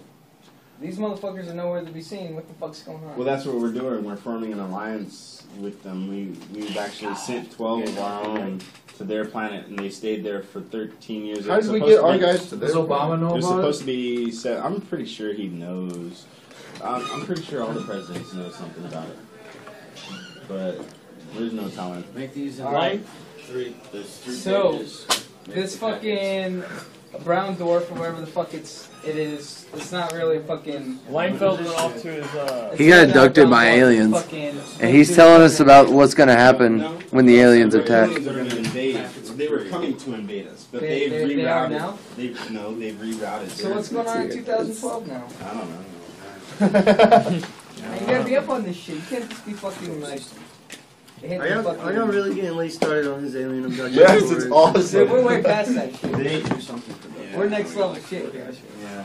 these 0.81 0.97
motherfuckers 0.97 1.47
are 1.49 1.53
nowhere 1.53 1.83
to 1.85 1.91
be 1.91 2.01
seen. 2.01 2.35
What 2.35 2.47
the 2.47 2.53
fuck's 2.55 2.81
going 2.83 3.03
on? 3.03 3.15
Well, 3.15 3.25
that's 3.25 3.45
what 3.45 3.55
we're 3.55 3.71
doing. 3.71 4.03
We're 4.03 4.15
forming 4.17 4.51
an 4.51 4.59
alliance 4.59 5.43
with 5.59 5.81
them. 5.83 6.09
We 6.09 6.35
we've 6.53 6.75
actually 6.77 7.15
sent 7.15 7.51
twelve 7.51 7.83
of 7.83 7.97
our 7.99 8.23
own 8.25 8.61
to 8.97 9.03
their 9.03 9.25
planet, 9.25 9.67
and 9.67 9.77
they 9.77 9.89
stayed 9.89 10.23
there 10.23 10.41
for 10.41 10.59
thirteen 10.61 11.25
years. 11.25 11.45
How 11.47 11.55
It's 11.55 11.67
did 11.67 11.73
we 11.73 11.79
supposed 11.79 11.91
get 11.95 12.01
to 12.01 12.05
our 12.07 12.13
be- 12.13 12.19
guys 12.19 12.49
to 12.49 12.55
Does 12.57 12.59
this? 12.73 12.75
Obama 12.75 13.19
know 13.19 13.29
They're 13.29 13.37
about 13.39 13.41
supposed 13.49 13.79
to 13.81 13.85
be 13.85 14.31
set. 14.31 14.63
I'm 14.65 14.81
pretty 14.81 15.05
sure 15.05 15.33
he 15.33 15.47
knows. 15.47 16.25
I'm, 16.83 17.05
I'm 17.11 17.25
pretty 17.25 17.43
sure 17.43 17.61
all 17.61 17.73
the 17.73 17.81
presidents 17.83 18.33
know 18.33 18.49
something 18.49 18.83
about 18.85 19.07
it, 19.07 19.17
but 20.47 20.79
there's 21.35 21.53
no 21.53 21.69
telling. 21.69 22.03
Make 22.15 22.33
these 22.33 22.59
in 22.59 22.65
Alright. 22.65 23.05
three. 23.45 23.75
There's 23.91 24.17
three 24.17 24.33
So, 24.33 24.71
pages. 24.73 25.05
Make 25.47 25.55
This 25.55 25.75
fucking. 25.77 26.61
packets. 26.61 26.85
Fucking 27.11 27.23
brown 27.25 27.55
dwarf 27.55 27.89
or 27.91 27.95
whatever 27.95 28.21
the 28.21 28.27
fuck 28.27 28.53
it's 28.53 28.89
it 29.05 29.15
is. 29.15 29.65
It's 29.73 29.91
not 29.91 30.11
really 30.13 30.37
a 30.37 30.41
fucking. 30.41 30.99
Langfeld 31.09 31.57
went 31.57 31.69
off 31.69 31.99
to 32.01 32.11
his. 32.11 32.25
Uh, 32.35 32.75
He 32.77 32.87
got 32.87 33.03
it's 33.05 33.15
not 33.15 33.23
a 33.23 33.25
abducted 33.27 33.49
by 33.49 33.65
aliens. 33.67 34.15
And 34.79 34.95
he's 34.95 35.15
telling 35.15 35.41
us 35.41 35.59
about 35.59 35.89
what's 35.89 36.13
gonna 36.13 36.35
happen 36.35 36.81
when 37.11 37.25
the 37.25 37.39
aliens 37.39 37.73
attack. 37.73 38.09
Aliens 38.09 38.27
are 38.27 38.33
going 38.33 38.49
to 38.49 38.57
invade. 38.57 39.05
They 39.37 39.47
were 39.47 39.65
coming 39.65 39.97
to 39.97 40.13
invade 40.13 40.47
us, 40.47 40.67
but 40.71 40.81
They- 40.81 41.09
they've 41.09 41.27
they- 41.29 41.35
they 41.35 41.45
are 41.45 41.67
rerouted. 41.67 41.71
now? 41.71 41.97
They've 42.15 42.51
no, 42.51 42.75
they've 42.77 42.93
rerouted. 42.93 43.49
So 43.49 43.73
what's 43.73 43.89
going 43.89 44.07
on 44.07 44.21
in 44.23 44.29
2012 44.29 45.07
now? 45.07 45.23
I 45.43 45.53
don't 45.53 45.69
know. 45.69 47.41
You 47.81 48.05
gotta 48.05 48.23
be 48.23 48.35
up 48.37 48.47
on 48.49 48.63
this 48.63 48.75
shit. 48.77 48.95
You 48.97 49.01
can't 49.09 49.27
just 49.29 49.43
be 49.45 49.53
fucking 49.53 50.01
like. 50.01 50.21
Hit 51.21 51.41
I 51.41 51.49
the 51.49 51.63
got, 51.63 51.79
I 51.79 51.93
got 51.93 52.09
really 52.09 52.33
getting 52.35 52.55
late 52.57 52.71
started 52.73 53.11
on 53.11 53.21
his 53.21 53.35
alien 53.35 53.65
abduction. 53.65 53.93
Yes, 53.93 54.19
stories. 54.19 54.31
it's 54.31 54.43
Dude, 54.43 54.53
awesome. 54.53 55.09
we're 55.09 55.25
way 55.25 55.43
past 55.43 55.73
that 55.75 55.95
shit. 55.95 56.11
They, 56.13 57.37
We're 57.37 57.49
next 57.49 57.75
level 57.75 57.95
shit 57.95 58.31
here. 58.33 58.51
yeah. 58.81 59.03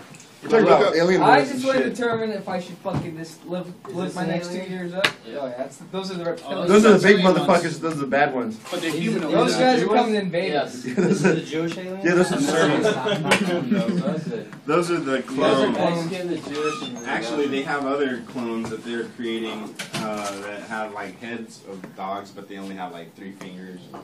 We're 0.50 0.60
talking 0.64 0.66
about 0.84 0.96
alien 0.96 1.22
I 1.22 1.44
just 1.44 1.64
want 1.64 1.78
to 1.78 1.84
shit. 1.84 1.94
determine 1.96 2.30
if 2.30 2.48
I 2.48 2.60
should 2.60 2.76
fucking 2.78 3.16
just 3.16 3.44
live 3.46 3.72
live 3.94 4.14
my 4.14 4.24
next 4.26 4.48
two 4.52 4.58
years 4.58 4.94
up. 4.94 5.06
Oh 5.06 5.46
yeah, 5.46 5.54
that's 5.58 5.78
those 5.92 6.10
are 6.10 6.14
the 6.14 6.24
reptilians. 6.24 6.68
Those 6.68 6.84
are 6.86 6.92
the 6.98 6.98
big 7.06 7.16
Reptilian 7.24 7.46
ones. 7.48 7.62
motherfuckers. 7.64 7.80
Those 7.80 7.92
are 7.94 7.96
the 7.96 8.06
bad 8.06 8.34
ones. 8.34 8.56
But 8.70 8.80
the 8.80 8.90
These- 8.90 9.00
human 9.00 9.30
those 9.32 9.54
guys 9.56 9.82
are 9.82 9.86
coming 9.86 10.12
to 10.14 10.20
invade 10.20 10.52
Yes. 10.52 10.74
us. 10.86 10.94
Those 10.94 11.26
are- 11.26 11.34
the 11.34 11.40
Jewish 11.42 11.76
aliens? 11.78 12.04
yeah, 12.04 12.14
those 12.14 12.32
are 12.32 12.40
No, 12.40 12.40
servants. 12.46 12.86
it's 12.86 12.96
not- 12.96 13.20
not 13.22 13.40
them, 13.40 13.70
those. 13.70 14.02
That's 14.02 14.26
it. 14.28 14.66
Those 14.66 14.90
are 14.90 15.00
the 15.00 15.16
You 15.16 15.22
guys 15.22 15.30
are 15.30 15.72
clones. 15.72 16.10
Mexican, 16.10 16.28
the 16.28 16.36
Jewish, 16.54 16.82
and 16.88 16.98
Actually, 17.06 17.46
they 17.48 17.62
have 17.62 17.86
other 17.86 18.22
clones 18.28 18.70
that 18.70 18.84
they're 18.84 19.04
creating 19.16 19.74
uh, 19.94 20.40
that 20.42 20.62
have 20.62 20.92
like 20.92 21.18
heads 21.20 21.60
of 21.68 21.96
dogs, 21.96 22.30
but 22.30 22.48
they 22.48 22.58
only 22.58 22.74
have 22.76 22.92
like 22.92 23.14
three 23.16 23.32
fingers, 23.32 23.80
and 23.92 24.02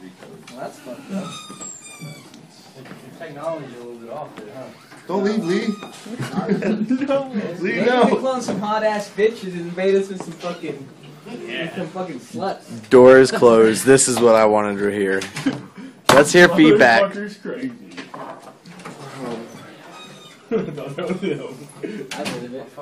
three 0.00 0.10
toes. 0.20 0.30
Well, 0.50 0.60
that's 0.60 0.78
fucked 0.78 1.12
up. 1.12 1.30
Technology 3.18 3.66
a 3.74 3.78
little 3.78 3.94
bit 3.96 4.10
off 4.10 4.34
there, 4.36 4.46
huh? 4.56 4.91
Don't 5.08 5.24
leave, 5.24 5.44
Lee. 5.44 5.68
Maybe 6.48 7.58
Lee, 7.58 7.80
we 7.80 7.84
no. 7.84 8.06
can 8.06 8.18
clone 8.18 8.40
some 8.40 8.60
hot 8.60 8.84
ass 8.84 9.10
bitches 9.10 9.52
and 9.52 9.62
invade 9.62 9.94
us 9.96 10.08
with 10.08 10.22
some 10.22 10.32
fucking, 10.34 10.88
with 11.26 11.74
some 11.74 11.88
fucking 11.88 12.20
sluts. 12.20 12.88
Doors 12.88 13.30
closed. 13.30 13.84
This 13.84 14.06
is 14.08 14.20
what 14.20 14.36
I 14.36 14.44
wanted 14.44 14.78
to 14.78 14.88
hear. 14.88 15.20
Let's 16.10 16.32
hear 16.32 16.48
feedback. 16.48 17.12
Motherfucker's 17.12 17.36
crazy. 17.38 17.72
no, 20.50 20.58
no, 20.58 21.06
no. 21.06 21.54
I 22.12 22.24
believe 22.24 22.54
it. 22.54 22.72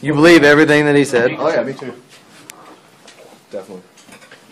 You 0.00 0.14
believe 0.14 0.42
everything 0.42 0.86
that 0.86 0.96
he 0.96 1.04
said? 1.04 1.32
Oh 1.38 1.48
yeah, 1.48 1.62
me 1.62 1.74
too. 1.74 1.94
Definitely. 3.50 3.82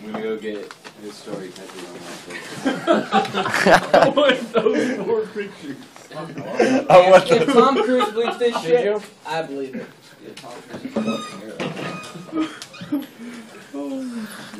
I'm 0.03 0.11
gonna 0.11 0.23
go 0.23 0.37
get 0.37 0.73
his 1.01 1.13
story 1.13 1.49
tattooed 1.49 1.85
on 1.85 1.93
my 1.93 1.99
face. 1.99 2.65
I 3.93 4.09
want 4.15 4.53
those 4.53 5.05
four 5.05 5.25
pictures. 5.27 5.77
I 6.13 7.09
want 7.09 7.31
If 7.31 7.53
Tom 7.53 7.83
Cruise 7.83 8.11
believes 8.11 8.37
this 8.37 8.61
shit, 8.61 9.01
I 9.25 9.41
believe 9.43 9.75
it. 9.75 9.87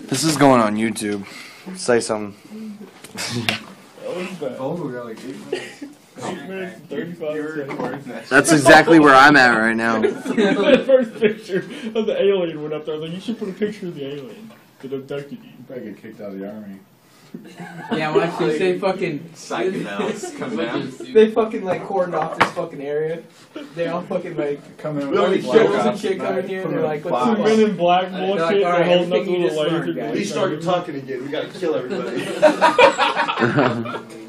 This 0.07 0.23
is 0.23 0.37
going 0.37 0.61
on 0.61 0.75
YouTube. 0.75 1.25
Say 1.75 1.99
something. 1.99 2.77
That 3.13 4.15
was 4.15 4.27
bad. 4.39 4.57
Phone 4.57 4.79
will 4.79 4.89
go 4.89 5.03
like 5.03 5.17
eight 5.25 5.37
minutes. 5.45 5.83
Eight 6.23 6.47
minutes, 6.47 6.79
35 6.89 8.03
seconds. 8.05 8.29
That's 8.29 8.51
exactly 8.51 8.99
where 8.99 9.15
I'm 9.15 9.35
at 9.35 9.57
right 9.57 9.75
now. 9.75 10.01
the 10.01 10.83
first 10.85 11.19
picture 11.19 11.65
of 11.95 12.05
the 12.05 12.21
alien 12.21 12.61
went 12.61 12.73
up 12.73 12.85
there. 12.85 12.95
I 12.95 12.97
was 12.97 13.09
like, 13.09 13.15
you 13.15 13.21
should 13.21 13.39
put 13.39 13.49
a 13.49 13.53
picture 13.53 13.87
of 13.87 13.95
the 13.95 14.05
alien 14.05 14.51
that 14.81 14.93
abducted 14.93 15.43
you. 15.43 15.51
Probably 15.67 15.91
get 15.91 16.01
kicked 16.01 16.21
out 16.21 16.33
of 16.33 16.39
the 16.39 16.49
army. 16.49 16.79
Yeah, 17.91 18.15
watch 18.15 18.37
this. 18.39 18.59
They 18.59 18.79
fucking 18.79 19.19
Psychedelics 19.33 20.37
come 20.37 20.55
down. 20.57 20.91
They 21.13 21.31
fucking 21.31 21.63
like 21.63 21.83
cordon 21.85 22.15
off 22.15 22.37
this 22.37 22.49
fucking 22.51 22.81
area. 22.81 23.21
They 23.75 23.87
all 23.87 24.01
fucking 24.01 24.37
like 24.37 24.77
Come 24.77 24.99
in 24.99 25.17
all 25.17 25.29
with 25.29 25.43
these 25.43 25.53
and 25.53 25.99
shit 25.99 26.17
coming 26.19 26.47
here. 26.47 26.63
and 26.63 26.73
They're 26.73 26.81
like, 26.83 27.05
in 27.05 27.11
what's 27.11 27.25
Some 27.25 27.35
the 27.37 27.43
men 27.43 27.59
in 27.69 27.75
black 27.77 28.11
bullshit. 28.11 28.39
like, 28.39 28.59
They're 28.61 28.83
holding 28.83 29.13
up 29.13 29.27
little. 29.27 30.13
Lee 30.13 30.23
started 30.25 30.61
talking 30.61 30.95
again. 30.95 31.23
We 31.23 31.29
gotta 31.29 31.47
kill 31.59 31.75
everybody. 31.75 32.25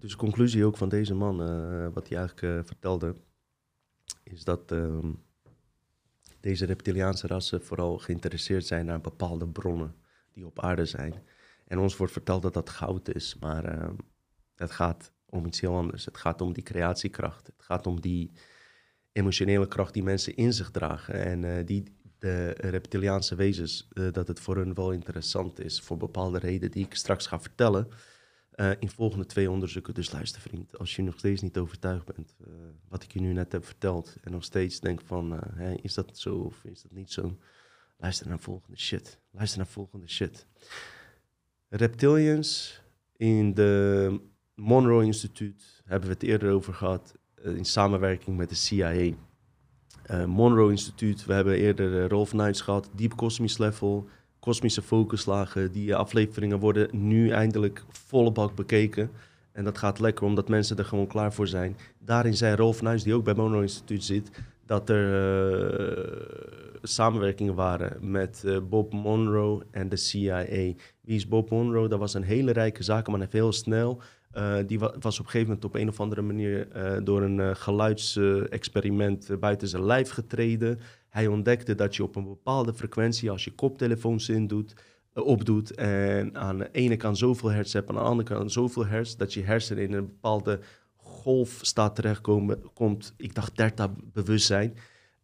Dus 0.00 0.10
de 0.10 0.16
conclusie 0.16 0.64
ook 0.64 0.76
van 0.76 0.88
deze 0.88 1.14
man, 1.14 1.42
eh, 1.42 1.86
wat 1.94 2.08
hij 2.08 2.18
eigenlijk 2.18 2.42
eh, 2.58 2.64
vertelde, 2.66 3.14
is 4.24 4.44
dat 4.44 4.60
ehm, 4.72 5.10
deze 6.40 6.66
reptiliaanse 6.66 7.26
rassen 7.26 7.62
vooral 7.64 7.98
geïnteresseerd 7.98 8.66
zijn 8.66 8.86
naar 8.86 9.00
bepaalde 9.00 9.46
bronnen 9.46 9.94
die 10.32 10.46
op 10.46 10.60
aarde 10.60 10.84
zijn. 10.84 11.14
En 11.70 11.78
ons 11.78 11.96
wordt 11.96 12.12
verteld 12.12 12.42
dat 12.42 12.54
dat 12.54 12.70
goud 12.70 13.14
is, 13.14 13.36
maar 13.40 13.64
ehm, 13.64 13.94
het 14.54 14.70
gaat 14.70 15.12
om 15.26 15.46
iets 15.46 15.60
heel 15.60 15.76
anders. 15.76 16.04
Het 16.04 16.16
gaat 16.16 16.40
om 16.40 16.52
die 16.52 16.62
creatiekracht. 16.62 17.46
Het 17.46 17.62
gaat 17.62 17.86
om 17.86 18.00
die 18.00 18.32
emotionele 19.12 19.68
kracht 19.68 19.94
die 19.94 20.02
mensen 20.02 20.36
in 20.36 20.52
zich 20.52 20.70
dragen. 20.70 21.14
En 21.14 21.44
eh, 21.44 21.66
die 21.66 21.84
de 22.18 22.48
reptiliaanse 22.50 23.34
wezens, 23.34 23.88
eh, 23.92 24.12
dat 24.12 24.28
het 24.28 24.40
voor 24.40 24.56
hun 24.56 24.74
wel 24.74 24.92
interessant 24.92 25.60
is 25.60 25.80
voor 25.80 25.96
bepaalde 25.96 26.38
redenen 26.38 26.70
die 26.70 26.84
ik 26.84 26.94
straks 26.94 27.26
ga 27.26 27.40
vertellen. 27.40 27.88
eh, 28.50 28.70
in 28.78 28.90
volgende 28.90 29.26
twee 29.26 29.50
onderzoeken. 29.50 29.94
Dus 29.94 30.12
luister 30.12 30.40
vriend, 30.40 30.78
als 30.78 30.96
je 30.96 31.02
nog 31.02 31.18
steeds 31.18 31.42
niet 31.42 31.58
overtuigd 31.58 32.04
bent, 32.14 32.36
wat 32.88 33.02
ik 33.02 33.12
je 33.12 33.20
nu 33.20 33.32
net 33.32 33.52
heb 33.52 33.64
verteld, 33.64 34.16
en 34.22 34.32
nog 34.32 34.44
steeds 34.44 34.80
denkt 34.80 35.02
van, 35.06 35.40
is 35.82 35.94
dat 35.94 36.18
zo 36.18 36.36
of 36.36 36.64
is 36.64 36.82
dat 36.82 36.92
niet 36.92 37.12
zo? 37.12 37.38
Luister 37.96 38.28
naar 38.28 38.38
volgende 38.38 38.78
shit. 38.78 39.18
Luister 39.30 39.58
naar 39.58 39.66
volgende 39.66 40.08
shit. 40.08 40.46
Reptilians 41.70 42.80
in 43.16 43.54
de 43.54 44.20
Monroe 44.54 45.04
Instituut 45.04 45.82
hebben 45.84 46.08
we 46.08 46.14
het 46.14 46.22
eerder 46.22 46.52
over 46.52 46.74
gehad, 46.74 47.14
eh, 47.34 47.56
in 47.56 47.64
samenwerking 47.64 48.36
met 48.36 48.48
de 48.48 48.54
CIA. 48.54 49.12
Eh, 50.02 50.24
Monroe 50.24 50.70
Instituut, 50.70 51.24
we 51.24 51.32
hebben 51.32 51.54
eerder 51.54 52.02
eh, 52.02 52.08
Rolf 52.08 52.30
Knights 52.30 52.60
gehad, 52.60 52.90
Deep 52.94 53.14
Cosmic 53.14 53.58
Level, 53.58 54.08
kosmische 54.38 54.82
focuslagen. 54.82 55.72
Die 55.72 55.94
afleveringen 55.94 56.58
worden 56.58 56.88
nu 56.92 57.30
eindelijk 57.30 57.84
volle 57.88 58.32
bak 58.32 58.54
bekeken. 58.54 59.10
En 59.52 59.64
dat 59.64 59.78
gaat 59.78 60.00
lekker 60.00 60.26
omdat 60.26 60.48
mensen 60.48 60.76
er 60.76 60.84
gewoon 60.84 61.06
klaar 61.06 61.32
voor 61.32 61.48
zijn. 61.48 61.76
Daarin 61.98 62.36
zei 62.36 62.56
Rolf 62.56 62.82
Nuis, 62.82 63.02
die 63.02 63.14
ook 63.14 63.24
bij 63.24 63.34
Mono 63.34 63.60
Instituut 63.60 64.04
zit, 64.04 64.30
dat 64.66 64.88
er 64.88 65.14
eh, 65.90 66.20
samenwerkingen 66.82 67.54
waren 67.54 68.10
met 68.10 68.44
Bob 68.68 68.92
Monroe 68.92 69.62
en 69.70 69.88
de 69.88 69.96
CIA. 69.96 70.74
Wie 71.10 71.18
is 71.18 71.28
Bob 71.28 71.50
Monroe? 71.50 71.88
Dat 71.88 71.98
was 71.98 72.14
een 72.14 72.22
hele 72.22 72.52
rijke 72.52 72.82
zakenman, 72.82 73.20
heeft 73.20 73.32
heel 73.32 73.52
snel. 73.52 74.00
eh, 74.30 74.56
die 74.66 74.78
wa- 74.78 74.94
was 75.00 75.18
op 75.18 75.24
een 75.24 75.30
gegeven 75.30 75.46
moment 75.46 75.64
op 75.64 75.74
een 75.74 75.88
of 75.88 76.00
andere 76.00 76.22
manier 76.22 76.68
eh, 76.70 76.96
door 77.04 77.22
een 77.22 77.40
eh, 77.40 77.50
geluidsexperiment 77.54 79.40
buiten 79.40 79.68
zijn 79.68 79.84
lijf 79.84 80.10
getreden. 80.10 80.78
Hij 81.08 81.26
ontdekte 81.26 81.74
dat 81.74 81.96
je 81.96 82.02
op 82.02 82.16
een 82.16 82.24
bepaalde 82.24 82.74
frequentie, 82.74 83.30
als 83.30 83.44
je 83.44 83.52
koptelefoons 83.54 84.28
in 84.28 84.46
doet, 84.46 84.74
opdoet 85.14 85.74
en 85.74 86.36
aan 86.38 86.58
de 86.58 86.68
ene 86.72 86.96
kant 86.96 87.18
zoveel 87.18 87.50
hertz 87.50 87.72
hebt, 87.72 87.88
aan 87.88 87.94
de 87.94 88.00
andere 88.00 88.28
kant 88.34 88.52
zoveel 88.52 88.86
hertz, 88.86 89.14
dat 89.16 89.34
je 89.34 89.42
hersenen 89.42 89.82
in 89.84 89.92
een 89.92 90.06
bepaalde 90.06 90.60
golfstaat 90.96 91.94
terechtkomen, 91.94 92.72
komt, 92.74 93.14
ik 93.16 93.34
dacht 93.34 93.56
delta 93.56 93.90
bewustzijn. 94.12 94.74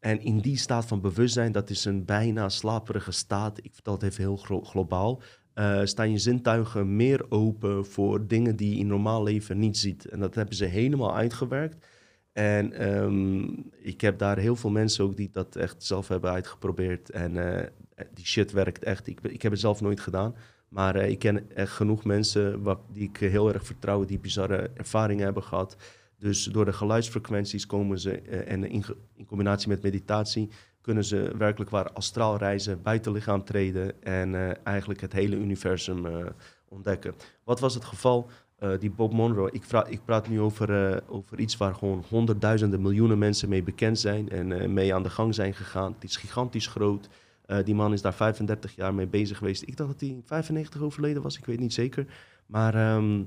En 0.00 0.20
in 0.20 0.38
die 0.38 0.56
staat 0.58 0.86
van 0.86 1.00
bewustzijn, 1.00 1.52
dat 1.52 1.70
is 1.70 1.84
een 1.84 2.04
bijna 2.04 2.48
slaperige 2.48 3.12
staat, 3.12 3.58
ik 3.62 3.74
vertel 3.74 3.92
het 3.92 4.02
even 4.02 4.22
heel 4.22 4.36
glo- 4.36 4.64
globaal, 4.64 5.20
eh, 5.56 5.80
staan 5.84 6.10
je 6.10 6.18
zintuigen 6.18 6.96
meer 6.96 7.26
open 7.28 7.86
voor 7.86 8.26
dingen 8.26 8.56
die 8.56 8.70
je 8.70 8.78
in 8.78 8.86
normaal 8.86 9.22
leven 9.22 9.58
niet 9.58 9.78
ziet. 9.78 10.04
En 10.04 10.20
dat 10.20 10.34
hebben 10.34 10.54
ze 10.54 10.64
helemaal 10.64 11.14
uitgewerkt. 11.14 11.86
En 12.32 12.72
ehm, 12.72 13.44
ik 13.72 14.00
heb 14.00 14.18
daar 14.18 14.38
heel 14.38 14.56
veel 14.56 14.70
mensen 14.70 15.04
ook 15.04 15.16
die 15.16 15.28
dat 15.32 15.56
echt 15.56 15.84
zelf 15.84 16.08
hebben 16.08 16.30
uitgeprobeerd. 16.30 17.10
En 17.10 17.58
eh, 17.58 17.66
die 18.14 18.26
shit 18.26 18.52
werkt 18.52 18.84
echt. 18.84 19.06
Ik, 19.06 19.20
ik 19.20 19.42
heb 19.42 19.52
het 19.52 19.60
zelf 19.60 19.80
nooit 19.80 20.00
gedaan. 20.00 20.34
Maar 20.68 20.94
eh, 20.96 21.10
ik 21.10 21.18
ken 21.18 21.56
echt 21.56 21.72
genoeg 21.72 22.04
mensen 22.04 22.62
wat, 22.62 22.80
die 22.92 23.08
ik 23.08 23.16
heel 23.16 23.52
erg 23.52 23.66
vertrouw, 23.66 24.04
die 24.04 24.18
bizarre 24.18 24.70
ervaringen 24.74 25.24
hebben 25.24 25.42
gehad. 25.42 25.76
Dus 26.18 26.44
door 26.44 26.64
de 26.64 26.72
geluidsfrequenties 26.72 27.66
komen 27.66 27.98
ze, 27.98 28.20
en 28.20 28.64
in 28.64 28.84
combinatie 29.26 29.68
met 29.68 29.82
meditatie, 29.82 30.50
kunnen 30.86 31.04
ze 31.04 31.32
werkelijk 31.38 31.70
waar 31.70 31.92
astraal 31.92 32.36
reizen, 32.36 32.82
buiten 32.82 33.12
lichaam 33.12 33.44
treden 33.44 34.02
en 34.02 34.34
eh, 34.34 34.56
eigenlijk 34.62 35.00
het 35.00 35.12
hele 35.12 35.36
universum 35.36 36.06
eh, 36.06 36.26
ontdekken. 36.68 37.14
Wat 37.44 37.60
was 37.60 37.74
het 37.74 37.84
geval? 37.84 38.30
Eh, 38.58 38.70
die 38.78 38.90
Bob 38.90 39.12
Monroe, 39.12 39.50
ik, 39.52 39.64
ik 39.88 40.04
praat 40.04 40.28
nu 40.28 40.40
over, 40.40 41.02
over 41.08 41.38
iets 41.38 41.56
waar 41.56 41.74
gewoon 41.74 42.04
honderdduizenden, 42.08 42.82
miljoenen 42.82 43.18
mensen 43.18 43.48
mee 43.48 43.62
bekend 43.62 43.98
zijn 43.98 44.28
en 44.28 44.72
mee 44.72 44.94
aan 44.94 45.02
de 45.02 45.10
gang 45.10 45.34
zijn 45.34 45.54
gegaan. 45.54 45.92
Het 45.92 46.04
is 46.04 46.16
gigantisch 46.16 46.66
groot. 46.66 47.08
Die 47.64 47.74
man 47.74 47.92
is 47.92 48.02
daar 48.02 48.14
35 48.14 48.74
jaar 48.76 48.94
mee 48.94 49.06
bezig 49.06 49.38
geweest. 49.38 49.62
Ik 49.62 49.76
dacht 49.76 49.90
dat 49.90 50.00
hij 50.00 50.08
in 50.08 50.22
95 50.24 50.80
overleden 50.80 51.22
was, 51.22 51.38
ik 51.38 51.44
weet 51.44 51.60
niet 51.60 51.74
zeker. 51.74 52.06
Maar 52.46 52.74
ehm, 52.74 53.22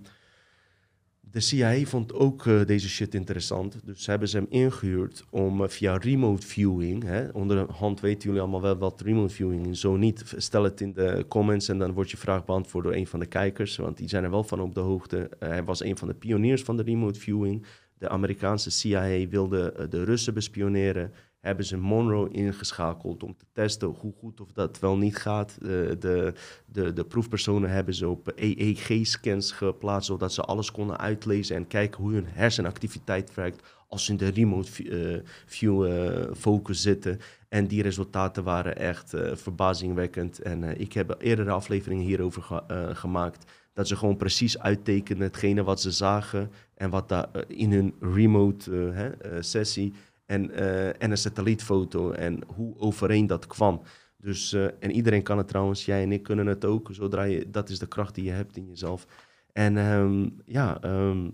de 1.31 1.39
CIA 1.39 1.85
vond 1.85 2.13
ook 2.13 2.45
eh, 2.45 2.65
deze 2.65 2.89
shit 2.89 3.15
interessant. 3.15 3.79
Dus 3.83 4.05
hebben 4.05 4.27
ze 4.27 4.37
hem 4.37 4.45
ingehuurd 4.49 5.25
om 5.29 5.63
eh, 5.63 5.69
via 5.69 5.97
remote 5.97 6.47
viewing. 6.47 7.03
Hè, 7.03 7.27
onder 7.27 7.67
de 7.67 7.73
hand 7.73 7.99
weten 7.99 8.23
jullie 8.23 8.41
allemaal 8.41 8.61
wel 8.61 8.77
wat 8.77 9.01
remote 9.01 9.33
viewing 9.33 9.67
is. 9.67 9.79
Zo 9.79 9.95
niet, 9.95 10.33
stel 10.37 10.63
het 10.63 10.81
in 10.81 10.93
de 10.93 11.25
comments 11.27 11.69
en 11.69 11.77
dan 11.77 11.93
wordt 11.93 12.11
je 12.11 12.17
vraag 12.17 12.45
beantwoord 12.45 12.83
door 12.83 12.93
een 12.93 13.07
van 13.07 13.19
de 13.19 13.25
kijkers. 13.25 13.75
Want 13.75 13.97
die 13.97 14.09
zijn 14.09 14.23
er 14.23 14.29
wel 14.29 14.43
van 14.43 14.61
op 14.61 14.73
de 14.73 14.79
hoogte. 14.79 15.29
Hij 15.39 15.63
was 15.63 15.83
een 15.83 15.97
van 15.97 16.07
de 16.07 16.13
pioniers 16.13 16.61
van 16.61 16.77
de 16.77 16.83
remote 16.83 17.19
viewing. 17.19 17.65
De 17.97 18.09
Amerikaanse 18.09 18.69
CIA 18.69 19.27
wilde 19.27 19.71
eh, 19.71 19.85
de 19.89 20.03
Russen 20.03 20.33
bespioneren. 20.33 21.11
Hebben 21.39 21.65
ze 21.65 21.77
Monroe 21.77 22.29
ingeschakeld 22.29 23.23
om 23.23 23.35
te 23.37 23.45
testen 23.53 23.87
hoe 23.99 24.13
goed 24.19 24.41
of 24.41 24.51
dat 24.51 24.79
wel 24.79 24.97
niet 24.97 25.15
gaat. 25.17 25.57
Eh, 25.61 25.67
de, 25.99 26.33
de, 26.65 26.93
de 26.93 27.03
proefpersonen 27.05 27.69
hebben 27.69 27.93
ze 27.93 28.07
op 28.09 28.31
EEG-scans 28.35 29.51
geplaatst, 29.51 30.07
zodat 30.07 30.33
ze 30.33 30.41
alles 30.41 30.71
konden 30.71 30.97
uitlezen 30.97 31.55
en 31.55 31.67
kijken 31.67 32.03
hoe 32.03 32.13
hun 32.13 32.25
hersenactiviteit 32.27 33.33
werkt 33.33 33.63
als 33.87 34.05
ze 34.05 34.11
in 34.11 34.17
de 34.17 34.27
remote 34.29 34.89
eh, 34.89 35.19
view 35.45 35.85
eh, 35.85 36.33
focus 36.35 36.81
zitten. 36.81 37.19
En 37.49 37.67
die 37.67 37.81
resultaten 37.81 38.43
waren 38.43 38.77
echt 38.77 39.13
verbazingwekkend. 39.33 40.39
En 40.41 40.79
ik 40.79 40.93
heb 40.93 41.15
eerdere 41.19 41.51
afleveringen 41.51 42.05
hierover 42.05 42.41
ge- 42.41 42.89
gemaakt. 42.93 43.51
Dat 43.73 43.87
ze 43.87 43.95
gewoon 43.95 44.17
precies 44.17 44.59
uittekenen 44.59 45.21
hetgene 45.23 45.63
wat 45.63 45.81
ze 45.81 45.91
zagen 45.91 46.51
en 46.75 46.89
wat 46.89 47.09
daar 47.09 47.27
in 47.47 47.71
hun 47.71 47.93
remote 47.99 48.71
hè, 48.71 49.41
sessie 49.41 49.93
en, 50.29 50.51
eh, 50.51 50.87
en 50.87 51.11
een 51.11 51.17
satellietfoto 51.17 52.11
en 52.11 52.41
hoe 52.55 52.77
overeen 52.77 53.27
dat 53.27 53.47
kwam. 53.47 53.81
Dus, 54.17 54.53
eh, 54.53 54.65
en 54.65 54.91
iedereen 54.91 55.23
kan 55.23 55.37
het 55.37 55.47
trouwens, 55.47 55.85
jij 55.85 56.03
en 56.03 56.11
ik 56.11 56.23
kunnen 56.23 56.47
het 56.47 56.65
ook, 56.65 56.89
zodra 56.91 57.23
je, 57.23 57.49
dat 57.49 57.69
is 57.69 57.79
de 57.79 57.87
kracht 57.87 58.15
die 58.15 58.23
je 58.23 58.31
hebt 58.31 58.57
in 58.57 58.67
jezelf. 58.67 59.07
En 59.53 59.77
ehm, 59.77 60.29
ja, 60.45 60.81
ehm, 60.81 61.29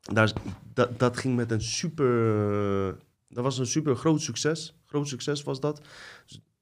daar 0.00 0.32
dat, 0.74 0.98
dat 0.98 1.16
ging 1.16 1.36
met 1.36 1.50
een 1.50 1.62
super, 1.62 2.96
dat 3.28 3.44
was 3.44 3.58
een 3.58 3.66
super 3.66 3.96
groot 3.96 4.20
succes. 4.20 4.78
Groot 4.86 5.08
succes 5.08 5.42
was 5.42 5.60
dat. 5.60 5.80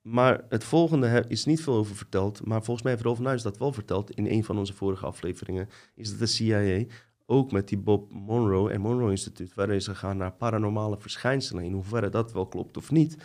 Maar 0.02 0.44
het 0.48 0.64
volgende 0.64 1.24
is 1.28 1.44
niet 1.44 1.62
veel 1.62 1.74
over 1.74 1.96
verteld, 1.96 2.46
maar 2.46 2.62
volgens 2.62 2.82
mij 2.82 2.92
heeft 2.92 3.04
Rolf 3.04 3.18
Nuis 3.18 3.42
dat 3.42 3.58
wel 3.58 3.72
verteld 3.72 4.10
in 4.10 4.26
een 4.26 4.44
van 4.44 4.58
onze 4.58 4.74
vorige 4.74 5.06
afleveringen, 5.06 5.68
is 5.94 6.10
dat 6.10 6.18
de 6.18 6.26
CIA 6.26 6.84
ook 7.30 7.52
met 7.52 7.68
die 7.68 7.78
Bob 7.78 8.12
Monroe 8.12 8.70
en 8.70 8.80
Monroe 8.80 9.10
Instituut 9.10 9.52
verder 9.52 9.76
is 9.76 9.86
gegaan 9.86 10.16
naar 10.16 10.32
paranormale 10.32 10.98
verschijnselen, 10.98 11.64
in 11.64 11.72
hoeverre 11.72 12.08
dat 12.08 12.32
wel 12.32 12.46
klopt 12.46 12.76
of 12.76 12.90
niet. 12.90 13.16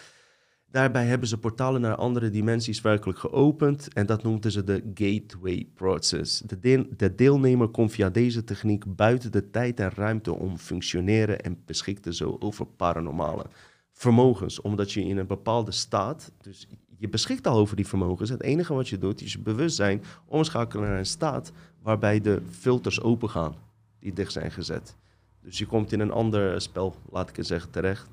Daarbij 0.72 1.06
hebben 1.06 1.28
ze 1.28 1.38
portalen 1.38 1.82
naar 1.82 1.96
andere 1.96 2.30
dimensies 2.30 2.82
werkelijk 2.82 3.20
geopend 3.20 3.94
en 3.94 4.06
dat 4.06 4.24
noemden 4.24 4.52
ze 4.52 4.64
de 4.64 4.92
gateway 4.94 5.70
process. 5.74 6.40
De, 6.40 6.88
de 6.98 7.16
deelnemer 7.16 7.68
kon 7.68 7.90
via 7.90 8.10
deze 8.10 8.44
techniek 8.44 8.96
buiten 8.96 9.32
de 9.32 9.50
tijd 9.50 9.80
en 9.80 9.92
ruimte 9.96 10.36
om 10.36 10.58
functioneren 10.58 11.42
en 11.42 11.64
beschikte 11.66 12.14
zo 12.14 12.36
over 12.40 12.66
paranormale 12.66 13.46
vermogens, 13.92 14.62
omdat 14.62 14.92
je 14.92 15.02
in 15.02 15.18
een 15.18 15.28
bepaalde 15.28 15.72
staat, 15.72 16.32
dus 16.42 16.68
je 16.98 17.10
beschikt 17.10 17.48
al 17.48 17.58
over 17.58 17.76
die 17.76 17.88
vermogens. 17.88 18.30
Het 18.30 18.44
enige 18.44 18.74
wat 18.74 18.90
je 18.90 18.98
doet 18.98 19.22
is 19.22 19.32
je 19.32 19.40
bewustzijn 19.40 20.04
omschakelen 20.26 20.90
naar 20.90 20.98
een 20.98 21.06
staat 21.06 21.52
waarbij 21.82 22.22
de 22.22 22.42
filters 22.50 23.02
open 23.02 23.30
gaan 23.30 23.65
die 24.06 24.14
dicht 24.14 24.32
zijn 24.32 24.52
gezet. 24.52 24.96
Dus 25.42 25.58
je 25.58 25.66
komt 25.66 25.92
in 25.92 26.00
een 26.00 26.12
ander 26.12 26.62
spel, 26.62 26.96
laat 27.10 27.30
ik 27.30 27.36
het 27.36 27.48
zeggen, 27.48 27.72
terecht, 27.72 28.08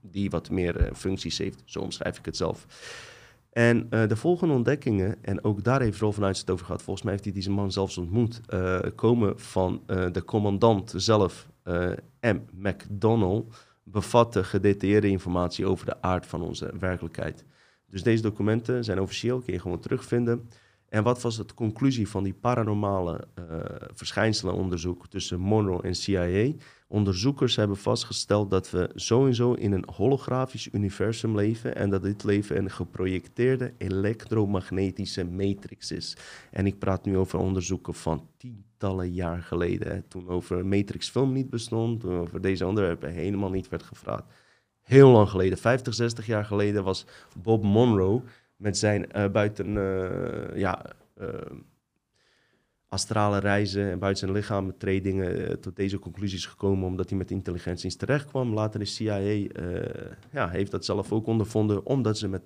die 0.00 0.30
wat 0.30 0.50
meer 0.50 0.76
eh, 0.76 0.94
functies 0.94 1.38
heeft. 1.38 1.62
Zo 1.64 1.80
omschrijf 1.80 2.18
ik 2.18 2.24
het 2.24 2.36
zelf. 2.36 2.66
En 3.50 3.86
eh, 3.90 4.08
de 4.08 4.16
volgende 4.16 4.54
ontdekkingen, 4.54 5.16
en 5.22 5.44
ook 5.44 5.64
daar 5.64 5.80
heeft 5.80 6.00
Rolf 6.00 6.18
Nuits 6.18 6.40
het 6.40 6.50
over 6.50 6.64
gehad, 6.66 6.82
volgens 6.82 7.04
mij 7.04 7.12
heeft 7.12 7.24
hij 7.24 7.34
deze 7.34 7.50
man 7.50 7.72
zelfs 7.72 7.98
ontmoet, 7.98 8.40
eh, 8.46 8.80
komen 8.94 9.40
van 9.40 9.82
de 9.86 10.22
commandant 10.24 10.92
zelf, 10.96 11.48
M. 12.20 12.38
McDonnell, 12.52 13.44
bevatten 13.82 14.44
gedetailleerde 14.44 15.08
informatie 15.08 15.66
over 15.66 15.86
de 15.86 16.02
aard 16.02 16.26
van 16.26 16.42
onze 16.42 16.72
werkelijkheid. 16.78 17.44
Dus 17.86 18.02
deze 18.02 18.22
documenten 18.22 18.84
zijn 18.84 19.00
officieel, 19.00 19.40
kun 19.40 19.52
je 19.52 19.60
gewoon 19.60 19.80
terugvinden. 19.80 20.48
En 20.94 21.02
wat 21.02 21.22
was 21.22 21.36
de 21.36 21.54
conclusie 21.54 22.08
van 22.08 22.24
die 22.24 22.34
paranormale 22.34 23.26
eh 23.34 23.44
verschijnselenonderzoek 23.94 25.06
tussen 25.08 25.40
Monroe 25.40 25.82
en 25.82 25.94
CIA? 25.94 26.52
Onderzoekers 26.88 27.56
hebben 27.56 27.76
vastgesteld 27.76 28.50
dat 28.50 28.70
we 28.70 28.90
sowieso 28.94 29.52
in 29.52 29.72
een 29.72 29.88
holografisch 29.94 30.68
universum 30.72 31.34
leven 31.34 31.76
en 31.76 31.90
dat 31.90 32.02
dit 32.02 32.24
leven 32.24 32.56
een 32.56 32.70
geprojecteerde 32.70 33.72
elektromagnetische 33.78 35.24
matrix 35.24 35.90
is. 35.90 36.16
En 36.50 36.66
ik 36.66 36.78
praat 36.78 37.04
nu 37.04 37.16
over 37.16 37.38
onderzoeken 37.38 37.94
van 37.94 38.28
tientallen 38.36 39.12
jaar 39.12 39.42
geleden, 39.42 40.04
toen 40.08 40.28
over 40.28 40.66
Matrix 40.66 41.10
film 41.10 41.32
niet 41.32 41.50
bestond, 41.50 42.00
toen 42.00 42.18
over 42.18 42.40
deze 42.40 42.66
onderwerpen 42.66 43.10
helemaal 43.10 43.50
niet 43.50 43.68
werd 43.68 43.82
gevraagd. 43.82 44.24
Heel 44.82 45.10
lang 45.10 45.28
geleden, 45.28 45.58
50, 45.58 45.94
60 45.94 46.26
jaar 46.26 46.44
geleden, 46.44 46.84
was 46.84 47.06
Bob 47.42 47.62
Monroe 47.62 48.22
met 48.56 48.78
zijn 48.78 49.12
eh, 49.12 49.30
buiten 49.30 49.76
eh, 49.76 50.56
ja, 50.58 50.84
eh, 51.14 51.28
astrale 52.88 53.38
reizen 53.38 53.90
en 53.90 53.98
buiten 53.98 54.26
zijn 54.26 54.38
lichaam 54.38 54.78
tredingen 54.78 55.60
tot 55.60 55.76
deze 55.76 55.98
conclusies 55.98 56.46
gekomen 56.46 56.86
omdat 56.86 57.08
hij 57.08 57.18
met 57.18 57.30
intelligenties 57.30 57.96
terecht 57.96 58.26
kwam. 58.26 58.52
Later 58.52 58.78
de 58.78 58.84
CIA 58.84 59.48
ja, 60.30 60.48
heeft 60.48 60.70
dat 60.70 60.84
zelf 60.84 61.12
ook 61.12 61.26
ondervonden 61.26 61.86
omdat 61.86 62.18
ze 62.18 62.28
met 62.28 62.42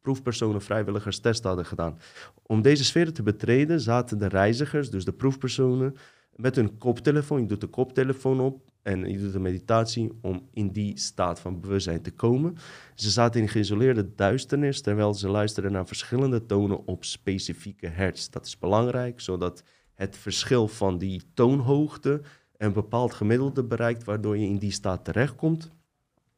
proefpersonen 0.00 0.62
vrijwilligers 0.62 1.18
test 1.18 1.44
hadden 1.44 1.66
gedaan. 1.66 1.98
Om 2.42 2.62
deze 2.62 2.84
sfeer 2.84 3.12
te 3.12 3.22
betreden 3.22 3.80
zaten 3.80 4.18
de 4.18 4.28
reizigers, 4.28 4.90
dus 4.90 5.04
de 5.04 5.12
proefpersonen, 5.12 5.96
met 6.36 6.56
hun 6.56 6.78
koptelefoon. 6.78 7.40
Je 7.40 7.46
doet 7.46 7.60
de 7.60 7.66
koptelefoon 7.66 8.40
op 8.40 8.70
en 8.84 9.10
je 9.10 9.18
doet 9.18 9.34
een 9.34 9.42
meditatie 9.42 10.12
om 10.20 10.48
in 10.52 10.68
die 10.68 10.98
staat 10.98 11.40
van 11.40 11.60
bewustzijn 11.60 12.02
te 12.02 12.10
komen. 12.10 12.56
Ze 12.94 13.10
zaten 13.10 13.40
in 13.40 13.48
geïsoleerde 13.48 14.14
duisternis 14.14 14.80
terwijl 14.80 15.14
ze 15.14 15.28
luisterden 15.28 15.72
naar 15.72 15.86
verschillende 15.86 16.46
tonen 16.46 16.86
op 16.86 17.04
specifieke 17.04 17.86
hertz. 17.86 18.28
Dat 18.28 18.46
is 18.46 18.58
belangrijk, 18.58 19.20
zodat 19.20 19.62
het 19.94 20.16
verschil 20.16 20.68
van 20.68 20.98
die 20.98 21.22
toonhoogte 21.34 22.20
een 22.56 22.72
bepaald 22.72 23.14
gemiddelde 23.14 23.64
bereikt, 23.64 24.04
waardoor 24.04 24.38
je 24.38 24.46
in 24.46 24.58
die 24.58 24.72
staat 24.72 25.04
terechtkomt. 25.04 25.70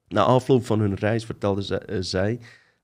Na 0.08 0.22
afloop 0.22 0.66
van 0.66 0.80
hun 0.80 0.94
reis 0.94 1.24
vertelde 1.24 1.78
eh, 1.78 1.96
zij 2.00 2.40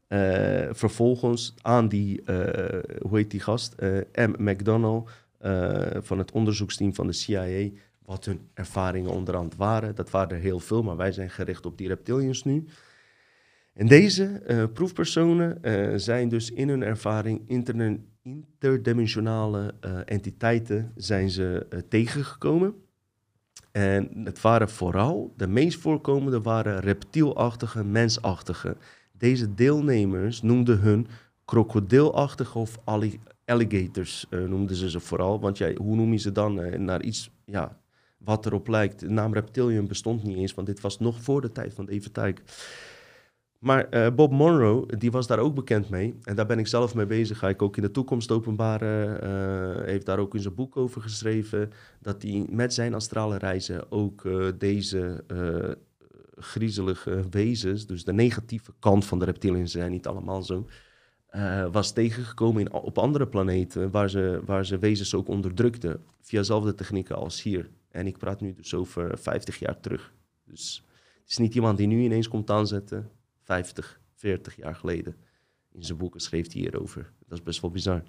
eh, 0.07 0.69
vervolgens 0.71 1.55
aan 1.63 1.89
die, 1.89 2.23
eh, 2.23 2.99
hoe 3.03 3.19
heet 3.19 3.31
die 3.31 3.41
gast, 3.41 3.75
M. 4.13 4.35
McDonnell 4.39 5.03
eh, 5.43 5.87
van 6.01 6.19
het 6.19 6.33
onderzoeksteam 6.33 6.95
van 6.95 7.07
de 7.07 7.13
CIA, 7.13 7.71
wat 8.05 8.24
hun 8.24 8.40
ervaringen 8.55 9.11
onderhand 9.11 9.57
waren. 9.57 9.94
Dat 9.94 10.11
waren 10.11 10.36
er 10.36 10.42
heel 10.42 10.61
veel, 10.61 10.82
maar 10.82 10.96
wij 10.96 11.12
zijn 11.12 11.30
gericht 11.30 11.66
op 11.66 11.78
die 11.78 11.88
reptilians 11.88 12.44
nu. 12.44 12.64
En 13.72 13.86
deze 13.86 14.24
eh, 14.24 14.64
proefpersonen 14.72 15.62
eh, 15.62 15.92
zijn 15.96 16.28
dus 16.28 16.50
in 16.50 16.68
hun 16.68 16.82
ervaring 16.82 17.48
interdimensionale 17.48 19.74
eh, 19.80 19.98
entiteiten 20.05 20.92
zijn 20.96 21.30
ze 21.30 21.66
tegengekomen. 21.88 22.74
En 23.70 24.11
het 24.24 24.40
waren 24.40 24.68
vooral, 24.68 25.32
de 25.36 25.46
meest 25.46 25.80
voorkomende 25.80 26.40
waren 26.40 26.80
reptielachtige, 26.80 27.84
mensachtige. 27.84 28.76
Deze 29.12 29.55
deelnemers 29.55 30.42
noemden 30.42 30.78
hun 30.78 31.07
krokodilachtige 31.44 32.59
of 32.59 32.78
alli- 32.84 33.20
alligators, 33.44 34.26
noemden 34.30 34.76
ze 34.76 34.90
ze 34.90 35.00
vooral. 35.00 35.40
Want 35.40 35.59
ja, 35.59 35.74
hoe 35.74 35.96
noem 35.96 36.12
je 36.12 36.18
ze 36.18 36.32
dan 36.32 36.84
naar 36.84 37.03
iets 37.03 37.30
ja, 37.44 37.80
wat 38.25 38.47
erop 38.47 38.68
lijkt? 38.68 39.01
De 39.01 39.11
naam 39.11 39.33
reptilium 39.33 39.87
bestond 39.87 40.23
niet 40.23 40.37
eens, 40.37 40.55
want 40.55 40.66
dit 40.66 40.81
was 40.81 40.99
nog 40.99 41.23
voor 41.23 41.41
de 41.41 41.53
tijd 41.53 41.75
van 41.75 41.87
David 41.87 42.14
Tyke. 42.14 42.43
Maar 43.62 43.89
eh, 43.89 44.14
Bob 44.14 44.33
Monroe, 44.33 44.97
die 44.99 45.11
was 45.11 45.27
daar 45.27 45.39
ook 45.39 45.55
bekend 45.55 45.89
mee. 45.89 46.18
En 46.23 46.37
daar 46.37 46.47
ben 46.47 46.59
ik 46.59 46.66
zelf 46.66 46.95
mee 46.95 47.07
bezig. 47.07 47.39
Ga 47.39 47.49
ik 47.49 47.62
ook 47.62 47.77
in 47.77 47.83
de 47.83 47.91
toekomst 47.91 48.31
openbaren. 48.31 49.23
eh, 49.23 49.85
heeft 49.85 50.07
daar 50.07 50.18
ook 50.18 50.35
in 50.35 50.41
zijn 50.41 50.55
boek 50.55 50.77
over 50.77 51.03
geschreven. 51.03 51.70
Dat 52.01 52.23
hij 52.23 52.47
met 52.51 52.75
zijn 52.75 52.95
astrale 52.95 53.39
reizen 53.39 53.93
ook 53.93 54.25
eh, 54.25 54.47
deze 54.59 55.25
griezelige 56.37 57.25
wezens, 57.31 57.87
dus 57.87 58.05
de 58.05 58.12
negatieve 58.12 58.73
kant 58.79 59.05
van 59.05 59.18
de 59.18 59.25
reptiliën 59.25 59.68
zijn 59.68 59.91
niet 59.91 60.07
allemaal 60.07 60.43
zo, 60.43 60.66
was 61.73 61.93
tegengekomen 61.93 62.73
op 62.73 62.99
andere 62.99 63.27
planeten 63.27 63.91
waar 63.91 64.11
ze, 64.11 64.41
waar 64.45 64.66
ze 64.66 64.79
wezens 64.79 65.14
ook 65.14 65.29
onderdrukten. 65.29 66.01
Via 66.20 66.39
dezelfde 66.39 66.75
technieken 66.75 67.16
als 67.16 67.43
hier. 67.43 67.68
En 67.93 68.07
ik 68.07 68.18
praat 68.18 68.40
nu 68.40 68.55
dus 68.55 68.74
over 68.74 69.18
50 69.18 69.59
jaar 69.59 69.80
terug. 69.80 70.12
Dus 70.45 70.84
het 71.20 71.30
is 71.30 71.38
niet 71.38 71.55
iemand 71.55 71.78
die 71.78 71.86
nu 71.86 72.03
ineens 72.03 72.28
komt 72.28 72.51
aanzetten. 72.51 73.11
50, 73.43 74.01
40 74.14 74.57
jaar 74.57 74.74
geleden. 74.74 75.16
In 75.72 75.84
zijn 75.84 75.99
boeken 75.99 76.20
schreef 76.20 76.53
hij 76.53 76.61
hierover. 76.61 77.12
Dat 77.26 77.38
is 77.38 77.45
best 77.45 77.61
wel 77.61 77.70
bizar. 77.70 78.03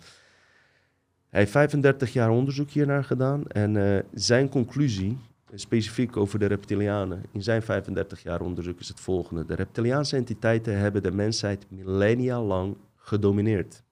Hij 1.29 1.39
heeft 1.39 1.51
35 1.51 2.13
jaar 2.13 2.29
onderzoek 2.29 2.69
hiernaar 2.69 3.03
gedaan. 3.03 3.47
En 3.47 3.77
eh, 3.77 4.03
zijn 4.13 4.49
conclusie, 4.49 5.17
specifiek 5.53 6.17
over 6.17 6.39
de 6.39 6.45
reptilianen, 6.45 7.23
in 7.31 7.43
zijn 7.43 7.61
35 7.61 8.23
jaar 8.23 8.41
onderzoek 8.41 8.79
is 8.79 8.87
het 8.87 8.99
volgende. 8.99 9.45
De 9.45 9.55
reptiliaanse 9.55 10.15
entiteiten 10.15 10.77
hebben 10.77 11.03
de 11.03 11.11
mensheid 11.11 11.65
millennia 11.69 12.41
lang 12.41 12.77
gedomineerd. 12.95 13.82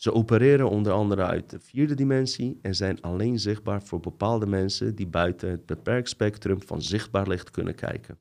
Ze 0.00 0.12
opereren 0.12 0.70
onder 0.70 0.92
andere 0.92 1.22
uit 1.22 1.50
de 1.50 1.60
vierde 1.60 1.94
dimensie 1.94 2.58
en 2.62 2.74
zijn 2.74 3.00
alleen 3.00 3.38
zichtbaar 3.38 3.82
voor 3.82 4.00
bepaalde 4.00 4.46
mensen 4.46 4.94
die 4.94 5.06
buiten 5.06 5.50
het 5.50 5.66
beperkt 5.66 6.08
spectrum 6.08 6.62
van 6.62 6.82
zichtbaar 6.82 7.28
licht 7.28 7.50
kunnen 7.50 7.74
kijken. 7.74 8.18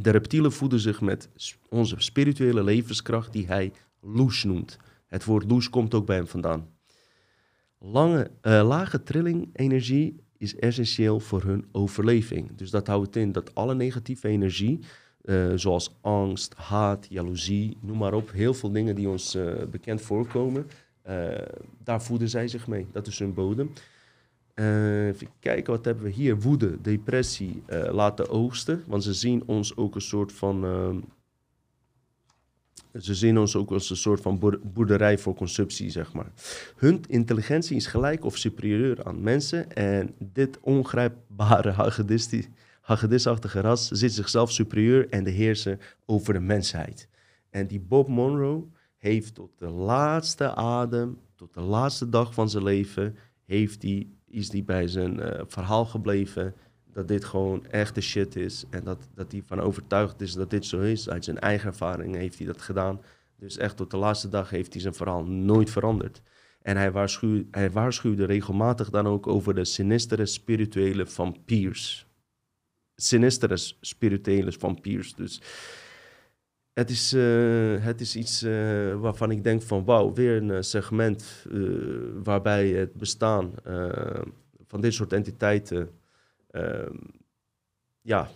De 0.00 0.10
reptielen 0.10 0.52
voeden 0.52 0.80
zich 0.80 1.00
met 1.00 1.28
onze 1.68 1.94
spirituele 1.98 2.64
levenskracht 2.64 3.32
die 3.32 3.46
hij 3.46 3.72
loes 4.00 4.44
noemt. 4.44 4.78
Het 5.06 5.24
woord 5.24 5.50
loes 5.50 5.70
komt 5.70 5.94
ook 5.94 6.06
bij 6.06 6.16
hem 6.16 6.26
vandaan. 6.26 6.68
Lange, 7.78 8.30
eh, 8.40 8.66
lage 8.68 9.02
trilling-energie 9.02 10.20
is 10.36 10.56
essentieel 10.56 11.20
voor 11.20 11.42
hun 11.42 11.68
overleving. 11.72 12.56
Dus 12.56 12.70
dat 12.70 12.86
houdt 12.86 13.16
in 13.16 13.32
dat 13.32 13.54
alle 13.54 13.74
negatieve 13.74 14.28
energie, 14.28 14.80
eh, 15.24 15.52
zoals 15.54 15.94
angst, 16.00 16.54
haat, 16.54 17.06
jaloezie, 17.08 17.76
noem 17.80 17.98
maar 17.98 18.14
op, 18.14 18.30
heel 18.32 18.54
veel 18.54 18.70
dingen 18.72 18.94
die 18.94 19.08
ons 19.08 19.34
eh, 19.34 19.52
bekend 19.70 20.00
voorkomen, 20.00 20.66
eh, 21.02 21.28
daar 21.84 22.02
voeden 22.02 22.28
zij 22.28 22.48
zich 22.48 22.66
mee. 22.66 22.86
Dat 22.92 23.06
is 23.06 23.18
hun 23.18 23.34
bodem. 23.34 23.72
Even 24.54 25.28
kijken, 25.40 25.72
wat 25.72 25.84
hebben 25.84 26.04
we 26.04 26.10
hier? 26.10 26.40
Woede, 26.40 26.80
depressie, 26.80 27.62
laten 27.90 28.28
oogsten. 28.28 28.84
Want 28.86 29.02
ze 29.02 29.14
zien 29.14 29.42
ons 29.46 29.76
ook 29.76 29.94
een 29.94 30.00
soort 30.00 30.32
van. 30.32 30.64
ehm, 30.64 30.98
ze 33.02 33.14
zien 33.14 33.38
ons 33.38 33.56
ook 33.56 33.70
als 33.70 33.90
een 33.90 33.96
soort 33.96 34.20
van 34.20 34.38
boer- 34.38 34.60
boerderij 34.62 35.18
voor 35.18 35.34
consumptie, 35.34 35.90
zeg 35.90 36.12
maar. 36.12 36.32
Hun 36.76 37.00
intelligentie 37.08 37.76
is 37.76 37.86
gelijk 37.86 38.24
of 38.24 38.36
superieur 38.36 39.04
aan 39.04 39.22
mensen. 39.22 39.72
En 39.72 40.14
dit 40.18 40.58
ongrijpbare 40.60 41.70
hagedisti- 41.70 42.48
hagedisachtige 42.90 43.60
ras 43.60 43.88
zit 43.88 44.12
zichzelf 44.12 44.52
superieur 44.52 45.08
en 45.08 45.24
de 45.24 45.30
heerser 45.30 45.96
over 46.06 46.32
de 46.32 46.40
mensheid. 46.40 47.08
En 47.50 47.66
die 47.66 47.80
Bob 47.80 48.08
Monroe 48.08 48.64
heeft 48.96 49.34
tot 49.34 49.50
de 49.58 49.68
laatste 49.68 50.54
adem, 50.54 51.18
tot 51.36 51.54
de 51.54 51.60
laatste 51.60 52.08
dag 52.08 52.34
van 52.34 52.50
zijn 52.50 52.64
leven, 52.64 53.16
heeft 53.44 53.80
die, 53.80 54.18
is 54.26 54.48
die 54.48 54.64
bij 54.64 54.88
zijn 54.88 55.20
eh, 55.20 55.42
verhaal 55.46 55.84
gebleven 55.84 56.54
dat 56.92 57.08
dit 57.08 57.24
gewoon 57.24 57.66
echte 57.66 58.00
shit 58.00 58.36
is. 58.36 58.64
En 58.70 58.84
dat, 58.84 59.08
dat 59.14 59.32
hij 59.32 59.42
van 59.46 59.60
overtuigd 59.60 60.20
is 60.20 60.32
dat 60.32 60.50
dit 60.50 60.66
zo 60.66 60.80
is. 60.80 61.08
Uit 61.08 61.24
zijn 61.24 61.38
eigen 61.38 61.68
ervaring 61.68 62.14
heeft 62.14 62.38
hij 62.38 62.46
dat 62.46 62.62
gedaan. 62.62 63.00
Dus 63.36 63.56
echt 63.56 63.76
tot 63.76 63.90
de 63.90 63.96
laatste 63.96 64.28
dag 64.28 64.50
heeft 64.50 64.72
hij 64.72 64.82
zijn 64.82 64.94
verhaal 64.94 65.24
nooit 65.24 65.70
veranderd. 65.70 66.22
En 66.62 66.76
hij, 66.76 66.92
waarschuw, 66.92 67.44
hij 67.50 67.70
waarschuwde 67.70 68.24
regelmatig 68.24 68.90
dan 68.90 69.06
ook 69.06 69.26
over 69.26 69.54
de 69.54 69.64
sinistere 69.64 70.26
spirituele 70.26 71.06
vampiers. 71.06 72.09
Sinistere 73.02 73.56
spirituele 73.80 74.52
vampiers. 74.52 75.14
Dus 75.14 75.40
het 76.72 76.90
is, 76.90 77.12
eh, 77.12 77.84
het 77.84 78.00
is 78.00 78.16
iets 78.16 78.42
eh, 78.42 79.00
waarvan 79.00 79.30
ik 79.30 79.44
denk 79.44 79.62
van 79.62 79.84
wauw, 79.84 80.12
weer 80.12 80.36
een 80.36 80.50
eh, 80.50 80.60
segment 80.60 81.46
waarbij 82.22 82.68
het 82.68 82.94
bestaan 82.94 83.54
van 84.66 84.80
dit 84.80 84.94
soort 84.94 85.12
entiteiten, 85.12 85.90
ehm, 86.50 86.96
ja, 88.02 88.30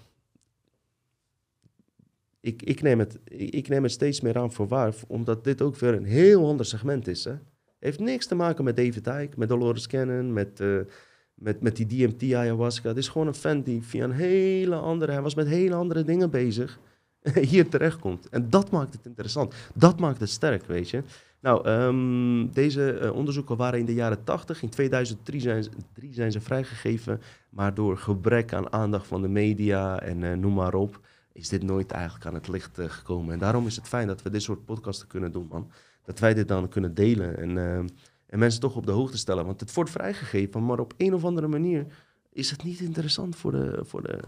ik, 2.41 2.63
ik, 2.63 2.83
neem 2.83 2.99
het, 2.99 3.19
ik, 3.35 3.69
neem 3.69 3.83
het 3.83 3.93
steeds 3.93 4.21
meer 4.21 4.39
aan 4.39 4.53
voor 4.53 4.69
waar, 4.69 4.95
omdat 5.07 5.45
dit 5.45 5.63
ook 5.63 5.77
weer 5.77 5.95
een 5.95 6.05
heel 6.05 6.47
ander 6.47 6.67
segment 6.67 7.07
is. 7.07 7.25
Hè? 7.25 7.35
Heeft 7.79 7.99
niks 7.99 8.27
te 8.27 8.35
maken 8.35 8.65
met 8.65 8.77
David 8.77 9.07
Icke, 9.07 9.39
met 9.39 9.49
Dolores 9.49 9.87
Cannon, 9.87 10.33
met, 10.33 10.61
met, 11.35 11.61
met 11.61 11.77
die 11.77 11.87
DMT 11.87 12.35
ayahuasca. 12.35 12.89
Het 12.89 12.97
is 12.97 13.09
gewoon 13.09 13.27
een 13.27 13.35
fan 13.35 13.63
die 13.63 13.83
via 13.83 14.05
een 14.05 14.13
hele 14.13 14.77
andere, 14.77 15.13
hij 15.13 15.23
was 15.23 15.35
met 15.35 15.47
hele 15.47 15.75
andere 15.75 16.05
dingen 16.05 16.31
bezig 16.31 16.79
hier 17.51 17.69
terechtkomt. 17.69 18.29
En 18.29 18.51
dat 18.51 18.71
maakt 18.71 18.93
het 18.93 19.07
interessant. 19.07 19.55
Dat 19.75 20.01
maakt 20.01 20.21
het 20.21 20.31
sterk, 20.31 20.67
weet 20.67 20.91
je. 20.91 21.03
Nou, 21.41 21.67
ehm, 21.67 22.53
deze 22.53 22.93
eh, 22.93 23.13
onderzoeken 23.13 23.57
waren 23.57 23.79
in 23.79 23.87
de 23.87 23.95
jaren 23.95 24.25
80. 24.25 24.63
In 24.63 24.69
2003 24.69 25.41
zijn 25.41 25.65
zijn 26.11 26.33
ze 26.33 26.41
vrijgegeven. 26.41 27.21
Maar 27.55 27.75
door 27.75 27.99
gebrek 27.99 28.53
aan 28.53 28.73
aandacht 28.73 29.07
van 29.07 29.23
de 29.23 29.29
media 29.29 30.01
en 30.01 30.23
eh, 30.23 30.37
noem 30.37 30.55
maar 30.55 30.75
op... 30.75 31.01
is 31.33 31.49
dit 31.49 31.63
nooit 31.63 31.91
eigenlijk 31.91 32.27
aan 32.27 32.35
het 32.35 32.49
licht 32.49 32.79
eh, 32.79 32.89
gekomen. 32.89 33.33
En 33.33 33.39
daarom 33.39 33.67
is 33.67 33.77
het 33.77 33.89
fijn 33.89 34.07
dat 34.07 34.23
we 34.23 34.31
dit 34.31 34.43
soort 34.43 34.65
podcasten 34.65 35.09
kunnen 35.09 35.33
doen, 35.33 35.47
man. 35.51 35.71
Dat 36.05 36.19
wij 36.19 36.35
dit 36.35 36.49
dan 36.49 36.69
kunnen 36.69 36.95
delen 36.95 37.39
en, 37.39 37.59
eh, 37.59 37.85
en 38.35 38.41
mensen 38.41 38.61
toch 38.61 38.77
op 38.77 38.87
de 38.87 38.93
hoogte 38.93 39.19
stellen. 39.19 39.47
Want 39.47 39.61
het 39.61 39.75
wordt 39.75 39.91
vrijgegeven, 39.91 40.65
maar 40.65 40.79
op 40.79 40.95
een 40.97 41.15
of 41.15 41.25
andere 41.25 41.49
manier... 41.49 41.87
is 42.33 42.51
het 42.51 42.63
niet 42.63 42.81
interessant 42.81 43.37
voor 43.37 43.53
de... 43.53 43.81
Voor 43.83 44.03
de 44.03 44.21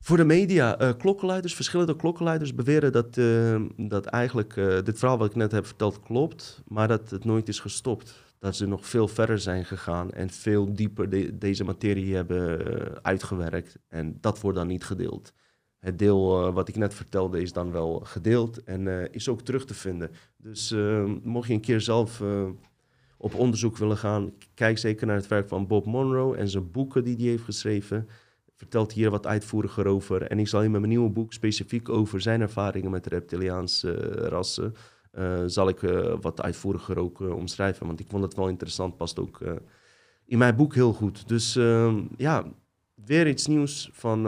voor 0.00 0.16
de 0.16 0.24
media, 0.24 0.78
eh, 0.78 0.90
klokkenluiders, 0.98 1.54
verschillende 1.54 1.96
klokkenluiders 1.96 2.54
beweren 2.54 2.92
dat, 2.92 3.16
eh, 3.16 3.62
dat 3.76 4.06
eigenlijk 4.06 4.56
eh, 4.56 4.82
dit 4.84 4.98
verhaal 4.98 5.18
wat 5.18 5.30
ik 5.30 5.36
net 5.36 5.52
heb 5.52 5.66
verteld 5.66 6.00
klopt, 6.00 6.62
maar 6.66 6.88
dat 6.88 7.10
het 7.10 7.24
nooit 7.24 7.48
is 7.48 7.60
gestopt. 7.60 8.22
Dat 8.38 8.56
ze 8.56 8.66
nog 8.66 8.86
veel 8.86 9.08
verder 9.08 9.38
zijn 9.38 9.64
gegaan 9.64 10.10
en 10.10 10.30
veel 10.30 10.74
dieper 10.74 11.10
de- 11.10 11.38
deze 11.38 11.64
materie 11.64 12.14
hebben 12.14 12.58
uitgewerkt. 13.02 13.78
En 13.88 14.18
dat 14.20 14.40
wordt 14.40 14.58
dan 14.58 14.66
niet 14.66 14.84
gedeeld. 14.84 15.32
Het 15.78 15.98
deel 15.98 16.52
wat 16.52 16.68
ik 16.68 16.76
net 16.76 16.94
vertelde 16.94 17.40
is 17.40 17.52
dan 17.52 17.72
wel 17.72 18.00
gedeeld 18.04 18.64
en 18.64 19.12
is 19.12 19.28
ook 19.28 19.42
terug 19.42 19.64
te 19.64 19.74
vinden. 19.74 20.10
Dus 20.36 20.74
mocht 21.22 21.48
je 21.48 21.54
een 21.54 21.60
keer 21.60 21.80
zelf 21.80 22.22
op 23.18 23.34
onderzoek 23.34 23.76
willen 23.76 23.96
gaan, 23.96 24.32
kijk 24.54 24.78
zeker 24.78 25.06
naar 25.06 25.16
het 25.16 25.26
werk 25.26 25.48
van 25.48 25.66
Bob 25.66 25.86
Monroe 25.86 26.36
en 26.36 26.48
zijn 26.48 26.70
boeken 26.70 27.04
die 27.04 27.16
hij 27.16 27.26
heeft 27.26 27.44
geschreven 27.44 28.08
vertelt 28.58 28.92
hier 28.92 29.10
wat 29.10 29.26
uitvoeriger 29.26 29.86
over. 29.86 30.22
En 30.22 30.38
ik 30.38 30.48
zal 30.48 30.62
in 30.62 30.70
mijn 30.70 30.88
nieuwe 30.88 31.10
boek 31.10 31.32
specifiek 31.32 31.88
over 31.88 32.20
zijn 32.20 32.40
ervaringen 32.40 32.90
met 32.90 33.06
reptiliaanse 33.06 33.92
eh, 33.92 34.26
rassen... 34.26 34.74
eh, 35.12 35.42
zal 35.46 35.68
ik 35.68 35.82
eh, 35.82 36.14
wat 36.20 36.42
uitvoeriger 36.42 36.98
ook 36.98 37.20
omschrijven. 37.20 37.86
Want 37.86 38.00
ik 38.00 38.06
vond 38.08 38.22
het 38.22 38.34
wel 38.34 38.48
interessant, 38.48 38.96
past 38.96 39.18
ook 39.18 39.40
in 40.24 40.38
mijn 40.38 40.56
boek 40.56 40.74
heel 40.74 40.92
goed. 40.92 41.28
Dus 41.28 41.56
ehm, 41.56 42.02
ja, 42.16 42.44
weer 42.94 43.28
iets 43.28 43.46
nieuws 43.46 43.90
van, 43.92 44.22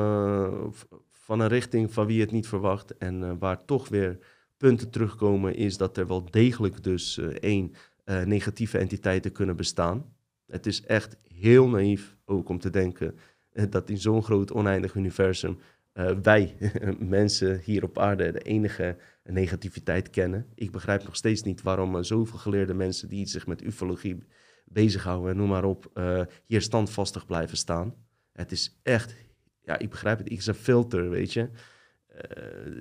van 1.12 1.40
een 1.40 1.48
richting 1.48 1.92
van 1.92 2.06
wie 2.06 2.20
het 2.20 2.30
niet 2.30 2.48
verwacht. 2.48 2.96
En 2.96 3.38
waar 3.38 3.64
toch 3.64 3.88
weer 3.88 4.18
punten 4.56 4.90
terugkomen 4.90 5.54
is 5.54 5.76
dat 5.76 5.96
er 5.96 6.06
wel 6.06 6.30
degelijk 6.30 6.82
dus 6.82 7.18
één 7.18 7.74
eh, 8.10 8.22
negatieve 8.22 8.78
entiteiten 8.78 9.32
kunnen 9.32 9.56
bestaan. 9.56 10.14
Het 10.46 10.66
is 10.66 10.82
echt 10.82 11.16
heel 11.34 11.68
naïef 11.68 12.16
ook 12.24 12.48
om 12.48 12.58
te 12.58 12.70
denken 12.70 13.18
eh, 13.52 13.64
dat 13.70 13.90
in 13.90 13.98
zo'n 13.98 14.22
groot 14.22 14.52
oneindig 14.52 14.94
universum 14.94 15.58
eh, 15.92 16.10
wij 16.22 16.56
mensen 16.98 17.60
hier 17.64 17.84
op 17.84 17.98
aarde 17.98 18.32
de 18.32 18.38
enige 18.38 18.96
negativiteit 19.24 20.10
kennen. 20.10 20.46
Ik 20.54 20.70
begrijp 20.70 21.04
nog 21.04 21.16
steeds 21.16 21.42
niet 21.42 21.62
waarom 21.62 22.02
zoveel 22.04 22.38
geleerde 22.38 22.74
mensen 22.74 23.08
die 23.08 23.26
zich 23.26 23.46
met 23.46 23.62
ufologie 23.62 24.18
bezighouden, 24.64 25.36
noem 25.36 25.48
maar 25.48 25.64
op, 25.64 26.00
hier 26.46 26.62
standvastig 26.62 27.26
blijven 27.26 27.56
staan. 27.56 27.94
Het 28.32 28.52
is 28.52 28.80
echt, 28.82 29.14
ja, 29.62 29.78
ik 29.78 29.90
begrijp 29.90 30.18
het, 30.18 30.28
is 30.28 30.46
een 30.46 30.54
filter, 30.54 31.10
weet 31.10 31.32
je. 31.32 31.48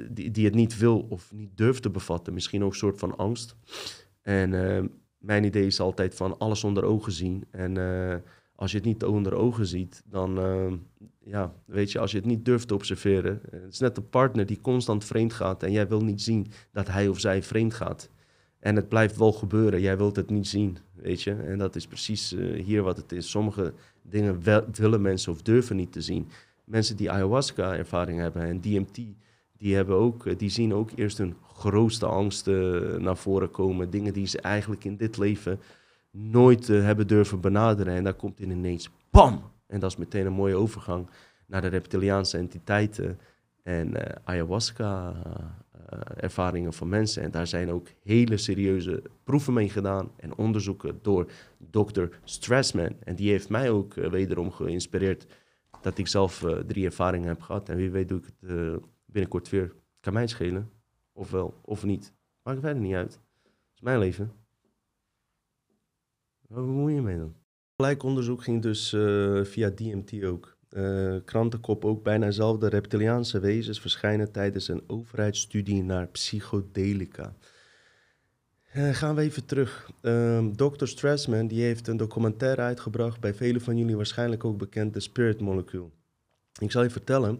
Die, 0.09 0.31
die 0.31 0.45
het 0.45 0.55
niet 0.55 0.77
wil 0.77 0.99
of 1.09 1.31
niet 1.31 1.57
durft 1.57 1.81
te 1.81 1.89
bevatten. 1.89 2.33
Misschien 2.33 2.63
ook 2.63 2.71
een 2.71 2.77
soort 2.77 2.99
van 2.99 3.17
angst. 3.17 3.55
En 4.29 4.53
eh, 4.53 4.83
mijn 5.19 5.43
idee 5.43 5.65
is 5.65 5.79
altijd 5.79 6.15
van 6.15 6.37
alles 6.37 6.63
onder 6.63 6.83
ogen 6.83 7.11
zien. 7.11 7.43
En 7.51 7.77
eh, 7.77 8.15
als 8.55 8.71
je 8.71 8.77
het 8.77 8.85
niet 8.85 9.03
onder 9.03 9.33
ogen 9.33 9.65
ziet, 9.65 10.03
dan 10.05 10.37
eh, 10.39 10.73
ja, 11.23 11.53
weet 11.65 11.91
je, 11.91 11.99
als 11.99 12.11
je 12.11 12.17
het 12.17 12.25
niet 12.25 12.45
durft 12.45 12.67
te 12.67 12.73
observeren. 12.73 13.41
eh, 13.51 13.59
Het 13.61 13.73
is 13.73 13.79
net 13.79 13.97
een 13.97 14.09
partner 14.09 14.45
die 14.45 14.61
constant 14.61 15.05
vreemd 15.05 15.33
gaat 15.33 15.63
en 15.63 15.71
jij 15.71 15.87
wil 15.87 16.01
niet 16.01 16.21
zien 16.21 16.47
dat 16.71 16.87
hij 16.87 17.07
of 17.07 17.19
zij 17.19 17.43
vreemd 17.43 17.73
gaat. 17.73 18.09
En 18.59 18.75
het 18.75 18.89
blijft 18.89 19.17
wel 19.17 19.31
gebeuren, 19.31 19.81
jij 19.81 19.97
wilt 19.97 20.15
het 20.15 20.29
niet 20.29 20.47
zien, 20.47 20.77
weet 20.95 21.21
je. 21.21 21.33
En 21.33 21.57
dat 21.57 21.75
is 21.75 21.87
precies 21.87 22.35
hier 22.63 22.81
wat 22.83 22.97
het 22.97 23.11
is. 23.11 23.29
Sommige 23.29 23.73
dingen 24.01 24.41
willen 24.71 25.01
mensen 25.01 25.31
of 25.31 25.41
durven 25.41 25.75
niet 25.75 25.91
te 25.91 26.01
zien. 26.01 26.27
Mensen 26.63 26.95
die 26.97 27.11
ayahuasca-ervaring 27.11 28.19
hebben 28.19 28.41
en 28.41 28.61
DMT, 28.61 28.99
die, 29.59 29.75
hebben 29.75 29.95
ook, 29.95 30.25
eh, 30.25 30.37
die 30.37 30.49
zien 30.49 30.73
ook 30.73 30.89
eerst 30.95 31.17
hun 31.17 31.35
grootste 31.53 32.05
angsten 32.05 32.93
eh, 32.93 32.99
naar 32.99 33.17
voren 33.17 33.51
komen. 33.51 33.89
Dingen 33.89 34.13
die 34.13 34.27
ze 34.27 34.41
eigenlijk 34.41 34.83
in 34.83 34.97
dit 34.97 35.17
leven 35.17 35.59
nooit 36.11 36.69
eh, 36.69 36.83
hebben 36.83 37.07
durven 37.07 37.39
benaderen. 37.39 37.93
En 37.93 38.03
daar 38.03 38.13
komt 38.13 38.39
in 38.39 38.51
ineens 38.51 38.89
bam! 39.11 39.41
En 39.67 39.79
dat 39.79 39.91
is 39.91 39.97
meteen 39.97 40.25
een 40.25 40.33
mooie 40.33 40.55
overgang 40.55 41.09
naar 41.47 41.61
de 41.61 41.67
reptiliaanse 41.67 42.37
entiteiten 42.37 43.19
en 43.63 43.93
ayahuasca-ervaringen 44.23 46.73
van 46.73 46.89
mensen. 46.89 47.23
En 47.23 47.31
daar 47.31 47.47
zijn 47.47 47.71
ook 47.71 47.87
hele 48.03 48.37
serieuze 48.37 49.03
proeven 49.23 49.53
mee 49.53 49.69
gedaan 49.69 50.11
en 50.15 50.35
onderzoeken 50.35 50.99
door 51.01 51.31
Dr. 51.71 52.03
Stressman. 52.23 52.95
En 53.03 53.15
die 53.15 53.29
heeft 53.29 53.49
mij 53.49 53.69
ook 53.69 53.93
wederom 53.93 54.51
geïnspireerd 54.51 55.25
dat 55.81 55.97
ik 55.97 56.07
zelf 56.07 56.45
drie 56.67 56.85
ervaringen 56.85 57.27
heb 57.27 57.41
gehad. 57.41 57.69
En 57.69 57.77
wie 57.77 57.91
weet 57.91 58.09
doe 58.09 58.19
ik 58.19 58.25
het 58.25 58.41
binnenkort 59.11 59.49
weer. 59.49 59.75
Kan 59.99 60.13
mij 60.13 60.27
schelen. 60.27 60.71
Of 61.13 61.31
wel, 61.31 61.59
of 61.61 61.83
niet. 61.83 62.13
Maakt 62.43 62.59
verder 62.59 62.81
niet 62.81 62.95
uit. 62.95 63.13
Het 63.13 63.73
is 63.75 63.81
mijn 63.81 63.99
leven. 63.99 64.31
Waar 66.47 66.65
bemoei 66.65 66.93
je 66.93 67.01
mee 67.01 67.17
dan? 67.17 67.35
Gelijk 67.75 68.03
onderzoek 68.03 68.43
ging 68.43 68.61
dus 68.61 68.93
eh, 68.93 69.43
via 69.43 69.69
DMT 69.69 70.23
ook. 70.23 70.57
Eh, 70.69 71.15
krantenkop 71.25 71.85
ook 71.85 72.03
bijna 72.03 72.25
dezelfde 72.25 72.69
reptiliaanse 72.69 73.39
wezens 73.39 73.81
verschijnen 73.81 74.31
tijdens 74.31 74.67
een 74.67 74.83
overheidsstudie 74.87 75.83
naar 75.83 76.07
psychodelica. 76.07 77.35
Eh, 78.71 78.89
gaan 78.89 79.15
we 79.15 79.21
even 79.21 79.45
terug. 79.45 79.91
Ehm 80.01 80.51
Dr. 80.51 80.85
Stressman 80.85 81.47
die 81.47 81.61
heeft 81.61 81.87
een 81.87 81.97
documentaire 81.97 82.61
uitgebracht, 82.61 83.19
bij 83.19 83.33
velen 83.33 83.61
van 83.61 83.77
jullie 83.77 83.95
waarschijnlijk 83.95 84.45
ook 84.45 84.57
bekend, 84.57 84.93
de 84.93 84.99
Spirit 84.99 85.39
Molecule. 85.39 85.89
Ik 86.59 86.71
zal 86.71 86.83
je 86.83 86.89
vertellen, 86.89 87.39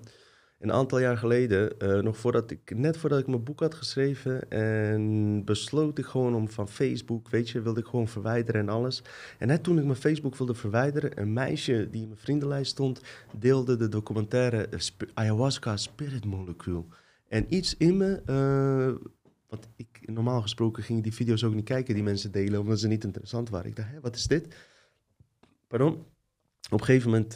een 0.60 0.72
aantal 0.72 1.00
jaar 1.00 1.18
geleden, 1.18 1.80
eh, 1.80 2.00
nog 2.00 2.18
voordat 2.18 2.52
ik, 2.52 2.76
net 2.76 2.98
voordat 2.98 3.20
ik 3.20 3.28
mijn 3.28 3.44
boek 3.44 3.60
had 3.60 3.74
geschreven, 3.74 4.50
en 4.50 5.46
besloot 5.46 5.98
ik 5.98 6.06
gewoon 6.06 6.36
om 6.36 6.50
van 6.50 6.70
Facebook, 6.70 7.30
weet 7.30 7.50
je, 7.50 7.62
wilde 7.62 7.80
ik 7.80 7.86
gewoon 7.86 8.08
verwijderen 8.08 8.62
en 8.62 8.70
alles. 8.70 9.04
En 9.38 9.48
net 9.48 9.64
toen 9.64 9.78
ik 9.78 9.84
mijn 9.84 9.96
Facebook 9.96 10.36
wilde 10.36 10.54
verwijderen, 10.54 11.22
een 11.22 11.34
meisje 11.34 11.88
die 11.92 12.02
in 12.02 12.08
mijn 12.08 12.20
vriendenlijst 12.20 12.72
stond, 12.72 13.02
deelde 13.40 13.76
de 13.76 13.90
documentaire 13.90 14.68
eh, 14.68 14.80
Ayahuasca 15.14 15.78
Spirit 15.78 16.26
Molecule. 16.26 16.84
En 17.28 17.54
iets 17.56 17.78
in 17.78 17.98
me, 17.98 18.22
eh, 18.26 19.08
want 19.48 19.68
ik, 19.76 20.00
normaal 20.02 20.42
gesproken 20.42 20.84
ging 20.84 21.04
die 21.04 21.14
video's 21.14 21.44
ook 21.44 21.54
niet 21.54 21.66
kijken 21.66 21.94
die 21.94 22.04
mensen 22.04 22.32
delen, 22.32 22.60
omdat 22.60 22.80
ze 22.80 22.88
niet 22.88 23.04
interessant 23.04 23.50
waren. 23.50 23.70
Ik 23.70 23.76
dacht, 23.76 23.90
hé, 23.90 24.00
wat 24.00 24.16
is 24.16 24.28
dit? 24.28 24.56
Pardon? 25.68 25.94
Op 26.70 26.80
een 26.80 26.86
gegeven 26.86 27.10
moment 27.10 27.34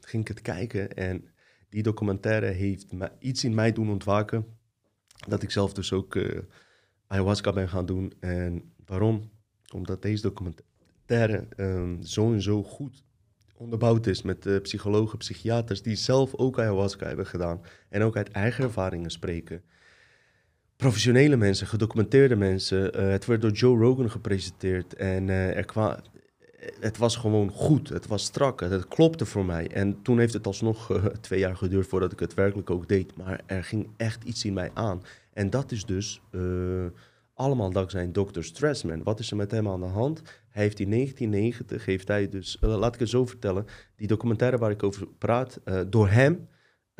ging 0.00 0.22
ik 0.22 0.28
het 0.28 0.42
kijken 0.42 0.96
en 0.96 1.24
die 1.70 1.82
documentaire 1.82 2.46
heeft 2.46 2.86
iets 3.18 3.44
in 3.44 3.54
mij 3.54 3.72
doen 3.72 3.90
ontwaken. 3.90 4.46
Dat 5.28 5.42
ik 5.42 5.50
zelf 5.50 5.72
dus 5.72 5.92
ook 5.92 6.16
eh, 6.16 6.38
ayahuasca 7.06 7.52
ben 7.52 7.68
gaan 7.68 7.86
doen. 7.86 8.12
En 8.20 8.72
waarom? 8.86 9.30
Omdat 9.74 10.02
deze 10.02 10.22
documentaire 10.22 11.46
ehm, 11.56 12.02
zo 12.02 12.32
en 12.32 12.42
zo 12.42 12.62
goed 12.62 13.04
onderbouwd 13.54 14.06
is 14.06 14.22
met 14.22 14.46
eh, 14.46 14.60
psychologen, 14.60 15.18
psychiaters 15.18 15.82
die 15.82 15.94
zelf 15.96 16.34
ook 16.34 16.58
ayahuasca 16.58 17.06
hebben 17.06 17.26
gedaan. 17.26 17.60
En 17.88 18.02
ook 18.02 18.16
uit 18.16 18.30
eigen 18.30 18.64
ervaringen 18.64 19.10
spreken. 19.10 19.62
Professionele 20.76 21.36
mensen, 21.36 21.66
gedocumenteerde 21.66 22.36
mensen. 22.36 22.92
eh, 22.92 23.08
het 23.08 23.26
werd 23.26 23.40
door 23.40 23.50
Joe 23.50 23.78
Rogan 23.78 24.10
gepresenteerd. 24.10 24.94
En 24.94 25.28
er 25.28 25.64
kwa- 25.64 26.02
het 26.80 26.98
was 26.98 27.16
gewoon 27.16 27.50
goed. 27.50 27.88
Het 27.88 28.06
was 28.06 28.24
strak. 28.24 28.60
Het, 28.60 28.88
klopte 28.88 29.26
voor 29.26 29.44
mij. 29.44 29.68
En 29.68 30.02
toen 30.02 30.18
heeft 30.18 30.32
het 30.32 30.46
alsnog 30.46 30.90
eh, 30.90 31.04
twee 31.20 31.38
jaar 31.38 31.56
geduurd 31.56 31.86
voordat 31.86 32.12
ik 32.12 32.20
het 32.20 32.34
werkelijk 32.34 32.70
ook 32.70 32.88
deed. 32.88 33.16
Maar 33.16 33.40
er 33.46 33.64
ging 33.64 33.88
echt 33.96 34.24
iets 34.24 34.44
in 34.44 34.52
mij 34.52 34.70
aan. 34.74 35.02
En 35.32 35.50
dat 35.50 35.72
is 35.72 35.84
dus 35.84 36.20
eh, 36.30 36.40
allemaal 37.34 37.70
dankzij 37.70 38.06
Dr. 38.06 38.42
Stressman. 38.42 39.02
Wat 39.02 39.18
is 39.18 39.30
er 39.30 39.36
met 39.36 39.50
hem 39.50 39.68
aan 39.68 39.80
de 39.80 39.86
hand? 39.86 40.22
Hij 40.48 40.62
heeft 40.62 40.80
in 40.80 40.90
1990, 40.90 41.84
heeft 41.84 42.08
hij 42.08 42.28
dus, 42.28 42.58
eh, 42.60 42.78
laat 42.78 42.94
ik 42.94 43.00
het 43.00 43.08
zo 43.08 43.26
vertellen, 43.26 43.66
die 43.96 44.06
documentaire 44.06 44.58
waar 44.58 44.70
ik 44.70 44.82
over 44.82 45.06
praat, 45.18 45.60
door 45.88 46.08
hem 46.08 46.48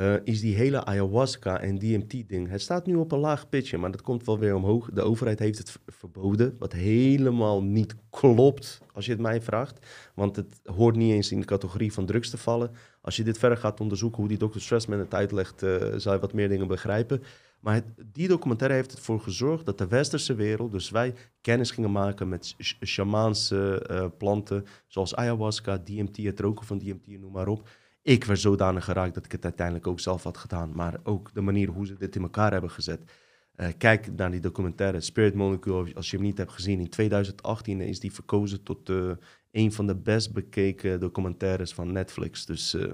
eh, 0.01 0.15
is 0.25 0.41
die 0.41 0.55
hele 0.55 0.85
ayahuasca 0.85 1.61
en 1.61 1.79
DMT-ding. 1.79 2.49
Het 2.49 2.61
staat 2.61 2.87
nu 2.87 2.95
op 2.95 3.13
een 3.13 3.19
laag 3.19 3.49
pitje, 3.49 3.79
maar 3.79 3.91
dat 3.91 4.03
komt 4.03 4.25
wel 4.27 4.39
weer 4.39 4.55
omhoog. 4.55 4.91
De 4.93 5.03
overheid 5.03 5.39
heeft 5.39 5.59
het 5.59 5.79
verboden, 5.87 6.57
wat 6.59 6.73
helemaal 6.73 7.63
niet 7.63 7.95
klopt, 8.11 8.81
als 8.93 9.05
je 9.07 9.13
het 9.13 9.21
mij 9.21 9.41
vraagt. 9.41 9.87
Want 10.15 10.37
het 10.37 10.61
hoort 10.65 10.97
niet 10.97 11.13
eens 11.13 11.33
in 11.33 11.41
de 11.41 11.47
categorie 11.47 11.93
van 11.93 12.07
drugs 12.07 12.31
te 12.31 12.39
vallen. 12.39 12.71
Als 13.01 13.17
je 13.17 13.25
dit 13.25 13.39
verder 13.39 13.59
gaat 13.59 13.81
onderzoeken, 13.81 14.19
hoe 14.19 14.29
die 14.29 14.49
Dr. 14.49 14.59
Stressman 14.59 14.99
het 14.99 15.15
uitlegt, 15.15 15.63
eh 15.63 15.95
zal 15.97 16.13
je 16.13 16.21
wat 16.21 16.33
meer 16.33 16.49
dingen 16.49 16.67
begrijpen. 16.69 17.23
Maar 17.61 17.83
die 18.13 18.29
documentaire 18.29 18.77
heeft 18.77 18.93
ervoor 18.93 19.21
gezorgd 19.21 19.67
dat 19.67 19.79
de 19.79 19.87
westerse 19.87 20.35
wereld, 20.35 20.73
dus 20.73 20.91
wij 20.91 21.15
kennis 21.41 21.71
gingen 21.71 21.93
maken 21.93 22.29
met 22.29 22.55
sh- 22.59 22.75
shamaanse 22.85 23.83
eh, 23.87 24.07
planten, 24.19 24.65
zoals 24.87 25.15
ayahuasca, 25.15 25.79
DMT, 25.79 26.17
het 26.17 26.41
roken 26.41 26.67
van 26.67 26.79
DMT, 26.79 27.07
noem 27.07 27.33
maar 27.33 27.49
op. 27.49 27.69
Ik 28.03 28.25
werd 28.25 28.41
zodanig 28.41 28.85
geraakt 28.85 29.15
dat 29.15 29.25
ik 29.25 29.33
het 29.33 29.45
uiteindelijk 29.45 29.87
ook 29.87 30.01
zelf 30.01 30.23
had 30.23 30.39
gedaan. 30.39 30.73
Maar 30.75 31.01
ook 31.03 31.35
de 31.35 31.41
manier 31.41 31.69
hoe 31.69 31.87
ze 31.87 31.95
dit 31.95 32.17
in 32.17 32.23
elkaar 32.23 32.53
hebben 32.53 32.71
gezet. 32.71 33.13
Eh, 33.55 33.69
kijk 33.79 34.17
naar 34.17 34.31
die 34.31 34.41
documentaire 34.41 35.01
Spirit 35.01 35.35
Molecule, 35.35 35.95
als 35.95 36.11
je 36.11 36.17
hem 36.17 36.27
niet 36.27 36.39
hebt 36.39 36.53
gezien. 36.53 36.81
In 36.81 36.89
2018 36.89 37.81
is 37.81 38.01
die 38.01 38.13
verkozen 38.13 38.63
tot 38.63 38.89
eh, 38.89 39.11
een 39.51 39.73
van 39.73 39.87
de 39.87 39.97
best 39.97 40.33
bekeken 40.33 41.01
documentaires 41.01 41.75
van 41.75 41.93
Netflix. 41.93 42.47
Dus 42.47 42.75
eh, 42.75 42.93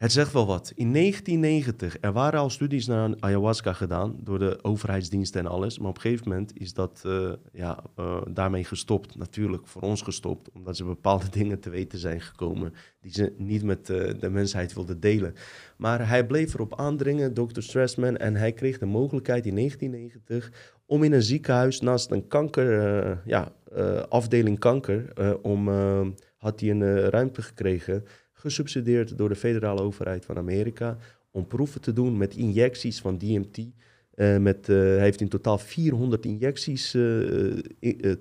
het 0.00 0.12
zegt 0.12 0.32
wel 0.32 0.46
wat. 0.46 0.72
In 0.74 0.92
1990, 0.92 1.96
er 2.00 2.12
waren 2.12 2.40
al 2.40 2.50
studies 2.50 2.86
naar 2.86 3.14
ayahuasca 3.18 3.72
gedaan 3.72 4.16
door 4.20 4.38
de 4.38 4.58
overheidsdiensten 4.62 5.40
en 5.40 5.46
alles. 5.46 5.78
Maar 5.78 5.88
op 5.88 5.94
een 5.94 6.00
gegeven 6.00 6.28
moment 6.28 6.58
is 6.58 6.74
dat 6.74 7.02
eh, 7.06 7.32
ja, 7.52 7.82
eh, 7.96 8.22
daarmee 8.28 8.64
gestopt. 8.64 9.18
Natuurlijk 9.18 9.66
voor 9.66 9.82
ons 9.82 10.02
gestopt, 10.02 10.50
omdat 10.52 10.76
ze 10.76 10.84
bepaalde 10.84 11.28
dingen 11.38 11.60
te 11.60 11.70
weten 11.70 11.98
zijn 11.98 12.20
gekomen 12.20 12.74
die 13.00 13.12
ze 13.12 13.34
niet 13.38 13.62
met 13.62 13.90
eh, 13.90 14.10
de 14.20 14.30
mensheid 14.30 14.72
wilden 14.72 15.00
delen. 15.00 15.34
Maar 15.76 16.08
hij 16.08 16.26
bleef 16.26 16.54
erop 16.54 16.78
aandringen, 16.78 17.34
Dr. 17.34 17.60
Stressman, 17.60 18.16
en 18.16 18.36
hij 18.36 18.52
kreeg 18.52 18.78
de 18.78 18.86
mogelijkheid 18.86 19.46
in 19.46 19.54
1990 19.54 20.76
om 20.86 21.02
in 21.02 21.12
een 21.12 21.22
ziekenhuis 21.22 21.80
naast 21.80 22.10
een 22.10 22.26
kanker, 22.26 23.22
ja, 23.24 23.52
afdeling 24.08 24.58
kanker, 24.58 25.12
om, 25.42 25.68
had 26.36 26.60
hij 26.60 26.70
een 26.70 27.10
ruimte 27.10 27.42
gekregen, 27.42 28.04
gesubsidieerd 28.40 29.18
door 29.18 29.28
de 29.28 29.34
federale 29.34 29.80
overheid 29.80 30.24
van 30.24 30.36
Amerika, 30.36 30.96
om 31.30 31.46
proeven 31.46 31.80
te 31.80 31.92
doen 31.92 32.16
met 32.16 32.36
injecties 32.36 33.00
van 33.00 33.18
DMT. 33.18 33.58
Eh, 34.14 34.36
met, 34.36 34.68
eh, 34.68 34.76
hij 34.76 35.00
heeft 35.00 35.20
in 35.20 35.28
totaal 35.28 35.58
400 35.58 36.24
injecties 36.24 36.94
eh, 36.94 38.14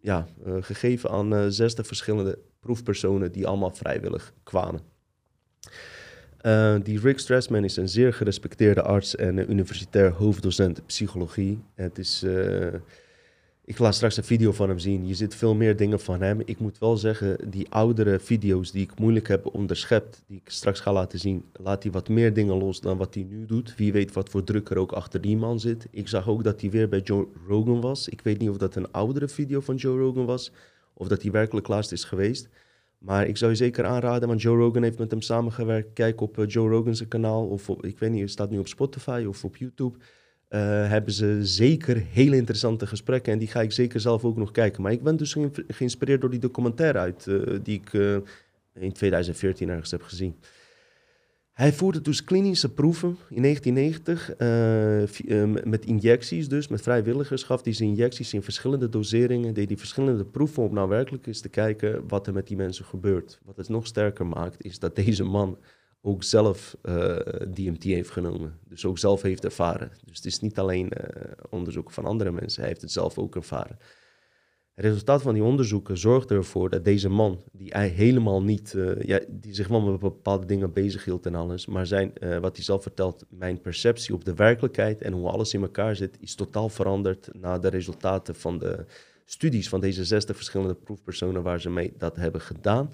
ja, 0.00 0.26
gegeven 0.60 1.10
aan 1.10 1.34
eh 1.34 1.44
60 1.48 1.86
verschillende 1.86 2.38
proefpersonen 2.60 3.32
die 3.32 3.46
allemaal 3.46 3.70
vrijwillig 3.70 4.32
kwamen. 4.42 4.80
Die 6.82 7.00
Rick 7.00 7.18
Strassman 7.18 7.64
is 7.64 7.76
een 7.76 7.88
zeer 7.88 8.12
gerespecteerde 8.12 8.82
arts 8.82 9.16
en 9.16 9.50
universitair 9.50 10.12
hoofddocent 10.12 10.86
psychologie. 10.86 11.62
Het 11.74 11.98
is, 11.98 12.24
ik 13.64 13.78
laat 13.78 13.94
straks 13.94 14.16
een 14.16 14.24
video 14.24 14.52
van 14.52 14.68
hem 14.68 14.78
zien. 14.78 15.06
Je 15.06 15.14
ziet 15.14 15.34
veel 15.34 15.54
meer 15.54 15.76
dingen 15.76 16.00
van 16.00 16.22
hem. 16.22 16.40
Ik 16.44 16.58
moet 16.58 16.78
wel 16.78 16.96
zeggen, 16.96 17.50
die 17.50 17.70
oudere 17.70 18.18
video's 18.18 18.70
die 18.70 18.82
ik 18.82 18.98
moeilijk 18.98 19.28
heb 19.28 19.54
onderschept, 19.54 20.22
die 20.26 20.40
ik 20.44 20.50
straks 20.50 20.80
ga 20.80 20.92
laten 20.92 21.18
zien, 21.18 21.44
laat 21.52 21.82
hij 21.82 21.92
wat 21.92 22.08
meer 22.08 22.34
dingen 22.34 22.56
los 22.56 22.80
dan 22.80 22.96
wat 22.96 23.14
hij 23.14 23.26
nu 23.28 23.46
doet. 23.46 23.74
Wie 23.76 23.92
weet 23.92 24.12
wat 24.12 24.28
voor 24.28 24.44
druk 24.44 24.70
er 24.70 24.76
ook 24.76 24.92
achter 24.92 25.20
die 25.20 25.36
man 25.36 25.60
zit. 25.60 25.86
Ik 25.90 26.08
zag 26.08 26.28
ook 26.28 26.44
dat 26.44 26.60
hij 26.60 26.70
weer 26.70 26.88
bij 26.88 27.00
Joe 27.00 27.26
Rogan 27.46 27.80
was. 27.80 28.08
Ik 28.08 28.20
weet 28.20 28.38
niet 28.38 28.50
of 28.50 28.56
dat 28.56 28.74
een 28.74 28.92
oudere 28.92 29.28
video 29.28 29.60
van 29.60 29.74
Joe 29.74 29.98
Rogan 29.98 30.24
was, 30.24 30.52
of 30.94 31.08
dat 31.08 31.22
hij 31.22 31.30
werkelijk 31.30 31.68
laatst 31.68 31.92
is 31.92 32.04
geweest. 32.04 32.48
Maar 32.98 33.26
ik 33.26 33.36
zou 33.36 33.50
je 33.50 33.56
zeker 33.56 33.84
aanraden, 33.84 34.28
want 34.28 34.42
Joe 34.42 34.56
Rogan 34.56 34.82
heeft 34.82 34.98
met 34.98 35.10
hem 35.10 35.20
samengewerkt. 35.20 35.92
Kijk 35.92 36.20
op 36.20 36.38
eh, 36.38 36.46
Joe 36.48 36.68
Rogan's 36.68 37.08
kanaal, 37.08 37.46
of 37.46 37.68
ik 37.68 37.98
weet 37.98 38.10
niet, 38.10 38.20
het 38.20 38.30
staat 38.30 38.50
nu 38.50 38.58
op 38.58 38.68
Spotify 38.68 39.24
of 39.28 39.44
op 39.44 39.56
YouTube. 39.56 39.98
Eh, 40.52 40.60
hebben 40.88 41.12
ze 41.12 41.38
zeker 41.42 42.02
hele 42.10 42.36
interessante 42.36 42.86
gesprekken 42.86 43.32
en 43.32 43.38
die 43.38 43.48
ga 43.48 43.60
ik 43.62 43.72
zeker 43.72 44.00
zelf 44.00 44.24
ook 44.24 44.36
nog 44.36 44.50
kijken. 44.50 44.82
Maar 44.82 44.92
ik 44.92 45.02
ben 45.02 45.16
dus 45.16 45.32
geïn- 45.32 45.64
geïnspireerd 45.68 46.20
door 46.20 46.30
die 46.30 46.40
documentaire 46.40 46.98
uit, 46.98 47.26
eh, 47.26 47.40
die 47.62 47.80
ik 47.80 47.94
eh, 47.94 48.16
in 48.74 48.92
2014 48.92 49.68
ergens 49.68 49.90
heb 49.90 50.02
gezien. 50.02 50.34
Hij 51.52 51.72
voerde 51.72 52.00
dus 52.00 52.24
klinische 52.24 52.72
proeven 52.72 53.16
in 53.30 53.40
1990 53.42 54.30
eh, 54.36 55.02
vi- 55.06 55.28
eh, 55.28 55.44
m- 55.44 55.68
met 55.70 55.84
injecties, 55.84 56.48
dus 56.48 56.68
met 56.68 56.82
vrijwilligers. 56.82 57.42
Gaf 57.42 57.64
hij 57.64 57.72
ze 57.72 57.84
injecties 57.84 58.34
in 58.34 58.42
verschillende 58.42 58.88
doseringen. 58.88 59.54
Deed 59.54 59.68
hij 59.68 59.76
verschillende 59.78 60.24
proeven 60.24 60.62
om 60.62 60.74
nou 60.74 60.88
werkelijk 60.88 61.26
eens 61.26 61.40
te 61.40 61.48
kijken 61.48 62.04
wat 62.08 62.26
er 62.26 62.32
met 62.32 62.46
die 62.46 62.56
mensen 62.56 62.84
gebeurt. 62.84 63.40
Wat 63.44 63.56
het 63.56 63.68
nog 63.68 63.86
sterker 63.86 64.26
maakt, 64.26 64.64
is 64.64 64.78
dat 64.78 64.96
deze 64.96 65.24
man 65.24 65.58
ook 66.02 66.22
zelf 66.22 66.76
eh, 66.82 67.16
DMT 67.54 67.82
heeft 67.82 68.10
genomen. 68.10 68.58
Dus 68.68 68.84
ook 68.84 68.98
zelf 68.98 69.22
heeft 69.22 69.44
ervaren. 69.44 69.90
Dus 70.04 70.16
het 70.16 70.26
is 70.26 70.40
niet 70.40 70.58
alleen 70.58 70.90
eh, 70.90 71.32
onderzoek 71.50 71.90
van 71.90 72.04
andere 72.04 72.30
mensen. 72.30 72.60
Hij 72.60 72.68
heeft 72.68 72.82
het 72.82 72.92
zelf 72.92 73.18
ook 73.18 73.36
ervaren. 73.36 73.78
Het 74.74 74.84
resultaat 74.84 75.22
van 75.22 75.34
die 75.34 75.42
onderzoeken 75.42 75.98
zorgde 75.98 76.34
ervoor 76.34 76.70
dat 76.70 76.84
deze 76.84 77.08
man, 77.08 77.42
die 77.52 77.70
hij 77.70 77.88
helemaal 77.88 78.42
niet, 78.42 78.74
eh, 78.74 79.02
ja, 79.02 79.20
die 79.28 79.54
zich 79.54 79.68
wel 79.68 79.80
met 79.80 80.00
bepaalde 80.00 80.46
dingen 80.46 80.72
bezighield 80.72 81.26
en 81.26 81.34
alles, 81.34 81.66
maar 81.66 81.86
zijn, 81.86 82.12
wat 82.40 82.56
hij 82.56 82.64
zelf 82.64 82.82
vertelt, 82.82 83.24
mijn 83.28 83.60
perceptie 83.60 84.14
op 84.14 84.24
de 84.24 84.34
werkelijkheid 84.34 85.02
en 85.02 85.12
hoe 85.12 85.28
alles 85.28 85.54
in 85.54 85.62
elkaar 85.62 85.96
zit, 85.96 86.16
is 86.20 86.34
totaal 86.34 86.68
veranderd 86.68 87.28
na 87.32 87.58
de 87.58 87.68
resultaten 87.68 88.34
van 88.34 88.58
de 88.58 88.84
studies 89.24 89.68
van 89.68 89.80
deze 89.80 90.04
60 90.04 90.36
verschillende 90.36 90.74
proefpersonen 90.74 91.42
waar 91.42 91.60
ze 91.60 91.70
mee 91.70 91.92
dat 91.98 92.16
hebben 92.16 92.40
gedaan. 92.40 92.90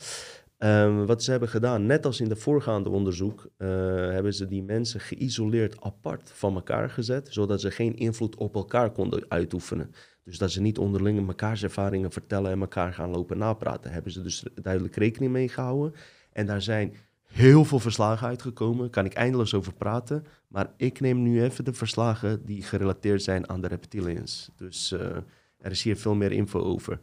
Ehm, 0.58 1.04
wat 1.04 1.22
ze 1.22 1.30
hebben 1.30 1.48
gedaan, 1.48 1.86
net 1.86 2.06
als 2.06 2.20
in 2.20 2.28
de 2.28 2.36
voorgaande 2.36 2.88
onderzoek, 2.88 3.50
eh, 3.56 3.68
hebben 3.96 4.34
ze 4.34 4.46
die 4.46 4.62
mensen 4.62 5.00
geïsoleerd 5.00 5.80
apart 5.80 6.30
van 6.34 6.54
elkaar 6.54 6.90
gezet, 6.90 7.28
zodat 7.30 7.60
ze 7.60 7.70
geen 7.70 7.96
invloed 7.96 8.36
op 8.36 8.54
elkaar 8.54 8.90
konden 8.90 9.24
uitoefenen. 9.28 9.90
Dus 10.24 10.38
dat 10.38 10.50
ze 10.50 10.60
niet 10.60 10.78
onderling 10.78 11.26
mekaars 11.26 11.62
ervaringen 11.62 12.12
vertellen 12.12 12.50
en 12.50 12.60
elkaar 12.60 12.92
gaan 12.92 13.10
lopen 13.10 13.38
napraten. 13.38 13.92
Hebben 13.92 14.12
ze 14.12 14.22
dus 14.22 14.44
duidelijk 14.54 14.96
rekening 14.96 15.32
mee 15.32 15.48
gehouden. 15.48 15.94
En 16.32 16.46
daar 16.46 16.62
zijn 16.62 16.94
heel 17.22 17.64
veel 17.64 17.78
verslagen 17.78 18.26
uitgekomen. 18.26 18.90
Kan 18.90 19.04
ik 19.04 19.14
eindeloos 19.14 19.54
over 19.54 19.74
praten. 19.74 20.26
Maar 20.48 20.72
ik 20.76 21.00
neem 21.00 21.22
nu 21.22 21.42
even 21.42 21.64
de 21.64 21.72
verslagen 21.72 22.44
die 22.44 22.62
gerelateerd 22.62 23.22
zijn 23.22 23.48
aan 23.48 23.60
de 23.60 23.68
reptilians. 23.68 24.50
Dus 24.56 24.92
eh, 24.92 25.16
er 25.58 25.70
is 25.70 25.82
hier 25.82 25.96
veel 25.96 26.14
meer 26.14 26.32
info 26.32 26.60
over. 26.60 26.98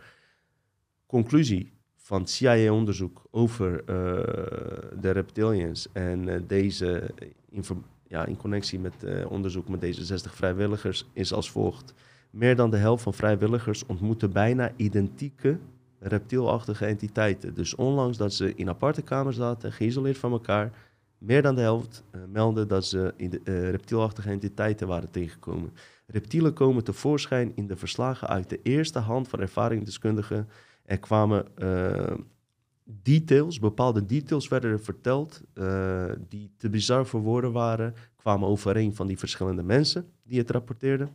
Conclusie 1.06 1.75
van 2.06 2.28
CIA-onderzoek 2.28 3.22
over 3.32 3.80
eh, 3.80 3.86
de 5.00 5.12
reptilians 5.12 5.88
en 5.92 6.30
eh, 6.30 6.42
deze 6.48 7.12
ja, 8.08 8.26
in 8.26 8.38
connectie 8.38 8.80
met 8.80 9.04
eh, 9.04 9.32
onderzoek 9.32 9.68
met 9.70 9.82
deze 9.82 10.06
60 10.06 10.36
vrijwilligers 10.36 11.06
is 11.14 11.34
als 11.34 11.52
volgt. 11.52 11.94
Meer 12.30 12.56
dan 12.56 12.70
de 12.70 12.78
helft 12.78 13.04
van 13.04 13.14
vrijwilligers 13.14 13.86
ontmoeten 13.86 14.32
bijna 14.32 14.72
identieke 14.76 15.58
reptielachtige 16.00 16.86
entiteiten. 16.86 17.54
Dus 17.54 17.76
ondanks 17.76 18.18
dat 18.18 18.34
ze 18.34 18.56
in 18.56 18.70
aparte 18.70 19.02
kamers 19.02 19.36
zaten, 19.36 19.72
geïsoleerd 19.72 20.18
van 20.18 20.32
elkaar, 20.32 20.72
meer 21.18 21.42
dan 21.42 21.56
de 21.56 21.62
helft 21.62 22.04
meldde 22.32 22.66
dat 22.66 22.86
ze 22.86 23.14
reptielachtige 23.44 24.30
entiteiten 24.30 24.88
waren 24.88 25.12
tegengekomen. 25.12 25.74
Reptielen 26.08 26.54
komen 26.54 26.84
tevoorschijn 26.84 27.52
in 27.56 27.68
de 27.68 27.76
verslagen 27.76 28.28
uit 28.28 28.50
de 28.50 28.60
eerste 28.64 29.00
hand 29.00 29.28
van 29.28 29.40
ervaringsdeskundigen. 29.40 30.48
Er 30.86 31.00
kwamen 31.00 31.58
eh, 31.58 32.14
details, 32.84 33.60
bepaalde 33.60 34.06
details 34.06 34.48
werden 34.48 34.72
er 34.72 34.80
verteld, 34.80 35.42
eh, 35.54 36.06
die 36.30 36.52
te 36.58 36.70
bizar 36.70 37.06
voor 37.06 37.22
woorden 37.22 37.52
waren, 37.52 37.94
kwamen 38.16 38.48
overeen 38.48 38.96
van 38.96 39.08
die 39.08 39.18
verschillende 39.18 39.64
mensen 39.64 40.06
die 40.24 40.40
het 40.40 40.52
rapporteerden. 40.52 41.10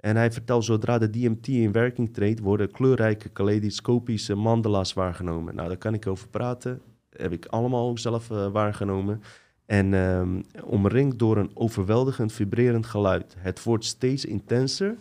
En 0.00 0.16
hij 0.16 0.32
vertelt, 0.32 0.64
zodra 0.64 0.98
de 0.98 1.10
DMT 1.10 1.48
in 1.48 1.72
werking 1.72 2.14
treedt, 2.14 2.40
worden 2.40 2.70
kleurrijke 2.70 3.28
kaleidoscopische 3.28 4.34
mandala's 4.34 4.92
waargenomen. 4.92 5.54
Nou, 5.54 5.68
daar 5.68 5.76
kan 5.76 5.94
ik 5.94 6.06
over 6.06 6.28
praten. 6.28 6.80
Heb 7.10 7.32
ik 7.32 7.46
allemaal 7.46 7.88
ook 7.88 7.98
zelf 7.98 8.30
eh, 8.30 8.50
waargenomen. 8.50 9.22
En 9.66 9.94
ehm, 9.94 10.42
omringd 10.64 11.18
door 11.18 11.36
een 11.36 11.50
overweldigend 11.54 12.32
vibrerend 12.32 12.86
geluid. 12.86 13.36
Het 13.38 13.62
wordt 13.62 13.84
steeds 13.84 14.24
intenser, 14.24 14.96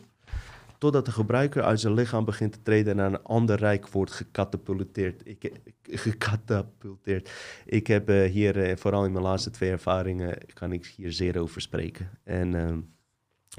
totdat 0.78 1.06
de 1.06 1.12
gebruiker 1.12 1.64
uit 1.64 1.80
zijn 1.80 1.94
lichaam 1.94 2.26
begint 2.26 2.52
te 2.52 2.62
treden 2.62 2.92
en 2.92 2.98
naar 2.98 3.14
een 3.14 3.24
ander 3.24 3.56
rijk 3.56 3.90
wordt 3.90 4.12
gecatapulteerd. 4.12 5.22
Ik, 5.26 5.52
gecatapulteerd. 5.82 7.32
Ik 7.66 7.88
heb 7.88 8.10
eh, 8.10 8.32
hier, 8.32 8.64
eh, 8.64 8.78
vooral 8.78 9.06
in 9.06 9.12
mijn 9.12 9.24
laatste 9.24 9.50
twee 9.50 9.72
ervaringen, 9.72 10.38
kan 10.54 10.72
ik 10.72 10.86
hier 10.86 11.12
zeer 11.12 11.40
over 11.40 11.62
spreken. 11.62 12.10
En 12.24 12.56
ehm, 12.56 12.80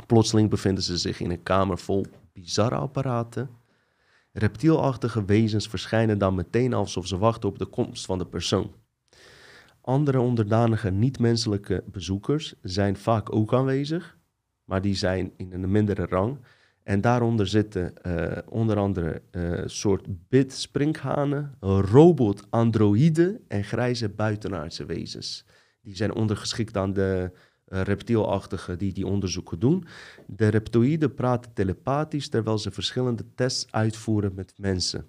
plotseling 0.07 0.51
bevinden 0.51 0.85
ze 0.85 0.97
zich 0.97 1.21
in 1.21 1.31
een 1.31 1.43
kamer 1.43 1.79
vol 1.79 2.07
bizarre 2.33 2.77
apparaten. 2.77 3.51
Reptielachtige 4.33 5.25
wezens 5.25 5.69
verschijnen 5.69 6.19
dan 6.19 6.35
meteen 6.35 6.75
alsof 6.75 7.07
ze 7.07 7.19
wachten 7.19 7.49
op 7.49 7.59
de 7.59 7.67
komst 7.67 8.07
van 8.07 8.19
de 8.19 8.27
persoon. 8.27 8.73
Andere 9.81 10.21
onderdanige 10.21 10.91
niet-menselijke 10.91 11.85
bezoekers 11.87 12.55
zijn 12.63 12.97
vaak 12.97 13.35
ook 13.35 13.55
aanwezig, 13.55 14.19
maar 14.65 14.81
die 14.81 14.95
zijn 14.95 15.33
in 15.37 15.53
een 15.53 15.71
mindere 15.71 16.07
rang. 16.07 16.39
En 16.89 17.01
daaronder 17.01 17.47
zitten 17.47 18.03
eh, 18.03 18.39
onder 18.49 18.77
andere 18.77 19.23
eh 19.31 19.63
soort 19.67 20.07
bit-sprinkhanen, 20.29 21.55
robot-androïden 21.61 23.41
en 23.49 23.65
grijze 23.65 24.09
buitenaardse 24.09 24.87
wezens. 24.87 25.45
Die 25.83 25.97
zijn 25.97 26.15
ondergeschikt 26.15 26.77
aan 26.77 26.93
de 26.93 27.31
eh, 27.65 27.81
reptielachtigen 27.81 28.79
die 28.79 28.93
die 28.93 29.07
onderzoeken 29.07 29.59
doen. 29.59 29.87
De 30.27 30.49
reptoïden 30.49 31.15
praten 31.15 31.53
telepathisch 31.53 32.29
terwijl 32.29 32.59
ze 32.59 32.71
verschillende 32.71 33.25
tests 33.35 33.73
uitvoeren 33.73 34.35
met 34.35 34.53
mensen. 34.57 35.07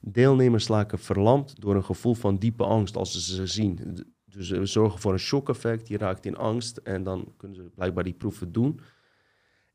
Deelnemers 0.00 0.68
laken 0.68 0.98
verlamd 0.98 1.60
door 1.60 1.74
een 1.74 1.84
gevoel 1.84 2.14
van 2.14 2.36
diepe 2.36 2.64
angst 2.64 2.96
als 2.96 3.12
ze 3.12 3.34
ze 3.34 3.46
zien. 3.46 4.04
Dus 4.24 4.50
we 4.50 4.66
zorgen 4.66 5.00
voor 5.00 5.12
een 5.12 5.18
shock-effect, 5.18 5.88
je 5.88 5.98
raakt 5.98 6.26
in 6.26 6.36
angst 6.36 6.76
en 6.76 7.02
dan 7.02 7.32
kunnen 7.36 7.56
ze 7.56 7.70
blijkbaar 7.74 8.04
die 8.04 8.12
proeven 8.12 8.52
doen. 8.52 8.80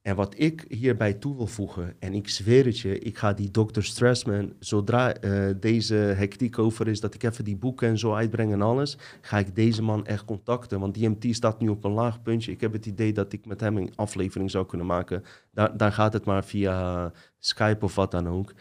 En 0.02 0.16
wat 0.16 0.34
ik 0.38 0.66
hierbij 0.68 1.14
toe 1.14 1.36
wil 1.36 1.48
voegen, 1.48 1.96
en 2.00 2.14
ik 2.14 2.30
zweer 2.30 2.66
het 2.66 2.80
je, 2.80 3.00
ik 3.00 3.18
ga 3.18 3.34
die 3.34 3.52
Dr. 3.52 3.82
Stressman, 3.82 4.54
zodra 4.60 5.14
eh, 5.14 5.50
deze 5.60 5.96
hectiek 5.96 6.60
over 6.60 6.88
is, 6.88 7.00
dat 7.00 7.14
ik 7.14 7.24
even 7.24 7.44
die 7.44 7.56
boeken 7.56 7.88
en 7.88 7.98
zo 7.98 8.14
uitbreng 8.14 8.52
en 8.52 8.62
alles, 8.62 8.98
ga 9.22 9.38
ik 9.38 9.56
deze 9.56 9.82
man 9.82 10.06
echt 10.06 10.26
contacten. 10.26 10.80
Want 10.80 10.94
DMT 10.94 11.36
staat 11.36 11.60
nu 11.60 11.70
op 11.70 11.84
een 11.84 11.92
laag 11.92 12.22
puntje. 12.22 12.52
Ik 12.52 12.62
heb 12.62 12.74
het 12.74 12.86
idee 12.86 13.14
dat 13.14 13.34
ik 13.34 13.46
met 13.46 13.60
hem 13.60 13.78
een 13.78 13.96
aflevering 13.96 14.52
zou 14.52 14.66
kunnen 14.66 14.88
maken. 14.88 15.24
Daar, 15.52 15.78
daar 15.78 15.92
gaat 15.92 16.14
het 16.14 16.26
maar 16.26 16.46
via 16.46 17.12
Skype 17.40 17.86
of 17.86 17.96
wat 17.96 18.12
dan 18.12 18.28
ook. 18.28 18.54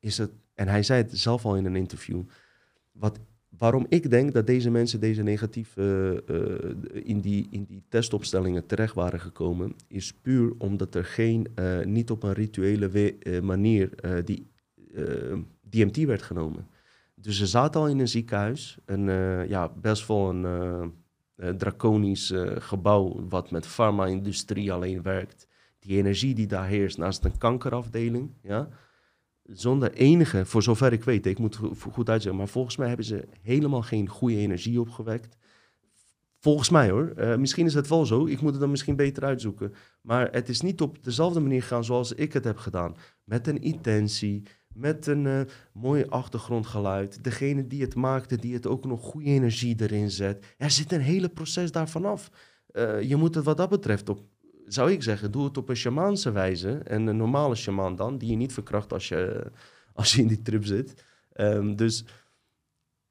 Is 0.00 0.18
het, 0.18 0.30
en 0.54 0.68
hij 0.68 0.82
zei 0.82 1.02
het 1.02 1.18
zelf 1.18 1.44
al 1.44 1.56
in 1.56 1.64
een 1.64 1.76
interview. 1.76 2.22
Wat, 2.92 3.18
waarom 3.60 3.86
ik 3.88 4.10
denk 4.10 4.32
dat 4.32 4.46
deze 4.46 4.70
mensen 4.70 5.00
deze 5.00 5.22
negatief 5.22 5.76
eh, 5.76 6.10
eh, 6.10 6.76
in, 6.92 7.20
die, 7.20 7.46
in 7.50 7.64
die 7.64 7.82
testopstellingen 7.88 8.66
terecht 8.66 8.94
waren 8.94 9.20
gekomen, 9.20 9.74
is 9.88 10.12
puur 10.12 10.52
omdat 10.58 10.94
er 10.94 11.04
geen, 11.04 11.46
eh, 11.54 11.84
niet 11.84 12.10
op 12.10 12.22
een 12.22 12.32
rituele 12.32 13.14
manier 13.42 13.90
die 14.24 14.46
DMT 15.70 15.96
werd 15.96 16.22
genomen. 16.22 16.66
Dus 17.14 17.36
ze 17.38 17.46
zaten 17.46 17.80
al 17.80 17.88
in 17.88 17.98
een 17.98 18.08
ziekenhuis, 18.08 18.78
een 18.84 19.04
ja, 19.48 19.68
best 19.68 20.06
wel 20.06 20.28
een 20.28 20.92
draconisch 21.56 22.32
gebouw 22.58 23.26
wat 23.28 23.50
met 23.50 23.66
farma-industrie 23.66 24.72
alleen 24.72 25.02
werkt. 25.02 25.46
Die 25.78 25.96
energie 25.96 26.34
die 26.34 26.46
daar 26.46 26.66
heerst 26.66 26.98
naast 26.98 27.24
een 27.24 27.38
kankerafdeling, 27.38 28.30
ja, 28.42 28.68
zonder 29.52 29.92
enige, 29.92 30.46
voor 30.46 30.62
zover 30.62 30.92
ik 30.92 31.04
weet, 31.04 31.26
ik 31.26 31.38
moet 31.38 31.60
goed 31.92 32.08
uitzeggen, 32.08 32.40
maar 32.40 32.48
volgens 32.48 32.76
mij 32.76 32.88
hebben 32.88 33.06
ze 33.06 33.28
helemaal 33.42 33.82
geen 33.82 34.08
goede 34.08 34.36
energie 34.36 34.80
opgewekt. 34.80 35.38
Volgens 36.38 36.70
mij 36.70 36.90
hoor. 36.90 37.12
Eh, 37.16 37.36
misschien 37.36 37.66
is 37.66 37.74
het 37.74 37.88
wel 37.88 38.06
zo. 38.06 38.26
Ik 38.26 38.40
moet 38.40 38.50
het 38.50 38.60
dan 38.60 38.70
misschien 38.70 38.96
beter 38.96 39.24
uitzoeken. 39.24 39.74
Maar 40.00 40.32
het 40.32 40.48
is 40.48 40.60
niet 40.60 40.80
op 40.80 41.04
dezelfde 41.04 41.40
manier 41.40 41.62
gegaan 41.62 41.84
zoals 41.84 42.12
ik 42.12 42.32
het 42.32 42.44
heb 42.44 42.56
gedaan. 42.56 42.96
Met 43.24 43.46
een 43.46 43.62
intentie, 43.62 44.42
met 44.74 45.06
een 45.06 45.26
eh, 45.26 45.40
mooi 45.72 46.04
achtergrondgeluid. 46.04 47.24
Degene 47.24 47.66
die 47.66 47.82
het 47.82 47.94
maakte, 47.94 48.36
die 48.36 48.54
het 48.54 48.66
ook 48.66 48.84
nog 48.84 49.00
goede 49.00 49.26
energie 49.26 49.74
erin 49.80 50.10
zet. 50.10 50.54
Er 50.56 50.70
zit 50.70 50.92
een 50.92 51.00
hele 51.00 51.28
proces 51.28 51.72
daarvan 51.72 52.04
af. 52.04 52.30
Eh, 52.66 53.02
je 53.02 53.16
moet 53.16 53.34
het 53.34 53.44
wat 53.44 53.56
dat 53.56 53.68
betreft 53.68 54.08
op, 54.08 54.20
zou 54.74 54.92
ik 54.92 55.02
zeggen, 55.02 55.30
doe 55.30 55.44
het 55.44 55.56
op 55.56 55.68
een 55.68 55.76
shamaanse 55.76 56.30
wijze. 56.32 56.70
En 56.70 57.06
een 57.06 57.16
normale 57.16 57.54
shamaan 57.54 57.96
dan, 57.96 58.18
die 58.18 58.30
je 58.30 58.36
niet 58.36 58.52
verkracht 58.52 58.92
als 58.92 59.08
je, 59.08 59.50
als 59.94 60.14
je 60.14 60.20
in 60.22 60.28
die 60.28 60.42
trip 60.42 60.64
zit. 60.64 61.04
Ehm, 61.32 61.74
dus 61.74 62.04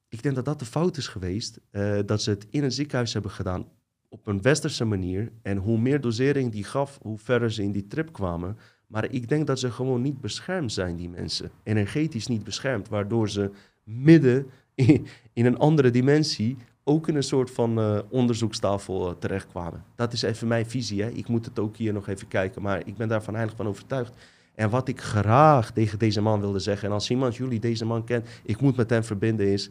ik 0.10 0.24
denk 0.24 0.36
dat 0.36 0.46
dat 0.46 0.60
de 0.60 0.66
fout 0.66 0.98
is 0.98 1.08
geweest. 1.08 1.60
eh, 1.72 2.00
dat 2.06 2.22
ze 2.22 2.30
het 2.30 2.48
in 2.50 2.64
een 2.64 2.72
ziekenhuis 2.72 3.14
hebben 3.14 3.32
gedaan 3.32 3.68
op 4.10 4.28
een 4.28 4.42
westerse 4.42 4.86
manier. 4.86 5.32
En 5.42 5.58
hoe 5.58 5.78
meer 5.80 6.02
dosering 6.02 6.52
die 6.52 6.64
gaf, 6.64 7.00
hoe 7.02 7.18
verder 7.18 7.52
ze 7.52 7.64
in 7.64 7.72
die 7.72 7.88
trip 7.88 8.14
kwamen. 8.14 8.58
Maar 8.88 9.12
ik 9.12 9.30
denk 9.30 9.48
dat 9.48 9.60
ze 9.60 9.72
gewoon 9.72 10.02
niet 10.02 10.22
beschermd 10.22 10.72
zijn, 10.72 10.96
die 10.96 11.10
mensen. 11.10 11.52
Energetisch 11.64 12.28
niet 12.28 12.44
beschermd, 12.44 12.90
waardoor 12.90 13.30
ze 13.30 13.52
midden 13.84 14.48
in, 14.76 15.08
in 15.34 15.46
een 15.46 15.58
andere 15.58 15.90
dimensie 15.90 16.58
ook 16.90 17.08
in 17.08 17.16
een 17.16 17.24
soort 17.24 17.52
van 17.52 17.80
eh, 17.80 18.00
onderzoekstafel 18.10 19.08
eh, 19.08 19.16
terechtkwamen. 19.20 19.84
Dat 19.96 20.14
is 20.14 20.22
even 20.22 20.48
mijn 20.48 20.66
visie. 20.66 21.02
Hè. 21.02 21.10
Ik 21.10 21.28
moet 21.28 21.46
het 21.46 21.60
ook 21.60 21.78
hier 21.78 21.94
nog 21.94 22.08
even 22.08 22.28
kijken, 22.28 22.62
maar 22.62 22.82
ik 22.86 22.98
ben 22.98 23.08
daarvan 23.08 23.36
eigenlijk 23.36 23.64
van 23.64 23.72
overtuigd. 23.72 24.14
En 24.56 24.70
wat 24.70 24.88
ik 24.88 25.02
graag 25.02 25.72
tegen 25.72 26.00
deze 26.00 26.22
man 26.22 26.40
wilde 26.40 26.60
zeggen, 26.60 26.88
en 26.88 26.94
als 26.94 27.10
iemand 27.10 27.36
jullie 27.36 27.60
deze 27.60 27.86
man 27.86 28.04
kent, 28.04 28.28
ik 28.44 28.62
moet 28.62 28.76
met 28.76 28.90
hem 28.90 29.04
verbinden, 29.04 29.48
is 29.48 29.70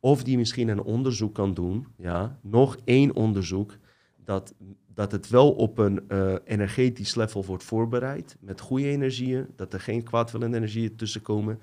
Of 0.00 0.22
die 0.22 0.38
misschien 0.38 0.68
een 0.68 0.82
onderzoek 0.82 1.34
kan 1.34 1.54
doen, 1.54 1.86
ja, 1.96 2.38
nog 2.42 2.76
één 2.84 3.14
onderzoek, 3.14 3.76
dat, 4.24 4.54
dat 4.94 5.12
het 5.12 5.28
wel 5.28 5.52
op 5.52 5.78
een 5.78 6.08
eh, 6.08 6.34
energetisch 6.44 7.14
level 7.14 7.44
wordt 7.44 7.64
voorbereid, 7.64 8.36
met 8.40 8.60
goede 8.60 8.88
energieën, 8.88 9.46
dat 9.56 9.72
er 9.72 9.80
geen 9.80 10.02
kwaadwillende 10.02 10.56
energieën 10.56 10.96
tussenkomen. 10.96 11.60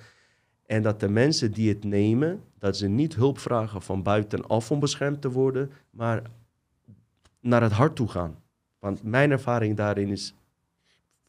En 0.67 0.81
dat 0.81 0.99
de 0.99 1.09
mensen 1.09 1.51
die 1.51 1.69
het 1.69 1.83
nemen, 1.83 2.43
dat 2.59 2.77
ze 2.77 2.87
niet 2.87 3.15
hulp 3.15 3.39
vragen 3.39 3.81
van 3.81 4.03
buitenaf 4.03 4.71
om 4.71 4.79
beschermd 4.79 5.21
te 5.21 5.31
worden, 5.31 5.71
maar 5.89 6.21
naar 7.39 7.61
het 7.61 7.71
hart 7.71 7.95
toe 7.95 8.07
gaan. 8.07 8.35
Want 8.79 9.03
mijn 9.03 9.31
ervaring 9.31 9.75
daarin 9.75 10.09
is 10.09 10.35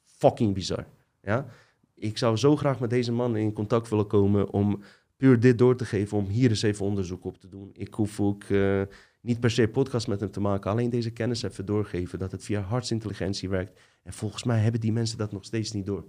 fucking 0.04 0.54
bizar. 0.54 0.86
Ja? 1.22 1.46
Ik 1.94 2.18
zou 2.18 2.36
zo 2.36 2.56
graag 2.56 2.80
met 2.80 2.90
deze 2.90 3.12
man 3.12 3.36
in 3.36 3.52
contact 3.52 3.88
willen 3.88 4.06
komen 4.06 4.50
om 4.50 4.82
puur 5.16 5.40
dit 5.40 5.58
door 5.58 5.76
te 5.76 5.84
geven, 5.84 6.18
om 6.18 6.26
hier 6.26 6.48
eens 6.48 6.62
even 6.62 6.86
onderzoek 6.86 7.24
op 7.24 7.40
te 7.40 7.48
doen. 7.48 7.70
Ik 7.72 7.94
hoef 7.94 8.20
ook 8.20 8.42
eh, 8.44 8.82
niet 9.20 9.40
per 9.40 9.50
se 9.50 9.68
podcast 9.68 10.08
met 10.08 10.20
hem 10.20 10.30
te 10.30 10.40
maken, 10.40 10.70
alleen 10.70 10.90
deze 10.90 11.10
kennis 11.10 11.42
even 11.42 11.66
doorgeven, 11.66 12.18
dat 12.18 12.32
het 12.32 12.44
via 12.44 12.60
hartsintelligentie 12.60 13.48
werkt. 13.48 13.80
En 14.02 14.12
volgens 14.12 14.44
mij 14.44 14.58
hebben 14.58 14.80
die 14.80 14.92
mensen 14.92 15.18
dat 15.18 15.32
nog 15.32 15.44
steeds 15.44 15.72
niet 15.72 15.86
door. 15.86 16.04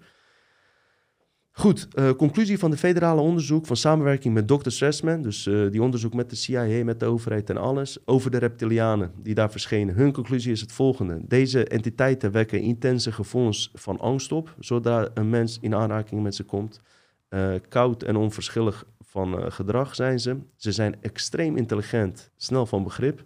Goed, 1.52 1.88
eh, 1.94 2.10
conclusie 2.10 2.60
van 2.60 2.72
de 2.72 2.78
federale 2.78 3.22
onderzoek 3.22 3.66
van 3.66 3.76
samenwerking 3.76 4.34
met 4.34 4.48
Dr. 4.48 4.70
Stressman, 4.70 5.22
dus 5.22 5.48
eh, 5.48 5.72
die 5.72 5.82
onderzoek 5.82 6.14
met 6.14 6.30
de 6.30 6.36
CIA, 6.36 6.84
met 6.84 7.00
de 7.00 7.06
overheid 7.06 7.50
en 7.50 7.58
alles, 7.58 7.98
over 8.06 8.32
de 8.32 8.38
reptilianen 8.38 9.12
die 9.18 9.34
daar 9.34 9.52
verschenen. 9.52 9.96
Hun 9.96 10.12
conclusie 10.12 10.52
is 10.52 10.62
het 10.62 10.72
volgende. 10.72 11.20
Deze 11.28 11.66
entiteiten 11.66 12.32
wekken 12.32 12.62
intense 12.62 13.12
gevoelens 13.12 13.72
van 13.74 14.00
angst 14.00 14.32
op, 14.32 14.56
zodra 14.60 15.10
een 15.14 15.30
mens 15.30 15.58
in 15.62 15.76
aanraking 15.76 16.24
met 16.24 16.36
ze 16.36 16.44
komt. 16.44 16.82
Eh, 17.30 17.54
koud 17.70 18.04
en 18.04 18.16
onverschillig 18.16 18.86
van 19.00 19.52
gedrag 19.52 19.96
zijn 19.96 20.20
ze. 20.20 20.38
Ze 20.56 20.72
zijn 20.72 20.96
extreem 21.02 21.58
intelligent, 21.58 22.32
snel 22.38 22.66
van 22.66 22.84
begrip, 22.84 23.24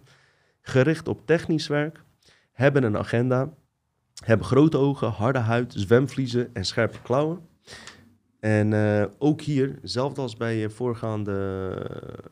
gericht 0.60 1.08
op 1.08 1.26
technisch 1.26 1.66
werk, 1.66 2.02
hebben 2.52 2.82
een 2.82 2.98
agenda, 2.98 3.54
hebben 4.24 4.46
grote 4.46 4.76
ogen, 4.76 5.08
harde 5.08 5.38
huid, 5.38 5.72
zwemvliezen 5.76 6.54
en 6.54 6.64
scherpe 6.64 6.98
klauwen. 7.02 7.40
En 8.44 8.72
eh, 8.72 9.04
ook 9.18 9.40
hier, 9.40 9.78
zelfs 9.82 10.18
als 10.18 10.36
bij 10.36 10.56
je 10.56 10.70
voorgaande 10.70 11.32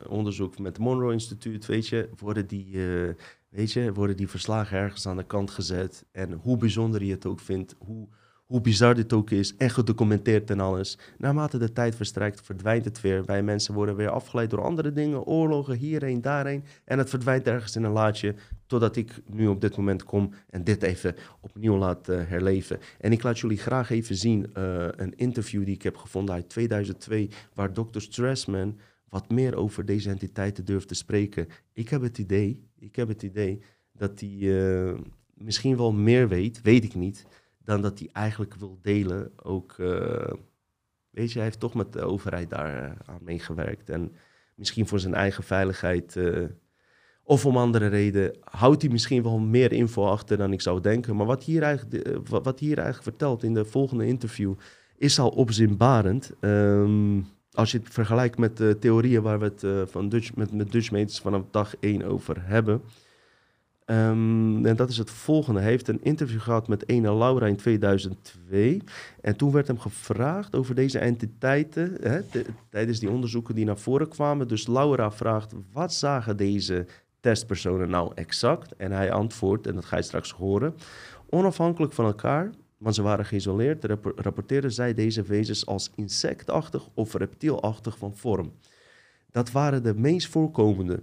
eh, 0.01 0.11
onderzoek 0.11 0.59
met 0.59 0.77
het 0.77 0.85
Monroe 0.85 1.13
Instituut, 1.13 1.67
weet 1.67 1.89
je, 1.89 2.09
worden 2.19 2.47
die, 2.47 2.67
eh, 2.67 3.15
weet 3.49 3.73
je, 3.73 3.93
worden 3.93 4.17
die 4.17 4.29
verslagen 4.29 4.79
ergens 4.79 5.07
aan 5.07 5.17
de 5.17 5.25
kant 5.25 5.51
gezet. 5.51 6.05
En 6.11 6.33
hoe 6.33 6.57
bijzonder 6.57 7.05
je 7.05 7.13
het 7.13 7.27
ook 7.27 7.41
vindt, 7.41 7.75
hoe, 7.79 8.09
hoe 8.53 8.61
bizar 8.61 8.95
dit 8.95 9.13
ook 9.13 9.31
is, 9.31 9.57
en 9.57 9.71
gedocumenteerd 9.71 10.51
en 10.51 10.61
alles. 10.61 10.99
Naarmate 11.19 11.59
de 11.59 11.73
tijd 11.73 11.95
verstrijkt, 11.95 12.41
verdwijnt 12.41 12.85
het 12.85 13.01
weer. 13.01 13.25
Wij 13.25 13.43
mensen 13.43 13.75
worden 13.75 13.97
weer 13.97 14.11
afgeleid 14.11 14.51
door 14.51 14.63
andere 14.63 14.93
dingen, 14.93 15.25
oorlogen, 15.25 15.77
hierheen, 15.77 16.21
daarheen. 16.21 16.65
En 16.85 16.99
het 16.99 17.09
verdwijnt 17.09 17.47
ergens 17.47 17.77
in 17.77 17.85
een 17.85 17.93
laadje, 17.93 18.35
totdat 18.67 18.97
ik 18.97 19.23
nu 19.27 19.47
op 19.47 19.61
dit 19.61 19.77
moment 19.77 20.05
kom 20.05 20.33
en 20.51 20.65
dit 20.65 20.83
even 20.83 21.15
opnieuw 21.41 21.77
laat 21.77 22.09
eh, 22.09 22.21
herleven. 22.27 22.79
En 23.01 23.13
ik 23.13 23.23
laat 23.23 23.39
jullie 23.39 23.59
graag 23.59 23.91
even 23.91 24.17
zien 24.17 24.55
eh, 24.55 24.87
een 24.91 25.17
interview 25.17 25.65
die 25.65 25.75
ik 25.75 25.83
heb 25.83 25.97
gevonden 25.97 26.35
uit 26.35 26.49
2002, 26.49 27.31
waar 27.55 27.73
Dr. 27.73 28.01
Stressman 28.01 28.79
wat 29.09 29.31
meer 29.31 29.57
over 29.57 29.85
deze 29.85 30.11
entiteiten 30.11 30.65
durft 30.65 30.89
te 30.89 30.95
spreken. 30.95 31.47
Ik 31.73 31.89
heb 31.89 32.03
het 32.03 32.19
idee, 32.19 32.69
ik 32.79 32.97
heb 32.97 33.09
het 33.09 33.23
idee 33.23 33.63
dat 33.93 34.21
hij 34.21 34.39
eh, 34.41 34.99
misschien 35.35 35.77
wel 35.77 35.93
meer 35.93 36.29
weet, 36.29 36.63
weet 36.63 36.85
ik 36.85 36.95
niet, 36.95 37.27
dan 37.65 37.83
dat 37.83 37.99
hij 37.99 38.09
eigenlijk 38.13 38.55
wil 38.55 38.79
delen. 38.83 39.33
Ook, 39.43 39.75
eh, 39.79 40.33
weet 41.11 41.29
je, 41.29 41.35
hij 41.35 41.47
heeft 41.47 41.61
toch 41.61 41.75
met 41.75 41.93
de 41.93 42.03
overheid 42.03 42.51
daar 42.51 42.85
eh, 42.85 42.91
aan 43.07 43.21
meegewerkt. 43.21 43.91
En 43.91 44.13
misschien 44.55 44.87
voor 44.87 45.01
zijn 45.01 45.15
eigen 45.15 45.45
veiligheid 45.45 46.17
eh, 46.17 46.45
of 47.23 47.47
om 47.47 47.57
andere 47.57 47.87
reden 47.87 48.37
houdt 48.41 48.83
hij 48.83 48.91
misschien 48.91 49.23
wel 49.23 49.39
meer 49.39 49.73
info 49.73 50.07
achter 50.07 50.37
dan 50.37 50.53
ik 50.53 50.61
zou 50.61 50.81
denken. 50.81 51.17
Maar 51.17 51.27
wat 51.27 51.45
hier 51.45 51.63
eigenlijk, 51.63 52.19
wat 52.29 52.59
hier 52.59 52.77
eigenlijk 52.77 53.09
vertelt 53.09 53.43
in 53.43 53.55
de 53.55 53.65
volgende 53.65 54.07
interview 54.07 54.55
is 54.97 55.19
al 55.19 55.29
opzienbarend. 55.29 56.33
Ehm, 56.41 57.21
als 57.53 57.73
je 57.73 57.79
het 57.79 57.89
vergelijkt 57.89 58.39
met 58.39 58.57
de 58.57 58.77
theorieën 58.79 59.23
waar 59.23 59.39
we 59.39 59.45
het 59.45 59.91
van 59.91 60.09
Dutch, 60.09 60.35
met, 60.35 60.53
met 60.53 60.73
Dutch 60.73 60.91
Meters 60.91 61.21
vanaf 61.21 61.43
dag 61.51 61.75
1 61.81 62.03
over 62.03 62.47
hebben. 62.47 62.83
Ehm, 63.85 64.67
en 64.67 64.77
dat 64.77 64.89
is 64.89 64.99
het 64.99 65.11
volgende. 65.11 65.61
Hij 65.61 65.71
heeft 65.71 65.89
een 65.89 66.03
interview 66.05 66.41
gehad 66.41 66.69
met 66.69 66.89
ene 66.89 67.15
Laura 67.17 67.47
in 67.47 67.57
2002. 67.57 68.83
En 69.21 69.37
toen 69.37 69.53
werd 69.53 69.67
hem 69.67 69.79
gevraagd 69.79 70.57
over 70.57 70.75
deze 70.75 70.99
entiteiten. 70.99 71.97
Hè, 72.01 72.21
de- 72.31 72.45
tijdens 72.71 72.99
die 72.99 73.11
onderzoeken 73.11 73.55
die 73.55 73.65
naar 73.65 73.79
voren 73.79 74.09
kwamen. 74.09 74.49
Dus 74.49 74.67
Laura 74.67 75.11
vraagt, 75.11 75.53
wat 75.73 75.93
zagen 75.95 76.37
deze 76.37 76.87
testpersonen 77.21 77.91
nou 77.91 78.13
exact? 78.15 78.77
En 78.77 78.93
hij 78.93 79.13
antwoordt, 79.13 79.67
en 79.67 79.75
dat 79.75 79.85
ga 79.85 79.97
je 79.97 80.03
straks 80.03 80.31
horen. 80.33 80.75
Onafhankelijk 81.29 81.93
van 81.93 82.05
elkaar, 82.05 82.51
want 82.79 82.95
ze 82.95 83.03
waren 83.03 83.25
geïsoleerd, 83.25 83.85
rap- 83.85 84.13
rapporteerden 84.17 84.73
zij 84.73 84.95
deze 84.95 85.23
wezens 85.23 85.67
als 85.67 85.91
insectachtig 85.95 86.89
of 86.95 87.15
reptielachtig 87.15 87.99
van 87.99 88.17
vorm. 88.17 88.53
Dat 89.31 89.51
waren 89.51 89.83
de 89.83 89.95
meest 89.95 90.29
voorkomende. 90.29 91.03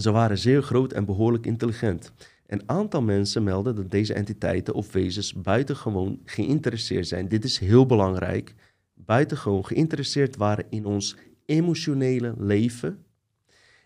Ze 0.00 0.10
waren 0.10 0.38
zeer 0.38 0.62
groot 0.62 0.92
en 0.92 1.04
behoorlijk 1.04 1.46
intelligent. 1.46 2.12
Een 2.46 2.62
aantal 2.66 3.02
mensen 3.02 3.42
melden 3.42 3.74
dat 3.74 3.90
deze 3.90 4.14
entiteiten 4.14 4.74
of 4.74 4.92
wezens 4.92 5.32
buitengewoon 5.32 6.20
geïnteresseerd 6.24 7.06
zijn. 7.06 7.28
Dit 7.28 7.44
is 7.44 7.58
heel 7.58 7.86
belangrijk. 7.86 8.54
Buitengewoon 8.94 9.66
geïnteresseerd 9.66 10.36
waren 10.36 10.64
in 10.70 10.84
ons 10.84 11.16
emotionele 11.46 12.34
leven 12.38 13.04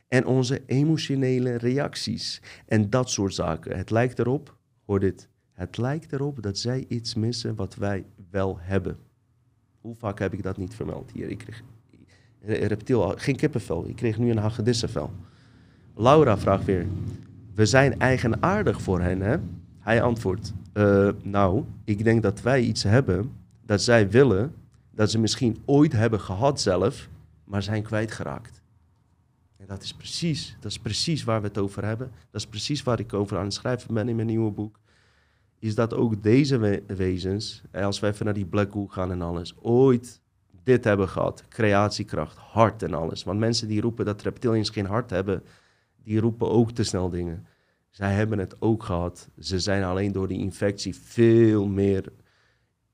en 0.09 0.27
onze 0.27 0.63
emotionele 0.67 1.57
reacties 1.57 2.43
en 2.67 2.91
dat 2.91 3.11
soort 3.11 3.35
zaken. 3.35 3.77
Het 3.77 3.91
lijkt 3.91 4.19
erop, 4.19 4.57
hoor 4.85 5.01
dit, 5.01 5.29
het 5.53 5.77
lijkt 5.77 6.13
erop 6.13 6.43
dat 6.43 6.59
zij 6.59 6.85
iets 6.89 7.15
missen 7.15 7.55
wat 7.55 7.75
wij 7.75 8.07
wel 8.31 8.59
hebben. 8.61 8.99
Hoe 9.81 9.95
vaak 9.95 10.19
heb 10.19 10.33
ik 10.33 10.43
dat 10.43 10.57
niet 10.57 10.75
vermeld 10.75 11.11
hier? 11.11 11.29
Ik 11.29 11.39
kreeg 11.39 11.63
reptiel, 12.41 13.15
geen 13.17 13.37
kippenvel, 13.37 13.89
ik 13.89 13.97
kreeg 13.97 14.19
nu 14.19 14.31
een 14.31 14.39
hagedissenvel. 14.39 15.13
Laura 16.01 16.39
vraagt 16.39 16.65
weer, 16.65 16.87
we 17.55 17.67
zijn 17.67 17.99
eigenaardig 18.01 18.83
voor 18.83 19.01
hen, 19.01 19.21
hè? 19.21 19.37
Hij 19.79 20.03
antwoordt, 20.03 20.53
"Eh, 20.73 21.09
nou, 21.23 21.65
ik 21.85 22.05
denk 22.05 22.23
dat 22.23 22.41
wij 22.43 22.61
iets 22.61 22.83
hebben 22.83 23.33
dat 23.63 23.83
zij 23.83 24.11
willen, 24.11 24.55
dat 24.91 25.11
ze 25.11 25.19
misschien 25.19 25.57
ooit 25.65 25.93
hebben 25.93 26.21
gehad 26.21 26.61
zelf, 26.61 27.09
maar 27.45 27.63
zijn 27.63 27.83
kwijtgeraakt. 27.83 28.63
En 29.57 29.67
dat 29.67 29.83
is 29.83 29.93
precies, 29.95 30.57
dat 30.61 30.71
is 30.71 30.79
precies 30.79 31.25
waar 31.25 31.41
we 31.41 31.47
het 31.47 31.59
over 31.59 31.85
hebben. 31.85 32.11
Dat 32.31 32.41
is 32.41 32.47
precies 32.47 32.83
waar 32.83 32.99
ik 33.01 33.13
over 33.13 33.37
aan 33.39 33.45
het 33.45 33.55
schrijven 33.55 33.95
ben 33.95 34.09
in 34.09 34.17
mijn 34.17 34.27
nieuwe 34.29 34.51
boek. 34.51 34.79
Is 35.59 35.75
dat 35.75 35.95
ook 35.95 36.23
deze 36.23 36.59
we- 36.59 36.83
wezens, 36.87 37.63
als 37.73 38.01
we 38.01 38.07
even 38.07 38.25
naar 38.25 38.35
die 38.35 38.47
black 38.47 38.73
hole 38.73 38.89
gaan 38.89 39.11
en 39.11 39.23
alles, 39.23 39.55
ooit 39.61 40.21
dit 40.63 40.85
hebben 40.85 41.09
gehad. 41.09 41.45
Creatiekracht, 41.49 42.37
hart 42.37 42.83
en 42.83 42.95
alles. 42.95 43.25
Want 43.25 43.39
mensen 43.39 43.69
die 43.69 43.81
roepen 43.81 44.05
dat 44.05 44.23
reptilians 44.23 44.71
geen 44.71 44.87
hart 44.87 45.11
hebben, 45.11 45.43
die 46.09 46.21
roepen 46.21 46.51
ook 46.51 46.71
te 46.71 46.83
snel 46.83 47.09
dingen. 47.09 47.47
Zij 47.91 48.15
hebben 48.15 48.39
het 48.39 48.61
ook 48.61 48.83
gehad. 48.83 49.29
Ze 49.39 49.59
zijn 49.59 49.85
alleen 49.85 50.13
door 50.13 50.29
die 50.29 50.39
infectie 50.39 50.97
veel 50.97 51.67
meer 51.67 52.13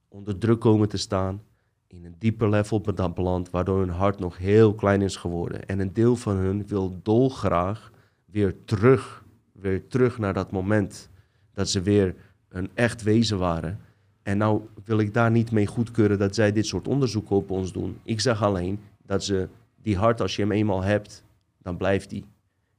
onder 0.08 0.38
druk 0.38 0.60
komen 0.60 0.88
te 0.88 0.96
staan. 0.96 1.42
In 1.86 2.04
een 2.04 2.14
dieper 2.18 2.48
level 2.48 2.80
be- 2.80 3.10
beland, 3.14 3.50
waardoor 3.50 3.78
hun 3.78 3.88
hart 3.88 4.18
nog 4.18 4.38
heel 4.38 4.74
klein 4.74 5.02
is 5.02 5.16
geworden. 5.16 5.66
En 5.66 5.78
een 5.78 5.92
deel 5.92 6.16
van 6.16 6.36
hun 6.36 6.66
wil 6.66 6.98
dolgraag 7.02 7.90
weer 8.24 8.54
terug, 8.64 9.24
weer 9.52 9.86
terug 9.88 10.18
naar 10.18 10.34
dat 10.34 10.50
moment 10.50 11.08
dat 11.52 11.68
ze 11.68 11.82
weer 11.82 12.14
een 12.48 12.70
echt 12.74 13.02
wezen 13.02 13.38
waren. 13.38 13.80
En 14.22 14.38
nou 14.38 14.62
wil 14.84 14.98
ik 14.98 15.14
daar 15.14 15.30
niet 15.30 15.50
mee 15.50 15.66
goedkeuren 15.66 16.18
dat 16.18 16.34
zij 16.34 16.52
dit 16.52 16.66
soort 16.66 16.88
onderzoeken 16.88 17.36
op 17.36 17.50
ons 17.50 17.72
doen. 17.72 17.98
Ik 18.02 18.20
zeg 18.20 18.42
alleen 18.42 18.78
dat 19.06 19.24
ze 19.24 19.48
die 19.82 19.96
hart, 19.96 20.20
als 20.20 20.36
je 20.36 20.42
hem 20.42 20.52
eenmaal 20.52 20.82
hebt, 20.82 21.24
dan 21.58 21.76
blijft 21.76 22.10
die. 22.10 22.24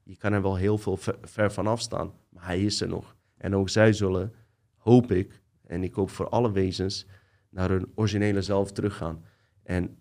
Je 0.06 0.18
kan 0.18 0.34
er 0.34 0.42
wel 0.42 0.56
heel 0.56 0.78
veel 0.78 0.98
ver, 0.98 1.18
ver 1.22 1.52
van 1.52 1.68
afstaan, 1.68 2.14
maar 2.30 2.46
hij 2.46 2.64
is 2.64 2.82
er 2.82 2.88
nog. 2.88 3.16
En 3.38 3.56
ook 3.56 3.70
zij 3.70 3.94
zullen, 3.94 4.34
hoop 4.78 5.12
ik, 5.12 5.42
en 5.64 5.84
ik 5.84 5.94
hoop 5.94 6.10
voor 6.10 6.30
alle 6.30 6.52
wezens, 6.52 7.08
naar 7.50 7.70
hun 7.70 7.92
originele 7.96 8.42
zelf 8.42 8.72
teruggaan. 8.72 9.24
En 9.64 9.98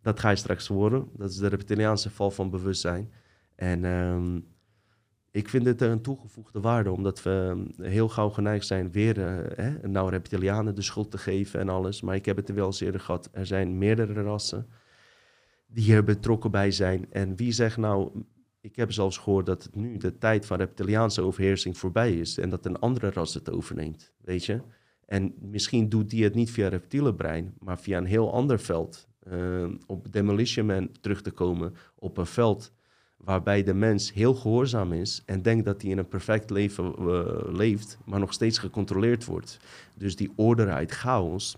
dat 0.00 0.20
ga 0.20 0.30
je 0.30 0.36
straks 0.36 0.66
horen. 0.66 1.08
Dat 1.16 1.30
is 1.30 1.36
de 1.36 1.46
reptiliaanse 1.46 2.10
val 2.10 2.30
van 2.30 2.50
bewustzijn. 2.50 3.12
En 3.54 3.84
ehm, 3.84 4.40
ik 5.30 5.48
vind 5.48 5.66
het 5.66 5.80
een 5.80 6.02
toegevoegde 6.02 6.60
waarde, 6.60 6.90
omdat 6.90 7.22
we 7.22 7.48
ehm, 7.50 7.88
heel 7.88 8.08
gauw 8.08 8.28
geneigd 8.28 8.66
zijn 8.66 8.92
weer 8.92 9.44
eh, 9.56 9.66
nou 9.82 10.10
reptilianen 10.10 10.74
de 10.74 10.82
schuld 10.82 11.10
te 11.10 11.18
geven 11.18 11.60
en 11.60 11.68
alles. 11.68 12.00
Maar 12.00 12.14
ik 12.14 12.24
heb 12.24 12.36
het 12.36 12.48
er 12.48 12.54
wel 12.54 12.66
eens 12.66 12.80
eerder 12.80 13.00
gehad. 13.00 13.28
Er 13.32 13.46
zijn 13.46 13.78
meerdere 13.78 14.22
rassen 14.22 14.66
die 15.66 15.94
er 15.94 16.04
betrokken 16.04 16.50
bij 16.50 16.70
zijn. 16.70 17.06
En 17.12 17.36
wie 17.36 17.52
zegt 17.52 17.76
nou, 17.76 18.24
ik 18.62 18.76
heb 18.76 18.92
zelfs 18.92 19.18
gehoord 19.18 19.46
dat 19.46 19.68
nu 19.72 19.96
de 19.96 20.18
tijd 20.18 20.46
van 20.46 20.56
reptiliaanse 20.56 21.22
overheersing 21.22 21.78
voorbij 21.78 22.18
is 22.18 22.38
en 22.38 22.50
dat 22.50 22.66
een 22.66 22.78
andere 22.78 23.10
ras 23.10 23.34
het 23.34 23.50
overneemt, 23.50 24.12
weet 24.20 24.44
je? 24.44 24.60
En 25.06 25.34
misschien 25.40 25.88
doet 25.88 26.10
die 26.10 26.24
het 26.24 26.34
niet 26.34 26.50
via 26.50 26.68
reptiele 26.68 27.14
brein, 27.14 27.54
maar 27.58 27.78
via 27.78 27.98
een 27.98 28.04
heel 28.04 28.32
ander 28.32 28.60
veld. 28.60 29.08
Eh, 29.18 29.68
op 29.86 30.12
Demolition 30.12 30.66
Man 30.66 30.90
terug 31.00 31.22
te 31.22 31.30
komen, 31.30 31.74
op 31.94 32.18
een 32.18 32.26
veld 32.26 32.72
waarbij 33.16 33.62
de 33.62 33.74
mens 33.74 34.12
heel 34.12 34.34
gehoorzaam 34.34 34.92
is 34.92 35.22
en 35.26 35.42
denkt 35.42 35.64
dat 35.64 35.82
hij 35.82 35.90
in 35.90 35.98
een 35.98 36.08
perfect 36.08 36.50
leven 36.50 36.94
eh, 36.96 37.54
leeft, 37.54 37.98
maar 38.04 38.20
nog 38.20 38.32
steeds 38.32 38.58
gecontroleerd 38.58 39.24
wordt. 39.24 39.58
Dus 39.94 40.16
die 40.16 40.32
orderheid, 40.36 40.90
chaos, 40.90 41.56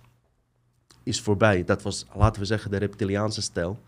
is 1.03 1.21
voorbij. 1.21 1.65
Dat 1.65 1.83
was, 1.83 2.07
laten 2.15 2.41
we 2.41 2.47
zeggen, 2.47 2.71
de 2.71 2.77
reptiliaanse 2.77 3.43
stijl. 3.43 3.79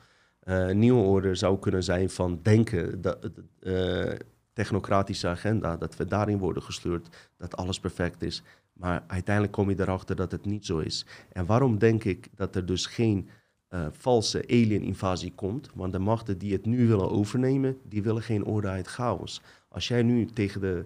Eh, 0.47 0.69
een 0.69 0.79
nieuwe 0.79 1.03
orde 1.03 1.35
zou 1.35 1.59
kunnen 1.59 1.85
zijn 1.85 2.11
van 2.11 2.39
denken, 2.43 3.03
de, 3.03 3.33
eh, 3.61 4.27
technocratische 4.53 5.29
agenda, 5.29 5.77
dat 5.77 5.97
we 5.97 6.05
daarin 6.05 6.39
worden 6.39 6.63
gesleurd, 6.63 7.31
dat 7.37 7.57
alles 7.57 7.81
perfect 7.81 8.23
is. 8.23 8.43
Maar 8.73 9.05
uiteindelijk 9.07 9.55
kom 9.55 9.71
je 9.71 9.81
erachter 9.81 10.17
dat 10.17 10.33
het 10.33 10.45
niet 10.45 10.67
zo 10.67 10.79
is. 10.79 11.07
En 11.33 11.47
waarom 11.47 11.79
denk 11.79 12.05
ik 12.05 12.29
dat 12.35 12.57
er 12.57 12.67
dus 12.67 12.87
geen 12.87 13.29
uh, 13.71 13.87
valse 13.91 14.43
alien-invasie 14.49 15.33
komt? 15.35 15.71
Want 15.75 15.93
de 15.93 15.99
machten 15.99 16.39
die 16.39 16.53
het 16.53 16.67
nu 16.67 16.87
willen 16.87 17.11
overnemen, 17.11 17.79
die 17.83 18.03
willen 18.03 18.23
geen 18.23 18.45
orde 18.45 18.69
uit 18.69 18.87
chaos. 18.87 19.43
Als 19.69 19.89
jij 19.89 20.03
nu 20.03 20.27
tegen 20.27 20.61
de 20.61 20.85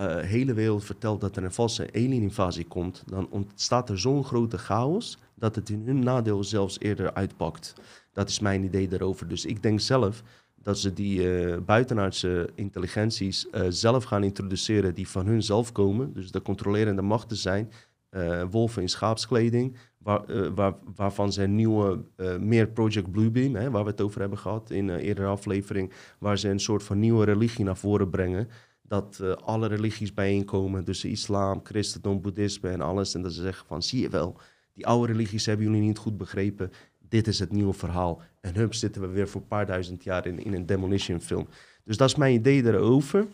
uh, 0.00 0.16
hele 0.18 0.54
wereld 0.54 0.84
vertelt 0.84 1.20
dat 1.20 1.36
er 1.36 1.44
een 1.44 1.52
valse 1.52 1.88
alien-invasie 1.92 2.66
komt, 2.66 3.02
dan 3.06 3.28
ontstaat 3.30 3.90
er 3.90 3.98
zo'n 3.98 4.24
grote 4.24 4.58
chaos 4.58 5.18
dat 5.34 5.54
het 5.54 5.68
in 5.68 5.82
hun 5.84 5.98
nadeel 5.98 6.44
zelfs 6.44 6.78
eerder 6.80 7.14
uitpakt. 7.14 7.74
Dat 8.12 8.28
is 8.28 8.40
mijn 8.40 8.64
idee 8.64 8.88
daarover. 8.88 9.28
Dus 9.28 9.44
ik 9.44 9.62
denk 9.62 9.80
zelf 9.80 10.22
dat 10.54 10.78
ze 10.78 10.92
die 10.92 11.46
uh, 11.46 11.56
buitenaardse 11.58 12.48
intelligenties 12.54 13.46
uh, 13.52 13.66
zelf 13.68 14.04
gaan 14.04 14.24
introduceren 14.24 14.94
die 14.94 15.08
van 15.08 15.26
hun 15.26 15.42
zelf 15.42 15.72
komen. 15.72 16.12
Dus 16.12 16.30
de 16.30 16.42
controlerende 16.42 17.02
machten 17.02 17.36
zijn 17.36 17.70
uh, 18.10 18.42
wolven 18.50 18.82
in 18.82 18.88
schaapskleding, 18.88 19.76
waar, 19.98 20.54
waar, 20.54 20.74
waarvan 20.94 21.32
ze 21.32 21.42
een 21.42 21.54
nieuwe, 21.54 22.04
meer 22.40 22.68
Project 22.68 23.10
Bluebeam, 23.10 23.54
hè, 23.54 23.70
waar 23.70 23.84
we 23.84 23.90
het 23.90 24.00
over 24.00 24.20
hebben 24.20 24.38
gehad 24.38 24.70
in 24.70 24.88
een 24.88 24.98
eerdere 24.98 25.26
aflevering, 25.26 25.92
waar 26.18 26.38
ze 26.38 26.48
een 26.48 26.60
soort 26.60 26.82
van 26.82 26.98
nieuwe 26.98 27.24
religie 27.24 27.64
naar 27.64 27.76
voren 27.76 28.10
brengen. 28.10 28.48
Dat 28.82 29.20
alle 29.44 29.66
religies 29.66 30.14
bijeenkomen, 30.14 30.84
dus 30.84 31.04
islam, 31.04 31.60
christendom, 31.62 32.20
boeddhisme 32.20 32.70
en 32.70 32.80
alles. 32.80 33.14
En 33.14 33.22
dat 33.22 33.32
ze 33.32 33.42
zeggen 33.42 33.66
van, 33.66 33.82
zie 33.82 34.00
je 34.00 34.08
wel, 34.08 34.36
die 34.74 34.86
oude 34.86 35.12
religies 35.12 35.46
hebben 35.46 35.66
jullie 35.66 35.82
niet 35.82 35.98
goed 35.98 36.16
begrepen 36.16 36.70
dit 37.14 37.26
is 37.26 37.38
het 37.38 37.52
nieuwe 37.52 37.72
verhaal. 37.72 38.22
En 38.40 38.54
hup, 38.54 38.74
zitten 38.74 39.02
we 39.02 39.08
weer 39.08 39.28
voor 39.28 39.40
een 39.40 39.46
paar 39.46 39.66
duizend 39.66 40.04
jaar 40.04 40.26
in, 40.26 40.44
in 40.44 40.54
een 40.54 40.66
demolition 40.66 41.20
film. 41.20 41.48
Dus 41.84 41.96
dat 41.96 42.08
is 42.08 42.14
mijn 42.14 42.34
idee 42.34 42.62
daarover. 42.62 43.26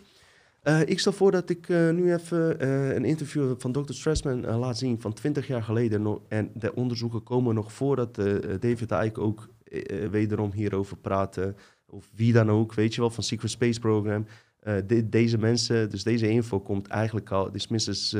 Uh, 0.63 0.81
ik 0.81 0.99
stel 0.99 1.13
voor 1.13 1.31
dat 1.31 1.51
ik 1.51 1.69
uh, 1.69 1.91
nu 1.91 2.13
even 2.13 2.57
uh, 2.63 2.95
een 2.95 3.05
interview 3.05 3.55
van 3.59 3.73
Dr. 3.73 3.93
Stressman 3.93 4.47
laat 4.47 4.79
zien 4.79 5.01
van 5.01 5.13
20 5.13 5.47
jaar 5.47 5.63
geleden. 5.63 6.19
En 6.29 6.51
de 6.55 6.75
onderzoeken 6.75 7.23
komen 7.23 7.55
nog 7.55 7.73
voordat 7.73 8.15
David 8.61 8.91
Icke 8.91 9.21
ook 9.21 9.49
wederom 10.11 10.53
hierover 10.53 10.97
praten. 10.97 11.57
Of 11.87 12.11
wie 12.15 12.33
dan 12.33 12.51
ook, 12.51 12.75
weet 12.75 12.95
je 12.95 13.01
wel, 13.01 13.11
van 13.11 13.25
Secret 13.25 13.51
Space 13.51 13.81
Program. 13.81 14.27
De, 14.61 15.09
deze 15.09 15.39
mensen, 15.39 15.91
dus 15.91 16.03
deze 16.03 16.29
info 16.29 16.61
komt 16.61 16.89
eigenlijk 16.89 17.31
al, 17.31 17.45
het 17.45 17.55
is 17.55 17.69
minstens 17.69 18.17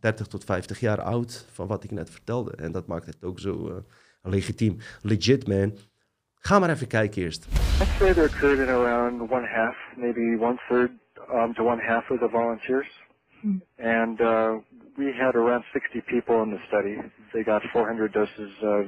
30 0.00 0.26
tot 0.26 0.44
50 0.44 0.80
jaar 0.80 1.00
oud 1.00 1.46
van 1.52 1.66
wat 1.66 1.84
ik 1.84 1.90
net 1.90 2.10
vertelde. 2.10 2.56
En 2.56 2.72
dat 2.72 2.86
maakt 2.86 3.06
het 3.06 3.24
ook 3.24 3.38
zo 3.38 3.82
legitiem. 4.22 4.76
Legit, 5.02 5.48
man. 5.48 5.72
Ga 6.34 6.58
maar 6.58 6.70
even 6.70 6.86
kijken 6.86 7.22
eerst. 7.22 7.46
I'd 7.80 7.88
say 7.98 8.12
there 8.12 8.26
occurred 8.26 8.58
in 8.58 8.68
around 8.68 9.30
one 9.30 9.46
half, 9.46 9.76
maybe 9.96 10.36
one 10.40 10.58
third 10.68 10.90
um, 11.32 11.54
to 11.54 11.64
one 11.64 11.82
half 11.82 12.10
of 12.10 12.18
the 12.18 12.28
volunteers. 12.28 12.88
Hmm. 13.40 13.62
And 13.76 14.20
uh, 14.20 14.52
we 14.96 15.12
had 15.12 15.34
around 15.34 15.64
60 15.72 16.00
people 16.00 16.42
in 16.42 16.50
the 16.50 16.60
study. 16.66 16.96
They 17.32 17.42
got 17.42 17.62
400 17.72 18.12
doses 18.12 18.52
of 18.62 18.86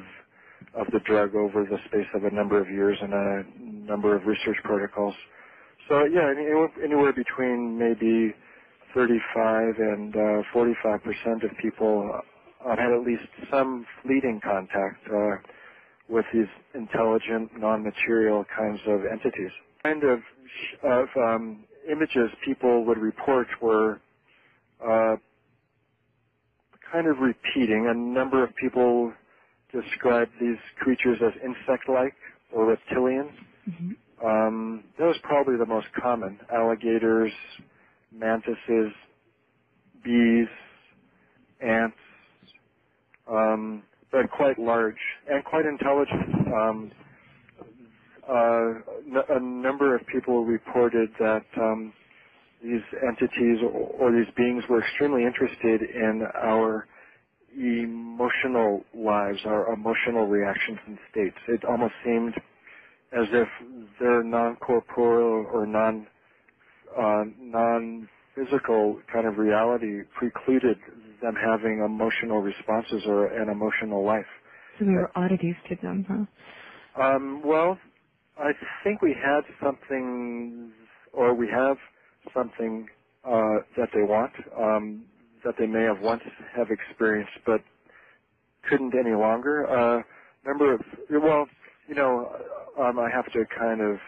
of 0.75 0.87
the 0.93 1.01
drug 1.01 1.35
over 1.35 1.65
the 1.65 1.79
space 1.87 2.09
of 2.15 2.25
a 2.25 2.31
number 2.31 2.61
of 2.61 2.69
years 2.69 2.99
and 3.03 3.13
a 3.13 3.45
number 3.93 4.15
of 4.15 4.27
research 4.27 4.63
protocols. 4.63 5.15
So 5.93 6.07
yeah, 6.07 6.33
anywhere 6.83 7.13
between 7.13 7.79
maybe 7.79 8.35
35 8.95 9.75
and 9.79 10.17
uh, 10.17 10.43
45 10.51 11.03
percent 11.03 11.45
of 11.45 11.51
people 11.61 12.11
I've 12.67 12.79
had 12.79 12.93
at 12.93 13.07
least 13.07 13.29
some 13.53 13.85
fleeting 14.03 14.41
contact 14.43 15.07
uh, 15.15 15.37
with 16.09 16.25
these 16.33 16.49
intelligent, 16.75 17.51
non-material 17.59 18.47
kinds 18.57 18.81
of 18.87 19.01
entities. 19.05 19.51
Kind 19.83 20.03
of, 20.05 20.21
of 20.83 21.09
um, 21.19 21.65
images 21.91 22.31
people 22.43 22.87
would 22.87 22.99
report 22.99 23.49
were 23.61 24.01
uh, 24.83 25.17
kind 26.91 27.07
of 27.07 27.19
repeating. 27.19 27.89
A 27.91 27.95
number 27.95 28.43
of 28.43 28.57
people 28.57 29.13
described 29.73 30.33
these 30.41 30.59
creatures 30.81 31.19
as 31.21 31.35
insect-like 31.45 32.15
or 32.55 32.69
reptilian. 32.69 33.29
Mm-hmm. 33.69 33.93
Um, 34.25 34.85
was 35.07 35.17
probably 35.25 35.57
the 35.59 35.67
most 35.67 35.89
common. 36.03 36.39
Alligators, 36.55 37.33
mantises, 38.13 38.93
bees, 40.05 40.49
ants, 41.63 41.97
um, 43.31 43.83
but 44.13 44.31
quite 44.37 44.59
large 44.59 44.97
and 45.31 45.45
quite 45.45 45.67
intelligent. 45.67 46.49
Um, 46.55 46.93
uh, 48.29 49.35
a 49.37 49.41
number 49.41 49.97
of 49.97 50.03
people 50.09 50.45
reported 50.45 51.11
that 51.21 51.45
um, 51.61 51.93
these 52.63 52.83
entities 53.07 53.59
or, 53.63 53.71
or 53.71 54.13
these 54.13 54.33
beings 54.37 54.65
were 54.71 54.83
extremely 54.83 55.25
interested 55.25 55.83
in 55.83 56.23
our 56.43 56.87
emotional 57.57 58.85
lives, 58.95 59.39
our 59.47 59.73
emotional 59.75 60.27
reactions 60.27 60.79
and 60.87 60.99
states. 61.11 61.37
It 61.49 61.63
almost 61.69 61.95
seemed 62.05 62.35
as 63.13 63.29
if 63.33 63.49
their 64.01 64.25
non-corporeal 64.25 65.47
or 65.53 65.67
non 65.67 66.07
uh, 66.99 67.25
non-physical 67.39 69.01
kind 69.13 69.27
of 69.27 69.39
reality 69.39 70.03
precluded 70.19 70.79
them 71.23 71.35
having 71.35 71.83
emotional 71.85 72.41
responses 72.43 73.03
or 73.07 73.27
an 73.29 73.49
emotional 73.51 74.05
life. 74.07 74.27
So 74.79 74.85
there 74.87 74.95
were 74.95 75.13
oddities 75.17 75.57
to 75.71 75.77
them, 75.83 76.07
huh? 76.09 76.27
Um, 77.01 77.43
well, 77.47 77.79
I 78.39 78.53
think 78.85 79.03
we 79.03 79.15
had 79.15 79.43
something, 79.65 80.73
or 81.13 81.35
we 81.35 81.49
have 81.49 81.79
something 82.35 82.89
uh, 83.25 83.63
that 83.77 83.89
they 83.95 84.03
want, 84.03 84.33
um, 84.59 85.07
that 85.45 85.55
they 85.59 85.67
may 85.67 85.85
have 85.85 86.01
once 86.03 86.23
have 86.57 86.69
experienced, 86.71 87.33
but 87.47 87.61
couldn't 88.69 88.95
any 88.95 89.15
longer. 89.17 89.67
Uh, 89.69 90.03
number 90.47 90.75
of, 90.75 90.81
well, 91.11 91.47
you 91.89 91.95
know, 91.97 92.31
um, 92.81 92.99
I 92.99 93.11
have 93.15 93.27
to 93.33 93.45
kind 93.59 93.81
of 93.83 93.99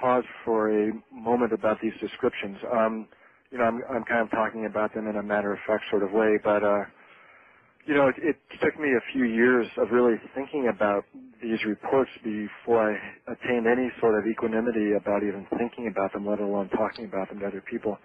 pause 0.00 0.24
for 0.44 0.70
a 0.70 0.92
moment 1.12 1.52
about 1.52 1.78
these 1.82 1.94
descriptions. 2.00 2.58
Um, 2.72 3.08
you 3.52 3.58
know, 3.58 3.64
I'm, 3.64 3.80
I'm 3.90 4.04
kind 4.04 4.22
of 4.22 4.30
talking 4.30 4.66
about 4.70 4.94
them 4.94 5.08
in 5.08 5.16
a 5.16 5.22
matter 5.22 5.52
of 5.52 5.58
fact 5.66 5.84
sort 5.90 6.04
of 6.04 6.12
way, 6.12 6.38
but, 6.44 6.64
uh, 6.64 6.84
you 7.86 7.94
know, 7.94 8.08
it, 8.08 8.16
it 8.18 8.36
took 8.62 8.78
me 8.80 8.88
a 8.90 9.04
few 9.12 9.24
years 9.24 9.66
of 9.78 9.88
really 9.92 10.16
thinking 10.34 10.70
about 10.74 11.04
these 11.42 11.58
reports 11.66 12.10
before 12.24 12.92
I 12.92 12.96
attained 13.32 13.66
any 13.66 13.90
sort 14.00 14.18
of 14.18 14.26
equanimity 14.30 14.94
about 15.00 15.22
even 15.24 15.46
thinking 15.58 15.88
about 15.90 16.12
them, 16.12 16.26
let 16.28 16.40
alone 16.40 16.70
talking 16.70 17.06
about 17.06 17.30
them 17.30 17.40
to 17.40 17.46
other 17.46 17.64
people. 17.70 17.98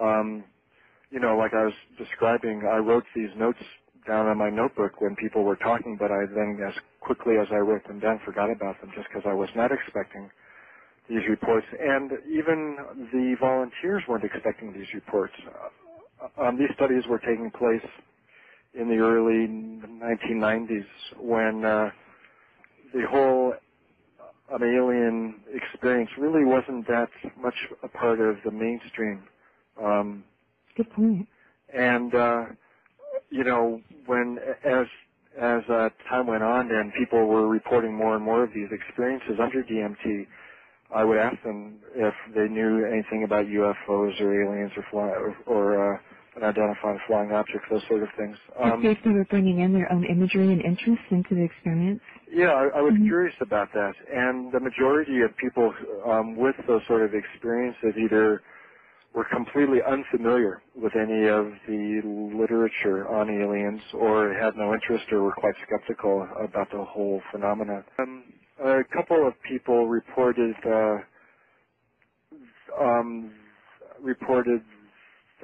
Um, 0.00 0.44
you 1.10 1.20
know, 1.20 1.36
like 1.38 1.52
I 1.54 1.64
was 1.64 1.74
describing, 1.98 2.62
I 2.70 2.78
wrote 2.78 3.04
these 3.14 3.30
notes 3.38 3.60
down 4.08 4.26
on 4.26 4.38
my 4.38 4.50
notebook 4.50 5.00
when 5.00 5.16
people 5.16 5.44
were 5.44 5.56
talking, 5.56 5.96
but 5.98 6.10
I 6.12 6.26
then, 6.34 6.58
as 6.66 6.74
quickly 7.00 7.34
as 7.40 7.48
I 7.52 7.56
wrote 7.58 7.86
them 7.88 8.00
down, 8.00 8.20
forgot 8.24 8.50
about 8.50 8.80
them 8.80 8.92
just 8.96 9.08
because 9.08 9.24
I 9.26 9.34
was 9.34 9.50
not 9.56 9.72
expecting 9.72 10.30
these 11.08 11.22
reports, 11.28 11.66
and 11.78 12.12
even 12.30 12.76
the 13.12 13.36
volunteers 13.40 14.02
weren't 14.08 14.24
expecting 14.24 14.72
these 14.72 14.88
reports. 14.94 15.34
Uh, 16.22 16.42
um, 16.42 16.58
these 16.58 16.70
studies 16.76 17.04
were 17.08 17.18
taking 17.20 17.50
place 17.58 17.84
in 18.74 18.88
the 18.88 18.96
early 18.96 19.48
1990s 19.48 20.86
when 21.20 21.64
uh, 21.64 21.90
the 22.94 23.02
whole 23.10 23.54
um, 24.54 24.62
alien 24.62 25.42
experience 25.54 26.10
really 26.18 26.44
wasn't 26.44 26.86
that 26.88 27.08
much 27.38 27.54
a 27.84 27.88
part 27.88 28.20
of 28.20 28.36
the 28.44 28.50
mainstream. 28.52 29.24
Um, 29.82 30.24
Good 30.76 30.90
point. 30.92 31.28
And 31.74 32.14
uh, 32.14 32.44
you 33.30 33.44
know, 33.44 33.82
when 34.06 34.38
as 34.64 34.86
as 35.40 35.62
uh, 35.70 35.88
time 36.10 36.26
went 36.26 36.42
on 36.42 36.70
and 36.70 36.92
people 36.98 37.26
were 37.26 37.48
reporting 37.48 37.94
more 37.94 38.16
and 38.16 38.24
more 38.24 38.44
of 38.44 38.50
these 38.54 38.68
experiences 38.70 39.38
under 39.40 39.62
DMT, 39.62 40.26
I 40.94 41.04
would 41.04 41.18
ask 41.18 41.42
them 41.42 41.80
if 41.94 42.14
they 42.34 42.48
knew 42.48 42.84
anything 42.84 43.24
about 43.24 43.46
UFOs 43.46 44.20
or 44.20 44.44
aliens 44.44 44.72
or 44.76 44.84
fly, 44.90 45.08
or, 45.08 45.36
or 45.46 45.94
uh, 45.94 45.98
unidentified 46.36 46.98
flying 47.06 47.32
objects, 47.32 47.66
those 47.70 47.82
sort 47.88 48.02
of 48.02 48.08
things. 48.18 48.36
Um, 48.62 48.84
if 48.84 48.96
they 48.96 49.00
started 49.00 49.28
bringing 49.28 49.60
in 49.60 49.72
their 49.72 49.90
own 49.90 50.04
imagery 50.04 50.52
and 50.52 50.62
interest 50.62 51.02
into 51.10 51.34
the 51.34 51.44
experience. 51.44 52.00
Yeah, 52.30 52.52
I, 52.52 52.78
I 52.78 52.82
was 52.82 52.94
mm-hmm. 52.94 53.06
curious 53.06 53.34
about 53.40 53.68
that, 53.72 53.94
and 54.12 54.52
the 54.52 54.60
majority 54.60 55.22
of 55.22 55.36
people 55.36 55.72
um, 56.08 56.36
with 56.36 56.56
those 56.66 56.82
sort 56.88 57.02
of 57.02 57.12
experiences 57.14 57.94
either 57.96 58.42
were 59.14 59.26
completely 59.32 59.78
unfamiliar 59.86 60.62
with 60.76 60.92
any 60.96 61.28
of 61.28 61.46
the 61.68 62.02
literature 62.38 63.08
on 63.08 63.30
aliens, 63.30 63.82
or 63.94 64.34
had 64.34 64.56
no 64.56 64.74
interest, 64.74 65.06
or 65.12 65.22
were 65.24 65.34
quite 65.38 65.54
skeptical 65.66 66.26
about 66.44 66.70
the 66.72 66.84
whole 66.84 67.22
phenomenon. 67.32 67.84
Um, 67.98 68.24
a 68.64 68.82
couple 68.96 69.26
of 69.28 69.34
people 69.48 69.86
reported 69.88 70.56
uh, 70.66 70.98
um, 72.82 73.34
reported 74.02 74.62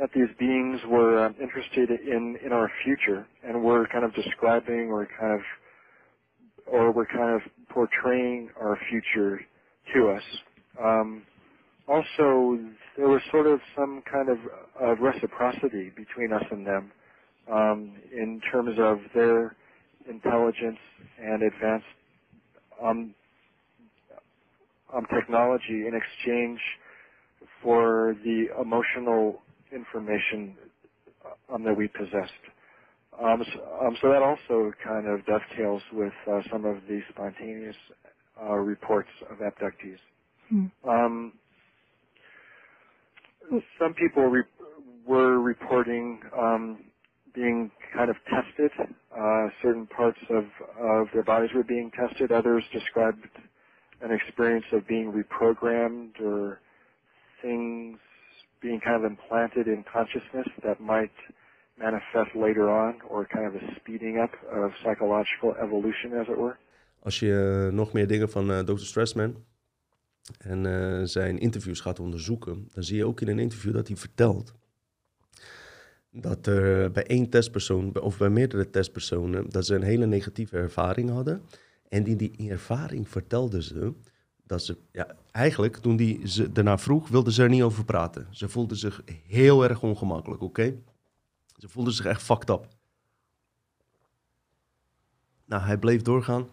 that 0.00 0.10
these 0.14 0.28
beings 0.38 0.80
were 0.88 1.26
um, 1.26 1.36
interested 1.42 1.90
in, 1.90 2.38
in 2.44 2.52
our 2.52 2.70
future 2.84 3.26
and 3.44 3.62
were 3.64 3.86
kind 3.92 4.04
of 4.04 4.14
describing 4.14 4.88
or 4.90 5.06
kind 5.20 5.34
of 5.34 5.40
or 6.66 6.92
were 6.92 7.06
kind 7.06 7.36
of 7.36 7.42
portraying 7.70 8.50
our 8.60 8.78
future 8.90 9.40
to 9.94 10.10
us. 10.10 10.22
Um, 10.82 11.24
also, 11.88 12.58
there 12.98 13.08
was 13.08 13.22
sort 13.32 13.48
of 13.48 13.60
some 13.76 14.02
kind 14.12 14.30
of, 14.30 14.38
of 14.82 14.98
reciprocity 15.00 15.90
between 15.96 16.34
us 16.34 16.44
and 16.52 16.66
them 16.66 16.92
um, 17.52 18.02
in 18.12 18.42
terms 18.52 18.78
of 18.80 18.98
their 19.14 19.56
intelligence 20.10 20.80
and 21.18 21.44
advanced 21.44 21.86
um, 22.82 23.16
um, 24.94 25.06
technology 25.14 25.86
in 25.88 25.92
exchange 25.94 26.60
for 27.62 28.14
the 28.24 28.46
emotional 28.60 29.42
information 29.72 30.58
um, 31.52 31.64
that 31.64 31.76
we 31.76 31.88
possessed. 31.88 32.32
Um, 33.14 33.42
so, 33.54 33.60
um, 33.86 33.96
so 34.02 34.08
that 34.10 34.22
also 34.22 34.72
kind 34.84 35.08
of 35.08 35.26
dovetails 35.26 35.82
with 35.92 36.12
uh, 36.30 36.40
some 36.52 36.64
of 36.66 36.82
the 36.88 37.00
spontaneous 37.10 37.76
uh, 38.40 38.54
reports 38.54 39.10
of 39.30 39.38
abductees. 39.38 39.98
Hmm. 40.50 40.66
Um, 40.88 41.38
some 43.78 43.94
people 43.94 44.24
re- 44.24 44.42
were 45.06 45.40
reporting 45.40 46.20
um, 46.36 46.84
being 47.34 47.70
kind 47.94 48.10
of 48.10 48.16
tested. 48.24 48.70
Uh, 49.16 49.48
certain 49.62 49.86
parts 49.86 50.18
of, 50.30 50.44
of 50.80 51.08
their 51.12 51.22
bodies 51.22 51.50
were 51.54 51.64
being 51.64 51.90
tested. 51.90 52.32
Others 52.32 52.64
described 52.72 53.26
an 54.00 54.12
experience 54.12 54.66
of 54.72 54.86
being 54.86 55.12
reprogrammed 55.12 56.20
or 56.20 56.60
things 57.42 57.98
being 58.60 58.80
kind 58.80 58.96
of 58.96 59.10
implanted 59.10 59.66
in 59.66 59.84
consciousness 59.92 60.48
that 60.64 60.80
might 60.80 61.12
manifest 61.78 62.34
later 62.34 62.68
on 62.68 63.00
or 63.08 63.24
kind 63.26 63.46
of 63.46 63.54
a 63.54 63.60
speeding 63.76 64.18
up 64.18 64.30
of 64.52 64.72
psychological 64.84 65.54
evolution, 65.62 66.12
as 66.20 66.26
it 66.28 66.38
were. 66.38 66.56
Als 67.02 67.18
je 67.18 67.66
eh, 67.66 67.74
nog 67.74 67.92
meer 67.92 68.06
dingen 68.06 68.30
van 68.30 68.50
eh, 68.50 68.64
Dr. 68.64 68.86
Stressman 68.86 69.44
en 70.38 70.66
eh, 70.66 71.04
zijn 71.04 71.38
interviews 71.38 71.80
gaat 71.80 72.00
onderzoeken, 72.00 72.68
dan 72.74 72.82
zie 72.82 72.96
je 72.96 73.06
ook 73.06 73.20
in 73.20 73.28
een 73.28 73.38
interview 73.38 73.72
dat 73.72 73.88
hij 73.88 73.96
vertelt 73.96 74.54
dat 76.10 76.46
er 76.46 76.90
bij 76.90 77.06
één 77.06 77.28
testpersoon, 77.28 78.00
of 78.00 78.18
bij 78.18 78.30
meerdere 78.30 78.70
testpersonen, 78.70 79.50
dat 79.50 79.66
ze 79.66 79.74
een 79.74 79.82
hele 79.82 80.06
negatieve 80.06 80.56
ervaring 80.56 81.10
hadden. 81.10 81.42
En 81.88 82.06
in 82.06 82.16
die 82.16 82.50
ervaring 82.50 83.08
vertelden 83.08 83.62
ze 83.62 83.92
dat 84.42 84.64
ze, 84.64 84.76
ja, 84.92 85.16
eigenlijk 85.30 85.76
toen 85.76 85.96
die 85.96 86.28
ze 86.28 86.52
daarna 86.52 86.78
vroeg, 86.78 87.08
wilden 87.08 87.32
ze 87.32 87.42
er 87.42 87.48
niet 87.48 87.62
over 87.62 87.84
praten. 87.84 88.26
Ze 88.30 88.48
voelden 88.48 88.76
zich 88.76 89.02
heel 89.26 89.64
erg 89.64 89.82
ongemakkelijk, 89.82 90.42
oké? 90.42 90.74
Ze 91.56 91.68
voelden 91.68 91.92
zich 91.92 92.04
echt 92.04 92.22
fucked 92.22 92.50
up. 92.50 92.68
Nou, 95.44 95.62
hij 95.62 95.78
bleef 95.78 96.02
doorgaan. 96.02 96.48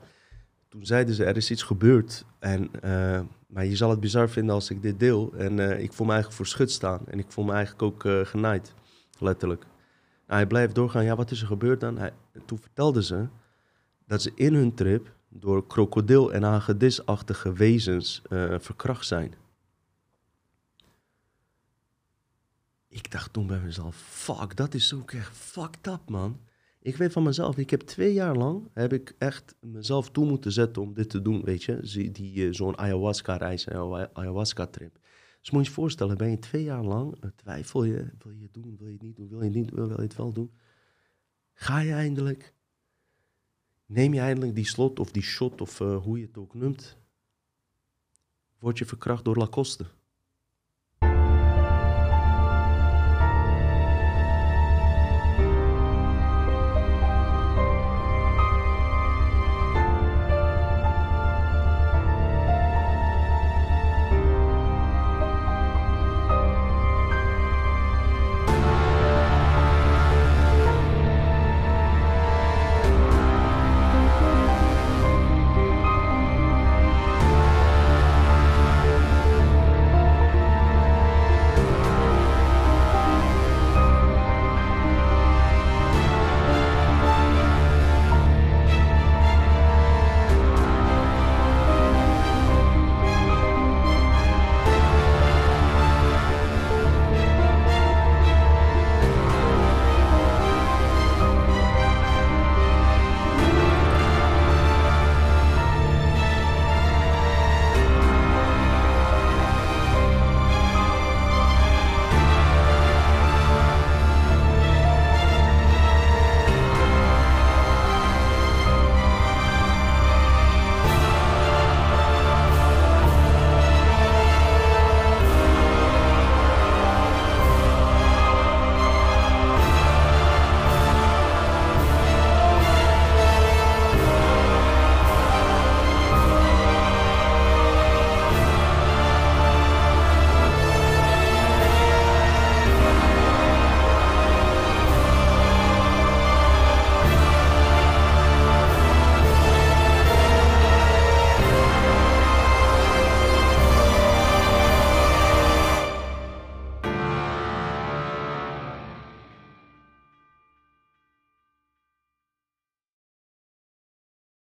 Toen 0.68 0.85
zeiden 0.85 1.15
ze, 1.15 1.23
er 1.23 1.38
is 1.38 1.52
iets 1.52 1.64
gebeurd. 1.64 2.26
En, 2.39 2.81
eh, 2.81 3.22
maar 3.56 3.65
je 3.65 3.76
zal 3.76 3.90
het 3.90 3.99
bizar 3.99 4.30
vinden 4.30 4.56
als 4.56 4.69
ik 4.69 4.82
dit 4.82 4.99
deel. 4.99 5.34
En 5.34 5.60
eh, 5.60 5.84
ik 5.84 5.94
voel 5.94 6.06
me 6.06 6.14
eigenlijk 6.14 6.41
voor 6.41 6.48
schut 6.48 6.72
staan. 6.72 7.07
En 7.07 7.19
ik 7.19 7.32
voel 7.32 7.45
me 7.45 7.52
eigenlijk 7.53 7.82
ook 7.82 8.06
eh, 8.06 8.26
genaaid, 8.26 8.73
letterlijk. 9.19 9.61
Nou, 9.61 10.40
hij 10.40 10.48
blijft 10.48 10.76
doorgaan. 10.76 11.03
Ja, 11.03 11.15
wat 11.15 11.32
is 11.32 11.41
er 11.41 11.48
gebeurd 11.48 11.80
dan? 11.80 11.98
Hij, 11.98 12.14
toen 12.45 12.60
vertelden 12.60 13.03
ze 13.03 13.27
dat 14.07 14.22
ze 14.22 14.32
in 14.36 14.53
hun 14.53 14.73
trip 14.73 15.15
door 15.30 15.68
krokodil- 15.68 16.34
en 16.34 16.44
hagedisachtige 16.44 17.53
wezens 17.53 18.22
eh, 18.30 18.56
verkracht 18.60 19.06
zijn. 19.06 19.34
Ik 22.88 23.11
dacht 23.11 23.34
toen 23.34 23.48
bij 23.48 23.60
mezelf, 23.60 23.95
fuck, 23.95 24.56
dat 24.56 24.73
is 24.73 24.94
ook 24.94 25.11
echt 25.11 25.38
fucked 25.38 25.88
up, 25.88 26.10
man. 26.10 26.40
Ik 26.85 26.95
weet 26.95 27.11
van 27.11 27.23
mezelf, 27.23 27.57
ik 27.57 27.69
heb 27.69 27.81
twee 27.81 28.13
jaar 28.13 28.35
lang, 28.35 28.69
heb 28.73 28.93
ik 28.93 29.15
echt 29.17 29.55
mezelf 29.59 30.11
toe 30.11 30.25
moeten 30.25 30.51
zetten 30.51 30.81
om 30.81 30.93
dit 30.93 31.09
te 31.09 31.21
doen, 31.21 31.43
weet 31.43 31.63
je. 31.63 32.09
Die, 32.11 32.47
eh, 32.47 32.53
Zo'n 32.53 32.77
ayahuasca-reis, 32.77 33.69
ayahuasca-trip. 34.13 34.99
Dus 35.39 35.51
moet 35.51 35.63
je 35.63 35.69
je 35.69 35.75
voorstellen, 35.75 36.17
ben 36.17 36.29
je 36.29 36.39
twee 36.39 36.63
jaar 36.63 36.83
lang, 36.83 37.17
eh, 37.19 37.29
twijfel 37.35 37.83
je, 37.83 38.11
wil 38.17 38.31
je 38.31 38.43
het 38.43 38.53
doen, 38.53 38.75
wil 38.77 38.87
je 38.87 38.93
het 38.93 39.01
niet 39.01 39.15
doen, 39.15 39.29
wil 39.29 39.39
je 39.39 39.45
het 39.45 39.55
niet 39.55 39.71
wil 39.71 39.89
je 39.89 40.01
het 40.01 40.15
wel 40.15 40.33
doen. 40.33 40.51
Ga 41.53 41.79
je 41.79 41.91
eindelijk, 41.91 42.53
neem 43.85 44.13
je 44.13 44.19
eindelijk 44.19 44.55
die 44.55 44.67
slot 44.67 44.99
of 44.99 45.11
die 45.11 45.23
shot 45.23 45.61
of 45.61 45.81
eh, 45.81 46.03
hoe 46.03 46.19
je 46.19 46.25
het 46.25 46.37
ook 46.37 46.53
noemt, 46.53 46.97
word 48.59 48.77
je 48.77 48.85
verkracht 48.85 49.25
door 49.25 49.37
Lacoste. 49.37 49.85